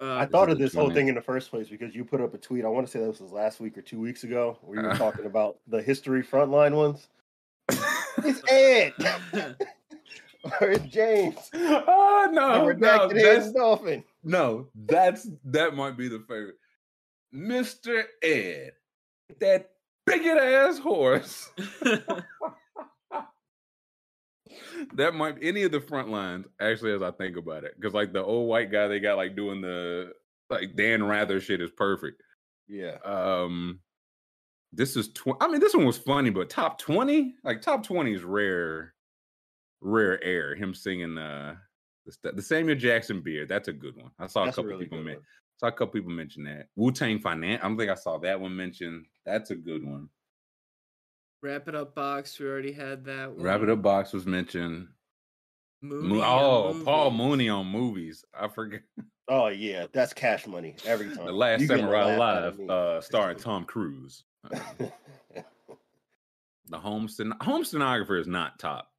[0.00, 2.32] Uh, I thought of this whole thing in the first place because you put up
[2.32, 2.64] a tweet.
[2.64, 4.92] I want to say this was last week or two weeks ago, where you were
[4.92, 4.96] Uh.
[4.96, 7.08] talking about the history frontline ones.
[8.26, 8.92] It's Ed
[10.60, 11.36] or it's James.
[11.54, 14.04] oh no, no, that's Dolphin.
[14.24, 16.56] No, that's that might be the favorite.
[17.34, 18.04] Mr.
[18.22, 18.72] Ed,
[19.40, 19.70] that
[20.06, 21.50] bigot ass horse.
[24.94, 27.74] that might any of the front lines, actually, as I think about it.
[27.76, 30.12] Because like the old white guy they got like doing the
[30.50, 32.22] like Dan Rather shit is perfect.
[32.68, 32.96] Yeah.
[33.04, 33.80] Um
[34.76, 37.34] this is tw- I mean, this one was funny, but top 20?
[37.44, 38.94] Like top 20 is rare,
[39.80, 40.54] rare air.
[40.54, 41.56] Him singing uh
[42.22, 43.48] the, the Samuel Jackson beard.
[43.48, 44.10] That's a good one.
[44.18, 45.20] I saw That's a a couple really people good men-
[45.58, 46.66] saw a couple people mention that.
[46.76, 47.60] Wu Tang Finance.
[47.64, 49.06] I don't think I saw that one mentioned.
[49.24, 50.08] That's a good one.
[51.42, 52.38] Wrap it up box.
[52.38, 53.32] We already had that.
[53.32, 53.42] One.
[53.42, 54.88] Wrap It Up Box was mentioned.
[55.82, 57.10] Mooney Mo- oh, Paul.
[57.10, 58.24] Mooney on movies.
[58.38, 58.82] I forget.
[59.28, 61.26] Oh yeah, that's cash money every time.
[61.26, 64.24] The Last You Samurai laugh out Live, uh, starring Tom Cruise.
[66.68, 68.90] The home sten- home stenographer is not top.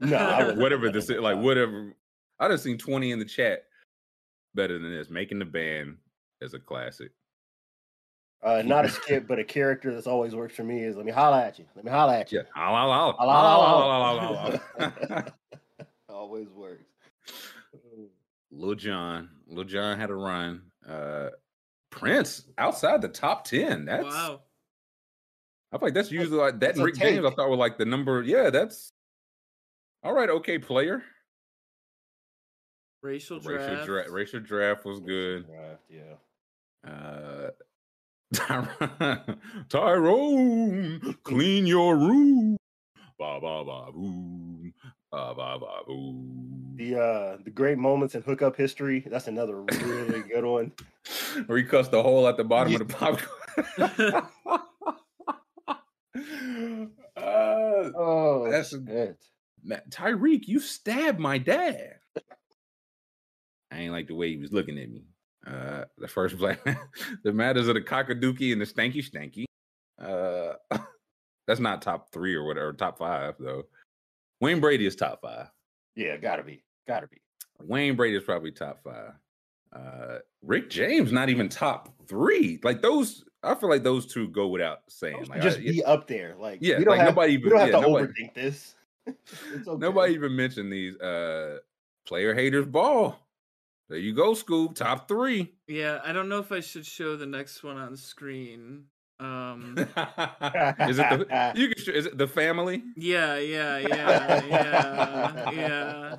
[0.00, 1.94] no, I whatever this is, like whatever.
[2.40, 3.64] I just seen twenty in the chat.
[4.54, 5.08] Better than this.
[5.08, 5.98] Making the band
[6.40, 7.12] is a classic.
[8.42, 11.12] Uh, not a skit, but a character that's always works for me is let me
[11.12, 11.66] holla at you.
[11.76, 12.40] Let me holla at you.
[12.40, 12.44] Yeah.
[12.54, 15.32] Holla, holla,
[16.08, 16.84] always works.
[18.50, 19.28] Lil Jon.
[19.46, 20.62] Lil Jon had a run.
[20.88, 21.28] Uh
[21.90, 23.84] Prince outside the top 10.
[23.84, 24.40] That's Wow.
[25.72, 27.24] I feel like that's usually like that Rick James.
[27.26, 28.22] I thought were like the number.
[28.22, 28.90] Yeah, that's
[30.02, 30.30] all right.
[30.30, 31.02] Okay, player.
[33.02, 33.86] Racial Racial draft.
[33.86, 34.08] draft.
[34.10, 35.46] Racial draft was good.
[35.46, 36.90] Draft, yeah.
[36.90, 37.50] Uh,
[38.34, 39.38] Tyron,
[39.68, 42.56] Tyrone, clean your room.
[43.18, 44.72] Ba ba ba boom.
[45.10, 46.74] Ba ba ba boom.
[46.76, 49.04] The uh the great moments in hookup history.
[49.10, 50.72] That's another really good one.
[51.46, 51.58] Where
[51.88, 52.80] the hole at the bottom Yeah.
[52.80, 54.22] of the popcorn.
[57.28, 59.16] uh, Oh, That's a- shit.
[59.90, 61.94] Tyreek, you stabbed my dad.
[63.70, 65.04] I ain't like the way he was looking at me.
[65.46, 66.78] Uh, the first black man,
[67.24, 69.44] the matters of the cockadookey and the stanky stanky.
[70.00, 70.54] Uh,
[71.46, 73.64] that's not top three or whatever, top five though.
[74.40, 75.48] Wayne Brady is top five.
[75.96, 76.62] Yeah, gotta be.
[76.86, 77.18] Gotta be.
[77.60, 79.12] Wayne Brady is probably top five.
[79.72, 82.60] Uh, Rick James not even top three.
[82.62, 85.26] Like those, I feel like those two go without saying.
[85.26, 86.34] Like, just I- be up there.
[86.38, 88.34] Like yeah, we don't like have, nobody we even don't have yeah, to nobody, overthink
[88.34, 88.74] this.
[89.08, 89.16] okay.
[89.78, 91.58] Nobody even mentioned these uh
[92.06, 93.18] player haters ball.
[93.88, 94.74] There you go, Scoop.
[94.74, 95.54] Top three.
[95.66, 98.84] Yeah, I don't know if I should show the next one on screen.
[99.20, 102.84] Um, is it the you can sh- is it the family?
[102.96, 106.16] yeah, yeah, yeah, yeah, yeah,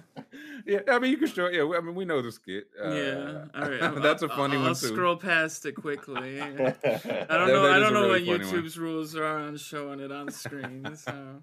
[0.70, 1.48] Yeah, I mean you can show.
[1.48, 2.68] Yeah, I mean we know the skit.
[2.82, 3.46] Uh, yeah.
[3.56, 4.88] All right, I'm- that's a I'll- funny I'll, one I'll too.
[4.88, 6.40] scroll past it quickly.
[6.42, 6.84] I don't That-
[7.28, 7.64] know.
[7.64, 8.64] that I don't know really what funny one.
[8.64, 10.96] YouTube's rules are on showing it on screen.
[10.96, 11.42] So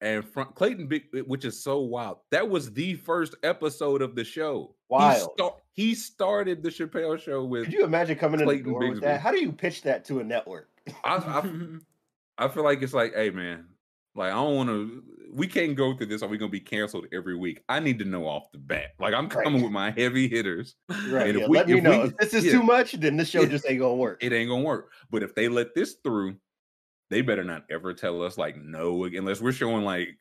[0.00, 2.18] and front Clayton, Big, which is so wild.
[2.30, 4.74] That was the first episode of the show.
[4.88, 5.30] He, Wild.
[5.38, 7.64] sta- he started the Chappelle show with.
[7.64, 9.20] Could you imagine coming in the Clayton door with that?
[9.20, 10.68] How do you pitch that to a network?
[11.04, 11.42] I, I,
[12.44, 13.66] I feel like it's like, hey man,
[14.14, 15.02] like I don't want to.
[15.32, 16.22] We can't go through this.
[16.22, 17.62] Are we gonna be canceled every week?
[17.68, 18.92] I need to know off the bat.
[18.98, 19.44] Like I'm Right.
[19.44, 20.76] coming with my heavy hitters.
[21.08, 21.34] Right.
[21.34, 22.02] Yeah, we- let me if know.
[22.02, 22.52] we- if this is yeah.
[22.52, 23.48] too much, then this show Yeah.
[23.48, 24.22] just ain't gonna work.
[24.22, 24.92] It ain't gonna work.
[25.10, 26.36] But if they let this through,
[27.10, 30.16] they better not ever tell us like no unless we're showing like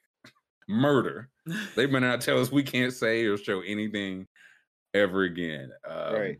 [0.68, 1.30] murder.
[1.76, 4.28] They better not tell us we can't say or show anything
[4.94, 5.72] ever again.
[5.88, 6.38] Um, Right.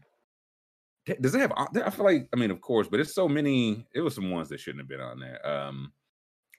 [1.22, 1.54] Does it have?
[1.56, 3.86] I feel like I mean, of course, but it's so many.
[3.94, 5.46] It was some ones that shouldn't have been on there.
[5.48, 5.94] Um,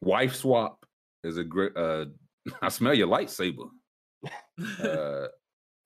[0.03, 0.86] wife swap
[1.27, 1.77] is a great.
[1.77, 2.07] Uh,
[2.63, 3.69] I smell your lightsaber.
[4.83, 5.29] Uh,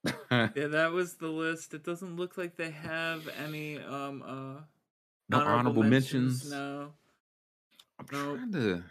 [0.30, 1.74] yeah, that was the list.
[1.74, 4.60] It doesn't look like they have any um uh
[5.28, 6.50] no honorable mentions.
[6.50, 6.92] No.
[7.98, 8.36] I'm Nope.
[8.38, 8.82] trying to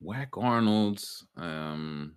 [0.00, 1.26] whack Arnold's.
[1.36, 2.14] Um,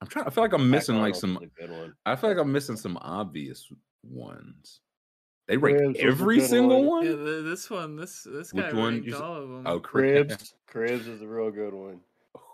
[0.00, 0.26] I'm trying.
[0.26, 1.50] I feel like I'm missing like McDonald's some.
[1.68, 1.94] good one.
[2.06, 3.68] I feel like I'm missing some obvious
[4.02, 4.80] ones.
[5.46, 6.86] They rank Cribs every single one.
[6.98, 7.06] one.
[7.06, 9.62] Yeah, th- this one, this this Which guy one ranked you s- all of them.
[9.66, 10.34] Oh, cribs.
[10.36, 10.54] Cribs.
[10.66, 12.00] Cribs is a real good one.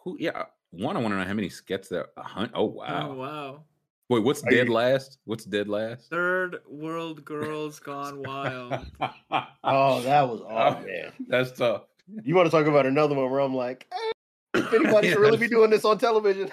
[0.04, 0.16] Who?
[0.20, 0.96] Yeah, one.
[0.96, 2.06] I want to know how many skets there.
[2.16, 3.10] A hun- Oh wow.
[3.10, 3.64] Oh wow.
[4.10, 5.18] Wait, what's Are dead you- last?
[5.24, 6.10] What's dead last?
[6.10, 8.86] Third World Girls Gone Wild.
[9.64, 10.84] Oh, that was awesome.
[10.88, 11.10] Oh.
[11.28, 11.84] That's tough.
[12.22, 14.12] You want to talk about another one where I'm like, eh,
[14.60, 16.50] if anybody should really be doing this on television.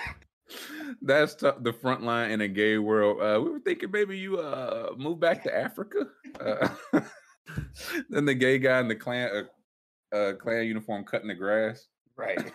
[1.01, 1.61] That's tough.
[1.61, 3.21] The front line in a gay world.
[3.21, 6.07] Uh, we were thinking maybe you uh move back to Africa.
[6.39, 6.69] Uh,
[8.09, 9.29] then the gay guy in the clan
[10.13, 11.87] uh, uh clan uniform cutting the grass.
[12.15, 12.51] Right.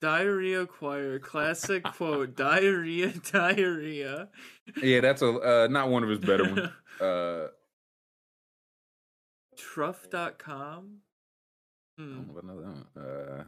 [0.00, 2.36] Diarrhea Choir, classic quote.
[2.36, 4.28] Diarrhea, diarrhea.
[4.82, 6.68] Yeah, that's a uh, not one of his better ones.
[7.00, 7.46] Uh,
[9.56, 10.98] Truff.com.
[11.98, 12.14] I Hmm.
[12.14, 12.84] don't know about another one.
[12.96, 13.44] Uh,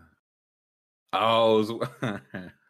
[1.13, 1.71] oh, was-
[2.03, 2.19] I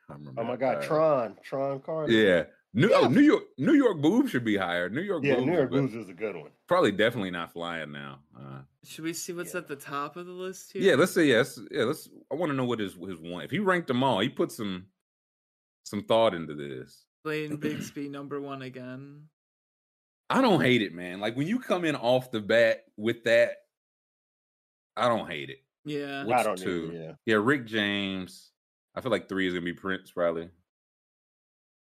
[0.09, 0.41] remember.
[0.41, 0.57] Oh my.
[0.57, 2.13] God, Uh, Tron, Tron Carter.
[2.13, 2.45] Yeah.
[2.73, 2.99] New, Yeah.
[3.01, 4.89] oh, New York, New York boobs should be higher.
[4.89, 5.35] New York yeah.
[5.35, 5.91] boobs, New is York good.
[5.91, 6.51] Blues is a good one.
[6.69, 8.21] probably definitely not flying now.
[8.39, 9.61] Uh, Should we see what's Yeah.
[9.61, 10.83] at the top of the list here?
[10.83, 11.59] yeah, let's say yes.
[11.71, 12.09] Yeah, let's.
[12.31, 13.43] I want to know what his his one.
[13.45, 14.87] If he ranked them all, he put some
[15.83, 17.05] some thought into this.
[17.25, 19.25] Blaine Bigsby, number one again.
[20.29, 21.19] I don't hate it, man.
[21.19, 23.57] Like when you come in off the bat with that,
[24.97, 25.59] I don't hate it.
[25.85, 26.23] Yeah.
[26.25, 26.93] What's I don't two?
[26.93, 27.01] know.
[27.01, 27.13] Yeah.
[27.27, 28.53] Yeah, Rick James.
[28.95, 30.51] I feel like three is gonna be Prince probably.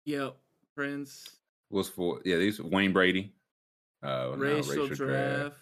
[0.06, 0.38] Yep.
[0.76, 1.28] Prince.
[1.70, 3.34] Was for yeah, these Wayne Brady.
[4.04, 5.56] Uh, no, racial, draft.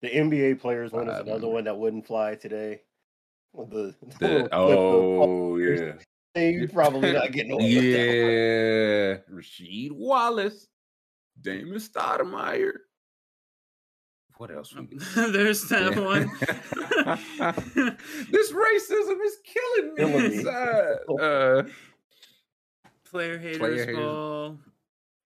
[0.00, 1.48] The NBA players one is I another remember.
[1.48, 2.80] one that wouldn't fly today.
[3.52, 5.92] With the, the The- little clip of oh yeah.
[6.34, 10.68] Hey, you probably not getting away with that yeah, Rasheed Wallace,
[11.40, 12.72] Damon Stoudemire.
[14.36, 14.72] What else?
[14.74, 14.86] We?
[15.16, 16.30] There's that one.
[18.30, 20.36] this racism is killing me Killing me.
[20.38, 20.96] inside.
[21.20, 21.62] Uh,
[23.10, 23.96] Player haters Player haters.
[23.96, 24.58] ball.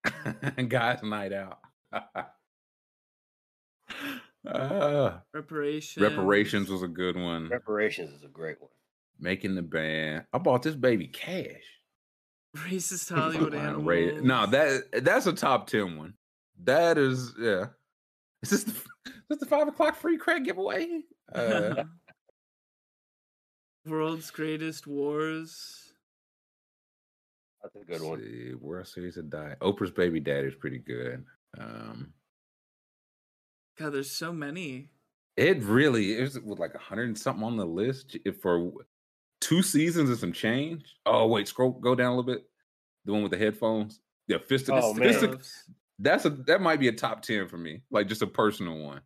[0.69, 1.59] guys' night out.
[4.47, 6.03] uh, Reparations.
[6.03, 7.49] reparations was a good one.
[7.49, 8.71] Reparations is a great one.
[9.21, 10.25] Making the band.
[10.33, 11.63] I bought this baby cash.
[12.57, 13.85] Racist Hollywood animals.
[13.85, 16.15] Ra- No, that that's a top ten one.
[16.65, 17.67] That is yeah.
[18.43, 21.01] Is this the is this the five o'clock free crack giveaway?
[21.35, 21.85] Uh,
[23.87, 25.84] World's Greatest Wars.
[27.65, 28.21] That's a good let's one.
[28.21, 29.57] see, World Series of Die.
[29.63, 31.25] Oprah's baby daddy is pretty good.
[31.59, 32.13] Um,
[33.79, 34.91] God, there's so many.
[35.37, 38.71] it really is with like a hundred and something on the list if for
[39.41, 40.85] two seasons and some change.
[41.07, 42.45] Oh wait, scroll go down a little bit.
[43.07, 44.01] The one with the headphones.
[44.29, 44.69] Yeah, fist.
[44.69, 45.33] of Oh, fist man.
[45.33, 45.65] Stuffs.
[45.99, 47.81] that's a that might be a top ten for me.
[47.91, 49.01] Like just a personal one.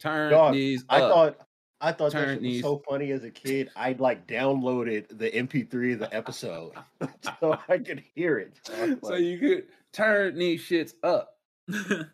[0.00, 0.84] Turn Dog, these.
[0.88, 1.10] I up.
[1.12, 1.46] thought
[1.82, 3.68] I thought that Turn shit was so funny as a kid.
[3.74, 6.72] I'd like downloaded the MP3 of the episode
[7.40, 8.54] so I could hear it.
[8.62, 11.36] So I so you could turn these shits up.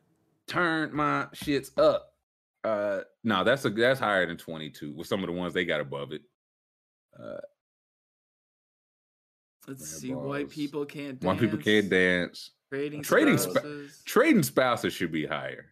[0.47, 2.15] Turn my shits up.
[2.65, 5.81] Uh no, that's a that's higher than 22 with some of the ones they got
[5.81, 6.23] above it.
[7.19, 7.41] Uh
[9.67, 10.15] Let's Man, see.
[10.15, 11.25] White people can't dance.
[11.25, 12.53] one people can't dance.
[12.73, 14.03] Trading, Trading spa- spouses.
[14.07, 15.67] Trading spouses should be higher.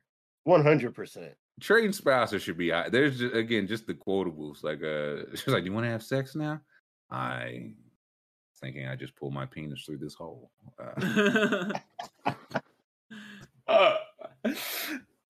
[0.46, 1.32] 100%.
[1.60, 2.88] Trading spouses should be high.
[2.88, 4.62] There's just, again just the quotables.
[4.62, 6.60] Like uh she's like, Do you want to have sex now?
[7.10, 7.72] I
[8.60, 10.50] thinking I just pulled my penis through this hole.
[10.78, 11.72] Uh,
[13.68, 13.96] uh,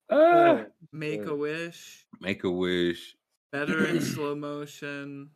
[0.09, 2.05] uh, Make a wish.
[2.21, 3.15] make a wish.
[3.51, 5.29] Better in slow motion.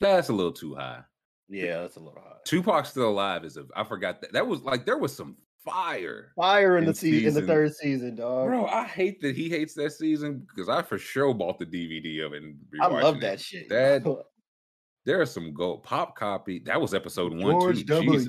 [0.00, 1.02] That's a little too high.
[1.48, 2.36] Yeah, that's a little high.
[2.44, 3.66] Tupac still alive is a.
[3.74, 4.32] I forgot that.
[4.32, 5.36] That was like there was some
[5.66, 8.46] fire, Fire in the In season, in the third season, dog.
[8.48, 8.66] bro.
[8.66, 12.32] I hate that he hates that season because I for sure bought the DVD of
[12.32, 12.42] it.
[12.42, 13.20] And I love it.
[13.22, 13.68] that shit.
[13.68, 14.04] That
[15.04, 16.60] there are some gold pop copy.
[16.60, 17.84] That was episode one George.
[17.86, 18.20] W.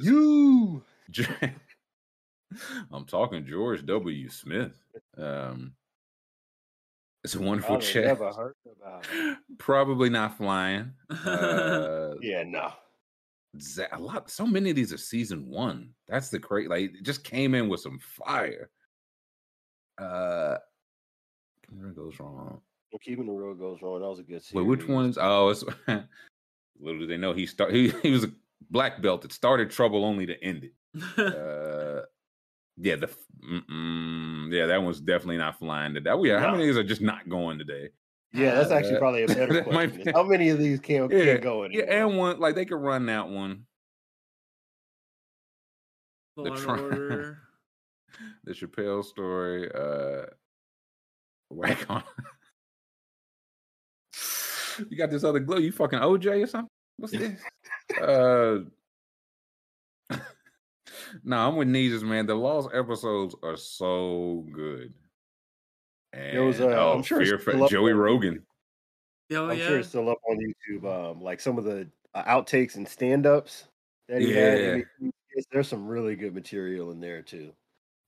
[1.09, 1.27] Jesus.
[2.91, 4.29] I'm talking George W.
[4.29, 4.73] Smith.
[5.17, 5.73] Um,
[7.23, 8.05] it's a wonderful I've chat.
[8.05, 9.05] never heard about.
[9.13, 9.37] it.
[9.57, 10.93] Probably not flying.
[11.09, 12.71] Uh, Yeah, no.
[13.61, 17.03] Za- a lot so many of these are season one that's the great like it
[17.03, 18.69] just came in with some fire
[19.99, 20.57] uh
[21.67, 22.61] Camera goes wrong
[22.91, 24.01] Well, keeping the road goes wrong.
[24.01, 25.63] That was a good wait which ones oh it's
[26.79, 28.31] little do they know he start he, he was a
[28.69, 30.73] black belt that started trouble only to end it
[31.17, 32.05] uh
[32.79, 33.09] Yeah, the
[34.51, 36.13] yeah, that one's definitely not flying today.
[36.13, 37.89] We yeah, how many of these are just not going today?
[38.33, 40.03] Yeah, that's actually Uh, probably a better question.
[40.03, 42.81] be- How many of these can't, Yeah, can't go Yeah, and one like they could
[42.81, 43.65] run that one.
[46.35, 47.37] Law The and tri- Order.
[48.45, 49.69] The Chappelle story.
[49.73, 50.25] Uh,
[51.49, 52.03] whack on.
[54.89, 55.57] you got this other glow.
[55.57, 56.69] You fucking OJ or something?
[56.97, 57.39] What's this?
[58.01, 58.59] uh,
[61.23, 62.25] no, I'm with Neezus, man.
[62.25, 64.93] The Lost episodes are so good.
[66.13, 68.43] And There was, uh, oh, I'm sure it's Fear Fa- Joey on Rogan.
[69.33, 69.67] Oh I'm yeah.
[69.67, 70.85] sure it's still up on YouTube.
[71.11, 73.65] Um, like some of the uh, outtakes and stand-ups
[74.07, 74.33] that he.
[74.33, 74.55] Yeah.
[74.75, 75.11] in the-
[75.51, 77.51] There's some really good material in there too.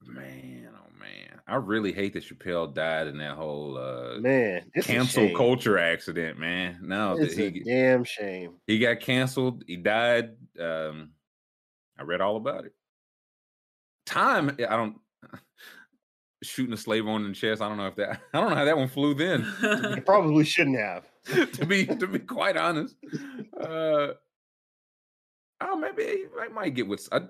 [0.06, 5.28] Man, oh man, I really hate that Chappelle died in that whole uh, Man, cancel
[5.36, 6.38] culture accident.
[6.38, 8.54] Man, no, that It's a damn shame.
[8.66, 9.62] he got canceled.
[9.66, 10.30] He died.
[10.58, 11.10] Um,
[11.98, 12.72] I read all about it.
[14.06, 14.96] Time, I don't
[16.42, 17.60] shooting a slave owner in the chest.
[17.62, 18.20] I don't know if that.
[18.34, 19.42] I don't know how that one flew then.
[19.94, 21.04] He probably shouldn't have.
[21.52, 22.96] to be to be quite honest,
[23.60, 24.08] uh,
[25.60, 27.06] oh maybe he might- might get with.
[27.12, 27.20] I,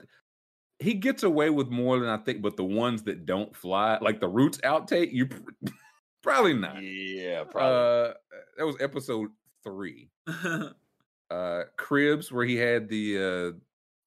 [0.78, 4.20] he gets away with more than I think, but the ones that don't fly, like
[4.20, 5.28] the Roots outtake, you
[6.22, 6.82] probably not.
[6.82, 8.10] Yeah, probably.
[8.10, 8.14] Uh,
[8.56, 9.30] that was episode
[9.64, 10.08] three.
[11.30, 13.54] Uh, Cribs, where he had the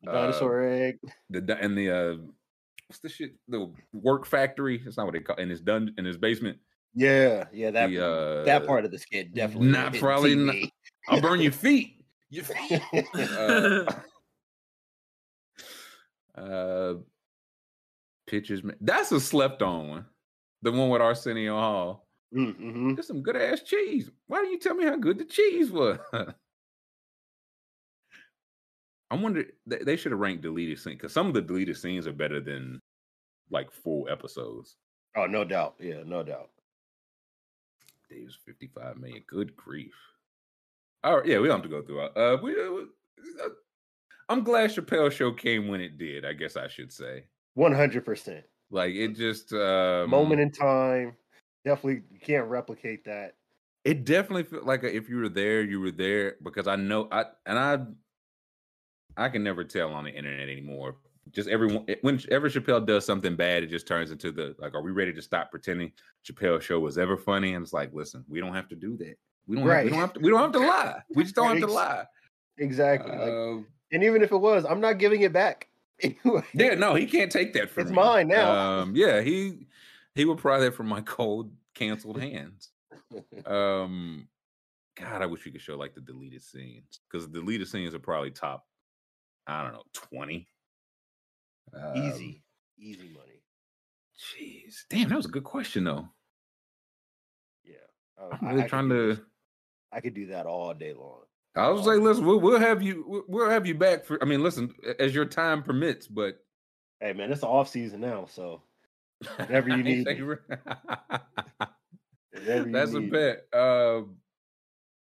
[0.06, 1.00] uh, Dinosaur egg.
[1.30, 2.16] the and the uh,
[2.88, 3.34] what's the shit?
[3.48, 4.82] The work factory.
[4.86, 6.58] It's not what they call in his dun in his basement.
[6.96, 7.72] Yeah, yeah.
[7.72, 10.70] That the, uh, that part of the skit definitely not probably TV.
[11.08, 12.06] I'll burn your feet.
[12.30, 12.82] Your feet.
[13.16, 13.86] uh,
[16.38, 16.96] uh
[18.26, 20.06] pictures that's a slept on one
[20.62, 22.94] the one with arsenio hall mm-hmm.
[22.96, 26.00] there's some good ass cheese why didn't you tell me how good the cheese was
[29.14, 32.08] i wonder they, they should have ranked deleted scenes because some of the deleted scenes
[32.08, 32.80] are better than
[33.50, 34.78] like full episodes
[35.16, 35.76] Oh, no doubt.
[35.80, 36.50] Yeah, no doubt.
[38.10, 39.24] Dave's 55 million.
[39.28, 39.94] Good grief.
[41.04, 42.18] All right, yeah, we don't have to go through it.
[42.18, 43.50] Uh, we, uh, uh,
[44.30, 46.26] I'm glad Chappelle show came when it did.
[46.26, 47.26] I guess I should say.
[47.56, 48.46] One hundred percent.
[48.72, 51.16] Like it just um, Moment in time.
[51.66, 53.36] Definitely you can't replicate that.
[53.84, 57.26] It definitely felt like if you were there, you were there because I know I
[57.46, 57.80] and I.
[59.18, 60.96] I can never tell on the internet anymore.
[61.32, 64.92] Just everyone, whenever Chappelle does something bad, it just turns into the like, are we
[64.92, 65.92] ready to stop pretending
[66.26, 67.54] Chappelle show was ever funny?
[67.54, 69.16] And it's like, listen, we don't have to do that.
[69.48, 69.68] We don't.
[69.68, 70.20] Have, we don't have to.
[70.20, 71.02] We don't have to lie.
[71.16, 72.06] We just don't have to lie.
[72.58, 73.12] Exactly.
[73.12, 75.68] like, Um, and even if it was, I'm not giving it back.
[76.04, 76.44] Anyway.
[76.54, 77.96] yeah, no, he can't take that from It's me.
[77.96, 78.52] mine now.
[78.82, 79.68] Um, yeah, he
[80.16, 82.70] he would pry that from my cold, canceled hands.
[83.46, 84.28] Um,
[84.96, 88.00] God, I wish we could show like the deleted scenes because the deleted scenes are
[88.00, 88.66] probably top.
[89.48, 90.48] I don't know, twenty.
[91.74, 92.44] Um, Easy.
[92.78, 93.42] Easy money.
[94.20, 96.08] Jeez, damn, that was a good question though.
[97.66, 97.76] Yeah.
[98.20, 99.20] Uh, I'm really I trying to.
[99.92, 101.22] I could do that all day long.
[101.56, 103.26] I was like, listen, we'll, we'll have you.
[103.28, 104.22] We'll, have you back for.
[104.22, 106.40] I mean, listen, as your time permits, but
[107.00, 108.64] Hey man, it's the off season now, so
[109.38, 110.38] Whenever you need you.
[112.32, 113.46] whenever you That's a bet.
[113.54, 114.18] Um,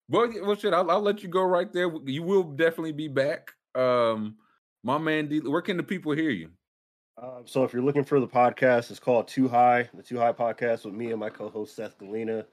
[0.09, 0.73] well, well, shit.
[0.73, 1.91] I'll, I'll let you go right there.
[2.07, 3.53] You will definitely be back.
[3.75, 4.37] Um,
[4.83, 6.51] my man, D, where can the people hear you?
[7.21, 10.33] Um, so if you're looking for the podcast, it's called Too High, the Too High
[10.33, 12.45] podcast with me and my co-host Seth Galina.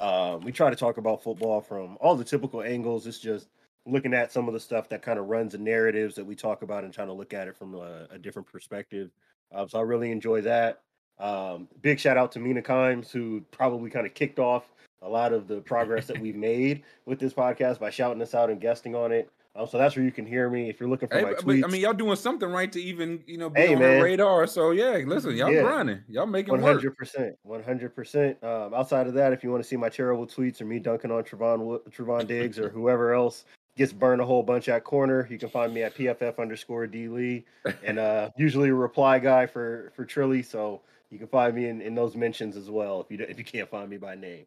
[0.00, 3.06] Um, we try to talk about football from all the typical angles.
[3.06, 3.48] It's just
[3.84, 6.62] looking at some of the stuff that kind of runs the narratives that we talk
[6.62, 9.10] about and trying to look at it from a, a different perspective.
[9.52, 10.82] Um, so I really enjoy that.
[11.18, 15.32] Um, big shout out to Mina Kimes, who probably kind of kicked off a lot
[15.32, 18.94] of the progress that we've made with this podcast by shouting us out and guesting
[18.94, 19.30] on it.
[19.54, 20.70] Um, so that's where you can hear me.
[20.70, 22.80] If you're looking for Hey, my but- tweets, I mean, y'all doing something right to
[22.80, 23.98] even you know be Hey, on man.
[23.98, 24.46] the radar.
[24.46, 25.62] So yeah, listen, y'all Yeah.
[25.62, 26.62] grinding, y'all making work.
[26.62, 28.42] hundred percent, one hundred percent.
[28.42, 31.10] Um, outside of that, if you want to see my terrible tweets or me dunking
[31.10, 33.44] on Trevon Wo- Trevon Diggs or whoever else
[33.76, 37.08] gets burned a whole bunch at corner, you can find me at pff underscore d
[37.08, 37.44] lee,
[37.84, 40.42] and uh, usually a reply guy for for Trilly.
[40.44, 43.38] So you can find me in, in those mentions as well if you don't- if
[43.38, 44.46] you can't find me by name.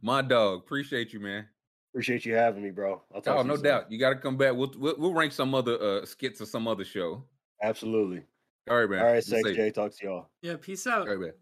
[0.00, 1.46] My dog, appreciate you, man.
[1.92, 3.02] Appreciate you having me, bro.
[3.14, 3.64] I'll talk Oh, to you no soon.
[3.64, 3.92] doubt.
[3.92, 4.54] You got to come back.
[4.54, 7.22] We'll, we'll we'll rank some other uh skits or some other show.
[7.62, 8.22] Absolutely.
[8.70, 9.00] All right, man.
[9.00, 9.56] All right, Be Sex safe.
[9.56, 9.70] J.
[9.70, 10.26] Talk to y'all.
[10.40, 11.06] Yeah, peace out.
[11.08, 11.32] All right, man.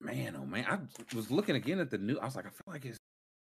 [0.00, 2.18] Man, oh man, I was looking again at the new.
[2.18, 2.98] I was like, I feel like it's.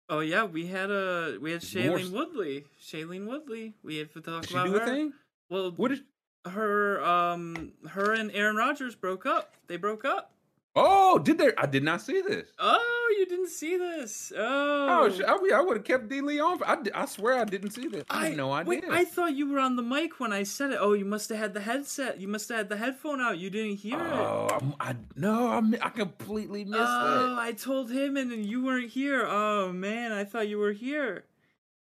[0.08, 2.64] Oh yeah, we had a we had It's more Woodley.
[2.82, 3.74] Shailene Woodley.
[3.84, 4.86] We had to talk Did she about do a her.
[4.86, 5.14] thing?
[5.50, 6.02] Well, What is?
[6.48, 9.56] her um her and Aaron Rodgers broke up.
[9.68, 10.32] They broke up.
[10.78, 11.52] Oh, did they?
[11.58, 12.50] I did not see this.
[12.60, 14.34] Oh, you didn't see this.
[14.36, 16.20] Oh, Oh, sh- I, I would have kept D.
[16.20, 16.62] Lee on.
[16.64, 18.04] I, I swear I didn't see this.
[18.10, 18.70] I, had no idea.
[18.70, 20.78] Wait, I thought you were on the mic when I said it.
[20.82, 22.20] Oh, you must have had the headset.
[22.20, 23.38] You must have had the headphone out.
[23.38, 24.12] You didn't hear it.
[24.12, 26.86] oh, I'm, no, I, I completely missed it.
[26.88, 27.38] Oh.
[27.40, 29.26] I told him and then you weren't here.
[29.26, 31.24] Oh man, I thought you were here.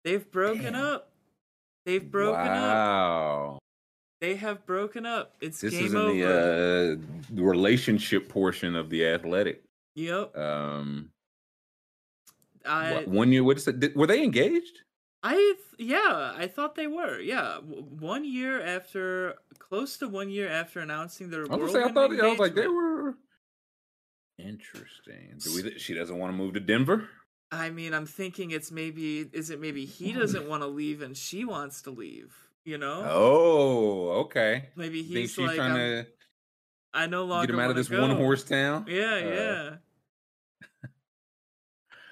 [0.03, 0.83] They've broken Damn.
[0.83, 1.09] up.
[1.85, 2.47] They've broken up.
[2.47, 3.59] wow.
[4.23, 5.35] They have broken up.
[5.41, 6.13] It's This game is in over.
[6.13, 9.65] the uh, the relationship portion of the athletic.
[9.95, 10.37] Yep.
[10.37, 11.09] Um,
[12.65, 13.43] I one year.
[13.43, 13.81] What's it?
[13.81, 14.79] Did, were they engaged?
[15.23, 17.19] I th- yeah, I thought they were.
[17.19, 21.43] Yeah, W- one year after, close to one year after announcing their.
[21.51, 21.83] I was say.
[21.83, 22.17] I thought.
[22.17, 23.15] I was like they were.
[24.39, 25.33] Interesting.
[25.39, 25.77] Do we?
[25.79, 27.09] She doesn't want to move to Denver.
[27.51, 31.17] I mean, I'm thinking it's maybe is it maybe he doesn't want to leave and
[31.17, 32.42] she wants to leave.
[32.65, 34.69] You know, Oh, okay.
[34.75, 36.07] maybe he's like, trying I'm- to
[36.93, 38.85] I no longer get him out of this one horse town.
[38.87, 39.75] Yeah, Uh, yeah.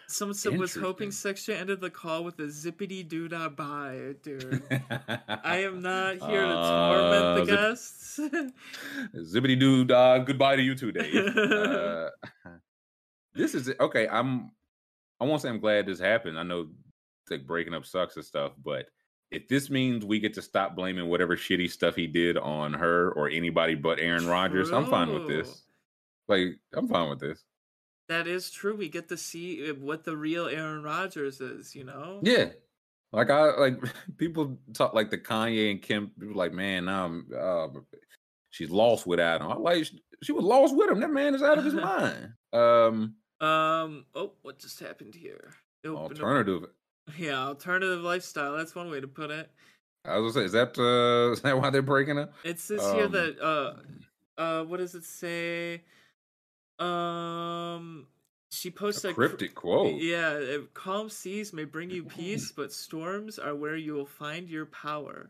[0.07, 1.07] Someone said was hoping.
[1.09, 4.61] Sextra ended the call with a zippity doo dah bye, dude.
[5.29, 8.19] I am not here to torment Uh, the zip- guests.
[9.33, 10.25] Zippity doo dog.
[10.27, 11.15] Goodbye to you too, Dave.
[11.37, 12.09] uh,
[13.35, 14.05] this is okay.
[14.09, 14.51] I'm.
[15.21, 16.37] I won't say I'm glad this happened.
[16.37, 16.67] I know
[17.29, 18.87] like breaking up sucks and stuff, but
[19.31, 23.11] if this means we get to stop blaming whatever shitty stuff he did on her
[23.13, 25.63] or anybody but Aaron Rodgers, I'm fine with this.
[26.27, 27.43] Like, I'm fine with this.
[28.09, 28.75] that is true.
[28.75, 32.19] We get to see uh, what the real Aaron Rodgers is, you know?
[32.23, 32.49] Yeah.
[33.13, 33.77] Like I like
[34.17, 37.67] people talk like the Kanye and Kim people like, man, um uh,
[38.51, 39.47] she's lost without him.
[39.51, 40.99] I like she, she was lost with him.
[41.01, 42.33] That man is out of his mind.
[42.53, 45.51] Um Um, oh, what just happened here?
[45.85, 46.69] Opened up- alternative.
[47.17, 48.55] Yeah, alternative lifestyle.
[48.57, 49.49] That's one way to put it.
[50.05, 52.33] I was gonna say, is that uh is that why they're breaking up?
[52.43, 55.81] It says here Um, that uh uh what does it say?
[56.79, 58.07] Um
[58.51, 60.01] she posted A a cr- cryptic quote.
[60.01, 64.49] Yeah, uh, calm seas may bring you peace, but storms are where you will find
[64.49, 65.29] your power.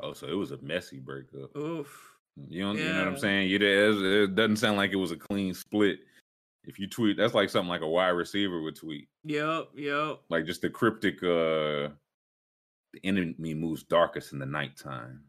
[0.00, 1.56] Oh, so it was a messy breakup.
[1.56, 2.14] Oof.
[2.48, 3.48] You know, you know what I'm saying?
[3.48, 6.00] You it doesn't sound like it was a clean split.
[6.68, 9.08] If you tweet, that's like something like a wide receiver would tweet.
[9.24, 10.20] Yep, yep.
[10.28, 11.90] like just the cryptic uh
[12.92, 15.22] the enemy moves darkest in the nighttime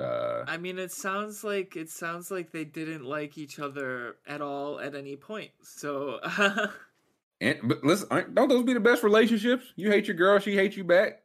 [0.00, 4.40] uh I mean, it sounds like it sounds like they didn't like each other at
[4.42, 5.50] all at any point.
[5.62, 6.20] So,
[7.40, 10.76] and but listen don't those be the best relationships you hate your girl she hates
[10.76, 11.20] you back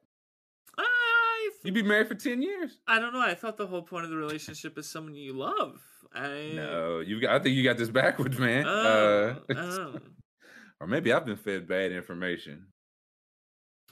[0.77, 3.21] I you be married for 10 years I don't know.
[3.21, 5.81] I thought the whole point of the relationship is someone you love.
[6.13, 9.99] I no you got i think you got this backwards man Oh, uh oh.
[10.81, 12.67] or maybe i've been fed bad information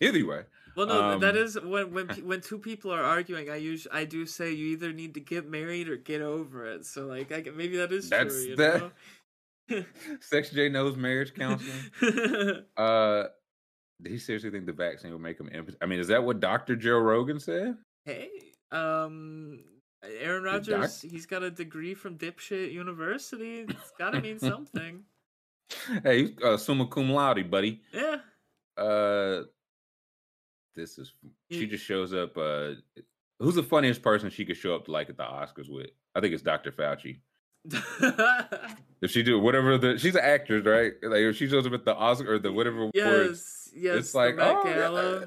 [0.02, 0.44] either way
[0.76, 3.50] Well, no, that Um, is when when when two people are arguing.
[3.50, 6.86] I usually I do say you either need to get married or get over it.
[6.86, 8.44] So like, I, maybe that is That's true.
[8.50, 8.92] You that- know?
[10.22, 13.24] sex j knows marriage counseling uh
[14.02, 15.78] did he seriously think the vaccine would make him impotent?
[15.84, 16.76] I mean, is that what Dr.
[16.78, 17.76] Joe Rogan said?
[18.06, 18.30] hey,
[18.72, 19.60] um,
[20.04, 23.66] Aaron Rodgers, he's got a degree from dipshit university.
[23.68, 25.04] It's got to mean something.
[26.04, 27.82] Hey, uh, summa cum laude, buddy.
[27.94, 28.18] Yeah.
[28.78, 29.44] Uh,
[30.76, 31.14] this is
[31.52, 32.38] she just shows up.
[32.38, 32.72] Uh,
[33.40, 35.90] who's the funniest person she could show up to like at the Oscars with?
[36.16, 36.72] I think it's Dr.
[36.72, 37.20] Fauci.
[39.02, 40.92] If she do whatever the she's an actress, right?
[41.02, 43.96] Like if she shows up at the Oscar or the whatever awards, yes, yes.
[43.96, 45.26] it's like oh.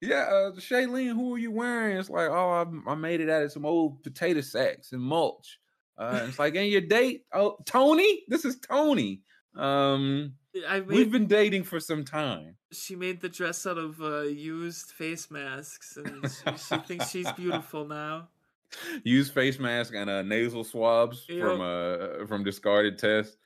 [0.00, 1.96] Yeah, uh, Shailene, who are you wearing?
[1.96, 5.58] It's like oh, I, I made it out of some old potato sacks and mulch.
[5.98, 7.24] Uh, it's like, and your date?
[7.34, 9.20] Oh, Tony, this is Tony.
[9.54, 10.32] Um,
[10.66, 12.56] I made, we've been dating for some time.
[12.72, 17.30] she made the dress out of uh, used face masks, and she, she thinks she's
[17.32, 18.28] beautiful now.
[19.04, 21.40] use face mask and uh, nasal swabs Yep.
[21.40, 23.36] from uh from discarded tests.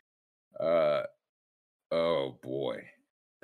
[0.61, 1.03] Uh
[1.91, 2.85] oh boy.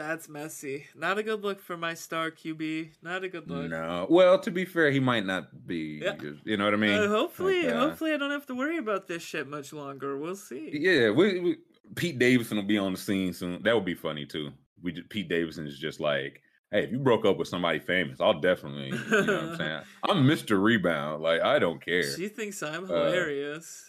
[0.01, 0.87] That's messy.
[0.97, 2.89] Not a good look for my star QB.
[3.03, 3.69] Not a good look.
[3.71, 4.07] No.
[4.09, 6.01] Well, to be fair, he might not be.
[6.03, 6.15] Yeah.
[6.43, 6.99] You know what I mean?
[6.99, 10.17] Uh, hopefully, Like, uh, hopefully, I don't have to worry about this shit much longer.
[10.17, 10.71] We'll see.
[10.73, 11.59] Yeah, we, we
[11.97, 13.63] Pete Davidson will be on the scene soon.
[13.63, 14.53] That would be funny too.
[14.83, 18.41] We Pete Davidson is just like, hey, if you broke up with somebody famous, I'll
[18.41, 18.87] definitely.
[18.97, 19.83] You know what I'm saying?
[20.09, 20.63] I'm Mr.
[20.63, 21.23] Rebound.
[21.23, 22.05] Like I don't care.
[22.17, 23.85] She thinks I'm Uh, hilarious.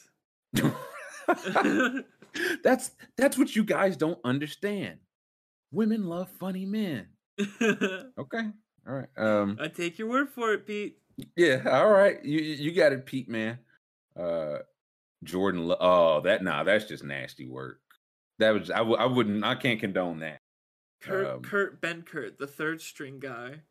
[2.64, 4.98] that's that's what you guys don't understand.
[5.72, 7.08] Women love funny men.
[7.62, 8.46] Okay.
[8.88, 9.08] All right.
[9.18, 10.98] Um I take your word for it, Pete.
[11.36, 12.24] yeah, all right.
[12.24, 13.60] You you got it, Pete, man.
[14.20, 14.60] Uh
[15.24, 17.80] Jordan Lo- oh, that nah, that's just nasty work.
[18.40, 20.40] That was I w- I wouldn't I can't condone that.
[21.02, 23.62] Kurt, Um, Kurt Benkert, the third string guy.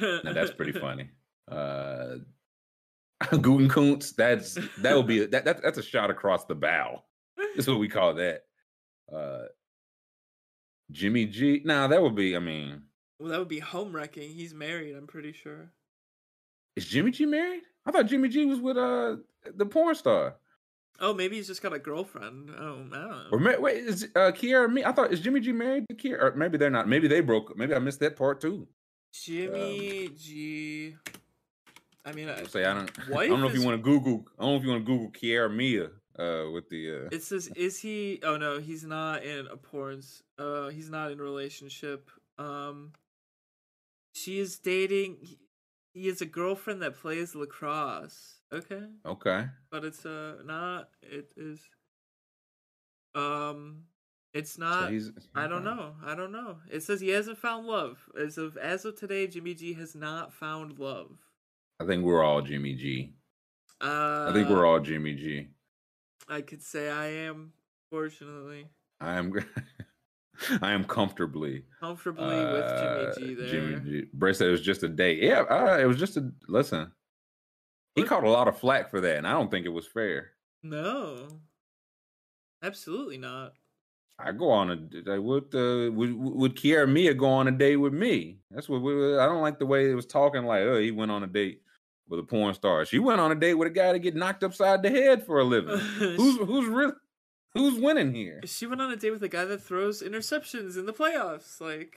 [0.00, 1.10] Now that's pretty funny.
[1.48, 2.16] Uh
[3.22, 7.04] Gutekunst, that's that would be that, that that's a shot across the bow.
[7.54, 8.42] That's what we call that.
[9.12, 9.44] Uh
[10.90, 11.62] Jimmy G.
[11.64, 12.36] Nah, that would be.
[12.36, 12.82] I mean,
[13.18, 14.30] Well, that would be home wrecking.
[14.30, 15.70] He's married, I'm pretty sure.
[16.76, 17.62] is Jimmy G married?
[17.84, 19.16] I thought Jimmy G was with uh
[19.54, 20.36] the porn star.
[20.98, 22.50] Oh, maybe he's just got a girlfriend.
[22.58, 23.22] Oh, I don't know.
[23.30, 24.84] Or wait, is uh Kiara me?
[24.84, 26.22] I thought is Jimmy G married to Kiara?
[26.22, 26.88] Or maybe they're not.
[26.88, 27.56] Maybe they broke.
[27.56, 28.66] Maybe I missed that part too.
[29.12, 30.96] Jimmy G.
[32.04, 32.90] I mean, I, Say I don't.
[33.16, 34.24] I don't know if you want to Google.
[34.38, 37.08] I don't know if you want to Google Kiara Mia uh with the uh.
[37.12, 38.20] it says, is he?
[38.22, 40.22] Oh no, he's not in a porn's.
[40.38, 42.10] Uh, he's not in a relationship.
[42.38, 42.92] Um,
[44.14, 45.16] she is dating.
[45.20, 45.38] He,
[45.94, 48.34] he has a girlfriend that plays lacrosse.
[48.52, 49.46] Okay, Okay.
[49.70, 50.88] but it's uh not.
[51.02, 51.60] It is.
[53.14, 53.84] Um,
[54.34, 54.90] it's So not.
[54.90, 55.10] he's.
[55.34, 55.94] I don't know.
[56.04, 56.58] I don't know.
[56.70, 57.98] It says he hasn't found love.
[58.20, 61.18] As of as of today, Jimmy G has not found love.
[61.80, 63.14] I think we're all Jimmy G.
[63.80, 65.48] Uh, I think we're all Jimmy G.
[66.28, 67.52] I could say I am,
[67.90, 68.68] fortunately,
[69.00, 69.32] I am.
[70.60, 73.48] I am comfortably comfortably uh, with Jimmy G there.
[73.48, 74.06] Jimmy G.
[74.12, 75.22] Brett said it was just a date.
[75.22, 76.92] Yeah, uh, it was just a listen.
[77.94, 78.08] He What?
[78.08, 80.32] caught a lot of flack for that, and I don't think it was fair.
[80.62, 81.28] No,
[82.62, 83.54] absolutely not.
[84.18, 87.76] I go on a like, would uh, would would Kiara Mia go on a date
[87.76, 88.38] with me?
[88.50, 90.44] That's what we, I don't like the way it was talking.
[90.44, 91.62] Like, oh, he went on a date
[92.08, 92.84] with a porn star.
[92.84, 95.40] She went on a date with a guy to get knocked upside the head for
[95.40, 95.76] a living.
[95.78, 96.92] who's who's really
[97.54, 98.40] who's winning here?
[98.44, 101.60] she went on a date with a guy that throws interceptions in the playoffs.
[101.60, 101.96] Like,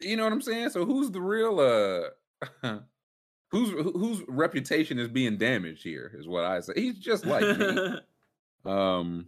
[0.00, 0.70] You know what I'm saying?
[0.70, 2.78] So who's the real uh
[3.50, 6.72] whose whose reputation is being damaged here is what I say.
[6.76, 7.98] He's just like me.
[8.64, 9.26] um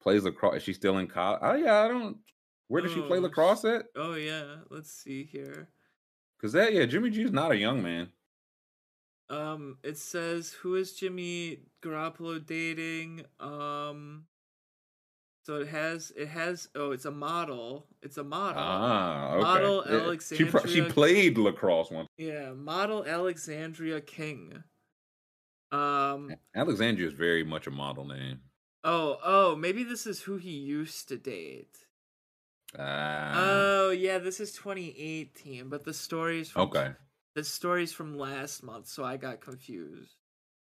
[0.00, 0.56] plays lacrosse.
[0.58, 1.40] Is she still in college?
[1.42, 2.18] Oh yeah, I don't
[2.68, 3.86] where does she play Oh, lacrosse at?
[3.96, 5.68] oh yeah, let's see here.
[6.40, 8.08] Cause that yeah, Jimmy G's not a young man.
[9.28, 13.24] Um, it says who is Jimmy Garoppolo dating?
[13.40, 14.26] Um,
[15.44, 17.86] so it has it has oh, it's a model.
[18.02, 18.62] It's a model.
[18.62, 19.42] Ah, okay.
[19.42, 22.08] Model Yeah, She pro- she played lacrosse once.
[22.18, 24.62] Yeah, model Alexandria King.
[25.72, 26.34] Um.
[26.54, 28.40] Alexandria is very much a model name.
[28.84, 31.76] Oh, oh, maybe this is who he used to date.
[32.78, 36.92] Ah, Oh, yeah, this is 2018, but the stories from okay.
[37.36, 40.10] The stories from last month, so I got confused.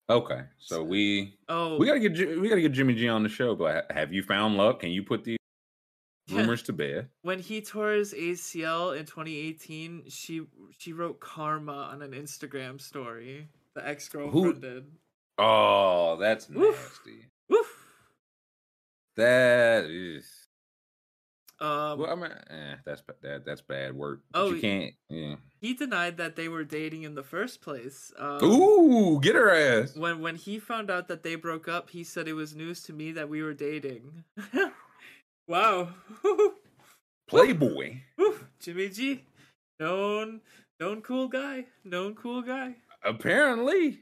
[0.10, 0.42] Okay.
[0.58, 3.56] So we Oh, we gotta get we gotta get Jimmy G on the show.
[3.56, 4.80] But have you found love?
[4.80, 5.38] Can you put these
[6.32, 7.10] rumors to bed?
[7.22, 10.42] when he tore his ACL in 2018, she
[10.78, 13.48] she wrote karma on an Instagram story.
[13.76, 14.86] The ex girlfriend did.
[15.38, 16.56] Oh, that's Oof.
[16.76, 17.28] nasty.
[17.50, 17.68] Woof.
[19.18, 20.47] That is.
[21.60, 24.22] Um, Well, I mean, eh, that's that that's bad work.
[24.34, 24.94] Oh, you can't.
[25.10, 25.36] Yeah.
[25.60, 28.12] he denied that they were dating in the first place.
[28.18, 29.96] Um, Ooh, get her ass.
[29.96, 32.94] When when he found out that they broke up, he said it was news to
[32.94, 34.24] me that we were dating.
[35.48, 35.90] wow.
[37.28, 37.98] Playboy.
[38.16, 38.40] Whew.
[38.60, 39.24] Jimmy G.
[39.80, 40.42] Known
[40.80, 41.66] known cool guy.
[41.84, 42.76] Known cool guy.
[43.04, 44.00] Apparently.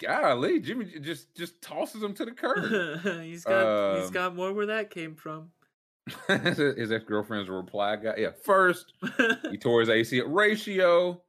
[0.00, 3.22] Golly, Jimmy just just tosses him to the curb.
[3.22, 5.52] he's got he's Um, got more where that came from.
[6.28, 8.14] his ex girlfriend's reply guy.
[8.18, 8.92] Yeah, first
[9.50, 11.22] he tore his ACL ratio.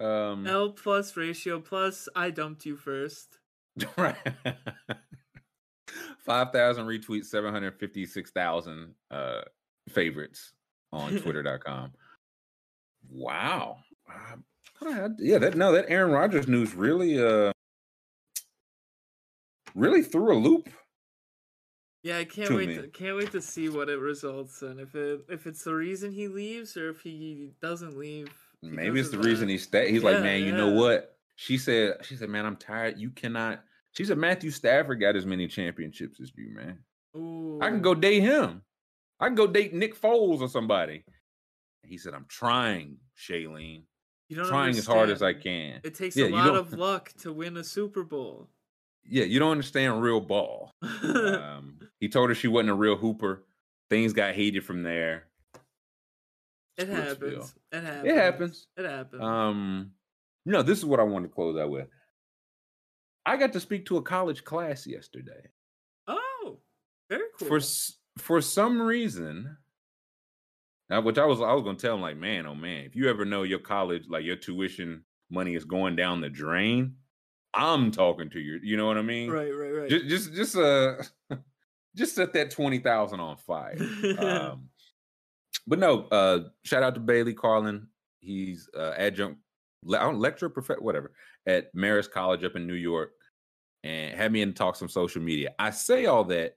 [0.00, 3.38] Um, L plus ratio plus I dumped you first.
[3.96, 4.16] right.
[6.24, 9.42] Five thousand retweets, seven hundred fifty-six thousand uh,
[9.88, 10.52] favorites
[10.92, 11.92] on Twitter.com.
[13.10, 13.76] wow.
[15.18, 17.52] Yeah, that no, that Aaron Rodgers news really, uh,
[19.74, 20.68] really threw a loop.
[22.08, 22.76] Yeah, I can't wait me.
[22.76, 24.78] to, can't wait to see what it results in.
[24.78, 28.32] If it if it's the reason he leaves or if he doesn't leave.
[28.62, 29.90] Maybe it's the reason he stayed.
[29.90, 31.18] He's like, Yeah, man, you know what?
[31.36, 32.98] She said, she said, man, I'm tired.
[32.98, 33.62] You cannot.
[33.92, 36.78] She said, Matthew Stafford got as many championships as you, man.
[37.62, 38.62] I can go date him.
[39.20, 41.04] I can go date Nick Foles or somebody.
[41.84, 43.82] He said, I'm trying, Shailene.
[44.30, 45.80] You don't Trying as hard as I can.
[45.84, 48.48] It takes Yeah, a lot of luck to win a Super Bowl.
[49.08, 50.72] Yeah, you don't understand real ball.
[50.82, 53.44] Um, he told her she wasn't a real hooper.
[53.90, 55.24] Things got heated from there.
[56.76, 57.54] it happens.
[57.72, 58.06] It happens.
[58.06, 58.66] It happens.
[58.76, 59.22] It happens.
[59.22, 59.90] Um,
[60.46, 61.88] no, this is what I wanted to close out with.
[63.26, 65.48] I got to speak to a college class yesterday.
[66.06, 66.58] oh,
[67.10, 67.48] very cool.
[67.48, 67.60] For
[68.18, 69.56] for some reason,
[70.88, 73.08] now, which I was I was gonna tell him like, man, oh man, if you
[73.08, 76.96] ever know your college like your tuition money is going down the drain,
[77.54, 78.60] I'm talking to you.
[78.62, 79.30] You know what I mean?
[79.30, 79.90] right, right, right.
[79.90, 80.96] Just just just uh
[81.96, 83.76] just set that twenty thousand on fire.
[84.18, 84.68] um,
[85.66, 87.88] but no, uh, shout out to Bailey Carlin.
[88.20, 89.38] He's uh, adjunct
[89.84, 91.12] le- I don't- lecturer, professor, whatever,
[91.46, 93.12] at Marist College up in New York.
[93.84, 95.54] and had me in talk some social media.
[95.58, 96.56] I say all that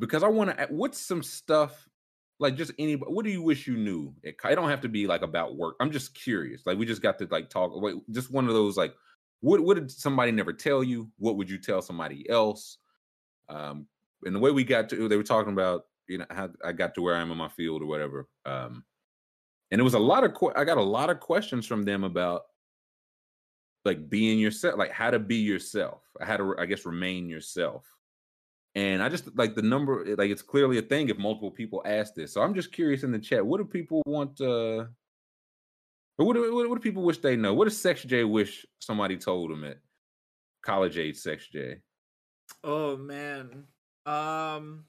[0.00, 0.66] because I want to.
[0.70, 1.88] What's some stuff
[2.40, 2.94] like just any?
[2.94, 4.14] What do you wish you knew?
[4.22, 5.76] It, it don't have to be like about work.
[5.80, 6.62] I'm just curious.
[6.66, 7.72] Like we just got to like talk.
[7.74, 8.94] Wait, just one of those like,
[9.42, 11.10] what what did somebody never tell you?
[11.18, 12.78] What would you tell somebody else?
[13.48, 13.86] Um,
[14.24, 16.94] and the way we got to, they were talking about you know how I got
[16.94, 18.28] to where I am in my field or whatever.
[18.46, 18.84] Um,
[19.70, 22.42] and it was a lot of I got a lot of questions from them about
[23.84, 27.84] like being yourself, like how to be yourself, how to I guess remain yourself.
[28.76, 32.14] And I just like the number, like it's clearly a thing if multiple people ask
[32.14, 32.32] this.
[32.32, 34.40] So I'm just curious in the chat, what do people want?
[34.40, 34.84] uh
[36.16, 37.54] what do, what, what do people wish they know?
[37.54, 39.78] What does Sex J wish somebody told him at
[40.62, 41.78] college age Sex J?
[42.62, 43.64] Oh man.
[44.04, 44.84] Um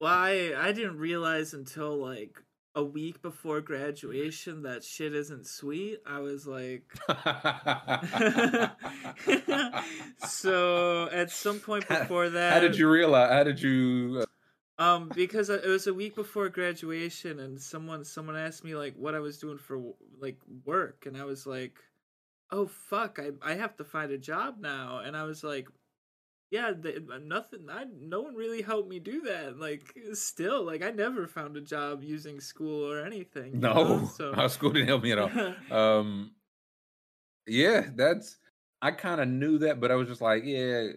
[0.00, 2.42] well I I didn't realize until like
[2.74, 5.98] a week before graduation that shit isn't sweet.
[6.06, 6.84] I was like
[10.28, 14.24] So at some point before that How did you realize how did you.
[14.78, 19.14] Um because it was a week before graduation and someone someone asked me like what
[19.14, 19.80] I was doing for
[20.20, 21.78] like work and I was like
[22.50, 25.68] oh fuck I I have to find a job now and I was like
[26.50, 27.68] yeah, the, uh, nothing.
[27.70, 29.58] I no one really helped me do that.
[29.58, 33.60] Like still, like I never found a job using school or anything.
[33.60, 34.10] No, know?
[34.16, 35.30] so our school didn't help me at all.
[36.00, 36.32] um,
[37.46, 38.38] yeah, that's.
[38.80, 40.90] I kind of knew that, but I was just like, yeah,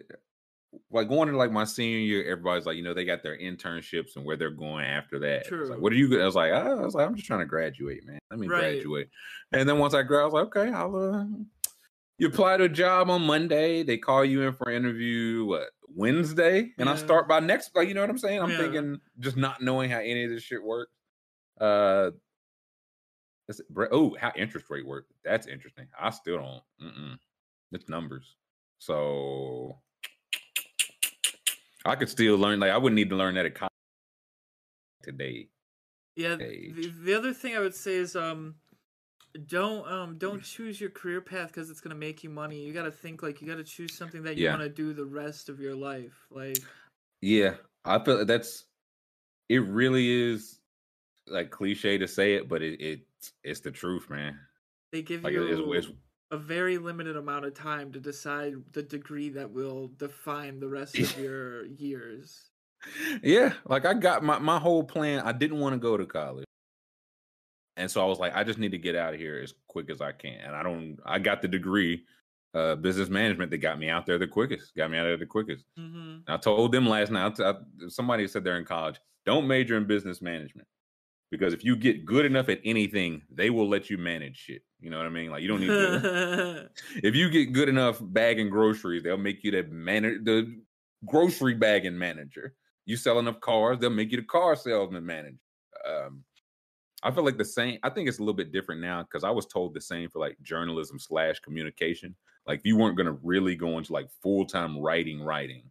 [0.90, 4.16] like going to like my senior year, everybody's like, you know, they got their internships
[4.16, 5.46] and where they're going after that.
[5.46, 5.68] True.
[5.68, 6.20] Like, what are you?
[6.20, 8.18] I was like, oh, I was like, I'm just trying to graduate, man.
[8.30, 8.60] Let me right.
[8.60, 9.10] graduate.
[9.52, 11.24] And then once I graduated, I was like, okay, I'll uh,
[12.18, 15.70] you apply to a job on Monday, they call you in for an interview what
[15.88, 16.92] Wednesday, and yeah.
[16.92, 18.40] I start by next like you know what I'm saying?
[18.40, 18.58] I'm yeah.
[18.58, 20.92] thinking just not knowing how any of this shit works.
[21.60, 22.10] Uh
[23.90, 25.06] oh, how interest rate work.
[25.24, 25.86] That's interesting.
[25.98, 26.62] I still don't.
[26.82, 27.18] Mm-mm.
[27.72, 28.36] It's numbers.
[28.78, 29.78] So
[31.84, 32.60] I could still learn.
[32.60, 33.70] Like I wouldn't need to learn that at college
[35.02, 35.48] today.
[36.16, 36.36] Yeah.
[36.36, 38.56] The, the other thing I would say is um
[39.46, 42.64] don't um don't choose your career path because it's gonna make you money.
[42.64, 44.50] You gotta think like you gotta choose something that you yeah.
[44.50, 46.26] want to do the rest of your life.
[46.30, 46.58] Like,
[47.20, 47.54] yeah,
[47.84, 48.64] I feel like that's
[49.48, 49.62] it.
[49.62, 50.60] Really is
[51.26, 53.00] like cliche to say it, but it, it
[53.42, 54.38] it's the truth, man.
[54.92, 55.96] They give like, you it's, it's,
[56.32, 60.98] a very limited amount of time to decide the degree that will define the rest
[60.98, 62.50] of your years.
[63.22, 65.20] Yeah, like I got my my whole plan.
[65.20, 66.46] I didn't want to go to college.
[67.76, 69.88] And so I was like, I just need to get out of here as quick
[69.88, 70.40] as I can.
[70.40, 72.04] And I don't, I got the degree,
[72.52, 75.24] uh, business management that got me out there the quickest, got me out there the
[75.24, 75.64] quickest.
[75.78, 76.18] Mm-hmm.
[76.28, 77.54] I told them last night, I,
[77.88, 80.68] somebody said they're in college, don't major in business management
[81.32, 84.62] because if you get good enough at anything, they will let you manage shit.
[84.80, 85.30] You know what I mean?
[85.30, 86.68] Like you don't need to.
[87.02, 90.60] if you get good enough bagging groceries, they'll make you the man, the
[91.06, 92.54] grocery bagging manager.
[92.84, 95.38] You sell enough cars, they'll make you the car salesman manager.
[95.88, 96.22] Um,
[97.02, 97.78] I feel like the same.
[97.82, 100.18] I think it's a little bit different now because I was told the same for
[100.18, 102.14] like journalism slash communication.
[102.46, 105.62] Like if you weren't going to really go into like full time writing, writing,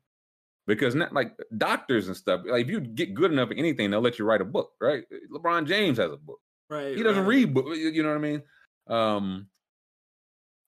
[0.68, 2.42] because not like doctors and stuff.
[2.46, 5.04] Like if you get good enough at anything, they'll let you write a book, right?
[5.34, 6.96] LeBron James has a book, right?
[6.96, 7.30] He doesn't right.
[7.30, 7.76] read book.
[7.76, 8.44] You know what I mean?
[8.88, 9.48] Um,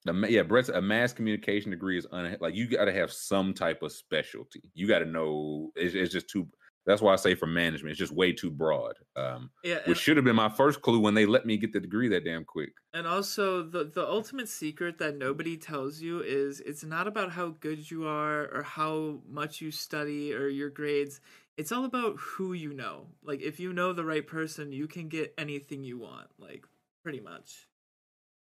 [0.05, 3.53] the, yeah, Brett's a mass communication degree is un, like you got to have some
[3.53, 4.71] type of specialty.
[4.73, 5.71] You got to know.
[5.75, 6.47] It's, it's just too
[6.85, 8.95] that's why I say for management, it's just way too broad.
[9.15, 11.79] Um, yeah, which should have been my first clue when they let me get the
[11.79, 12.73] degree that damn quick.
[12.93, 17.49] And also, the the ultimate secret that nobody tells you is it's not about how
[17.59, 21.21] good you are or how much you study or your grades.
[21.55, 23.07] It's all about who you know.
[23.23, 26.27] Like if you know the right person, you can get anything you want.
[26.37, 26.65] Like
[27.03, 27.67] pretty much.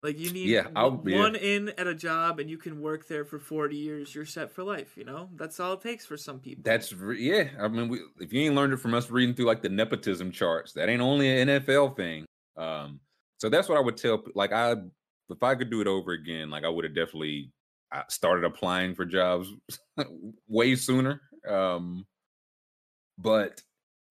[0.01, 1.39] Like you need yeah, I'll, one yeah.
[1.41, 4.63] in at a job and you can work there for 40 years, you're set for
[4.63, 5.29] life, you know?
[5.35, 6.63] That's all it takes for some people.
[6.63, 7.49] That's yeah.
[7.59, 10.31] I mean, we, if you ain't learned it from us reading through like the nepotism
[10.31, 12.25] charts, that ain't only an NFL thing.
[12.55, 13.01] Um
[13.39, 14.75] so that's what I would tell like I
[15.29, 17.51] if I could do it over again, like I would have definitely
[17.91, 19.49] uh, started applying for jobs
[20.47, 21.21] way sooner.
[21.45, 22.05] Um
[23.17, 23.61] but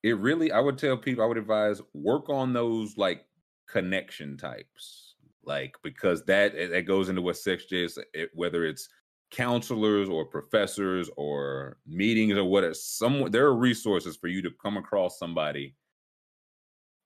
[0.02, 3.24] it really I would tell people I would advise work on those like
[3.70, 5.07] connection types
[5.48, 7.98] like because that that goes into what sex is
[8.34, 8.88] whether it's
[9.30, 14.76] counselors or professors or meetings or what some there are resources for you to come
[14.76, 15.74] across somebody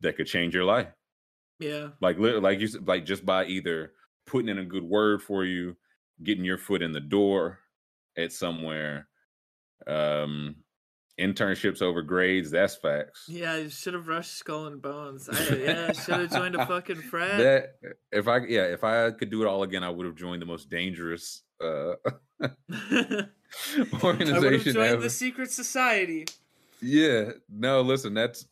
[0.01, 0.89] that could change your life.
[1.59, 1.89] Yeah.
[2.01, 3.93] Like like you said like just by either
[4.27, 5.77] putting in a good word for you
[6.23, 7.59] getting your foot in the door
[8.17, 9.09] at somewhere
[9.87, 10.55] um
[11.19, 12.51] internships over grades.
[12.51, 13.27] That's facts.
[13.29, 15.29] Yeah, you should have rushed Skull and Bones.
[15.29, 17.39] I, yeah, should have joined a fucking frat.
[17.39, 17.77] That
[18.11, 20.47] if I yeah, if I could do it all again, I would have joined the
[20.47, 21.95] most dangerous uh
[22.43, 23.31] I would
[23.91, 25.03] have organization joined ever.
[25.03, 26.27] the secret society.
[26.81, 28.47] Yeah, no, listen, that's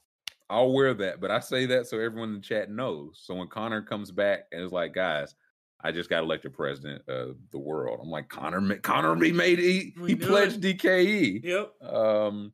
[0.48, 3.20] I'll wear that, but I say that so everyone in the chat knows.
[3.22, 5.34] So when Connor comes back and is like, guys,
[5.82, 8.00] I just got elected president of the world.
[8.02, 10.78] I'm like, Connor, Connor, he made he, he pledged it.
[10.78, 11.42] DKE.
[11.42, 11.72] Yep.
[11.92, 12.52] Um,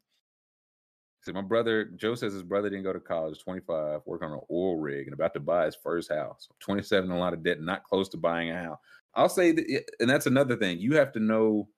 [1.22, 3.42] so my brother Joe says his brother didn't go to college.
[3.42, 6.48] 25, working on an oil rig and about to buy his first house.
[6.60, 8.78] 27, a lot of debt, not close to buying a house.
[9.14, 10.78] I'll say that, and that's another thing.
[10.78, 11.68] You have to know.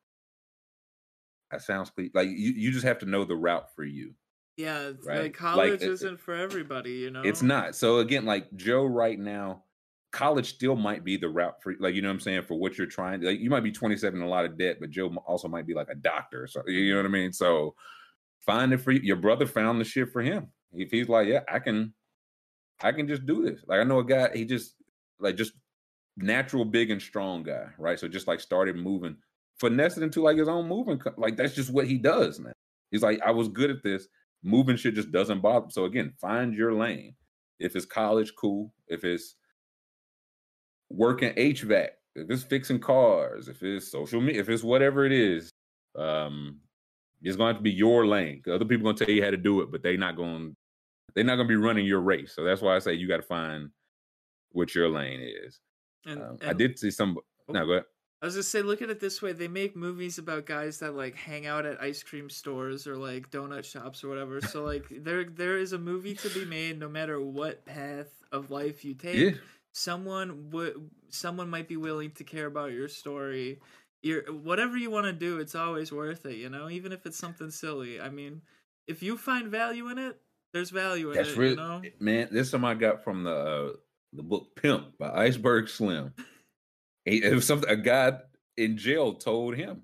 [1.50, 2.52] That sounds like you.
[2.52, 4.12] You just have to know the route for you.
[4.58, 5.22] Yeah, Right.
[5.22, 7.22] like college Like, it- isn't for everybody, you know.
[7.22, 7.74] It's not.
[7.76, 9.62] So again, like Joe right now,
[10.18, 12.76] college still might be the route for like you know what I'm saying for what
[12.76, 13.22] you're trying.
[13.22, 15.74] Like you might be 27 in a lot of debt, but Joe also might be
[15.74, 16.48] like a doctor.
[16.48, 17.32] So you know what I mean.
[17.32, 17.76] So
[18.44, 19.00] find it for you.
[19.00, 20.48] Your brother found the shit for him.
[20.72, 21.94] If he's like, yeah, I can,
[22.82, 23.60] I can just do this.
[23.68, 24.30] Like I know a guy.
[24.34, 24.74] He just
[25.20, 25.52] like just
[26.16, 28.00] natural, big and strong guy, right?
[28.00, 29.16] So just like started moving,
[29.60, 31.00] finessed into like his own moving.
[31.16, 32.50] Like that's just what he does now.
[32.90, 34.08] He's like, I was good at this.
[34.42, 35.70] Moving shit just doesn't bother.
[35.70, 37.14] So again, find your lane.
[37.60, 38.72] If it's college, cool.
[38.88, 39.36] If it's
[40.90, 45.50] working HVAC, if it's fixing cars, if it's social media, if it's whatever it is,
[45.96, 46.58] um,
[47.22, 48.42] it's going to have to be your lane.
[48.46, 50.54] Other people going to tell you how to do it, but they're not going.
[51.14, 52.32] They're not going to be running your race.
[52.34, 53.70] So that's why I say you got to find
[54.52, 55.58] what your lane is.
[56.06, 57.18] And, Um, I did see some.
[57.48, 57.52] Oh.
[57.52, 57.84] No, go ahead.
[58.20, 60.96] I was just say, look at it this way: they make movies about guys that
[60.96, 64.40] like hang out at ice cream stores or like donut shops or whatever.
[64.40, 68.50] So like, there there is a movie to be made, no matter what path of
[68.50, 69.16] life you take.
[69.16, 69.30] Yeah,
[69.78, 73.60] Someone would, someone might be willing to care about your story.
[74.02, 76.36] Your whatever you want to do, it's always worth it.
[76.36, 78.00] You know, even if it's something silly.
[78.00, 78.42] I mean,
[78.88, 80.20] if you find value in it,
[80.52, 81.36] there's value in that's it.
[81.38, 81.82] really You know.
[82.00, 82.28] man.
[82.32, 83.72] This some I got from the uh,
[84.12, 86.12] the book Pimp by Iceberg Slim.
[87.04, 88.18] He- It was something a guy
[88.56, 89.82] in jail told him,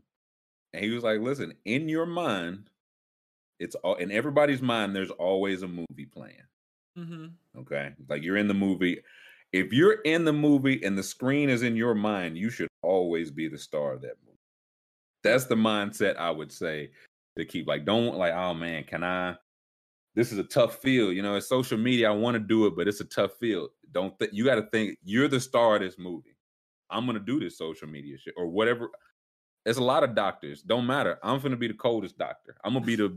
[0.72, 2.68] and he was like, "Listen, in your mind,
[3.60, 4.94] it's all in everybody's mind.
[4.94, 6.42] There's always a movie playing.
[6.96, 9.00] hmm Okay, like you're in the movie.
[9.54, 13.30] If you're in the movie and the screen is in your mind, you should always
[13.30, 14.36] be the star of that movie.
[15.22, 16.90] That's the mindset I would say
[17.38, 17.68] to keep.
[17.68, 19.36] Like, don't like, oh man, can I?
[20.16, 21.14] This is a tough field.
[21.14, 22.10] You know, it's social media.
[22.10, 23.70] I want to do it, but it's a tough field.
[23.92, 26.34] Don't you got to think you're the star of this movie.
[26.90, 28.90] I'm gonna do this social media shit or whatever.
[29.66, 30.62] It's a lot of doctors.
[30.62, 31.20] Don't matter.
[31.22, 32.56] I'm gonna be the coldest doctor.
[32.64, 33.16] I'm gonna be the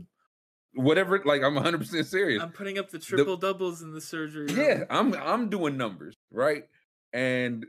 [0.78, 1.20] whatever.
[1.24, 2.42] Like I'm 100 percent serious.
[2.42, 4.46] I'm putting up the triple doubles in the surgery.
[4.46, 4.56] room.
[4.56, 6.64] Yeah, I'm I'm doing numbers, right?
[7.12, 7.66] And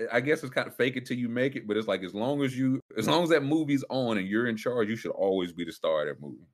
[0.00, 2.02] uh, I guess it's kind of fake it till you make it, but it's like
[2.02, 4.96] as long as you as long as that movie's on and you're in charge, you
[4.96, 6.46] should always be the star of that movie.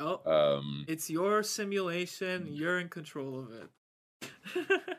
[0.00, 2.46] Oh, Um it's your simulation.
[2.50, 4.88] You're in control of it.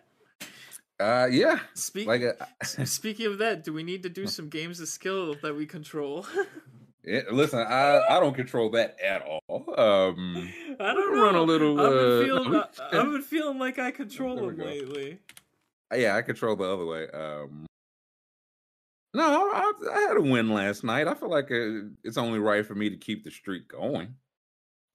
[1.00, 4.80] uh yeah, Speak, like uh, speaking of that, do we need to do some games
[4.80, 6.26] of skill that we control?
[7.04, 9.39] yeah, listen, I I don't control that at all.
[9.50, 12.52] Um I don't Run a little, I've uh, been feeling.
[12.52, 14.66] no, I- I've been feeling like I control There we them go.
[14.66, 15.20] lately.
[15.96, 17.08] yeah, I control the other way.
[17.10, 17.66] Um
[19.14, 21.08] no, I, I had a win last night.
[21.08, 24.14] I feel like uh, it's only right for me to keep the streak going.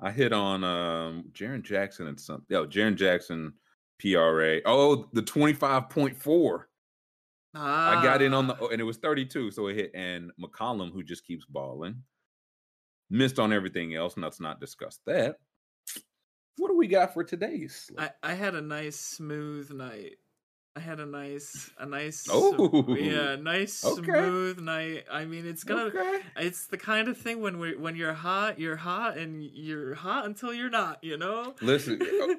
[0.00, 2.47] I hit on um Jaren Jackson and something.
[2.49, 3.55] Yo, Jaren Jackson
[4.00, 4.60] PRA.
[4.66, 6.65] Oh, the 25.4.
[7.57, 9.91] Ah, I got in on the oh, and it was 32, so it hit.
[9.94, 11.97] And McCollum, who just keeps balling,
[13.15, 14.15] missed on everything else.
[14.15, 15.36] And let's not discuss that.
[16.57, 17.91] What do we got for today's?
[17.97, 20.17] I, I had a nice smooth night.
[20.77, 22.97] I had a nice a nice Oh.
[22.99, 24.03] yeah nice Okay.
[24.03, 25.05] smooth night.
[25.09, 26.20] I mean it's gonna okay.
[26.36, 30.25] it's the kind of thing when we when you're hot you're hot and you're hot
[30.27, 31.55] until you're not you know.
[31.61, 32.36] Listen, oh,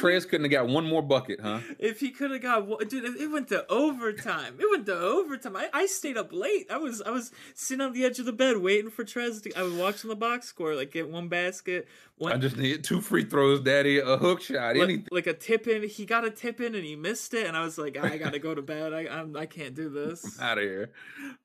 [0.00, 1.60] Trez couldn't have got one more bucket, huh?
[1.78, 4.56] If he could have got one, dude, it it went to overtime.
[4.58, 5.54] It went to overtime.
[5.56, 6.66] I, I stayed up late.
[6.70, 9.52] I was I was sitting on the edge of the bed waiting for Trez to.
[9.56, 11.86] I was watching the box score, like get one basket,
[12.16, 15.08] one I just need two free throws, daddy, a hook shot, like, anything.
[15.10, 15.82] like a tip in.
[15.88, 18.38] He got a tip in and he missed it, and I was like, I gotta
[18.38, 18.92] go to bed.
[18.92, 20.38] I I'm, I can't do this.
[20.38, 20.92] I'm out of here.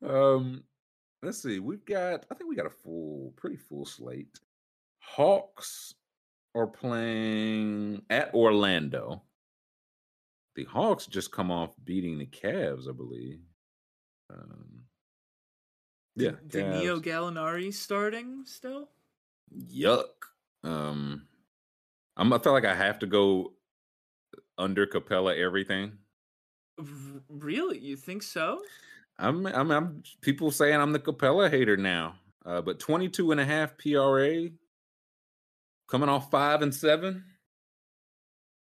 [0.05, 0.63] Um,
[1.23, 1.59] let's see.
[1.59, 2.25] We've got.
[2.31, 4.39] I think we got a full, pretty full slate.
[4.99, 5.95] Hawks
[6.53, 9.23] are playing at Orlando.
[10.55, 13.39] The Hawks just come off beating the Cavs, I believe.
[14.31, 14.81] Um,
[16.15, 16.99] yeah, The Neo.
[16.99, 18.89] Gallinari starting still.
[19.55, 20.05] Yuck.
[20.63, 21.27] Um,
[22.17, 22.33] I'm.
[22.33, 23.53] I feel like I have to go
[24.57, 25.93] under Capela everything.
[27.29, 28.61] Really, you think so?
[29.17, 32.15] I'm, I'm, I'm people saying I'm the Capela hater now.
[32.45, 34.47] Uh, but 22 and a half PRA
[35.89, 37.25] coming off five and seven.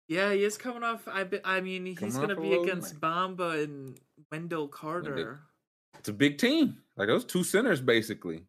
[0.09, 1.07] Yeah, he is coming off.
[1.07, 3.01] I be, I mean, he's gonna be against night.
[3.01, 3.99] Bamba and
[4.33, 5.41] Wendell Carter.
[5.99, 6.79] it's a big team.
[6.97, 8.45] Like those two centers basically.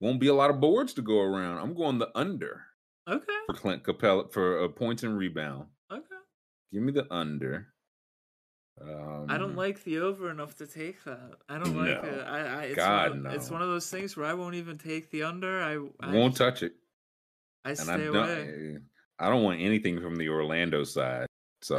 [0.00, 1.58] Won't be a lot of boards to go around.
[1.58, 2.62] I'm going the under
[3.08, 3.32] Okay.
[3.46, 5.66] for Clint Capela for a points and rebound.
[5.92, 6.02] Okay.
[6.72, 7.68] Give me the under.
[8.80, 11.32] Um, I don't like the over enough to take that.
[11.48, 12.08] I don't like No.
[12.08, 12.24] it.
[12.26, 14.78] I, I it's God, one of, It's one of those things where I won't even
[14.78, 15.60] take the under.
[15.62, 15.74] I,
[16.04, 16.72] I Won't touch it.
[17.64, 18.78] I and stay away.
[19.20, 21.26] I don't want anything from the Orlando side.
[21.62, 21.76] So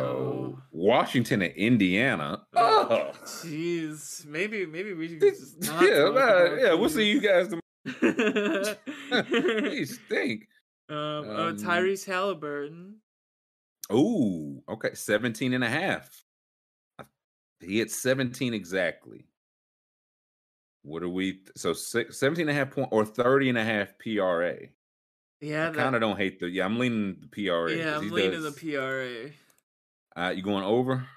[0.56, 0.60] No.
[0.72, 2.44] Washington and Indiana.
[2.56, 6.74] Oh, Oh, Jeez, maybe maybe we should just not yeah, yeah.
[6.74, 7.48] We'll see you guys.
[7.50, 8.76] Tomorrow.
[9.70, 10.00] these.
[10.10, 10.40] They
[10.88, 10.98] stink.
[10.98, 12.96] um, oh, Um, Tyrese Halliburton.
[13.92, 16.10] Ooh, okay, 17 and a half.
[17.62, 19.26] He hit 17 exactly.
[20.84, 21.42] What are we?
[21.56, 24.58] So six, 17 and a half point or 30 and a half PRA.
[25.42, 26.50] Yeah, I kind of don't hate the.
[26.50, 27.72] Yeah, I'm leaning the PRA.
[27.74, 29.32] Yeah, I'm leaning does- the PRA.
[30.16, 31.08] Uh, you going over?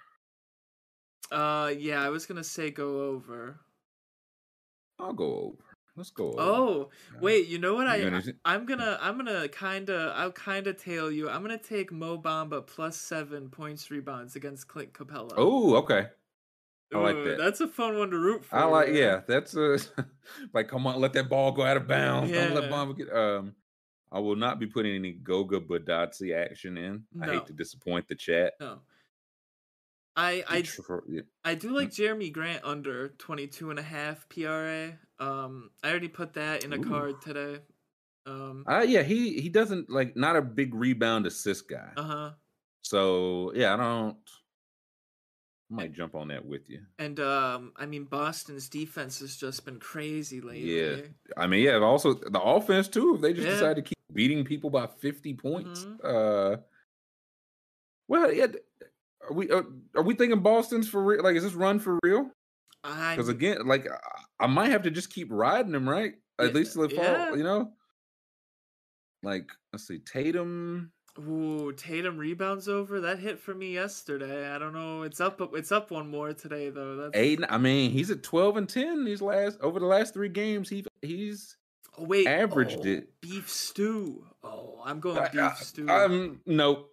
[1.30, 3.60] Uh, yeah, I was gonna say go over.
[4.98, 5.67] I'll go over.
[5.98, 6.34] Let's go.
[6.38, 7.20] Oh, Yeah.
[7.20, 7.86] wait, you know what?
[7.88, 11.28] I, You I gonna- I'm gonna I'm gonna kind of I'll kind of tail you.
[11.28, 15.32] I'm gonna take Mo Bamba plus seven points rebounds against Clint Capela.
[15.36, 16.06] Oh, okay.
[16.94, 17.36] I like Ooh, that.
[17.38, 18.56] That's a fun one to root for.
[18.56, 18.88] I like.
[18.94, 19.78] Yeah, that's a
[20.54, 20.68] like.
[20.68, 22.32] Come on, let that ball go out of bounds.
[22.32, 22.70] Don't let Yeah.
[22.70, 23.12] Bamba get.
[23.12, 23.54] Um,
[24.10, 27.04] I will not be putting any Goga Bitadze action in.
[27.20, 28.54] I hate to disappoint the chat.
[28.58, 28.80] No.
[30.18, 30.64] I I
[31.08, 31.20] yeah.
[31.44, 34.98] I do like Jerami Grant under 22 and a half PRA.
[35.20, 36.82] Um I already put that in a Ooh.
[36.82, 37.60] card today.
[38.26, 41.92] Um Uh, yeah, he he doesn't like not a big rebound assist guy.
[41.96, 42.32] uh-huh.
[42.82, 44.16] So yeah, I don't.
[45.70, 46.80] I might jump on that with you.
[46.98, 50.80] And um I mean Boston's defense has just been crazy lately.
[50.80, 50.96] Yeah.
[51.36, 51.76] I mean, yeah.
[51.76, 53.14] Also, the offense too.
[53.14, 53.54] If they just Yeah.
[53.54, 55.98] decide to keep beating people by fifty points, Mhm.
[56.02, 56.56] uh,
[58.08, 58.46] well, yeah.
[59.28, 59.64] Are we are,
[59.96, 61.22] are we thinking Boston's for real?
[61.22, 62.30] Like, is this run for real?
[62.82, 66.14] Because again, like I- I might have to just keep riding him, right?
[66.38, 67.04] At Yeah, least till fall.
[67.04, 67.34] yeah.
[67.34, 67.72] You know.
[69.22, 70.92] Like, let's see, Tatum.
[71.18, 73.00] Ooh, Tatum rebounds over.
[73.00, 74.48] That hit for me yesterday.
[74.48, 75.02] I don't know.
[75.02, 76.94] It's up it's up one more today though.
[76.96, 80.28] That's Aiden, I mean, he's at twelve and ten these last over the last three
[80.28, 80.68] games.
[80.68, 81.56] He he's
[81.98, 83.20] Oh wait, averaged oh, it.
[83.20, 84.24] Beef stew.
[84.44, 85.88] Oh, I'm going I- beef I- stew.
[85.90, 86.92] Um, nope.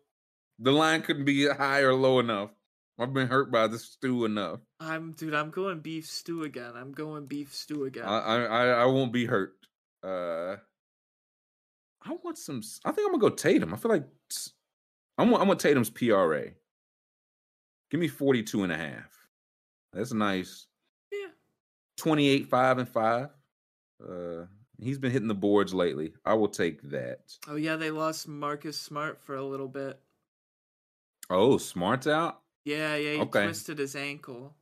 [0.59, 2.51] The line couldn't be high or low enough.
[2.97, 4.61] I've been hurt by the stew enough.
[4.79, 5.33] I'm dude.
[5.33, 6.73] I'm going beef stew again.
[6.75, 8.05] I'm going beef stew again.
[8.05, 9.53] I, I I won't be hurt.
[10.01, 10.55] Uh,
[12.01, 12.61] I want some.
[12.85, 13.73] I think I'm gonna go Tatum.
[13.73, 14.05] I feel like
[15.17, 15.33] I'm.
[15.33, 16.45] I'm gonna Tatum's PRA.
[17.91, 19.27] Give me 42 and a half.
[19.93, 20.67] That's nice.
[21.11, 21.29] Yeah.
[21.97, 23.29] 28, 5 and 5.
[24.03, 24.45] Uh,
[24.79, 26.13] he's been hitting the boards lately.
[26.25, 27.19] I will take that.
[27.47, 29.99] oh yeah, they lost Marcus Smart for a little bit.
[31.29, 32.41] Oh, Smart's out.
[32.65, 33.43] Yeah, yeah, he Okay.
[33.45, 34.55] twisted his ankle.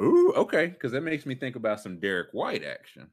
[0.00, 0.66] Ooh, okay.
[0.68, 3.10] Because that makes me think about some Derrick White action.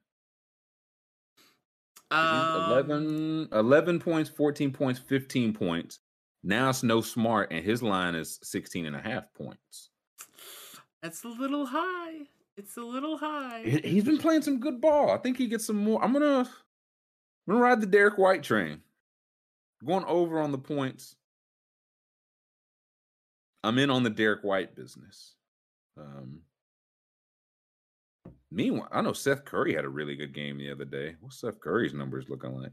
[2.09, 5.99] Um, 11, 11 points, 14 points, 15 points.
[6.43, 9.89] Now it's no smart, and his line is 16 and a half points.
[11.01, 12.27] That's a little high.
[12.55, 13.63] It's a little high.
[13.63, 15.11] He- He's been playing some good ball.
[15.11, 16.01] I think he gets some more.
[16.03, 16.45] I'm gonna, I'm
[17.53, 18.81] gonna ride the Derrick White train.
[19.85, 21.15] Going over on the points.
[23.67, 25.35] I'm in on the Derrick White business.
[25.97, 26.41] Um,
[28.51, 31.15] meanwhile, I know Seth Curry had a really good game the other day.
[31.19, 32.71] What's Seth Curry's numbers looking like?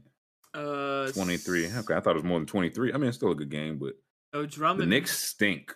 [0.53, 1.67] Uh, 23.
[1.67, 2.93] Okay, I thought it was more than 23.
[2.93, 3.93] I mean, it's still a good game, but
[4.33, 4.89] Oh, the Drummond.
[4.89, 5.73] Knicks stink.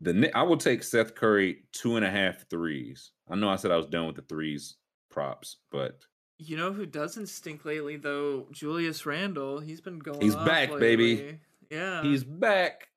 [0.00, 3.12] The I will take Seth Curry two and a half threes.
[3.30, 4.76] I know I said I was done with the threes
[5.10, 5.98] props, but
[6.38, 8.46] You know who doesn't stink lately though?
[8.52, 9.60] Julius Randle.
[9.60, 10.20] He's been going.
[10.20, 11.40] He's back, baby.
[11.70, 12.02] Yeah.
[12.02, 12.88] he's back.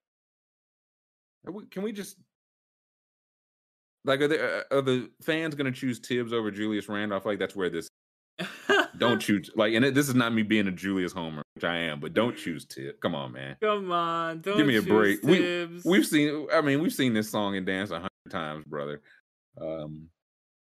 [1.51, 2.17] We, can we just
[4.05, 7.25] like are the are the fans going to choose Tibbs over Julius Randolph?
[7.25, 7.89] Like that's where this
[8.97, 11.77] don't choose like, and it, this is not me being a Julius Homer, which I
[11.77, 12.97] am, but don't choose Tibbs.
[13.01, 13.57] Come on, man.
[13.61, 15.21] Come on, don't Give me a break.
[15.23, 19.01] We we've seen, I mean, we've seen this song and dance a hundred times, brother.
[19.59, 20.07] Um,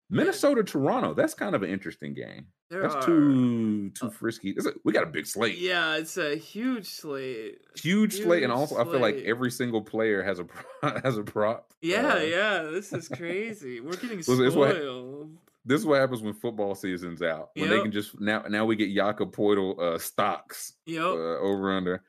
[0.09, 1.13] Minnesota, Toronto.
[1.13, 2.47] That's kind of an interesting game.
[2.69, 4.55] There That's are- too too frisky.
[4.57, 7.59] A- we got a big slate, Yeah, it's a huge slate.
[7.75, 10.47] huge slate, and huge also I feel like every single player has a
[11.03, 11.73] has a prop.
[11.81, 13.79] Yeah, Uh, yeah, this is crazy.
[13.81, 15.37] We're getting Well, it's what- spoiled.
[15.65, 17.49] This is what happens when football season's out.
[17.55, 21.01] When they can just now now we get Jakob Poeltl uh, stocks Yep.
[21.03, 22.03] uh, over under.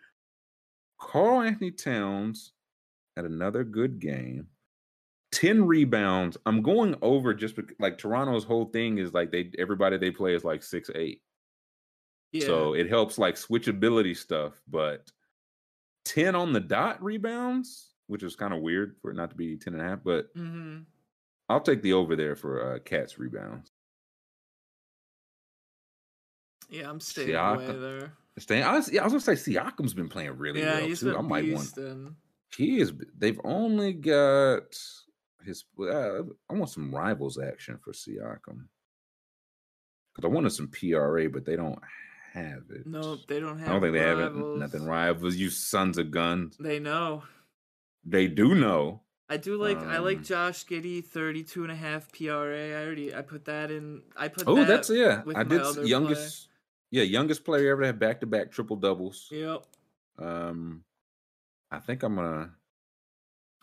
[1.01, 2.53] Karl-Anthony Towns
[3.17, 4.47] had another good game.
[5.33, 6.37] 10 rebounds.
[6.47, 10.35] I'm going over just because like Toronto's whole thing is like they everybody they play
[10.35, 11.23] is like six eight.
[12.33, 12.47] yeah.
[12.47, 15.11] So it helps like switchability stuff, but
[16.07, 19.57] 10 on the dot rebounds, which is kind of weird for it not to be
[19.57, 20.79] 10 and a half, but hmm
[21.51, 23.73] I'll take the over there for uh, Cats rebounds.
[26.69, 27.81] Yeah, I'm staying away Siakam.
[27.81, 28.13] there.
[28.39, 31.17] Staying, I was, yeah, I was gonna say Siakam's been playing really yeah, well too.
[31.17, 31.73] I might want.
[32.57, 32.93] He is.
[33.17, 34.79] They've only got
[35.49, 35.65] his.
[35.79, 38.67] Uh, I want some rivals action for Siakam
[40.15, 41.81] because I wanted some PRA, but they don't
[42.33, 42.87] have it.
[42.87, 43.69] No, they don't have.
[43.69, 44.35] I don't think they have it.
[44.35, 45.37] Nothing rivals.
[45.37, 46.57] You sons of guns.
[46.59, 47.25] They know.
[48.05, 49.03] They do know.
[49.31, 52.69] I do like I like Um, Josh Giddey 32 and a half PRA.
[52.71, 55.23] I already I put that in I put Oh, that that's yeah.
[55.37, 56.49] I did youngest.
[56.91, 59.29] Yeah, youngest player ever to have back to back triple doubles.
[59.31, 59.65] Yep.
[60.19, 60.85] Um,
[61.71, 62.53] I think I'm gonna.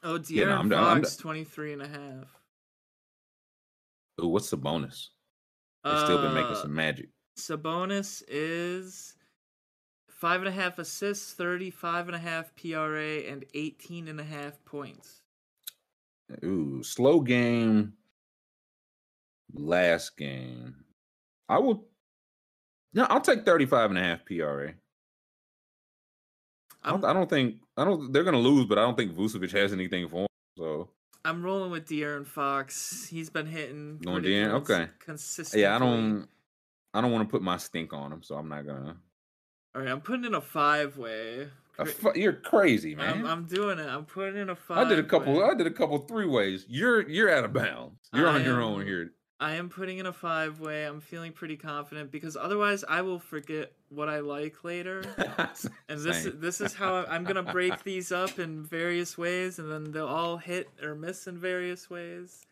[0.06, 2.40] Oh, Yeah, De'Aaron no, I'm done- I'm 23 and a half.
[4.22, 5.10] Ooh, what's the bonus?
[5.84, 7.10] They've still been making Uh, some magic.
[7.38, 9.16] Sabonis is
[10.08, 14.64] five and a half assists, 35 and a half PRA, and 18 and a half
[14.64, 15.22] points.
[16.44, 17.98] Ooh, slow game.
[19.54, 20.86] Last game.
[21.50, 21.88] I will.
[22.94, 24.76] No, I'll take 35 and a half PRA.
[26.86, 28.14] I I'm, I don't think I don't.
[28.14, 30.28] They're gonna lose, but I don't think Vucevic has anything for him.
[30.58, 30.90] So
[31.26, 33.08] I'm rolling with De'Aaron Fox.
[33.10, 34.00] He's been hitting.
[34.04, 34.62] Going De'Aaron?
[34.62, 34.88] Okay.
[35.00, 35.64] Consistently.
[35.64, 36.28] yeah, I don't.
[36.94, 38.96] I don't want to put my stink on him, so I'm not gonna.
[39.76, 41.50] All right, I'm putting in a five way.
[41.78, 43.20] A you're crazy, man.
[43.20, 43.88] I'm, I'm doing it.
[43.90, 44.86] I'm putting in a five.
[44.86, 45.34] I did a couple.
[45.34, 45.44] way.
[45.44, 46.66] I did a couple three ways.
[46.70, 48.00] You're you're out of bounds.
[48.14, 49.12] You're I on your own here.
[49.40, 50.86] I am putting in a five way.
[50.86, 55.04] I'm feeling pretty confident because otherwise I will forget what I like later.
[55.88, 59.92] And this this is how I'm gonna break these up in various ways, and then
[59.92, 62.46] they'll all hit or miss in various ways.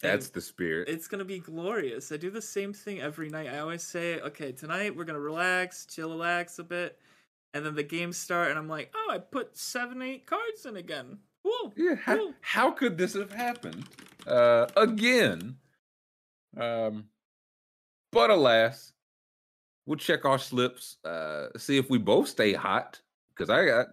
[0.00, 0.88] That's and the spirit.
[0.88, 2.12] It's gonna be glorious.
[2.12, 3.48] I do the same thing every night.
[3.48, 6.98] I always say, okay, tonight we're gonna relax, chill, relax a bit,
[7.54, 10.76] and then the games start, and I'm like, oh, I put seven, eight cards in
[10.76, 11.18] again.
[11.44, 11.72] Woo!
[11.76, 13.84] Yeah, how, how could this have happened
[14.26, 15.56] uh, again?
[16.56, 17.04] Um,
[18.12, 18.92] but alas,
[19.86, 23.00] we'll check our slips, uh, see if we both stay hot.
[23.36, 23.86] Because I got,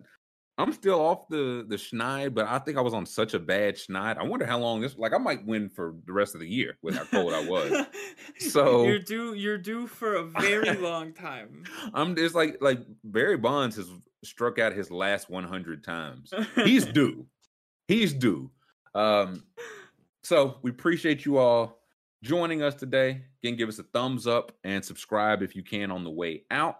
[0.59, 3.75] I'm still off the the schneid, but I think I was on such a bad
[3.75, 4.17] schneid.
[4.17, 4.95] I wonder how long this.
[4.95, 7.85] Like, I might win for the rest of the year with how cold I was.
[8.37, 9.33] So- you're due.
[9.33, 11.63] You're due for a very long time.
[11.93, 13.89] I'm It's like like Barry Bonds has
[14.23, 16.31] struck out his last 100 times.
[16.55, 17.25] He's due.
[17.87, 18.51] He's due.
[18.93, 19.43] Um,
[20.23, 21.80] so we appreciate you all
[22.23, 23.21] joining us today.
[23.43, 26.77] Again, give us a thumbs up and subscribe if you can on the way out.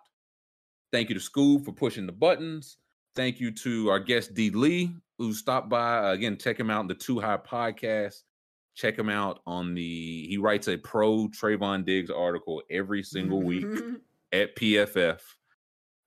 [0.91, 2.77] Thank you to School for pushing the buttons.
[3.15, 5.99] Thank you to our guest D Lee who stopped by.
[5.99, 8.23] Uh, again, check him out in the Too High podcast.
[8.75, 10.27] Check him out on the.
[10.27, 13.65] He writes a pro Trevon Diggs article every single week
[14.31, 15.19] at PFF.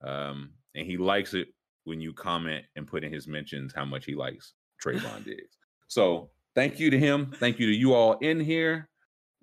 [0.03, 1.49] Um, and he likes it
[1.85, 5.59] when you comment and put in his mentions how much he likes Trevon Diggs.
[5.89, 7.33] So thank you to him.
[7.39, 8.89] Thank you to you all in here.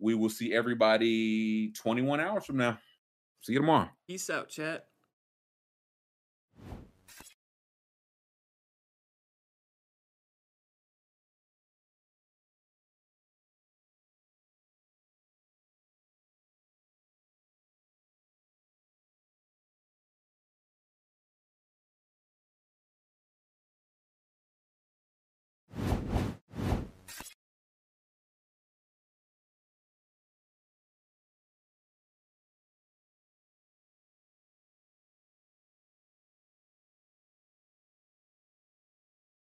[0.02, 2.80] We will see everybody 21 hours from now.
[3.42, 3.90] See you tomorrow.
[4.08, 4.86] Peace out, chat.